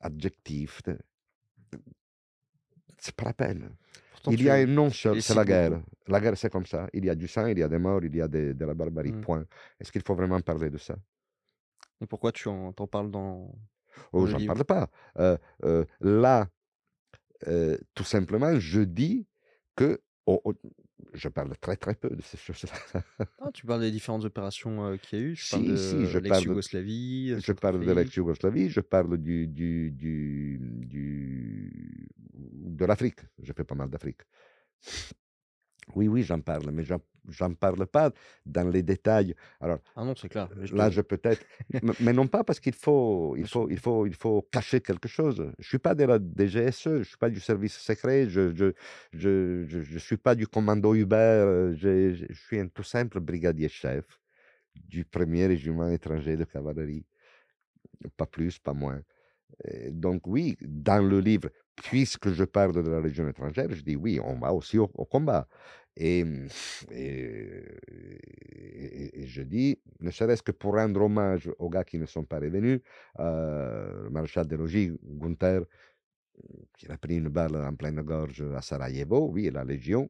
adjectifs. 0.00 0.82
C'est 2.98 3.14
pas 3.14 3.24
la 3.24 3.32
peine. 3.32 3.76
il 4.26 4.42
y 4.42 4.50
a 4.50 4.54
un 4.54 4.66
nom 4.66 4.90
seul, 4.90 5.22
c'est 5.22 5.34
la 5.34 5.44
guerre. 5.44 5.80
La 6.06 6.20
guerre, 6.20 6.36
c'est 6.36 6.50
comme 6.50 6.66
ça. 6.66 6.88
Il 6.92 7.06
y 7.06 7.10
a 7.10 7.14
du 7.14 7.26
sang, 7.26 7.46
il 7.46 7.58
y 7.58 7.62
a 7.62 7.68
des 7.68 7.78
morts, 7.78 8.04
il 8.04 8.14
y 8.14 8.20
a 8.20 8.28
de, 8.28 8.54
la 8.58 8.74
barbarie. 8.74 9.12
Mmh. 9.12 9.20
Point. 9.22 9.46
Est-ce 9.80 9.90
qu'il 9.90 10.02
faut 10.02 10.14
vraiment 10.14 10.40
parler 10.40 10.68
de 10.68 10.78
ça? 10.78 10.96
Et 12.00 12.06
pourquoi 12.06 12.32
tu 12.32 12.48
en, 12.48 12.72
parles 12.72 13.10
dans. 13.10 13.54
Oh, 14.12 14.26
j'en 14.26 14.44
parle 14.46 14.64
pas. 14.64 14.90
Euh, 15.18 15.36
euh, 15.64 15.84
là, 16.00 16.48
tout 17.94 18.04
simplement, 18.04 18.58
je 18.58 18.80
dis 18.80 19.26
que 19.76 20.00
je 21.14 21.28
parle 21.28 21.56
très 21.58 21.76
très 21.76 21.94
peu 21.94 22.10
de 22.10 22.22
ces 22.22 22.36
choses-là. 22.36 23.02
Ah, 23.40 23.50
tu 23.52 23.66
parles 23.66 23.80
des 23.80 23.90
différentes 23.90 24.24
opérations 24.24 24.96
qu'il 24.98 25.18
y 25.18 25.22
a 25.22 25.24
eu. 25.24 25.34
Je 25.34 25.50
parle 25.50 25.78
si, 25.78 25.94
de 25.94 26.18
l'ex-Yougoslavie. 26.18 27.40
Je 27.40 27.52
parle 27.52 27.84
de 27.84 27.92
l'ex-Yougoslavie. 27.92 28.68
Je 28.68 28.80
parle 28.80 29.16
du, 29.18 29.46
du, 29.46 29.90
du, 29.90 30.58
du 30.60 32.08
de 32.34 32.84
l'Afrique. 32.84 33.20
Je 33.42 33.52
fais 33.52 33.64
pas 33.64 33.74
mal 33.74 33.90
d'Afrique. 33.90 34.22
Oui, 35.94 36.08
oui, 36.08 36.22
j'en 36.22 36.40
parle, 36.40 36.70
mais 36.70 36.84
j'en 36.84 37.54
parle 37.54 37.86
pas 37.86 38.12
dans 38.46 38.68
les 38.68 38.82
détails. 38.82 39.34
Alors, 39.60 39.78
ah 39.96 40.04
non, 40.04 40.14
c'est 40.16 40.28
clair. 40.28 40.48
Là, 40.72 40.90
je 40.90 41.00
peux-être, 41.00 41.44
mais 42.00 42.12
non 42.12 42.26
pas 42.26 42.44
parce 42.44 42.60
qu'il 42.60 42.74
faut, 42.74 43.34
il 43.36 43.46
faut, 43.46 43.68
il 43.70 43.78
faut, 43.78 44.06
il 44.06 44.14
faut 44.14 44.42
cacher 44.50 44.80
quelque 44.80 45.08
chose. 45.08 45.52
Je 45.58 45.68
suis 45.68 45.78
pas 45.78 45.94
de 45.94 46.04
la 46.04 46.18
DGSE, 46.18 46.98
je 46.98 47.02
suis 47.02 47.16
pas 47.16 47.30
du 47.30 47.40
service 47.40 47.76
secret, 47.78 48.28
je, 48.28 48.54
je, 48.54 48.72
je, 49.12 49.64
je, 49.66 49.98
suis 49.98 50.16
pas 50.16 50.34
du 50.34 50.46
commando 50.46 50.94
Uber, 50.94 51.72
je, 51.74 52.14
je 52.28 52.40
suis 52.46 52.58
un 52.58 52.68
tout 52.68 52.82
simple 52.82 53.20
brigadier 53.20 53.68
chef 53.68 54.04
du 54.74 55.04
premier 55.04 55.46
régiment 55.46 55.88
étranger 55.88 56.36
de 56.36 56.44
cavalerie, 56.44 57.04
pas 58.16 58.26
plus, 58.26 58.58
pas 58.58 58.74
moins. 58.74 59.02
donc 59.90 60.26
oui, 60.26 60.56
dans 60.60 61.04
le 61.04 61.20
livre, 61.20 61.48
puisque 61.82 62.30
je 62.30 62.44
parle 62.44 62.72
de 62.72 62.80
la 62.90 63.00
région 63.00 63.28
étrangère, 63.28 63.68
je 63.70 63.82
dis 63.82 63.96
oui, 63.96 64.20
on 64.22 64.38
va 64.38 64.52
aussi 64.52 64.78
au, 64.78 64.86
combat. 64.88 65.46
Et, 65.96 66.24
je 69.24 69.42
dis, 69.42 69.78
ne 70.00 70.10
serait-ce 70.10 70.42
que 70.42 70.52
pour 70.52 70.74
rendre 70.74 71.02
hommage 71.02 71.50
aux 71.58 71.68
gars 71.68 71.84
qui 71.84 71.98
ne 71.98 72.06
sont 72.06 72.24
pas 72.24 72.38
revenus, 72.38 72.80
euh, 73.18 74.04
le 74.04 74.10
maréchal 74.10 74.46
des 74.46 74.56
logis, 74.56 74.92
Gunther, 75.02 75.62
qui 76.76 76.86
a 76.90 76.96
pris 76.96 77.16
une 77.16 77.28
balle 77.28 77.56
en 77.56 77.74
pleine 77.74 78.00
gorge 78.02 78.44
à 78.54 78.62
Sarajevo, 78.62 79.28
oui, 79.32 79.50
la 79.50 79.64
Légion, 79.64 80.08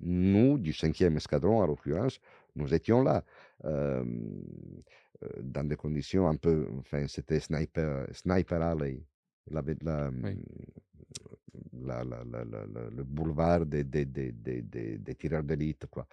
nous, 0.00 0.58
du 0.58 0.72
5e 0.72 1.16
escadron, 1.16 1.60
en 1.60 1.66
l'occurrence, 1.66 2.20
nous 2.56 2.72
étions 2.74 3.02
là, 3.02 3.24
euh, 3.64 4.04
dans 5.40 5.64
des 5.64 5.76
conditions 5.76 6.28
un 6.28 6.36
peu, 6.36 6.68
enfin, 6.78 7.06
c'était 7.08 7.40
sniper, 7.40 8.06
sniper 8.12 8.62
alley, 8.62 9.04
la, 9.50 9.62
la, 12.04 12.04
la, 12.04 12.90
le 12.90 13.04
boulevard 13.04 13.66
des, 13.66 13.84
des, 13.84 14.04
des, 14.04 14.32
des 14.98 15.14
tireurs 15.14 15.42
d'élite. 15.42 15.86
Quoi. 15.86 16.06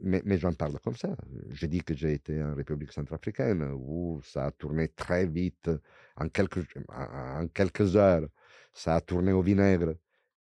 mais, 0.00 0.22
mais 0.24 0.38
j'en 0.38 0.52
parle 0.52 0.78
comme 0.80 0.96
ça. 0.96 1.16
Je 1.50 1.66
dis 1.66 1.80
que 1.80 1.94
j'ai 1.94 2.12
été 2.14 2.42
en 2.42 2.54
République 2.54 2.92
centrafricaine 2.92 3.62
où 3.74 4.20
ça 4.24 4.46
a 4.46 4.50
tourné 4.50 4.88
très 4.88 5.26
vite, 5.26 5.70
en 6.16 6.28
quelques, 6.28 6.66
en 6.88 7.46
quelques 7.48 7.96
heures, 7.96 8.26
ça 8.72 8.96
a 8.96 9.00
tourné 9.00 9.32
au 9.32 9.42
vinaigre. 9.42 9.94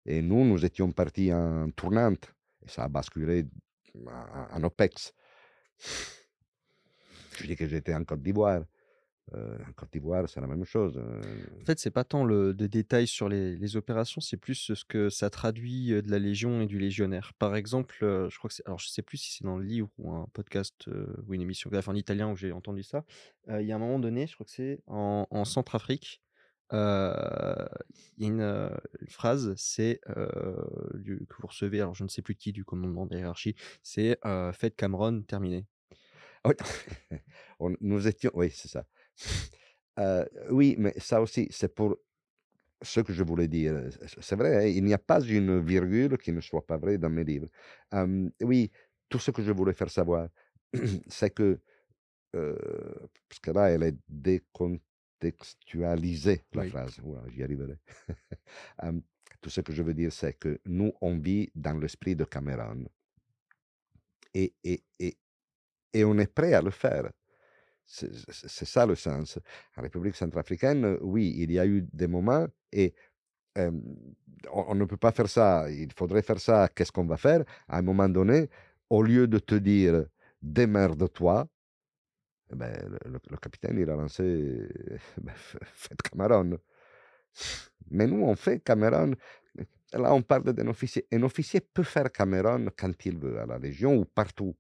Et 0.07 0.23
nous, 0.23 0.45
nous 0.45 0.65
étions 0.65 0.91
partis 0.93 1.33
en 1.33 1.71
tournante 1.71 2.35
et 2.65 2.69
ça 2.69 2.85
a 2.85 2.89
basculé 2.89 3.47
en 4.53 4.63
OPEX. 4.65 5.13
Je 7.37 7.47
dis 7.47 7.57
que 7.57 7.67
j'étais 7.67 7.95
en 7.95 8.05
Côte 8.05 8.23
d'Ivoire. 8.23 8.65
Euh, 9.35 9.57
en 9.69 9.73
Côte 9.73 9.93
d'Ivoire, 9.93 10.29
c'est 10.29 10.41
la 10.41 10.47
même 10.47 10.65
chose. 10.65 10.97
Euh. 10.97 11.21
En 11.61 11.65
fait, 11.65 11.79
c'est 11.79 11.91
pas 11.91 12.05
tant 12.05 12.25
le 12.25 12.55
de 12.55 12.67
détails 12.67 13.07
sur 13.07 13.29
les, 13.29 13.57
les 13.57 13.77
opérations, 13.77 14.21
c'est 14.21 14.37
plus 14.37 14.73
ce 14.75 14.85
que 14.85 15.09
ça 15.09 15.31
traduit 15.31 15.91
de 15.91 16.11
la 16.11 16.19
Légion 16.19 16.61
et 16.63 16.67
du 16.67 16.79
légionnaire. 16.79 17.33
Par 17.39 17.55
exemple, 17.57 17.97
je 18.01 18.37
crois 18.39 18.49
que 18.49 18.55
c'est, 18.55 18.67
alors 18.67 18.79
je 18.79 18.89
sais 18.89 19.03
plus 19.03 19.19
si 19.19 19.33
c'est 19.33 19.45
dans 19.45 19.57
le 19.57 19.65
livre 19.65 19.89
ou 19.99 20.13
un 20.13 20.27
podcast 20.33 20.89
ou 21.27 21.35
une 21.35 21.43
émission 21.43 21.71
en 21.87 21.95
italien 21.95 22.31
où 22.31 22.37
j'ai 22.37 22.53
entendu 22.53 22.83
ça. 22.83 23.05
il 23.49 23.63
y 23.63 23.73
a 23.73 23.77
un 23.77 23.79
moment 23.79 23.99
donné, 23.99 24.27
je 24.27 24.35
crois 24.35 24.45
que 24.45 24.53
c'est 24.53 24.81
en, 24.87 25.27
en 25.31 25.45
Centrafrique, 25.45 26.21
il 26.73 26.77
y 26.77 28.25
a 28.25 28.29
une, 28.29 28.71
phrase, 29.09 29.55
c'est 29.57 30.01
que 30.07 31.37
vous 31.39 31.47
recevez, 31.47 31.81
alors 31.81 31.95
je 31.95 32.05
ne 32.05 32.09
sais 32.09 32.23
plus 32.23 32.35
qui 32.35 32.53
du 32.53 32.65
commandement 32.65 33.07
de 33.07 33.15
la 33.15 33.21
hiérarchie, 33.21 33.55
c'est 33.83 34.19
Faites 34.53 34.77
Cameron 34.77 35.23
terminé. 35.23 35.67
Oui, 36.45 36.55
nous 37.81 38.09
étions, 38.09 38.31
oui, 38.35 38.51
c'est 38.51 38.69
ça. 38.69 38.87
Oui, 40.51 40.77
mais 40.79 40.95
ça 40.99 41.21
aussi, 41.21 41.49
c'est 41.51 41.75
pour 41.75 41.97
ce 42.83 43.01
que 43.01 43.13
je 43.13 43.23
voulais 43.23 43.49
dire. 43.49 43.91
C'est 44.21 44.37
vrai, 44.37 44.57
hein, 44.57 44.67
il 44.67 44.85
n'y 44.85 44.95
a 44.95 44.99
pas 44.99 45.21
une 45.21 45.61
virgule 45.61 46.17
qui 46.19 46.33
ne 46.33 46.41
soit 46.41 46.67
pas 46.67 46.79
vraie 46.79 46.99
dans 46.99 47.11
mes 47.11 47.25
livres. 47.25 47.49
oui, 48.41 48.71
tout 49.09 49.19
ce 49.19 49.31
que 49.31 49.43
je 49.43 49.53
voulais 49.53 49.75
faire 49.75 49.91
savoir, 49.91 50.29
c'est 51.09 51.31
que, 51.31 51.61
parce 52.33 53.41
que 53.43 53.51
là, 53.51 53.71
elle 53.71 53.83
est 53.83 53.97
décontextualisée, 54.09 56.45
la 56.53 56.65
phrase. 56.65 57.01
J'y 57.29 57.43
arriverai. 57.43 57.77
tout 59.41 59.51
ce 59.51 59.61
que 59.63 59.73
je 59.73 59.83
veux 59.83 59.95
dire, 59.95 60.13
c'est 60.13 60.35
que 60.35 60.61
nous, 60.67 60.93
on 61.01 61.19
vit 61.19 61.51
dans 61.55 61.79
l'esprit 61.79 62.15
de 62.15 62.25
Cameron. 62.25 62.85
Et, 64.35 64.55
et, 64.63 64.85
et, 64.99 65.17
et 65.93 66.05
on 66.05 66.17
est 66.19 66.33
prêt 66.33 66.55
à 66.55 66.63
le 66.63 66.71
faire. 66.71 67.11
C'est 67.91 68.67
ça 68.67 68.87
le 68.87 68.95
sens. 68.95 69.39
En 69.77 69.83
République 69.83 70.15
centrafricaine, 70.15 70.97
oui, 71.01 71.35
il 71.39 71.51
y 71.51 71.59
a 71.59 71.67
eu 71.67 71.83
des 71.93 72.07
moments 72.07 72.47
et 72.73 72.95
on, 74.53 74.75
ne 74.77 74.85
peut 74.85 74.97
pas 74.97 75.11
faire 75.11 75.29
ça. 75.29 75.69
Il 75.71 75.93
faudrait 75.93 76.23
faire 76.23 76.41
ça. 76.41 76.69
Qu'est-ce 76.69 76.93
qu'on 76.93 77.05
va 77.07 77.17
faire? 77.17 77.45
À 77.69 77.79
un 77.79 77.83
moment 77.83 78.09
donné, 78.09 78.49
au 78.89 79.03
lieu 79.03 79.27
de 79.27 79.39
te 79.39 79.57
dire 79.57 80.05
démerde-toi, 80.41 81.49
eh 82.53 82.57
ben, 82.57 82.73
le, 83.05 83.37
capitaine, 83.37 83.79
il 83.79 83.91
a 83.91 83.97
lancé 83.97 84.23
ben, 85.21 85.35
faites 85.35 86.03
Cameron. 86.03 86.59
Mais 87.91 88.07
nous, 88.07 88.23
on 88.23 88.37
fait 88.37 88.61
Cameron. 88.61 89.15
Là, 89.93 90.15
on 90.15 90.23
parle 90.23 90.53
d'un 90.53 90.69
officier. 90.69 91.07
Un 91.13 91.23
officier 91.25 91.61
peut 91.61 91.83
faire 91.83 92.11
Cameron 92.13 92.69
quand 92.77 93.05
il 93.05 93.19
veut, 93.19 93.41
à 93.41 93.47
la 93.47 93.59
Légion 93.59 93.97
ou 93.97 94.05
partout 94.05 94.55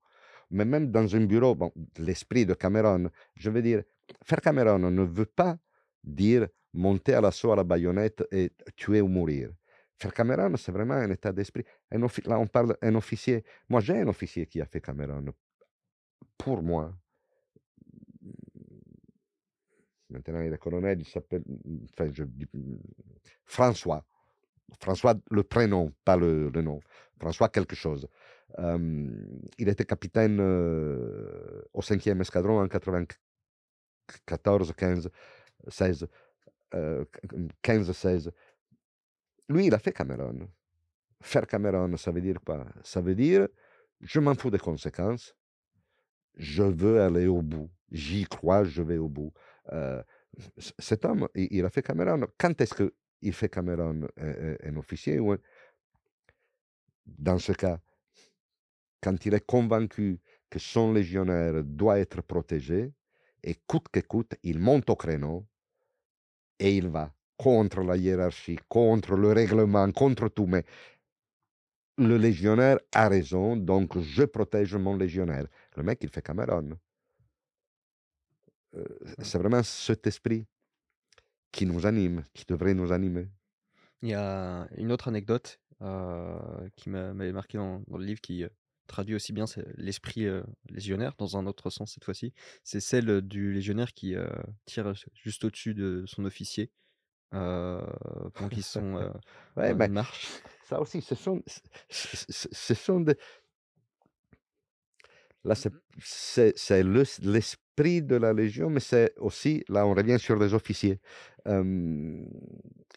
mais 0.50 0.64
même 0.64 0.90
dans 0.90 1.14
un 1.14 1.24
bureau, 1.24 1.54
bon, 1.54 1.72
l'esprit 1.98 2.44
de 2.44 2.54
Cameron, 2.54 3.10
je 3.34 3.50
veux 3.50 3.62
dire, 3.62 3.82
faire 4.24 4.40
Cameron 4.40 4.78
ne 4.78 5.02
veut 5.02 5.26
pas 5.26 5.56
dire 6.02 6.48
monter 6.72 7.14
à 7.14 7.20
l'assaut 7.20 7.52
à 7.52 7.56
la 7.56 7.64
baïonnette 7.64 8.24
et 8.32 8.52
tuer 8.76 9.00
ou 9.00 9.08
mourir. 9.08 9.50
Faire 9.96 10.12
Cameron, 10.12 10.56
c'est 10.56 10.72
vraiment 10.72 10.94
un 10.94 11.10
état 11.10 11.32
d'esprit. 11.32 11.64
Là, 11.90 12.38
on 12.38 12.46
parle 12.46 12.76
d'un 12.80 12.94
officier. 12.94 13.44
Moi, 13.68 13.80
j'ai 13.80 13.98
un 13.98 14.08
officier 14.08 14.46
qui 14.46 14.60
a 14.60 14.66
fait 14.66 14.80
Cameron. 14.80 15.26
Pour 16.38 16.62
moi. 16.62 16.92
Maintenant, 20.08 20.40
il 20.40 20.52
est 20.52 20.58
colonel, 20.58 21.00
il 21.00 21.06
s'appelle 21.06 21.44
François. 23.44 24.04
François, 24.80 25.14
le 25.30 25.42
prénom, 25.42 25.92
pas 26.04 26.16
le, 26.16 26.48
le 26.48 26.62
nom. 26.62 26.80
François 27.20 27.48
quelque 27.48 27.76
chose 27.76 28.08
il 28.58 29.68
était 29.68 29.84
capitaine 29.84 30.40
au 30.40 31.80
5e 31.80 32.20
escadron 32.20 32.60
en 32.60 32.68
94, 32.68 34.72
15, 34.76 35.08
16, 35.68 36.08
15, 37.62 37.92
16. 37.92 38.32
Lui, 39.48 39.66
il 39.66 39.74
a 39.74 39.78
fait 39.78 39.92
Cameron. 39.92 40.48
Faire 41.22 41.46
Cameron, 41.46 41.96
ça 41.96 42.10
veut 42.10 42.20
dire 42.20 42.40
quoi? 42.44 42.66
Ça 42.82 43.00
veut 43.00 43.14
dire, 43.14 43.46
je 44.00 44.20
m'en 44.20 44.34
fous 44.34 44.50
des 44.50 44.58
conséquences. 44.58 45.34
je 46.36 46.62
veux 46.62 47.00
aller 47.00 47.26
au 47.26 47.42
bout. 47.42 47.70
J'y 47.90 48.24
crois, 48.24 48.64
je 48.64 48.82
vais 48.82 48.98
au 48.98 49.08
bout. 49.08 49.32
Euh, 49.72 50.02
cet 50.78 51.04
homme, 51.04 51.28
il, 51.34 51.64
a 51.64 51.70
fait 51.70 51.82
Cameron. 51.82 52.26
Quand 52.38 52.60
est-ce 52.60 52.74
qu'il 52.74 53.32
fait 53.32 53.48
Cameron 53.48 54.08
un, 54.16 54.76
officier 54.76 55.18
ou 55.18 55.36
Dans 57.04 57.38
ce 57.38 57.52
cas, 57.52 57.80
quand 59.00 59.24
il 59.26 59.34
est 59.34 59.46
convaincu 59.46 60.20
que 60.50 60.58
son 60.58 60.92
légionnaire 60.92 61.62
doit 61.64 61.98
être 61.98 62.22
protégé, 62.22 62.92
et 63.42 63.54
coûte 63.66 63.88
que 63.90 64.00
coûte, 64.00 64.34
il 64.42 64.58
monte 64.58 64.90
au 64.90 64.96
créneau 64.96 65.46
et 66.58 66.76
il 66.76 66.88
va 66.88 67.14
contre 67.36 67.80
la 67.82 67.96
hiérarchie, 67.96 68.58
contre 68.68 69.16
le 69.16 69.32
règlement, 69.32 69.90
contre 69.92 70.28
tout. 70.28 70.46
Mais 70.46 70.64
le 71.96 72.18
légionnaire 72.18 72.78
a 72.92 73.08
raison, 73.08 73.56
donc 73.56 73.98
je 73.98 74.24
protège 74.24 74.74
mon 74.76 74.96
légionnaire. 74.96 75.46
Le 75.76 75.82
mec, 75.82 76.00
il 76.02 76.10
fait 76.10 76.22
Cameron. 76.22 76.78
Euh, 78.74 78.84
c'est 79.22 79.38
vraiment 79.38 79.62
cet 79.62 80.06
esprit 80.06 80.46
qui 81.50 81.66
nous 81.66 81.86
anime, 81.86 82.22
qui 82.34 82.44
devrait 82.46 82.74
nous 82.74 82.92
animer. 82.92 83.28
Il 84.02 84.10
y 84.10 84.14
a 84.14 84.68
une 84.76 84.92
autre 84.92 85.08
anecdote 85.08 85.60
euh, 85.82 86.68
qui 86.76 86.90
m'a- 86.90 87.12
m'avait 87.14 87.32
marqué 87.32 87.58
dans, 87.58 87.82
dans 87.86 87.98
le 87.98 88.04
livre 88.04 88.20
qui 88.20 88.44
euh, 88.44 88.48
traduit 88.90 89.14
aussi 89.14 89.32
bien 89.32 89.44
l'esprit 89.76 90.26
euh, 90.26 90.42
légionnaire 90.68 91.14
dans 91.18 91.36
un 91.36 91.46
autre 91.46 91.70
sens 91.70 91.92
cette 91.94 92.04
fois-ci. 92.04 92.32
C'est 92.64 92.80
celle 92.80 93.20
du 93.22 93.52
légionnaire 93.52 93.92
qui 93.94 94.14
euh, 94.14 94.28
tire 94.66 94.92
juste 95.14 95.44
au-dessus 95.44 95.74
de 95.74 96.04
son 96.06 96.24
officier 96.24 96.70
pendant 97.30 98.48
qu'ils 98.50 98.62
sont 98.64 98.94
Ouais, 99.56 99.72
en 99.72 99.76
mais 99.76 99.88
marche. 99.88 100.26
ça 100.64 100.80
aussi, 100.80 101.00
ce 101.00 101.14
sont, 101.14 101.42
ce- 101.88 102.74
sont 102.74 103.00
des, 103.00 103.14
Là, 105.44 105.54
c'est 105.54 105.72
c'est- 106.02 106.52
c'est 106.56 106.82
le- 106.82 107.04
l'esprit 107.22 108.02
de 108.02 108.16
la 108.16 108.32
Légion, 108.34 108.68
mais 108.68 108.80
c'est 108.80 109.14
aussi, 109.18 109.64
là, 109.68 109.86
on 109.86 109.94
revient 109.94 110.18
sur 110.18 110.36
les 110.36 110.52
officiers. 110.52 111.00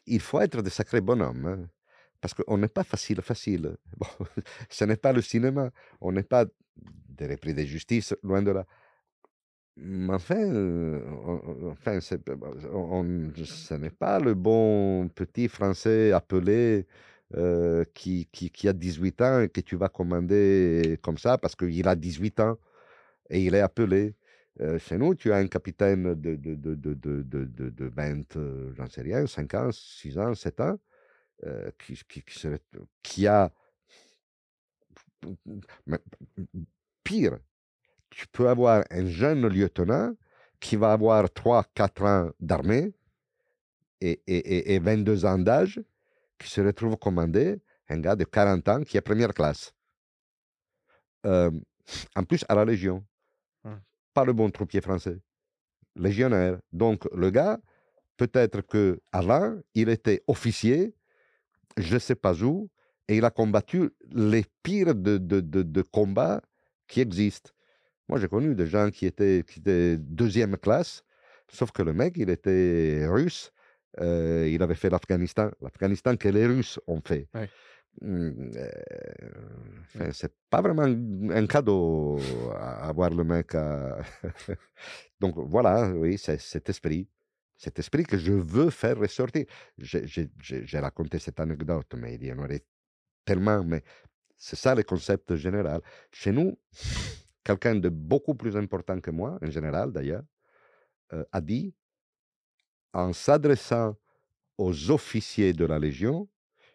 Il 0.06 0.20
faut 0.20 0.40
être 0.42 0.62
de 0.62 0.70
sacrés 0.70 1.02
bonhommes, 1.02 1.46
hein, 1.46 1.70
parce 2.24 2.34
qu'on 2.34 2.58
n'est 2.58 2.70
pas 2.70 2.86
facile, 2.86 3.22
facile. 3.22 3.76
Bon, 3.98 4.08
ce 4.70 4.86
n'est 4.86 4.96
pas 4.98 5.12
le 5.14 5.22
cinéma, 5.22 5.72
on 6.02 6.14
n'est 6.14 6.24
pas 6.24 6.46
des 7.10 7.28
repris 7.28 7.54
de 7.54 7.64
justice, 7.64 8.16
loin 8.24 8.42
de 8.42 8.52
là. 8.52 8.66
Mais 9.76 10.14
enfin, 10.14 10.36
euh, 10.38 11.02
on- 11.26 11.72
enfin 11.72 11.98
on- 12.72 13.34
ce 13.46 13.74
n'est 13.74 13.90
pas 13.90 14.20
le 14.20 14.36
bon 14.36 15.10
petit 15.10 15.48
Français 15.48 16.12
appelé 16.12 16.86
euh, 17.36 17.84
qui, 17.96 18.28
qui, 18.32 18.52
qui 18.52 18.68
a 18.68 18.74
18 18.74 19.20
ans 19.22 19.42
et 19.42 19.50
que 19.50 19.62
tu 19.62 19.76
vas 19.76 19.90
commander 19.90 21.00
comme 21.02 21.18
ça 21.18 21.38
parce 21.40 21.56
qu'il 21.56 21.88
a 21.88 21.96
18 21.96 22.40
ans 22.40 22.58
et 23.30 23.42
il 23.46 23.56
est 23.56 23.62
appelé. 23.62 24.16
Euh, 24.62 24.80
chez 24.80 24.98
nous, 24.98 25.16
tu 25.16 25.32
as 25.34 25.38
un 25.38 25.48
capitaine 25.48 26.16
de, 26.16 26.36
de, 26.36 26.56
de, 26.56 26.76
de, 26.76 27.70
de 27.70 27.86
20, 27.88 28.36
euh, 28.38 28.74
j'en 28.78 28.88
sais 28.88 29.02
rien, 29.02 29.26
5 29.28 29.54
ans, 29.56 29.70
6 29.72 30.18
ans, 30.20 30.36
7 30.36 30.62
ans, 30.62 30.78
euh, 31.46 31.72
qui, 31.80 31.96
qui, 32.08 32.22
qui, 32.24 32.40
serait- 32.40 32.62
qui 33.02 33.28
a... 33.28 33.52
pire, 37.04 37.38
tu 38.10 38.28
peux 38.28 38.48
avoir 38.50 38.84
un 38.90 39.06
jeune 39.06 39.48
lieutenant 39.48 40.14
qui 40.60 40.76
va 40.76 40.94
avoir 40.94 41.26
3-4 41.26 42.04
ans 42.06 42.32
d'armée 42.40 42.94
et, 44.02 44.22
et, 44.28 44.38
et, 44.38 44.76
et 44.76 44.80
22 44.80 45.26
ans 45.26 45.38
d'âge, 45.40 45.82
qui 46.38 46.50
se 46.50 46.62
retrouve 46.62 46.98
commander 46.98 47.62
un 47.90 48.00
gars 48.00 48.16
de 48.16 48.24
40 48.24 48.68
ans 48.70 48.84
qui 48.84 48.98
est 48.98 49.02
première 49.02 49.34
classe. 49.34 49.74
Euh, 51.26 51.52
en 52.16 52.24
plus, 52.24 52.46
à 52.50 52.56
la 52.56 52.66
Légion. 52.66 53.06
Hum. 53.64 53.80
Pas 54.14 54.26
le 54.26 54.34
bon 54.34 54.50
troupier 54.52 54.82
français. 54.82 55.20
Légionnaire. 55.96 56.60
Donc, 56.72 57.06
le 57.14 57.30
gars, 57.30 57.60
peut-être 58.18 58.62
que 58.62 59.00
avant, 59.12 59.58
il 59.74 59.90
était 59.90 60.24
officier, 60.28 60.96
je 61.78 61.94
ne 61.96 62.00
sais 62.00 62.16
pas 62.16 62.42
où, 62.44 62.70
et 63.08 63.18
il 63.18 63.26
a 63.26 63.32
combattu 63.32 63.90
les 64.12 64.46
pires 64.64 64.96
de, 64.96 65.18
de, 65.18 65.42
de, 65.42 65.64
de 65.64 65.82
combats 65.82 66.42
qui 66.88 67.02
existent. 67.02 67.52
Moi, 68.10 68.20
j'ai 68.20 68.28
connu 68.28 68.56
des 68.56 68.68
gens 68.68 68.90
qui 68.92 69.06
étaient, 69.06 69.44
qui 69.48 69.60
étaient 69.60 69.98
deuxième 69.98 70.58
classe, 70.58 71.04
sauf 71.50 71.72
que 71.72 71.82
le 71.84 71.94
mec, 71.94 72.16
il 72.18 72.30
était 72.30 73.06
russe. 73.08 73.52
euh, 74.02 74.48
il 74.50 74.62
avait 74.64 74.76
fait 74.76 74.90
l'Afghanistan. 74.90 75.52
L'Afghanistan 75.62 76.16
que 76.18 76.28
les 76.30 76.46
Russes 76.48 76.80
ont 76.88 77.02
fait. 77.06 77.28
Ouais. 77.34 77.50
Hum, 78.02 78.52
euh, 78.56 78.70
enfin, 79.82 80.10
c'est 80.12 80.34
pas 80.50 80.62
vraiment 80.62 80.82
un 81.32 81.46
cadeau 81.48 82.18
à 82.56 82.88
avoir 82.90 83.12
le 83.12 83.24
mec. 83.24 83.54
à- 83.56 84.00
Donc 85.20 85.36
voilà, 85.38 85.92
oui, 85.92 86.18
c'est 86.18 86.40
cet 86.42 86.70
esprit. 86.70 87.08
Cet 87.64 87.80
esprit 87.80 88.04
que 88.04 88.18
je 88.18 88.34
veux 88.34 88.70
faire 88.70 88.98
ressortir. 88.98 89.46
J'ai- 89.78 90.80
raconté 90.80 91.18
cette 91.18 91.40
anecdote, 91.40 91.94
mais 91.96 92.16
il 92.16 92.26
y 92.26 92.34
en 92.34 92.40
aurait 92.40 92.66
tellement. 93.24 93.64
Mais 93.64 93.82
c'est 94.36 94.58
ça 94.58 94.76
le 94.76 94.84
concept 94.84 95.34
général. 95.38 95.80
Chez 96.12 96.34
nous, 96.34 96.60
quelqu'un 97.42 97.76
de 97.76 97.88
beaucoup 97.88 98.36
plus 98.36 98.58
important 98.58 99.00
que 99.00 99.12
moi, 99.12 99.40
en 99.42 99.50
général 99.50 99.94
d'ailleurs, 99.94 100.24
euh, 101.14 101.24
a 101.32 101.40
dit, 101.40 101.74
en 102.92 103.14
s'adressant 103.14 103.96
aux 104.58 104.92
officiers 104.92 105.54
de 105.54 105.64
la 105.64 105.80
Légion, 105.80 106.28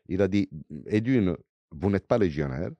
il 0.07 0.23
a 0.23 0.29
dit, 0.29 0.49
et 0.87 1.03
d'une, 1.03 1.37
vous 1.71 1.91
n'êtes 1.91 2.07
pas 2.07 2.17
légionnaire, 2.17 2.71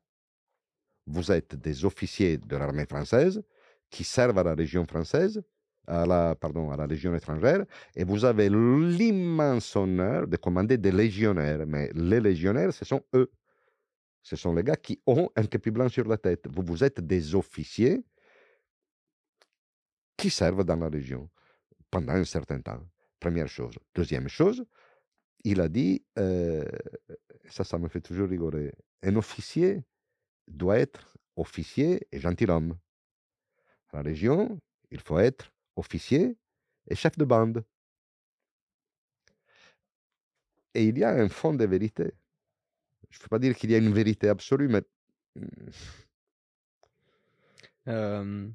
vous 1.07 1.31
êtes 1.31 1.57
des 1.57 1.85
officiers 1.85 2.39
de 2.39 2.57
l'armée 2.57 2.87
française 2.87 3.43
qui 3.91 4.03
servent 4.03 4.39
à 4.39 4.45
la 4.45 4.55
Légion 4.55 4.87
française, 4.87 5.43
à 5.89 6.07
la, 6.07 6.35
pardon, 6.35 6.71
à 6.71 6.77
la 6.77 6.87
Légion 6.87 7.15
étrangère, 7.15 7.65
et 7.97 8.05
vous 8.05 8.25
avez 8.25 8.49
l'immense 8.49 9.75
honneur 9.75 10.29
de 10.29 10.37
commander 10.37 10.77
des 10.77 10.93
légionnaires. 10.93 11.67
Mais 11.67 11.91
les 11.95 12.21
légionnaires, 12.21 12.73
ce 12.73 12.85
sont 12.85 13.03
eux. 13.15 13.31
Ce 14.23 14.37
sont 14.37 14.55
les 14.55 14.63
gars 14.63 14.77
qui 14.77 15.01
ont 15.07 15.31
un 15.35 15.47
képi 15.47 15.71
blanc 15.71 15.89
sur 15.89 16.07
la 16.07 16.19
tête. 16.19 16.47
Vous, 16.51 16.63
vous 16.63 16.85
êtes 16.85 17.01
des 17.01 17.35
officiers 17.35 18.05
qui 20.17 20.29
servent 20.29 20.65
dans 20.65 20.77
la 20.77 20.91
Légion 20.91 21.31
pendant 21.91 22.13
un 22.13 22.25
certain 22.25 22.61
temps. 22.61 22.83
Première 23.19 23.49
chose. 23.49 23.75
Deuxième 23.95 24.29
chose, 24.29 24.65
il 25.45 25.61
a 25.61 25.69
dit, 25.69 26.05
euh, 26.19 26.65
ça, 27.49 27.65
ça 27.65 27.79
me 27.79 27.89
fait 27.89 28.01
toujours 28.01 28.29
rigoler, 28.29 28.73
un 29.03 29.17
officier 29.17 29.83
doit 30.47 30.79
être 30.79 31.15
officier 31.37 32.07
et 32.13 32.21
gentilhomme. 32.21 32.77
À 33.93 33.99
la 33.99 34.11
Légion, 34.11 34.61
il 34.91 35.01
faut 35.01 35.19
être 35.19 35.51
officier 35.79 36.37
et 36.89 36.95
chef 36.95 37.17
de 37.17 37.25
bande. 37.25 37.65
Et 40.75 40.85
il 40.85 40.99
y 40.99 41.05
a 41.05 41.11
un 41.11 41.29
fond 41.29 41.55
de 41.55 41.65
vérité. 41.65 42.13
Je 43.11 43.19
ne 43.19 43.23
peux 43.23 43.29
pas 43.29 43.39
dire 43.39 43.57
qu'il 43.57 43.71
y 43.71 43.75
a 43.75 43.79
une 43.79 43.93
vérité 43.93 44.29
absolue, 44.29 44.69
mais 44.69 44.83
Euh, 47.89 48.49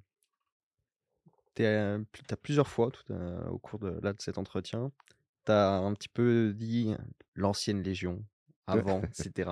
tu 1.56 1.66
as 1.66 2.38
plusieurs 2.42 2.68
fois 2.68 2.92
tout, 2.92 3.12
euh, 3.12 3.44
au 3.48 3.58
cours 3.58 3.80
de, 3.80 4.00
là, 4.02 4.14
de 4.14 4.22
cet 4.22 4.38
entretien, 4.38 4.92
tu 5.46 5.52
as 5.52 5.78
un 5.78 5.94
petit 5.94 6.10
peu 6.10 6.54
dit 6.54 6.94
l'ancienne 7.36 7.82
Légion, 7.82 8.24
avant, 8.68 9.02
etc. 9.02 9.52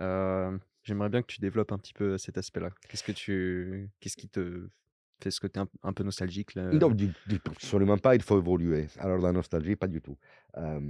Euh, 0.00 0.56
J'aimerais 0.82 1.08
bien 1.08 1.22
que 1.22 1.26
tu 1.26 1.40
développes 1.40 1.72
un 1.72 1.78
petit 1.78 1.92
peu 1.92 2.18
cet 2.18 2.38
aspect-là. 2.38 2.70
Qu'est-ce 2.88 3.02
que 3.02 3.12
tu, 3.12 3.90
qu'est-ce 3.98 4.16
qui 4.16 4.28
te 4.28 4.68
fait 5.22 5.30
ce 5.30 5.40
côté 5.40 5.60
un, 5.60 5.68
un 5.82 5.92
peu 5.92 6.04
nostalgique 6.04 6.54
là 6.54 6.72
non, 6.72 6.90
du- 6.90 7.12
du- 7.26 7.40
absolument 7.46 7.98
pas, 7.98 8.14
il 8.14 8.22
faut 8.22 8.38
évoluer. 8.38 8.86
Alors 8.98 9.18
la 9.18 9.32
nostalgie, 9.32 9.76
pas 9.76 9.86
du 9.86 10.00
tout. 10.00 10.16
Euh, 10.56 10.80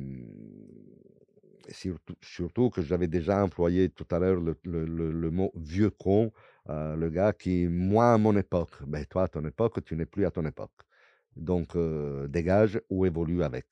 surtout, 1.70 2.15
surtout 2.23 2.70
que 2.70 2.82
j'avais 2.82 3.09
déjà 3.09 3.43
employé 3.43 3.89
tout 3.90 4.07
à 4.11 4.19
l'heure 4.19 4.40
le, 4.40 4.57
le- 4.65 4.85
le- 4.86 5.12
le 5.12 5.31
mot 5.31 5.53
vieux 5.57 5.90
con, 5.90 6.32
euh, 6.69 6.97
le 6.97 7.11
gars 7.11 7.32
qui, 7.32 7.66
moi, 7.69 8.12
à 8.15 8.19
mon 8.19 8.36
époque, 8.36 8.82
ben 8.86 9.05
toi, 9.05 9.24
à 9.24 9.28
ton 9.28 9.44
époque, 9.44 9.85
tu 9.85 9.97
n'es 9.97 10.07
plus 10.07 10.27
à 10.27 10.31
ton 10.31 10.44
époque. 10.47 10.73
Donc, 11.36 11.77
euh, 11.77 12.28
dégage 12.28 12.81
ou 12.89 13.05
évolue 13.05 13.43
avec 13.43 13.66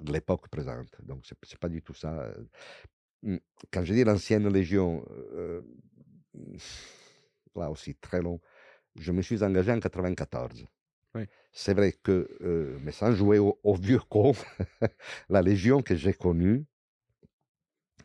l'époque 0.00 0.48
présente. 0.48 0.90
Donc, 1.02 1.24
c'est 1.26 1.36
c'est 1.44 1.58
pas 1.58 1.68
du 1.68 1.82
tout 1.82 1.94
ça. 1.94 2.12
euh. 2.20 2.44
Mm, 3.22 3.38
Quand 3.72 3.84
je 3.84 3.94
dis 3.94 4.04
l'ancienne 4.04 4.48
Légion, 4.48 5.04
euh, 5.10 5.62
là 7.54 7.70
aussi, 7.70 7.94
très 7.94 8.20
long, 8.20 8.40
je 8.98 9.12
me 9.12 9.22
suis 9.22 9.42
engagé 9.42 9.72
en 9.72 9.80
94. 9.80 10.66
Oui. 11.14 11.22
C'est 11.52 11.74
vrai 11.74 11.92
que, 11.92 12.28
euh, 12.42 12.78
mais 12.82 12.92
sans 12.92 13.12
jouer 13.12 13.38
au, 13.38 13.58
au 13.62 13.74
vieux 13.74 14.00
con, 14.10 14.32
la 15.28 15.42
Légion 15.42 15.82
que 15.82 15.94
j'ai 15.96 16.12
connue 16.12 16.66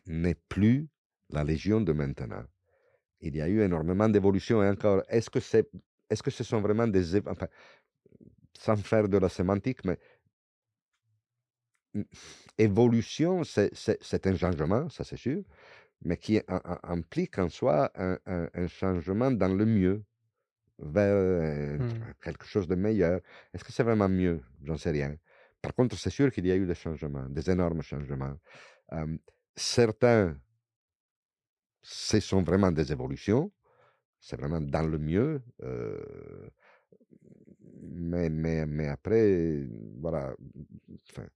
n'est 0.06 0.34
plus 0.48 0.88
la 1.30 1.44
Légion 1.44 1.80
de 1.80 1.92
maintenant. 1.92 2.44
Il 3.20 3.36
y 3.36 3.40
a 3.42 3.48
eu 3.48 3.62
énormément 3.62 4.08
d'évolutions 4.08 4.62
et 4.62 4.68
encore, 4.68 5.02
est-ce 5.08 5.30
que, 5.30 5.40
c'est, 5.40 5.70
est-ce 6.10 6.22
que 6.22 6.30
ce 6.30 6.44
sont 6.44 6.60
vraiment 6.60 6.88
des... 6.88 7.16
Enfin, 7.26 7.48
sans 8.58 8.76
faire 8.76 9.08
de 9.08 9.18
la 9.18 9.28
sémantique, 9.28 9.84
mais 9.84 9.98
évolution, 12.58 13.44
c'est, 13.44 14.26
un 14.26 14.36
changement, 14.36 14.88
ça 14.88 15.04
c'est 15.04 15.16
sûr, 15.16 15.42
mais 16.04 16.16
qui 16.16 16.40
implique 16.84 17.38
en 17.38 17.48
soi 17.48 17.90
un, 17.96 18.18
un- 18.26 18.48
un 18.54 18.68
changement 18.68 19.30
dans 19.30 19.54
le 19.54 19.66
mieux. 19.66 20.04
Vers 20.78 21.14
euh, 21.14 21.78
Mmh. 21.78 22.14
quelque 22.22 22.44
chose 22.46 22.68
de 22.68 22.74
meilleur. 22.74 23.20
Est-ce 23.54 23.64
que 23.64 23.72
c'est 23.72 23.82
vraiment 23.84 24.08
mieux? 24.08 24.42
J'en 24.64 24.76
sais 24.76 24.90
rien. 24.90 25.16
Par 25.62 25.74
contre, 25.74 25.96
c'est 25.98 26.10
sûr 26.10 26.30
qu'il 26.32 26.46
y 26.46 26.52
a 26.52 26.56
eu 26.56 26.66
des 26.66 26.74
changements, 26.74 27.28
des 27.28 27.50
énormes 27.50 27.82
changements. 27.82 28.34
Euh, 28.92 29.16
certains, 29.56 30.36
ce 31.82 32.20
sont 32.20 32.42
vraiment 32.42 32.72
des 32.72 32.92
évolutions. 32.92 33.52
C'est 34.20 34.36
vraiment 34.38 34.60
dans 34.60 34.86
le 34.86 34.98
mieux. 34.98 35.42
euh, 35.62 36.50
mais, 37.82 38.28
mais, 38.30 38.66
mais 38.66 38.88
après, 38.88 39.66
voilà. 40.00 40.34
enfin, 41.10 41.26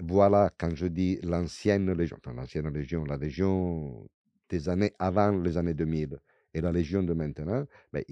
voilà, 0.00 0.50
quand 0.58 0.74
je 0.74 0.86
dis 0.86 1.18
l'ancienne 1.22 1.92
Légion, 1.92 2.18
enfin 2.24 2.34
l'ancienne 2.34 2.68
Légion, 2.72 3.04
la 3.04 3.16
Légion 3.16 4.08
des 4.48 4.68
années 4.68 4.92
avant 4.98 5.30
les 5.32 5.56
années 5.56 5.74
2000 5.74 6.18
et 6.54 6.60
la 6.60 6.72
Légion 6.72 7.02
de 7.02 7.12
maintenant, 7.12 7.66
ben, 7.92 8.02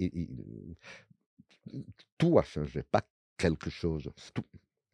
tout 2.17 2.37
a 2.39 2.43
changé, 2.43 2.83
pas 2.83 3.01
quelque 3.37 3.69
chose. 3.69 4.09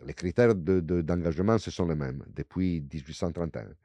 Les 0.05 0.13
critères 0.13 0.55
de- 0.55 0.79
de- 0.81 1.01
d'engagement, 1.01 1.57
ce 1.57 1.71
sont 1.71 1.87
les 1.87 1.95
mêmes 1.95 2.23
depuis 2.35 2.81
1831. 2.81 3.75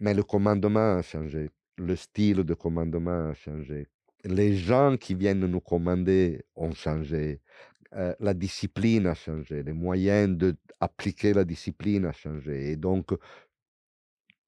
Mais 0.00 0.14
le 0.14 0.22
commandement 0.22 0.96
a 0.98 1.02
changé, 1.02 1.50
le 1.76 1.96
style 1.96 2.44
de 2.44 2.54
commandement 2.54 3.30
a 3.30 3.34
changé, 3.34 3.86
les 4.24 4.56
gens 4.56 4.96
qui 4.98 5.14
viennent 5.14 5.46
nous 5.46 5.60
commander 5.60 6.44
ont 6.56 6.72
changé, 6.72 7.40
euh, 7.94 8.14
la 8.20 8.34
discipline 8.34 9.06
a 9.06 9.14
changé, 9.14 9.62
les 9.62 9.72
moyens 9.72 10.36
d'appliquer 10.36 11.32
la 11.34 11.44
discipline 11.44 12.06
a 12.06 12.12
changé, 12.12 12.72
et 12.72 12.76
donc 12.76 13.12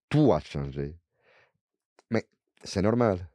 tout 0.08 0.32
a 0.32 0.40
changé. 0.40 0.96
Mais 2.10 2.26
c'est 2.62 2.82
normal, 2.82 3.28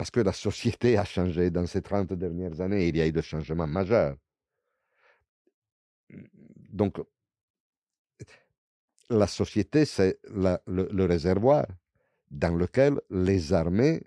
parce 0.00 0.10
que 0.10 0.20
la 0.20 0.32
société 0.32 0.96
a 0.96 1.04
changé 1.04 1.50
dans 1.50 1.66
ces 1.66 1.82
30 1.82 2.14
dernières 2.14 2.62
années, 2.62 2.88
il 2.88 2.96
y 2.96 3.02
a 3.02 3.06
eu 3.06 3.12
des 3.12 3.20
changements 3.20 3.66
majeurs. 3.66 4.16
Donc, 6.70 6.96
la 9.10 9.26
société, 9.26 9.84
c'est 9.84 10.18
le, 10.24 10.56
le 10.66 11.04
réservoir 11.04 11.66
dans 12.30 12.56
lequel 12.56 12.98
les 13.10 13.52
armées 13.52 14.02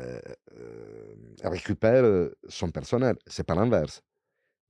euh, 0.00 0.20
euh, 0.58 1.14
récupèrent 1.44 2.30
son 2.48 2.72
personnel. 2.72 3.16
C'est 3.28 3.44
pas 3.46 3.54
l'inverse. 3.54 4.02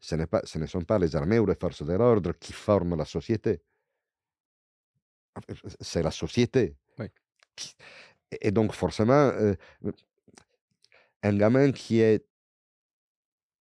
Ce, 0.01 0.17
n'est 0.17 0.27
pas, 0.27 0.43
ce 0.45 0.59
ne 0.59 0.67
sont 0.67 0.83
pas 0.83 0.99
les 0.99 1.17
armées 1.17 1.39
ou 1.39 1.47
les 1.47 1.55
forces 1.55 1.83
de 1.83 1.95
l'ordre 1.95 2.33
qui 2.33 2.53
forment 2.53 2.95
la 2.99 3.07
société. 3.07 3.63
C'est 5.81 6.03
la 6.03 6.11
société. 6.11 6.77
Oui. 6.99 7.07
qui- 7.57 7.75
Et 8.33 8.49
et 8.49 8.51
donc, 8.53 8.73
forcément, 8.75 9.31
euh, 9.45 9.55
un 11.23 11.37
gamin 11.37 11.73
qui 11.73 12.01
est 12.01 12.25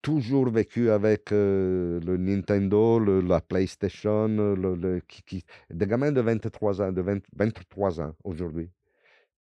toujours 0.02 0.50
vécu 0.50 0.90
avec 0.90 1.32
euh, 1.32 2.00
le 2.02 2.18
Nintendo, 2.18 3.00
la 3.00 3.42
PlayStation, 3.42 4.28
le, 4.28 4.76
le- 4.76 5.02
des 5.70 5.88
gamins 5.88 6.12
de 6.12 6.22
23 6.22 6.82
ans, 6.82 6.92
de 6.92 7.02
20 7.02 7.22
23 7.36 8.00
ans 8.02 8.16
aujourd'hui, 8.24 8.70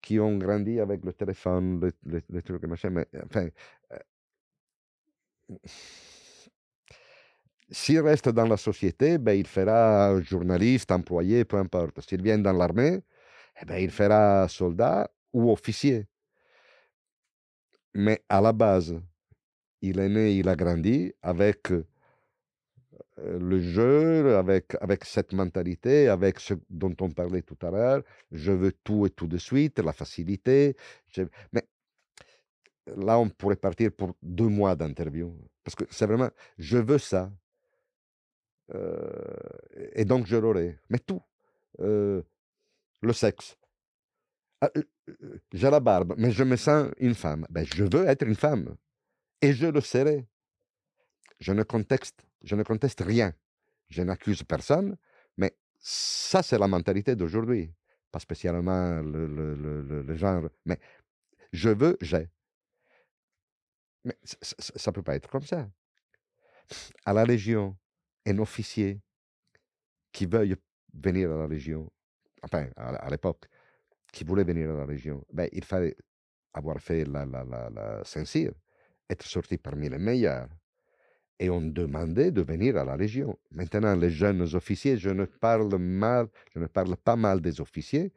qui 0.02 0.20
ont 0.20 0.38
grandi 0.38 0.80
avec 0.80 1.06
le 1.06 1.14
téléphone, 1.14 1.82
le, 1.82 1.94
le- 2.06 2.24
le 2.30 2.44
truc, 2.44 2.64
machin, 2.68 2.92
mais 2.92 3.08
enfin, 3.26 3.50
euh, 3.94 3.98
s'il 7.72 8.00
reste 8.00 8.30
dans 8.30 8.46
la 8.48 8.58
société, 8.58 9.18
ben, 9.18 9.34
il 9.38 9.48
fera 9.48 10.20
journaliste, 10.22 10.92
employé, 10.92 11.46
peu 11.46 11.58
importe. 11.58 12.00
S'il 12.02 12.22
vient 12.22 12.38
dans 12.40 12.54
l'armée, 12.54 13.02
eh 13.62 13.66
ben, 13.66 13.78
il 13.78 13.92
fera 13.92 14.48
soldat 14.50 15.10
ou 15.34 15.52
officier. 15.52 16.08
Mais 17.98 18.24
à 18.30 18.42
la 18.42 18.54
base, 18.54 18.96
il 19.82 20.00
est 20.00 20.08
né, 20.08 20.36
il 20.38 20.48
a 20.50 20.56
grandi 20.56 21.12
avec 21.24 21.72
euh, 21.72 21.84
le 23.18 23.60
jeu, 23.60 24.38
avec, 24.38 24.76
avec 24.82 25.04
cette 25.04 25.34
mentalité, 25.34 26.08
avec 26.08 26.40
ce 26.40 26.54
dont 26.70 26.96
on 27.02 27.10
parlait 27.10 27.42
tout 27.42 27.58
à 27.66 27.72
l'heure. 27.72 28.04
Je 28.32 28.52
veux 28.52 28.72
tout 28.72 29.08
et 29.08 29.10
tout 29.10 29.26
de 29.26 29.40
suite, 29.40 29.80
la 29.80 29.94
facilité. 29.94 30.76
Mais 31.52 31.64
là, 32.96 33.18
on 33.18 33.30
pourrait 33.30 33.56
partir 33.56 33.92
pour 33.92 34.16
deux 34.22 34.48
mois 34.48 34.76
d'interview. 34.76 35.36
Parce 35.64 35.74
que 35.74 35.86
c'est 35.90 36.06
vraiment, 36.06 36.30
je 36.60 36.78
veux 36.78 37.00
ça. 37.00 37.32
Euh, 38.76 39.34
et 39.94 40.06
donc, 40.06 40.28
je 40.28 40.38
l'aurai. 40.38 40.78
Mais 40.92 41.00
tout. 41.00 41.24
Euh, 41.80 42.22
le 43.02 43.14
sexe. 43.14 43.58
Ah, 44.62 44.70
euh, 44.76 44.84
euh, 45.10 45.40
j'ai 45.54 45.70
la 45.70 45.80
barbe, 45.80 46.16
mais 46.18 46.32
je 46.32 46.44
me 46.44 46.56
sens 46.56 46.90
une 47.00 47.16
femme. 47.16 47.46
Ben, 47.50 47.66
je 47.66 47.84
veux 47.84 48.06
être 48.08 48.26
une 48.26 48.36
femme. 48.36 48.76
Et 49.42 49.54
je 49.54 49.68
le 49.68 49.82
serai. 49.82 50.28
Je 51.40 51.54
ne 51.54 51.64
conteste, 51.64 52.20
je 52.44 52.56
ne 52.56 52.64
conteste 52.64 53.02
rien. 53.02 53.34
Je 53.90 54.02
n'accuse 54.04 54.44
personne, 54.44 54.98
mais 55.38 55.56
ça, 55.80 56.44
c'est 56.44 56.58
la 56.60 56.68
mentalité 56.68 57.16
d'aujourd'hui. 57.16 57.74
Pas 58.12 58.20
spécialement 58.20 59.02
le, 59.02 59.28
le- 59.28 60.16
genre, 60.16 60.50
mais 60.66 60.80
je 61.54 61.70
veux, 61.70 61.98
j'ai. 62.02 62.30
Mais 64.04 64.18
ça 64.24 64.90
ne 64.92 64.94
peut 64.96 65.04
pas 65.04 65.16
être 65.16 65.30
comme 65.30 65.44
ça. 65.44 65.70
À 67.06 67.14
la 67.14 67.26
Légion, 67.26 67.76
un 68.26 68.38
officier 68.40 69.00
qui 70.12 70.26
veuille 70.26 70.56
venir 70.94 71.32
à 71.32 71.38
la 71.38 71.48
Légion, 71.48 71.90
enfin, 72.44 72.68
à 72.76 73.10
l'époque, 73.10 73.46
qui 74.18 74.24
voulait 74.24 74.44
venir 74.44 74.72
à 74.72 74.78
la 74.80 74.86
Légion, 74.88 75.24
ben, 75.32 75.48
il 75.52 75.64
fallait 75.64 75.96
avoir 76.52 76.80
fait 76.80 77.06
la, 77.06 77.24
la, 77.24 77.44
la, 77.44 77.70
la 77.70 78.04
Saint-Cyr, 78.04 78.52
être 79.08 79.28
sorti 79.28 79.60
parmi 79.60 79.90
les 79.90 80.00
meilleurs. 80.00 80.50
Et 81.40 81.52
on 81.52 81.62
demandait 81.62 82.32
de 82.32 82.42
venir 82.42 82.78
à 82.78 82.84
la 82.84 82.98
Légion. 82.98 83.38
Maintenant, 83.52 83.96
les 83.96 84.10
jeunes 84.10 84.42
officiers, 84.56 84.98
je 84.98 85.12
ne 85.12 85.26
parle 85.26 85.78
mal, 85.78 86.30
je 86.52 86.58
ne 86.58 86.66
parle 86.66 86.98
pas 86.98 87.16
mal 87.16 87.42
des 87.42 87.62
officiers, 87.62 88.12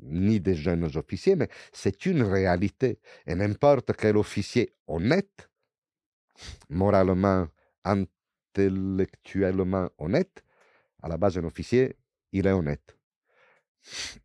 ni 0.00 0.38
des 0.38 0.54
jeunes 0.54 0.94
officiers, 0.94 1.34
mais 1.34 1.48
c'est 1.72 2.04
une 2.04 2.22
réalité. 2.22 3.00
Et 3.26 3.34
n'importe 3.34 3.96
quel 3.96 4.18
officier 4.18 4.74
honnête, 4.86 5.48
moralement, 6.68 7.48
intellectuellement 7.84 9.88
honnête, 9.96 10.44
à 11.02 11.08
la 11.08 11.16
base, 11.16 11.38
un 11.38 11.44
officier, 11.44 11.96
il 12.32 12.46
est 12.46 12.52
honnête. 12.52 12.98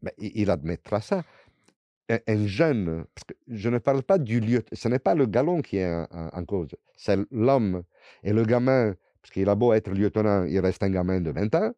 Mais 0.02 0.14
il 0.18 0.50
admettra 0.50 1.02
ça. 1.02 1.24
Un, 2.10 2.20
un 2.28 2.48
jeune, 2.48 3.06
parce 3.16 3.24
que 3.26 3.34
je 3.48 3.70
ne 3.70 3.78
parle 3.78 4.04
pas 4.04 4.18
du 4.18 4.40
lieu, 4.40 4.64
ce 4.74 4.88
n'est 4.90 5.00
pas 5.00 5.16
le 5.16 5.26
galon 5.26 5.62
qui 5.62 5.78
est 5.78 6.06
en 6.12 6.46
cause, 6.46 6.70
c'est 6.98 7.18
l'homme. 7.32 7.84
Et 8.24 8.34
le 8.34 8.44
gamin, 8.44 8.96
parce 9.22 9.32
qu'il 9.32 9.48
a 9.48 9.56
beau 9.56 9.72
être 9.74 9.92
lieutenant, 9.92 10.44
il 10.44 10.60
reste 10.60 10.84
un 10.84 10.90
gamin 10.90 11.22
de 11.22 11.32
20 11.32 11.56
ans, 11.56 11.72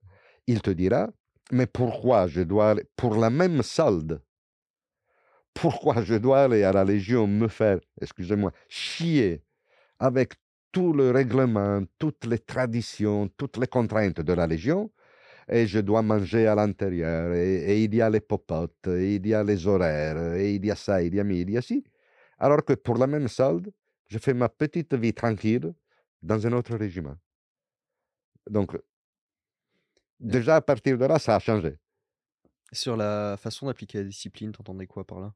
il 0.47 0.61
te 0.61 0.72
dira, 0.72 1.10
mais 1.51 1.68
pourquoi 1.68 2.27
je 2.27 2.41
dois 2.41 2.72
aller, 2.72 2.85
pour 2.95 3.15
la 3.15 3.30
même 3.30 3.61
solde, 3.61 4.22
pourquoi 5.53 6.01
je 6.01 6.15
dois 6.15 6.43
aller 6.43 6.64
à 6.64 6.72
la 6.72 6.84
Légion 6.84 7.27
me 7.27 7.47
faire, 7.47 7.80
excusez-moi, 8.01 8.51
chier 8.68 9.43
avec 9.99 10.34
tout 10.72 10.93
le 10.93 11.11
règlement, 11.11 11.84
toutes 11.99 12.26
les 12.26 12.39
traditions, 12.39 13.30
toutes 13.38 13.57
les 13.57 13.68
contraintes 13.68 14.22
de 14.22 14.34
la 14.34 14.47
Légion, 14.47 14.89
et 15.48 15.68
je 15.68 15.80
dois 15.80 16.02
manger 16.02 16.48
à 16.48 16.56
l'intérieur, 16.56 17.34
et, 17.34 17.56
et 17.56 17.84
il 17.84 17.94
y 17.94 18.02
a 18.02 18.10
les 18.10 18.22
popotes, 18.22 18.88
et 18.88 19.15
il 19.15 19.28
y 19.28 19.34
a 19.34 19.44
les 19.44 19.68
horaires, 19.68 20.36
et 20.36 20.56
il 20.56 20.65
y 20.65 20.72
a 20.72 20.76
ça, 20.76 21.02
il 21.02 21.14
y 21.15 21.20
a 21.20 21.24
mi, 21.24 21.41
il 21.41 21.49
y 21.52 21.57
a 21.57 21.61
ci. 21.61 21.84
Alors 22.38 22.64
que 22.64 22.74
pour 22.74 22.98
la 22.98 23.07
même 23.07 23.28
solde, 23.28 23.72
je 24.07 24.18
fais 24.18 24.34
ma 24.34 24.49
petite 24.49 24.94
vie 24.94 25.14
tranquille 25.14 25.74
dans 26.22 26.45
un 26.45 26.53
autre 26.53 26.76
régiment. 26.76 27.15
Donc, 28.49 28.78
déjà 30.20 30.57
à 30.57 30.61
partir 30.61 30.98
de 30.98 31.06
là, 31.06 31.20
ça 31.20 31.36
a 31.36 31.40
changé. 31.40 31.78
Sur 32.72 32.98
la 32.98 33.38
façon 33.38 33.68
d'appliquer 33.68 33.99
la 33.99 34.03
discipline, 34.06 34.52
t'entendais 34.52 34.88
quoi 34.88 35.06
par 35.06 35.20
là? 35.20 35.34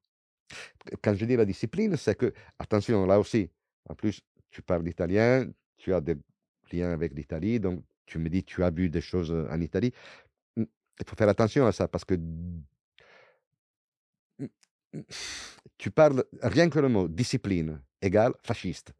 Quand 1.03 1.13
je 1.13 1.25
dis 1.25 1.35
la 1.35 1.45
discipline, 1.45 1.95
c'est 1.97 2.15
que, 2.15 2.33
attention, 2.57 3.05
là 3.05 3.19
aussi, 3.19 3.49
en 3.89 3.95
plus, 3.95 4.21
tu 4.49 4.61
parles 4.61 4.87
italien, 4.87 5.45
tu 5.77 5.93
as 5.93 6.01
des 6.01 6.15
liens 6.71 6.91
avec 6.91 7.13
l'Italie, 7.13 7.59
donc 7.59 7.83
tu 8.07 8.19
me 8.19 8.29
dis, 8.29 8.43
tu 8.45 8.63
as 8.63 8.71
vu 8.71 8.89
des 8.89 9.01
choses 9.01 9.31
en 9.31 9.61
Italie. 9.61 9.93
Mm, 10.57 10.63
Il 11.01 11.05
faut 11.09 11.15
faire 11.17 11.29
attention 11.29 11.67
à 11.67 11.73
ça 11.73 11.87
parce 11.89 12.05
que 12.05 12.15
mm, 12.15 12.63
mm, 14.39 15.01
tu 15.77 15.91
parles, 15.91 16.23
rien 16.41 16.69
que 16.69 16.79
le 16.79 16.89
mot 16.89 17.07
discipline 17.07 17.81
égale 18.01 18.33
fasciste. 18.43 18.93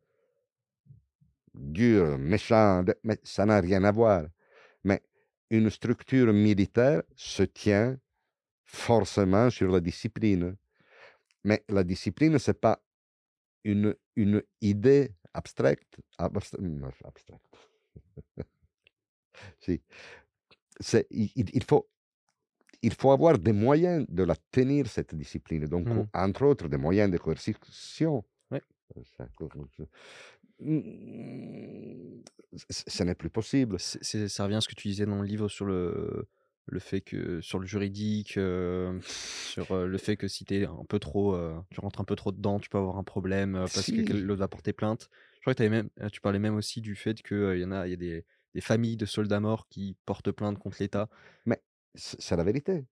Dur, 1.54 2.18
méchant, 2.20 2.84
mais 3.04 3.20
ça 3.24 3.46
n'a 3.46 3.60
rien 3.60 3.84
à 3.84 3.92
voir. 3.92 4.26
Mais 4.84 5.02
une 5.50 5.70
structure 5.70 6.32
militaire 6.34 7.04
se 7.16 7.44
tient 7.44 7.98
forcément 8.66 9.50
sur 9.50 9.72
la 9.72 9.82
discipline. 9.82 10.58
Mais 11.44 11.64
la 11.70 11.84
discipline, 11.84 12.40
c'est 12.40 12.60
pas 12.60 12.82
une, 13.64 13.96
une 14.16 14.44
idée 14.62 15.12
abstraite. 15.34 15.84
abstra- 16.20 16.62
non, 16.62 16.92
abstraite. 17.06 17.42
Si. 19.60 19.82
Il, 21.12 21.30
il- 21.36 21.64
faut, 21.64 21.88
il 22.82 22.94
faut 22.94 23.12
avoir 23.12 23.40
des 23.40 23.54
moyens 23.54 24.06
de 24.10 24.24
la 24.24 24.36
tenir, 24.52 24.88
cette 24.88 25.16
discipline. 25.16 25.66
Donc, 25.68 25.88
Mm. 25.88 26.08
entre 26.14 26.46
autres, 26.46 26.68
des 26.70 26.78
moyens 26.78 27.12
de 27.12 27.18
coercition. 27.18 28.24
Ouais. 28.52 28.62
Ça, 29.04 29.28
Mmh, 30.60 32.22
ce 32.70 33.04
n'est 33.04 33.16
plus 33.16 33.30
possible. 33.30 33.80
Ça 33.80 34.44
revient 34.44 34.56
à 34.56 34.62
ce 34.62 34.68
que 34.68 34.74
tu 34.76 34.88
disais 34.88 35.06
dans 35.06 35.22
le 35.22 35.28
livre 35.28 35.48
sur 35.50 35.66
le 35.66 36.28
le 36.70 36.80
fait 36.80 37.00
que 37.00 37.40
sur 37.40 37.60
le 37.60 37.66
juridique, 37.66 38.38
heu, 38.38 39.00
sur, 39.02 39.74
heu, 39.74 39.88
le 39.88 39.98
fait 39.98 40.18
que 40.18 40.28
si 40.28 40.44
tu 40.44 40.66
un 40.66 40.84
peu 40.90 41.00
trop, 41.00 41.38
tu 41.70 41.80
rentres 41.80 42.02
un 42.02 42.04
peu 42.04 42.18
trop 42.18 42.34
dedans, 42.34 42.60
tu 42.60 42.68
peux 42.70 42.78
avoir 42.78 42.98
un 42.98 43.06
problème, 43.06 43.70
parce 43.72 43.92
que 43.92 44.02
Si, 44.02 44.06
l'autre 44.14 44.40
va 44.42 44.50
porter 44.50 44.74
plainte. 44.74 45.10
Je 45.36 45.42
crois 45.42 45.54
que 45.56 45.64
tu 45.64 45.70
même, 45.70 45.90
tu 46.12 46.20
parlais 46.20 46.40
même 46.40 46.56
aussi 46.56 46.82
du 46.82 46.96
fait 46.96 47.22
que, 47.22 47.56
il 47.56 47.62
y 47.62 47.66
en 47.66 47.72
a 47.72 47.88
il 47.88 47.92
y 47.92 47.94
a 47.94 47.98
des 47.98 48.26
des 48.58 48.62
familles 48.62 48.98
de 48.98 49.06
soldats 49.08 49.40
morts 49.42 49.68
qui 49.70 49.98
portent 50.08 50.32
plainte 50.34 50.60
contre 50.60 50.78
l'État. 50.82 51.10
mais 51.46 51.62
c'est 51.96 52.36
la 52.36 52.44
vérité. 52.44 52.86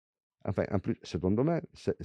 Enfin, 0.48 0.66
en 0.72 0.78
plus, 0.80 0.98
c'est 1.02 1.20
ton 1.20 1.32
domaine, 1.32 1.64
c'est 1.74 1.96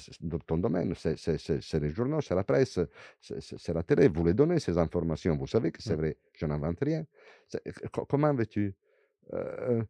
ton 0.47 0.57
domaine, 0.59 0.95
c'est 0.97 1.81
les 1.81 1.91
journaux, 1.91 2.23
c'est 2.23 2.35
la 2.35 2.45
presse, 2.45 2.79
c'est 3.21 3.69
la 3.75 3.83
télé. 3.83 4.09
Vous 4.09 4.25
les 4.25 4.33
donnez 4.35 4.61
ces 4.61 4.79
informations, 4.79 5.37
vous 5.37 5.47
savez 5.47 5.73
que 5.73 5.83
c'est 5.83 5.95
Mmh. 5.95 5.97
vrai, 5.97 6.17
je 6.33 6.47
n'invente 6.47 6.79
rien. 6.81 7.05
Co 7.93 8.07
comment 8.07 8.35
veux-tu? 8.35 8.75
Heu 9.35 9.85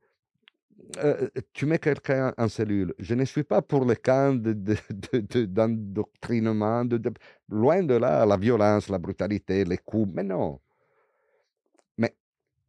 heu, 0.98 1.30
tu 1.52 1.66
mets 1.66 1.78
quelqu'un 1.78 2.32
en 2.38 2.48
cellule. 2.48 2.94
Je 2.98 3.14
ne 3.14 3.24
suis 3.24 3.44
pas 3.44 3.62
pour 3.62 3.84
les 3.84 3.97
camps 3.97 4.34
de 4.34 4.52
de 4.52 5.44
d'endoctrinement, 5.47 6.84
de 6.84 6.98
de 6.98 7.12
loin 7.48 7.82
de 7.82 7.94
là, 7.94 8.26
la 8.26 8.36
violence, 8.36 8.88
la 8.88 8.98
brutalité, 8.98 9.64
les 9.64 9.78
coups, 9.78 10.12
mais 10.14 10.24
non. 10.24 10.60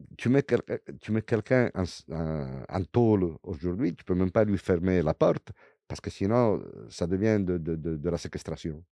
Mais 0.09 0.15
tu 0.17 0.29
mets 0.29 0.43
quel 0.43 0.61
heu, 0.69 0.79
tu 1.01 1.11
mets 1.11 1.21
quelqu'un 1.21 1.69
en 1.75 1.83
en 2.13 2.63
en 2.69 2.83
tôle 2.85 3.35
aujourd'hui, 3.43 3.95
tu 3.95 4.03
peux 4.03 4.15
même 4.15 4.31
pas 4.31 4.43
lui 4.45 4.57
fermer 4.57 5.01
la 5.01 5.13
porte 5.13 5.51
parce 5.87 6.01
que 6.01 6.09
sinon, 6.09 6.57
heu, 6.59 6.87
ça 6.89 7.07
devient 7.07 7.39
de 7.43 7.57
de 7.57 7.75
de 7.75 7.97
de 7.97 8.09
la 8.09 8.17
séquestration. 8.17 8.83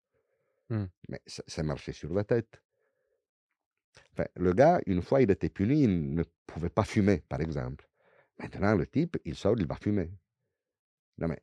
Mmh. 0.72 0.86
Mais 1.10 1.22
c'est 1.27 1.44
c'est 1.48 1.64
marcher 1.64 1.94
sur 1.94 2.14
la 2.14 2.23
tête. 2.26 2.61
Enfin, 4.14 4.27
le 4.36 4.53
gars, 4.53 4.80
une 4.86 5.02
fois, 5.02 5.22
il 5.23 5.31
était 5.31 5.49
puni, 5.49 5.84
il 5.84 6.14
ne 6.14 6.23
pouvait 6.45 6.69
pas 6.69 6.84
fumer, 6.84 7.23
par 7.27 7.41
exemple. 7.41 7.90
Maintenant, 8.40 8.76
le 8.76 8.88
type, 8.88 9.18
il 9.26 9.36
sort, 9.36 9.56
il 9.60 9.68
va 9.68 9.76
fumer. 9.77 10.11
Non 11.18 11.27
mais, 11.27 11.40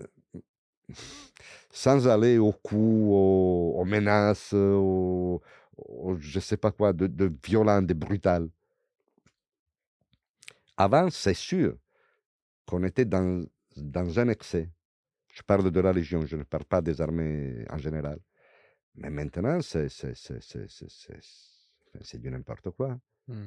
heu, 0.00 0.08
mmh, 0.34 0.40
sans 1.72 2.08
aller 2.08 2.38
au 2.38 2.52
coup, 2.52 3.10
aux 3.14 3.74
aux 3.80 3.84
menaces, 3.84 4.52
aux 4.54 5.42
aux 5.78 6.16
je 6.18 6.40
sais 6.40 6.56
pas 6.56 6.72
quoi, 6.72 6.92
de 6.92 7.06
de 7.08 7.32
violent, 7.44 7.82
de 7.82 7.94
brutal. 7.94 8.48
Avant, 10.82 11.10
c'est 11.10 11.34
sûr 11.34 11.76
qu'on 12.66 12.82
était 12.82 13.04
dans 13.04 13.46
dans 13.76 14.18
un 14.18 14.28
excès. 14.28 14.68
Je 15.32 15.42
parle 15.42 15.70
de 15.70 15.80
la 15.80 15.92
Légion, 15.92 16.26
je 16.26 16.36
ne 16.36 16.42
parle 16.42 16.64
pas 16.64 16.82
des 16.82 17.00
armées 17.00 17.64
en 17.70 17.78
général. 17.78 18.18
Mais 18.96 19.08
maintenant, 19.08 19.60
c'est 19.62 19.86
du 22.20 22.30
n'importe 22.30 22.70
quoi. 22.70 22.98
Mmh. 23.28 23.44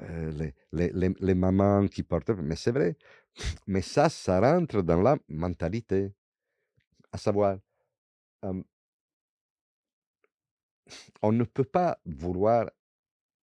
Heu, 0.00 0.30
les 0.38 0.54
les 0.72 0.90
les 1.00 1.10
les 1.18 1.34
mamans 1.34 1.88
qui 1.88 2.04
portent 2.04 2.30
mais 2.50 2.54
c'est 2.54 2.70
vrai. 2.78 2.96
Mais 3.66 3.82
ça, 3.82 4.08
ça 4.08 4.38
rentre 4.40 4.80
dans 4.82 5.02
la 5.02 5.16
mentalité. 5.28 6.12
À 7.10 7.18
savoir, 7.18 7.58
on 11.22 11.32
ne 11.32 11.44
peut 11.44 11.64
pas 11.78 11.98
vouloir 12.04 12.70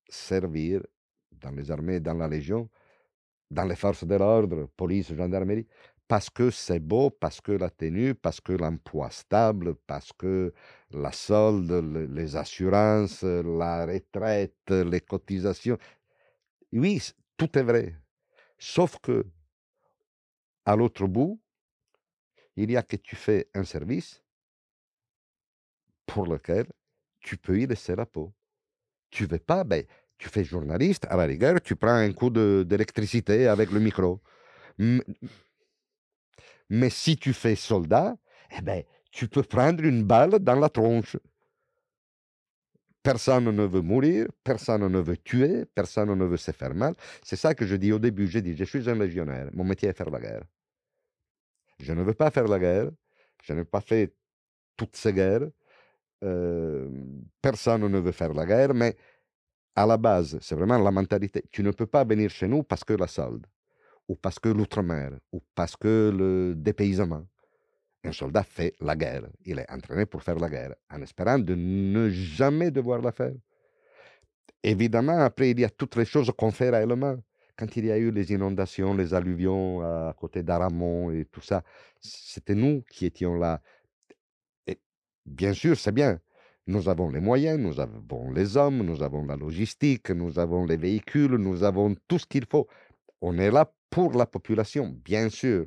servir 0.08 0.82
dans 1.30 1.52
les 1.52 1.70
armées, 1.70 2.00
dans 2.00 2.14
la 2.14 2.26
Légion, 2.26 2.68
dans 3.50 3.64
les 3.64 3.76
forces 3.76 4.04
de 4.04 4.14
l'ordre, 4.16 4.66
police, 4.76 5.12
gendarmerie, 5.14 5.66
parce 6.08 6.30
que 6.30 6.50
c'est 6.50 6.80
beau, 6.80 7.10
parce 7.10 7.40
que 7.40 7.52
la 7.52 7.70
tenue, 7.70 8.14
parce 8.14 8.40
que 8.40 8.52
l'emploi 8.52 9.10
stable, 9.10 9.74
parce 9.86 10.12
que 10.12 10.52
la 10.90 11.12
solde, 11.12 11.70
le 11.70 12.06
les 12.06 12.36
assurances, 12.36 13.22
la 13.22 13.86
retraite, 13.86 14.70
les 14.70 15.00
cotisations. 15.00 15.78
Oui, 16.72 17.00
tout 17.36 17.56
est 17.58 17.62
vrai. 17.62 17.94
Sauf 18.58 18.98
que 19.00 19.24
à 20.64 20.74
l'autre 20.76 21.06
bout, 21.06 21.40
il 22.56 22.70
y 22.70 22.76
a 22.76 22.82
que 22.82 22.96
tu 22.96 23.16
fais 23.16 23.48
un 23.54 23.64
service 23.64 24.22
pour 26.06 26.26
lequel 26.26 26.66
tu 27.20 27.36
peux 27.36 27.60
y 27.60 27.66
laisser 27.66 27.94
la 27.96 28.06
peau. 28.06 28.32
Tu 29.10 29.26
veux 29.26 29.38
pas, 29.38 29.64
ben, 29.64 29.84
tu 30.20 30.28
fais 30.28 30.44
journaliste, 30.44 31.06
à 31.08 31.16
la 31.16 31.24
rigueur, 31.24 31.60
tu 31.62 31.74
prends 31.74 31.94
un 31.94 32.12
coup 32.12 32.30
d'électricité 32.30 33.48
avec 33.48 33.70
le 33.70 33.80
micro. 33.80 34.20
Mais 36.68 36.90
si 36.90 37.16
tu 37.16 37.32
fais 37.32 37.56
soldat, 37.56 38.16
eh 38.56 38.60
ben, 38.60 38.84
tu 39.10 39.28
peux 39.28 39.42
prendre 39.42 39.82
une 39.82 40.04
balle 40.04 40.38
dans 40.38 40.60
la 40.60 40.68
tronche. 40.68 41.16
Personne 43.02 43.50
ne 43.50 43.64
veut 43.64 43.80
mourir, 43.80 44.26
personne 44.44 44.86
ne 44.86 45.00
veut 45.00 45.16
tuer, 45.16 45.64
personne 45.74 46.14
ne 46.14 46.24
veut 46.26 46.36
se 46.36 46.52
faire 46.52 46.74
mal. 46.74 46.94
C'est 47.22 47.36
ça 47.36 47.54
que 47.54 47.64
je 47.64 47.76
dis 47.76 47.92
au 47.92 47.98
début, 47.98 48.28
j'ai 48.28 48.42
dit: 48.42 48.54
«Je 48.54 48.64
suis 48.64 48.90
un 48.90 48.94
légionnaire, 48.94 49.48
mon 49.54 49.64
métier 49.64 49.88
est 49.88 49.96
faire 49.96 50.10
la 50.10 50.20
guerre». 50.20 50.44
Je 51.78 51.94
ne 51.94 52.02
veux 52.02 52.12
pas 52.12 52.30
faire 52.30 52.46
la 52.46 52.58
guerre, 52.58 52.90
je 53.42 53.54
n'ai 53.54 53.64
pas 53.64 53.80
fait 53.80 54.14
toutes 54.76 54.96
ces 54.96 55.14
guerres, 55.14 55.48
hem, 56.20 57.24
personne 57.40 57.88
ne 57.88 57.98
veut 57.98 58.12
faire 58.12 58.34
la 58.34 58.44
guerre, 58.44 58.74
mais 58.74 58.94
à 59.82 59.86
la 59.86 59.96
base, 59.96 60.38
c'est 60.40 60.54
vraiment 60.54 60.78
la 60.78 60.90
mentalité. 60.90 61.42
Tu 61.50 61.62
ne 61.62 61.70
peux 61.70 61.86
pas 61.86 62.04
venir 62.04 62.30
chez 62.30 62.46
nous 62.46 62.62
parce 62.62 62.84
que 62.84 62.92
la 62.92 63.06
solde, 63.06 63.46
ou 64.08 64.14
parce 64.14 64.38
que 64.38 64.48
l'outre-mer, 64.48 65.12
ou 65.32 65.40
parce 65.54 65.76
que 65.76 66.12
le 66.14 66.54
dépaysement. 66.54 67.26
Un 68.02 68.12
soldat 68.12 68.42
fait 68.42 68.74
la 68.80 68.96
guerre, 68.96 69.28
il 69.44 69.58
est 69.58 69.70
entraîné 69.70 70.06
pour 70.06 70.22
faire 70.22 70.36
la 70.36 70.48
guerre, 70.48 70.74
en 70.90 71.02
espérant 71.02 71.38
de 71.38 71.54
ne 71.54 72.08
jamais 72.08 72.70
devoir 72.70 73.02
la 73.02 73.12
faire. 73.12 73.34
Évidemment, 74.62 75.18
après, 75.18 75.50
il 75.50 75.60
y 75.60 75.64
a 75.64 75.70
toutes 75.70 75.96
les 75.96 76.06
choses 76.06 76.30
qu'on 76.36 76.50
fait 76.50 76.70
réellement. 76.70 77.16
Quand 77.56 77.76
il 77.76 77.84
y 77.84 77.90
a 77.90 77.98
eu 77.98 78.10
les 78.10 78.32
inondations, 78.32 78.94
les 78.94 79.12
alluvions 79.12 79.82
à 79.82 80.14
côté 80.18 80.42
d'Aramon 80.42 81.10
et 81.10 81.26
tout 81.26 81.42
ça, 81.42 81.62
c'était 82.00 82.54
nous 82.54 82.82
qui 82.90 83.04
étions 83.04 83.34
là. 83.34 83.60
Et 84.66 84.80
bien 85.26 85.52
sûr, 85.52 85.76
c'est 85.76 85.92
bien. 85.92 86.20
Nous 86.70 86.88
avons 86.88 87.08
les 87.10 87.18
moyens, 87.18 87.58
nous 87.58 87.80
avons 87.80 88.30
les 88.30 88.56
hommes, 88.56 88.84
nous 88.84 89.02
avons 89.02 89.24
la 89.26 89.34
logistique, 89.34 90.10
nous 90.10 90.38
avons 90.38 90.64
les 90.64 90.76
véhicules, 90.76 91.34
nous 91.34 91.64
avons 91.64 91.96
tout 92.06 92.20
ce 92.20 92.26
qu'il 92.26 92.46
faut. 92.46 92.68
On 93.20 93.38
est 93.38 93.50
là 93.50 93.72
pour 93.90 94.12
la 94.12 94.24
population, 94.24 94.88
bien 95.04 95.28
sûr. 95.30 95.66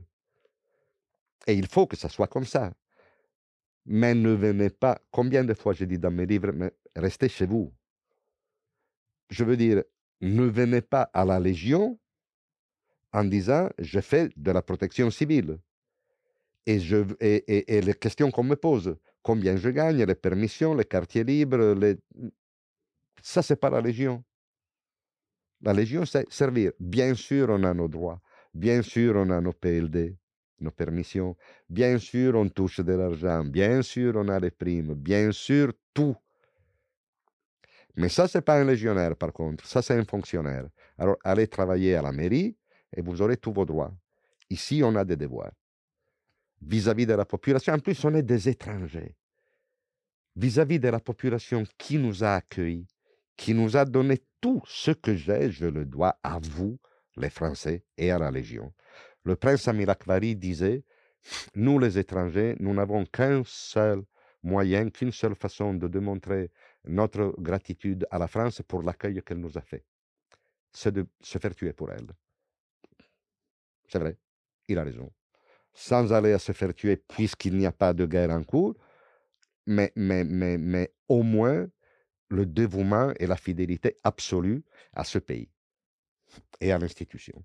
Et 1.45 1.55
il 1.55 1.67
faut 1.67 1.87
que 1.87 1.97
ça 1.97 2.07
soit 2.07 2.27
comme 2.27 2.45
ça. 2.45 2.71
Mais 3.85 4.15
ne 4.15 4.31
venez 4.31 4.69
pas, 4.69 4.97
combien 5.11 5.43
de 5.43 5.53
fois 5.53 5.73
j'ai 5.73 5.85
dit 5.85 5.99
dans 5.99 6.09
mes 6.09 6.25
livres, 6.25 6.53
mais 6.53 6.71
restez 6.95 7.27
chez 7.27 7.47
vous. 7.47 7.73
Je 9.29 9.43
veux 9.43 9.57
dire, 9.57 9.83
ne 10.21 10.45
venez 10.45 10.79
pas 10.79 11.09
à 11.13 11.25
la 11.25 11.37
Légion 11.37 11.99
en 13.11 13.25
disant 13.25 13.69
je 13.77 13.99
fais 13.99 14.29
de 14.37 14.51
la 14.51 14.61
protection 14.61 15.11
civile. 15.11 15.57
Et, 16.65 16.77
et 17.75 17.81
les 17.81 17.93
questions 17.93 18.31
qu'on 18.31 18.43
me 18.43 18.55
pose, 18.55 18.95
combien 19.23 19.55
je 19.55 19.69
gagne, 19.69 20.03
les 20.03 20.15
permissions, 20.15 20.75
les 20.75 20.85
quartiers 20.85 21.23
libres, 21.23 21.73
les... 21.73 21.97
ça 23.21 23.41
c'est 23.41 23.55
pas 23.55 23.69
la 23.69 23.81
Légion. 23.81 24.23
La 25.61 25.73
Légion, 25.73 26.05
c'est 26.05 26.29
servir. 26.31 26.73
Bien 26.79 27.15
sûr, 27.15 27.47
on 27.49 27.63
a 27.63 27.73
nos 27.73 27.87
droits. 27.87 28.21
Bien 28.53 28.81
sûr, 28.81 29.15
on 29.15 29.29
a 29.29 29.39
nos 29.39 29.53
PLD, 29.53 30.17
nos 30.59 30.71
permissions. 30.71 31.37
Bien 31.69 31.97
sûr, 31.97 32.35
on 32.35 32.49
touche 32.49 32.81
de 32.81 32.93
l'argent. 32.93 33.45
Bien 33.45 33.81
sûr, 33.81 34.13
on 34.17 34.27
a 34.27 34.39
les 34.39 34.51
primes. 34.51 34.93
Bien 34.93 35.31
sûr, 35.31 35.71
tout. 35.93 36.15
Mais 37.95 38.09
ça, 38.09 38.27
c'est 38.27 38.41
pas 38.41 38.59
un 38.59 38.65
légionnaire, 38.65 39.15
par 39.15 39.31
contre. 39.31 39.65
Ça, 39.65 39.81
c'est 39.81 39.97
un 39.97 40.03
fonctionnaire. 40.03 40.67
Alors, 40.97 41.15
allez 41.23 41.47
travailler 41.47 41.95
à 41.95 42.01
la 42.01 42.11
mairie 42.11 42.57
et 42.95 43.01
vous 43.01 43.21
aurez 43.21 43.37
tous 43.37 43.53
vos 43.53 43.65
droits. 43.65 43.93
Ici, 44.49 44.81
on 44.83 44.95
a 44.95 45.05
des 45.05 45.15
devoirs. 45.15 45.53
Vis-à-vis 46.65 47.05
de 47.05 47.13
la 47.13 47.25
population, 47.25 47.73
en 47.73 47.79
plus, 47.79 48.03
on 48.05 48.13
est 48.13 48.23
des 48.23 48.49
étrangers. 48.49 49.15
Vis-à-vis 50.35 50.79
de 50.79 50.89
la 50.89 50.99
population 50.99 51.63
qui 51.77 51.97
nous 51.97 52.23
a 52.23 52.35
accueillis, 52.35 52.87
qui 53.35 53.53
nous 53.53 53.77
a 53.77 53.85
donné 53.85 54.23
tout 54.41 54.61
ce 54.65 54.91
que 54.91 55.15
j'ai, 55.15 55.51
je 55.51 55.65
le 55.65 55.85
dois 55.85 56.19
à 56.23 56.39
vous, 56.39 56.79
les 57.17 57.29
Français, 57.29 57.83
et 57.97 58.11
à 58.11 58.17
la 58.17 58.31
Légion. 58.31 58.73
Le 59.23 59.35
prince 59.35 59.67
Amilakvari 59.67 60.35
disait, 60.35 60.83
nous 61.55 61.79
les 61.79 61.97
étrangers, 61.97 62.55
nous 62.59 62.73
n'avons 62.73 63.05
qu'un 63.05 63.43
seul 63.45 64.03
moyen, 64.41 64.89
qu'une 64.89 65.11
seule 65.11 65.35
façon 65.35 65.73
de 65.73 65.87
démontrer 65.87 66.51
notre 66.85 67.35
gratitude 67.39 68.05
à 68.11 68.19
la 68.19 68.27
France 68.27 68.61
pour 68.67 68.83
l'accueil 68.83 69.21
qu'elle 69.23 69.39
nous 69.39 69.57
a 69.57 69.61
fait. 69.61 69.85
C'est 70.73 70.91
de 70.91 71.05
se 71.21 71.37
faire 71.37 71.55
tuer 71.55 71.73
pour 71.73 71.91
elle. 71.91 72.07
C'est 73.87 73.99
vrai, 73.99 74.17
il 74.67 74.77
a 74.77 74.83
raison. 74.83 75.11
Sans 75.73 76.13
aller 76.13 76.33
à 76.33 76.39
se 76.39 76.51
faire 76.51 76.73
tuer 76.73 76.97
puisqu'il 76.97 77.57
n'y 77.57 77.65
a 77.65 77.71
pas 77.71 77.93
de 77.93 78.05
guerre 78.05 78.29
en 78.29 78.43
cours, 78.43 78.75
mais, 79.65 79.91
mais, 79.95 80.23
mais, 80.23 80.57
mais 80.57 80.93
au 81.07 81.23
moins 81.23 81.67
le 82.29 82.45
dévouement 82.45 83.11
et 83.19 83.27
la 83.27 83.37
fidélité 83.37 83.97
absolue 84.03 84.63
à 84.93 85.03
ce 85.03 85.19
pays 85.19 85.49
et 86.59 86.71
à 86.71 86.77
l'institution. 86.77 87.43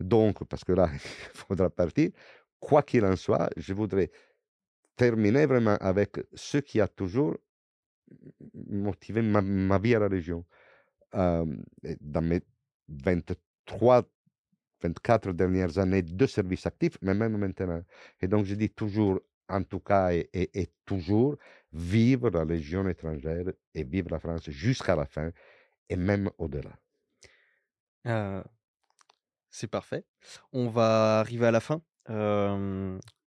Donc, 0.00 0.44
parce 0.44 0.64
que 0.64 0.72
là, 0.72 0.88
il 0.92 1.38
faudra 1.38 1.70
partir, 1.70 2.10
quoi 2.60 2.82
qu'il 2.82 3.04
en 3.04 3.16
soit, 3.16 3.50
je 3.56 3.72
voudrais 3.72 4.10
terminer 4.96 5.46
vraiment 5.46 5.76
avec 5.80 6.18
ce 6.34 6.58
qui 6.58 6.80
a 6.80 6.88
toujours 6.88 7.36
motivé 8.54 9.22
ma, 9.22 9.78
vie 9.78 9.94
à 9.94 10.00
la 10.00 10.08
Légion. 10.08 10.44
Euh, 11.14 11.46
dans 12.00 12.20
mes 12.20 12.40
23, 12.88 14.02
24 14.82 15.32
dernières 15.32 15.78
années 15.78 16.02
de 16.02 16.26
service 16.26 16.66
actif, 16.66 16.98
mais 17.02 17.14
même 17.14 17.36
maintenant. 17.36 17.82
Et 18.20 18.28
donc, 18.28 18.44
je 18.44 18.54
dis 18.54 18.70
toujours, 18.70 19.20
en 19.48 19.62
tout 19.62 19.80
cas, 19.80 20.12
et, 20.12 20.70
toujours, 20.84 21.36
vivre 21.72 22.30
la 22.30 22.44
Légion 22.44 22.88
étrangère 22.88 23.46
et 23.74 23.84
vivre 23.84 24.10
la 24.10 24.18
France 24.18 24.48
jusqu'à 24.50 24.96
la 24.96 25.06
fin, 25.06 25.30
et 25.88 25.96
même 25.96 26.30
au-delà. 26.38 26.78
Euh, 28.06 28.42
c'est 29.50 29.66
parfait. 29.66 30.04
On 30.52 30.68
va 30.68 31.20
arriver 31.20 31.46
à 31.46 31.50
la 31.50 31.60
fin. 31.60 31.82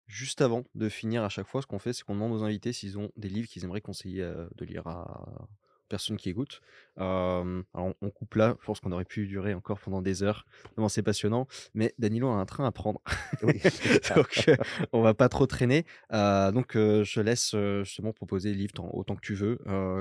Juste 0.07 0.41
avant 0.41 0.63
de 0.75 0.87
finir, 0.87 1.23
à 1.23 1.29
chaque 1.29 1.47
fois, 1.47 1.61
ce 1.61 1.67
qu'on 1.67 1.79
fait, 1.79 1.93
c'est 1.93 2.03
qu'on 2.03 2.13
demande 2.13 2.33
aux 2.33 2.43
invités 2.43 2.73
s'ils 2.73 2.97
ont 2.99 3.11
des 3.15 3.27
livres 3.27 3.47
qu'ils 3.47 3.63
aimeraient 3.63 3.81
conseiller 3.81 4.21
euh, 4.21 4.47
de 4.55 4.65
lire 4.65 4.85
à 4.87 5.47
personnes 5.95 6.17
qui 6.17 6.29
écoutent. 6.29 6.61
Euh, 6.99 7.63
alors 7.73 7.93
on, 8.01 8.09
coupe 8.09 8.35
là, 8.35 8.57
je 8.59 8.65
pense 8.65 8.81
qu'on 8.81 8.91
aurait 8.91 9.05
pu 9.05 9.27
durer 9.27 9.53
encore 9.53 9.79
pendant 9.79 10.01
des 10.01 10.23
heures, 10.23 10.45
tellement 10.75 10.89
c'est 10.89 11.03
passionnant. 11.03 11.47
Mais 11.73 11.93
Danilo 11.99 12.27
a 12.27 12.33
un 12.33 12.45
train 12.45 12.65
à 12.65 12.71
prendre, 12.71 12.99
Oui, 13.43 13.61
donc 14.15 14.45
euh, 14.49 14.57
on 14.91 15.01
va 15.01 15.13
pas 15.13 15.29
trop 15.29 15.47
traîner. 15.47 15.85
Euh, 16.11 16.51
donc 16.51 16.75
euh, 16.75 17.05
je 17.05 17.21
laisse 17.21 17.55
justement 17.83 18.11
proposer 18.11 18.51
des 18.51 18.57
livres 18.57 18.73
tant- 18.73 18.89
autant 18.91 19.15
que 19.15 19.21
tu 19.21 19.35
veux, 19.35 19.57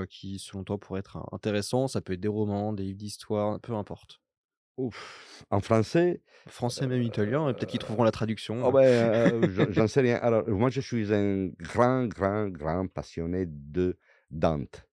qui 0.09 0.37
selon 0.37 0.65
toi 0.65 0.77
pourraient 0.77 0.99
être 0.99 1.17
intéressants. 1.31 1.87
Ça 1.87 2.01
peut 2.01 2.13
être 2.13 2.19
des 2.19 2.27
romans, 2.27 2.73
des 2.73 2.83
livres 2.83 2.97
d'histoire, 2.97 3.59
peu 3.61 3.73
importe. 3.73 4.19
Ouf. 4.77 5.45
En 5.49 5.61
français, 5.61 6.21
Français, 6.47 6.85
même 6.85 7.01
italien, 7.01 7.47
et 7.49 7.53
peut-être 7.53 7.69
qu'ils 7.69 7.79
trouveront 7.79 8.03
la 8.03 8.11
traduction. 8.11 8.61
oh 8.63 8.77
euh. 8.77 9.31
ben, 9.31 9.59
euh, 9.59 9.65
j'en 9.71 9.87
sais 9.87 10.01
rien. 10.01 10.17
Alors, 10.17 10.47
moi, 10.49 10.69
je 10.69 10.81
suis 10.81 11.13
un 11.13 11.47
grand, 11.59 12.05
grand, 12.07 12.49
grand 12.49 12.87
passionné 12.87 13.45
de 13.47 13.97
Dante, 14.31 14.84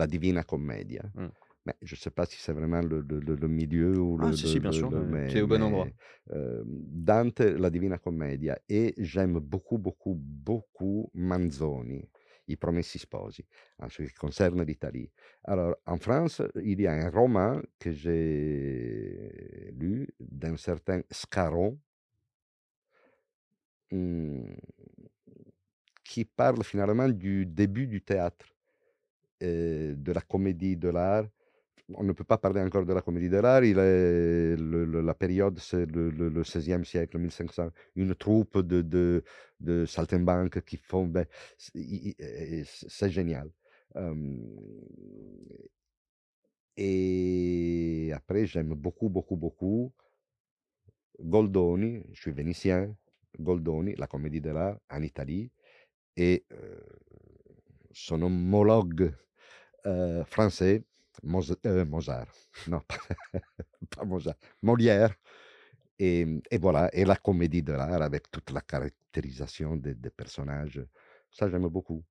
la 0.00 0.06
Divina 0.06 0.42
Commedia. 0.44 1.04
Mm. 1.14 1.28
Mais 1.66 1.74
je 1.82 1.94
ne 1.94 1.98
sais 1.98 2.10
pas 2.10 2.24
si 2.26 2.38
c'est 2.38 2.54
vraiment 2.54 2.80
le, 2.80 3.00
le- 3.10 3.20
le- 3.20 3.36
le 3.36 3.48
milieu 3.48 3.98
ou 4.00 4.16
Ah, 4.18 4.30
le. 4.30 4.32
si, 4.32 4.42
le- 4.42 4.48
si, 4.48 4.60
bien 4.60 4.72
sûr, 4.72 4.88
t'es 5.28 5.40
au 5.42 5.46
bon 5.46 5.62
endroit. 5.62 5.88
euh, 6.32 6.62
Dante, 6.66 7.40
la 7.40 7.68
Divina 7.70 7.98
Commedia. 7.98 8.58
Et 8.68 8.94
j'aime 8.96 9.38
beaucoup, 9.40 9.76
beaucoup, 9.78 10.14
beaucoup 10.18 11.10
Manzoni, 11.12 12.08
I 12.48 12.56
Promessi 12.56 12.98
Sposi, 12.98 13.44
en 13.78 13.88
ce 13.90 14.02
qui 14.04 14.14
concerne 14.14 14.62
l'Italie. 14.64 15.10
Alors, 15.44 15.76
en 15.86 15.98
France, 15.98 16.40
il 16.62 16.80
y 16.80 16.86
a 16.86 16.92
un 16.92 17.10
roman 17.10 17.60
que 17.78 17.92
j'ai 17.92 19.72
lu 19.76 20.08
d'un 20.18 20.56
certain 20.56 21.02
Scarron, 21.10 21.78
hum, 23.90 24.56
qui 26.04 26.24
parle 26.24 26.62
finalement 26.64 27.08
du 27.08 27.46
début 27.46 27.86
du 27.86 28.02
théâtre, 28.02 28.46
de 29.40 30.12
la 30.12 30.20
comédie 30.20 30.76
de 30.76 30.88
l'art. 30.88 31.24
On 31.94 32.04
ne 32.04 32.12
peut 32.12 32.24
pas 32.24 32.38
parler 32.38 32.60
encore 32.60 32.86
de 32.86 32.92
la 32.92 33.02
comédie 33.02 33.28
de 33.28 33.38
l'art, 33.38 33.64
il 33.64 33.78
est 33.78 34.56
le- 34.56 35.00
la 35.02 35.14
période, 35.14 35.58
c'est 35.58 35.86
le, 35.86 36.10
le, 36.10 36.28
le 36.28 36.44
16e 36.44 36.84
siècle, 36.84 37.18
1500, 37.18 37.70
une 37.96 38.14
troupe 38.14 38.58
de, 38.60 38.82
de, 38.82 39.24
de 39.60 39.86
saltimbanques 39.86 40.60
qui 40.64 40.76
font... 40.76 41.06
ben, 41.06 41.26
c'est 41.58 43.10
génial. 43.10 43.50
Et 46.76 48.10
après, 48.14 48.44
j'aime 48.46 48.74
beaucoup, 48.74 49.08
beaucoup, 49.08 49.36
beaucoup 49.36 49.92
Goldoni, 51.20 52.02
je 52.12 52.20
suis 52.20 52.32
vénitien, 52.32 52.94
Goldoni, 53.38 53.94
la 53.96 54.06
comédie 54.06 54.40
de 54.40 54.50
l'art 54.50 54.78
en 54.90 55.02
Italie, 55.02 55.50
et 56.16 56.44
son 57.92 58.22
homologue 58.22 59.12
euh, 59.86 60.24
français, 60.24 60.84
euh, 61.66 61.84
Mozart, 61.84 62.26
non, 62.68 62.80
pas, 63.90 64.04
Mozart, 64.04 64.36
Molière, 64.62 65.14
et, 65.98 66.26
et 66.50 66.58
voilà, 66.58 66.90
et 66.94 67.04
la 67.04 67.16
comédie 67.16 67.62
de 67.62 67.72
l'art 67.72 68.02
avec 68.02 68.30
toute 68.30 68.50
la 68.50 68.60
caractérisation 68.62 69.76
des, 69.76 69.94
des 69.94 70.10
personnages, 70.10 70.82
ça 71.30 71.48
j'aime 71.50 71.68
beaucoup, 71.68 72.04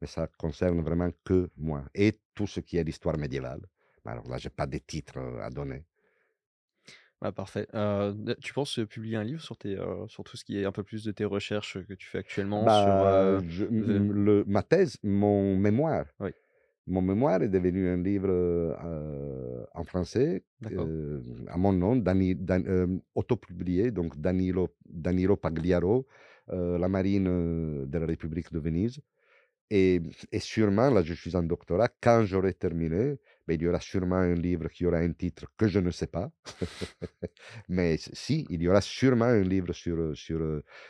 mais 0.00 0.08
ça 0.08 0.28
concerne 0.38 0.82
vraiment 0.82 1.10
que 1.24 1.50
moi, 1.56 1.84
et 1.94 2.20
tout 2.34 2.46
ce 2.46 2.60
qui 2.60 2.76
est 2.78 2.84
l'histoire 2.84 3.18
médiévale. 3.18 3.62
Alors 4.06 4.28
là, 4.28 4.38
j'ai 4.38 4.50
pas 4.50 4.66
de 4.66 4.78
titres 4.78 5.18
euh, 5.18 5.42
à 5.42 5.50
donner. 5.50 5.84
Ah, 7.22 7.32
parfait. 7.32 7.66
Euh, 7.74 8.14
tu 8.40 8.54
penses 8.54 8.80
publier 8.88 9.16
un 9.16 9.24
livre 9.24 9.42
sur, 9.42 9.56
tes, 9.56 9.76
euh, 9.76 10.06
sur 10.08 10.24
tout 10.24 10.36
ce 10.38 10.44
qui 10.44 10.58
est 10.58 10.64
un 10.64 10.72
peu 10.72 10.82
plus 10.82 11.04
de 11.04 11.12
tes 11.12 11.24
recherches 11.26 11.78
que 11.86 11.92
tu 11.94 12.06
fais 12.06 12.18
actuellement 12.18 12.68
sur, 12.70 13.02
Bah, 13.02 13.02
euh, 13.02 13.40
je- 13.48 13.64
m- 13.64 14.12
le- 14.12 14.44
ma 14.46 14.62
thèse, 14.62 14.96
mon 15.02 15.56
mémoire. 15.56 16.06
Oui. 16.20 16.30
Mon 16.90 17.02
mémoire 17.02 17.40
est 17.42 17.48
devenu 17.48 17.88
un 17.88 17.96
livre 18.02 18.28
euh, 18.30 19.64
en 19.74 19.84
français 19.84 20.42
euh, 20.64 21.20
à 21.48 21.56
mon 21.56 21.72
nom, 21.72 21.96
Dani, 21.96 22.34
Dan- 22.34 22.66
euh, 22.66 22.86
autopublié, 23.14 23.90
donc 23.92 24.20
Danilo, 24.20 24.68
Danilo 24.84 25.36
Pagliaro, 25.36 26.06
La 26.48 26.88
marine 26.88 27.86
de 27.86 27.98
la 27.98 28.06
République 28.06 28.52
de 28.52 28.58
Venise. 28.58 29.00
Et, 29.70 30.02
et 30.32 30.40
sûrement, 30.40 30.90
là 30.90 31.02
je 31.02 31.14
suis 31.14 31.36
en 31.36 31.44
doctorat, 31.44 31.88
quand 32.00 32.24
j'aurai 32.24 32.54
terminé, 32.54 33.18
ben, 33.46 33.54
il 33.54 33.62
y 33.62 33.68
aura 33.68 33.80
sûrement 33.80 34.16
un 34.16 34.34
livre 34.34 34.68
qui 34.68 34.84
aura 34.84 34.98
un 34.98 35.12
titre 35.12 35.44
que 35.56 35.68
je 35.68 35.78
ne 35.78 35.92
sais 35.92 36.08
pas. 36.08 36.28
Mais 37.68 37.96
si, 37.98 38.46
il 38.50 38.62
y 38.62 38.68
aura 38.68 38.80
sûrement 38.80 39.26
un 39.26 39.42
livre 39.42 39.72
sur, 39.72 40.16
sur, 40.16 40.40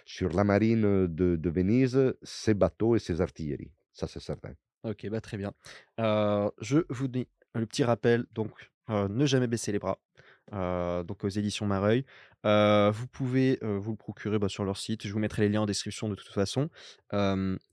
sur 0.06 0.30
la 0.32 0.44
marine 0.44 1.06
de, 1.08 1.36
de 1.36 1.50
Venise, 1.50 2.14
ses 2.22 2.54
bateaux 2.54 2.96
et 2.96 3.00
ses 3.00 3.20
artilleries. 3.20 3.72
Ça, 3.92 4.06
c'est 4.06 4.20
certain. 4.20 4.54
Ok, 4.82 5.06
bah 5.10 5.20
très 5.20 5.36
bien. 5.36 5.52
Je 5.98 6.84
vous 6.88 7.08
dis 7.08 7.28
le 7.54 7.66
petit 7.66 7.84
rappel, 7.84 8.24
donc 8.32 8.70
ne 8.88 9.26
jamais 9.26 9.46
baisser 9.46 9.72
les 9.72 9.78
bras. 9.78 9.98
donc 10.52 11.24
aux 11.24 11.28
éditions 11.28 11.66
Mareuil. 11.66 12.04
Vous 12.44 13.06
pouvez 13.08 13.58
vous 13.62 13.92
le 13.92 13.96
procurer 13.96 14.38
bah, 14.38 14.48
sur 14.48 14.64
leur 14.64 14.76
site. 14.76 15.06
Je 15.06 15.12
vous 15.12 15.18
mettrai 15.18 15.42
les 15.42 15.48
liens 15.48 15.62
en 15.62 15.66
description 15.66 16.08
de 16.08 16.14
toute 16.14 16.32
façon. 16.32 16.68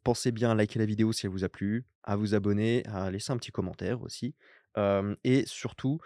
Pensez 0.03 0.31
bien 0.31 0.51
à 0.51 0.55
liker 0.55 0.79
la 0.79 0.85
vidéo 0.85 1.11
si 1.11 1.25
elle 1.25 1.31
vous 1.31 1.43
a 1.43 1.49
plu, 1.49 1.85
à 2.03 2.15
vous 2.15 2.35
abonner, 2.35 2.83
à 2.87 3.09
laisser 3.11 3.31
un 3.31 3.37
petit 3.37 3.51
commentaire 3.51 4.01
aussi. 4.01 4.35
Et 5.23 5.43
surtout, 5.47 5.99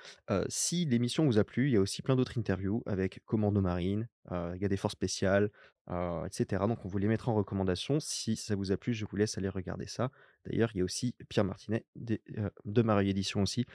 si 0.47 0.85
l'émission 0.85 1.25
vous 1.25 1.39
a 1.39 1.43
plu, 1.43 1.67
il 1.67 1.73
y 1.73 1.77
a 1.77 1.81
aussi 1.81 2.01
plein 2.01 2.15
d'autres 2.15 2.37
interviews 2.37 2.83
avec 2.85 3.21
Commando 3.25 3.61
Marine, 3.61 4.07
il 4.31 4.61
y 4.61 4.65
a 4.65 4.69
des 4.69 4.77
forces 4.77 4.93
spéciales, 4.93 5.49
euh, 5.91 6.25
etc. 6.25 6.63
Donc 6.67 6.85
on 6.85 6.87
vous 6.87 6.97
les 6.97 7.07
mettra 7.07 7.31
en 7.31 7.35
recommandation. 7.35 7.99
Si 7.99 8.35
ça 8.35 8.55
vous 8.55 8.71
a 8.71 8.77
plu, 8.77 8.93
je 8.93 9.05
vous 9.05 9.15
laisse 9.15 9.37
aller 9.37 9.49
regarder 9.49 9.87
ça. 9.87 10.11
D'ailleurs, 10.45 10.71
il 10.73 10.79
y 10.79 10.81
a 10.81 10.83
aussi 10.83 11.15
Pierre 11.29 11.43
Martinet 11.43 11.85
euh, 12.37 12.49
de 12.65 12.81
Mareuil 12.81 13.09
Édition 13.09 13.41
aussi, 13.41 13.65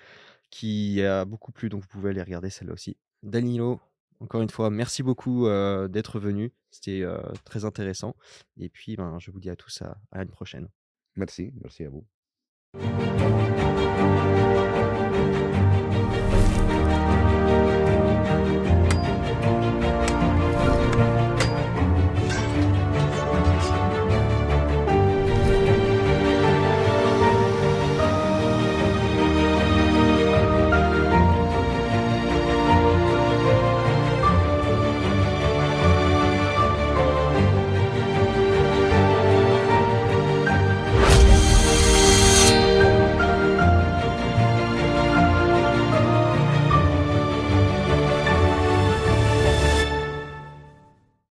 qui 0.51 1.03
a 1.03 1.25
beaucoup 1.25 1.53
plu, 1.53 1.69
donc 1.69 1.83
vous 1.83 1.89
pouvez 1.89 2.11
aller 2.11 2.23
regarder 2.23 2.51
celle-là 2.51 2.75
aussi. 2.75 2.97
Danilo, 3.23 3.81
encore 4.21 4.43
une 4.43 4.51
fois, 4.51 4.71
merci 4.71 5.03
beaucoup 5.03 5.47
euh, 5.47 5.89
d'être 5.89 6.19
venu. 6.19 6.53
C'était 6.71 7.05
très 7.45 7.65
intéressant. 7.65 8.17
Et 8.59 8.69
puis, 8.69 8.97
ben, 8.97 9.19
je 9.19 9.31
vous 9.31 9.41
dis 9.41 9.51
à 9.51 9.57
tous 9.57 9.83
à, 9.83 9.99
à 10.13 10.23
une 10.23 10.31
prochaine. 10.31 10.69
Merci, 11.17 11.53
merci 11.63 11.85
à 11.85 11.91
vous. 11.91 12.07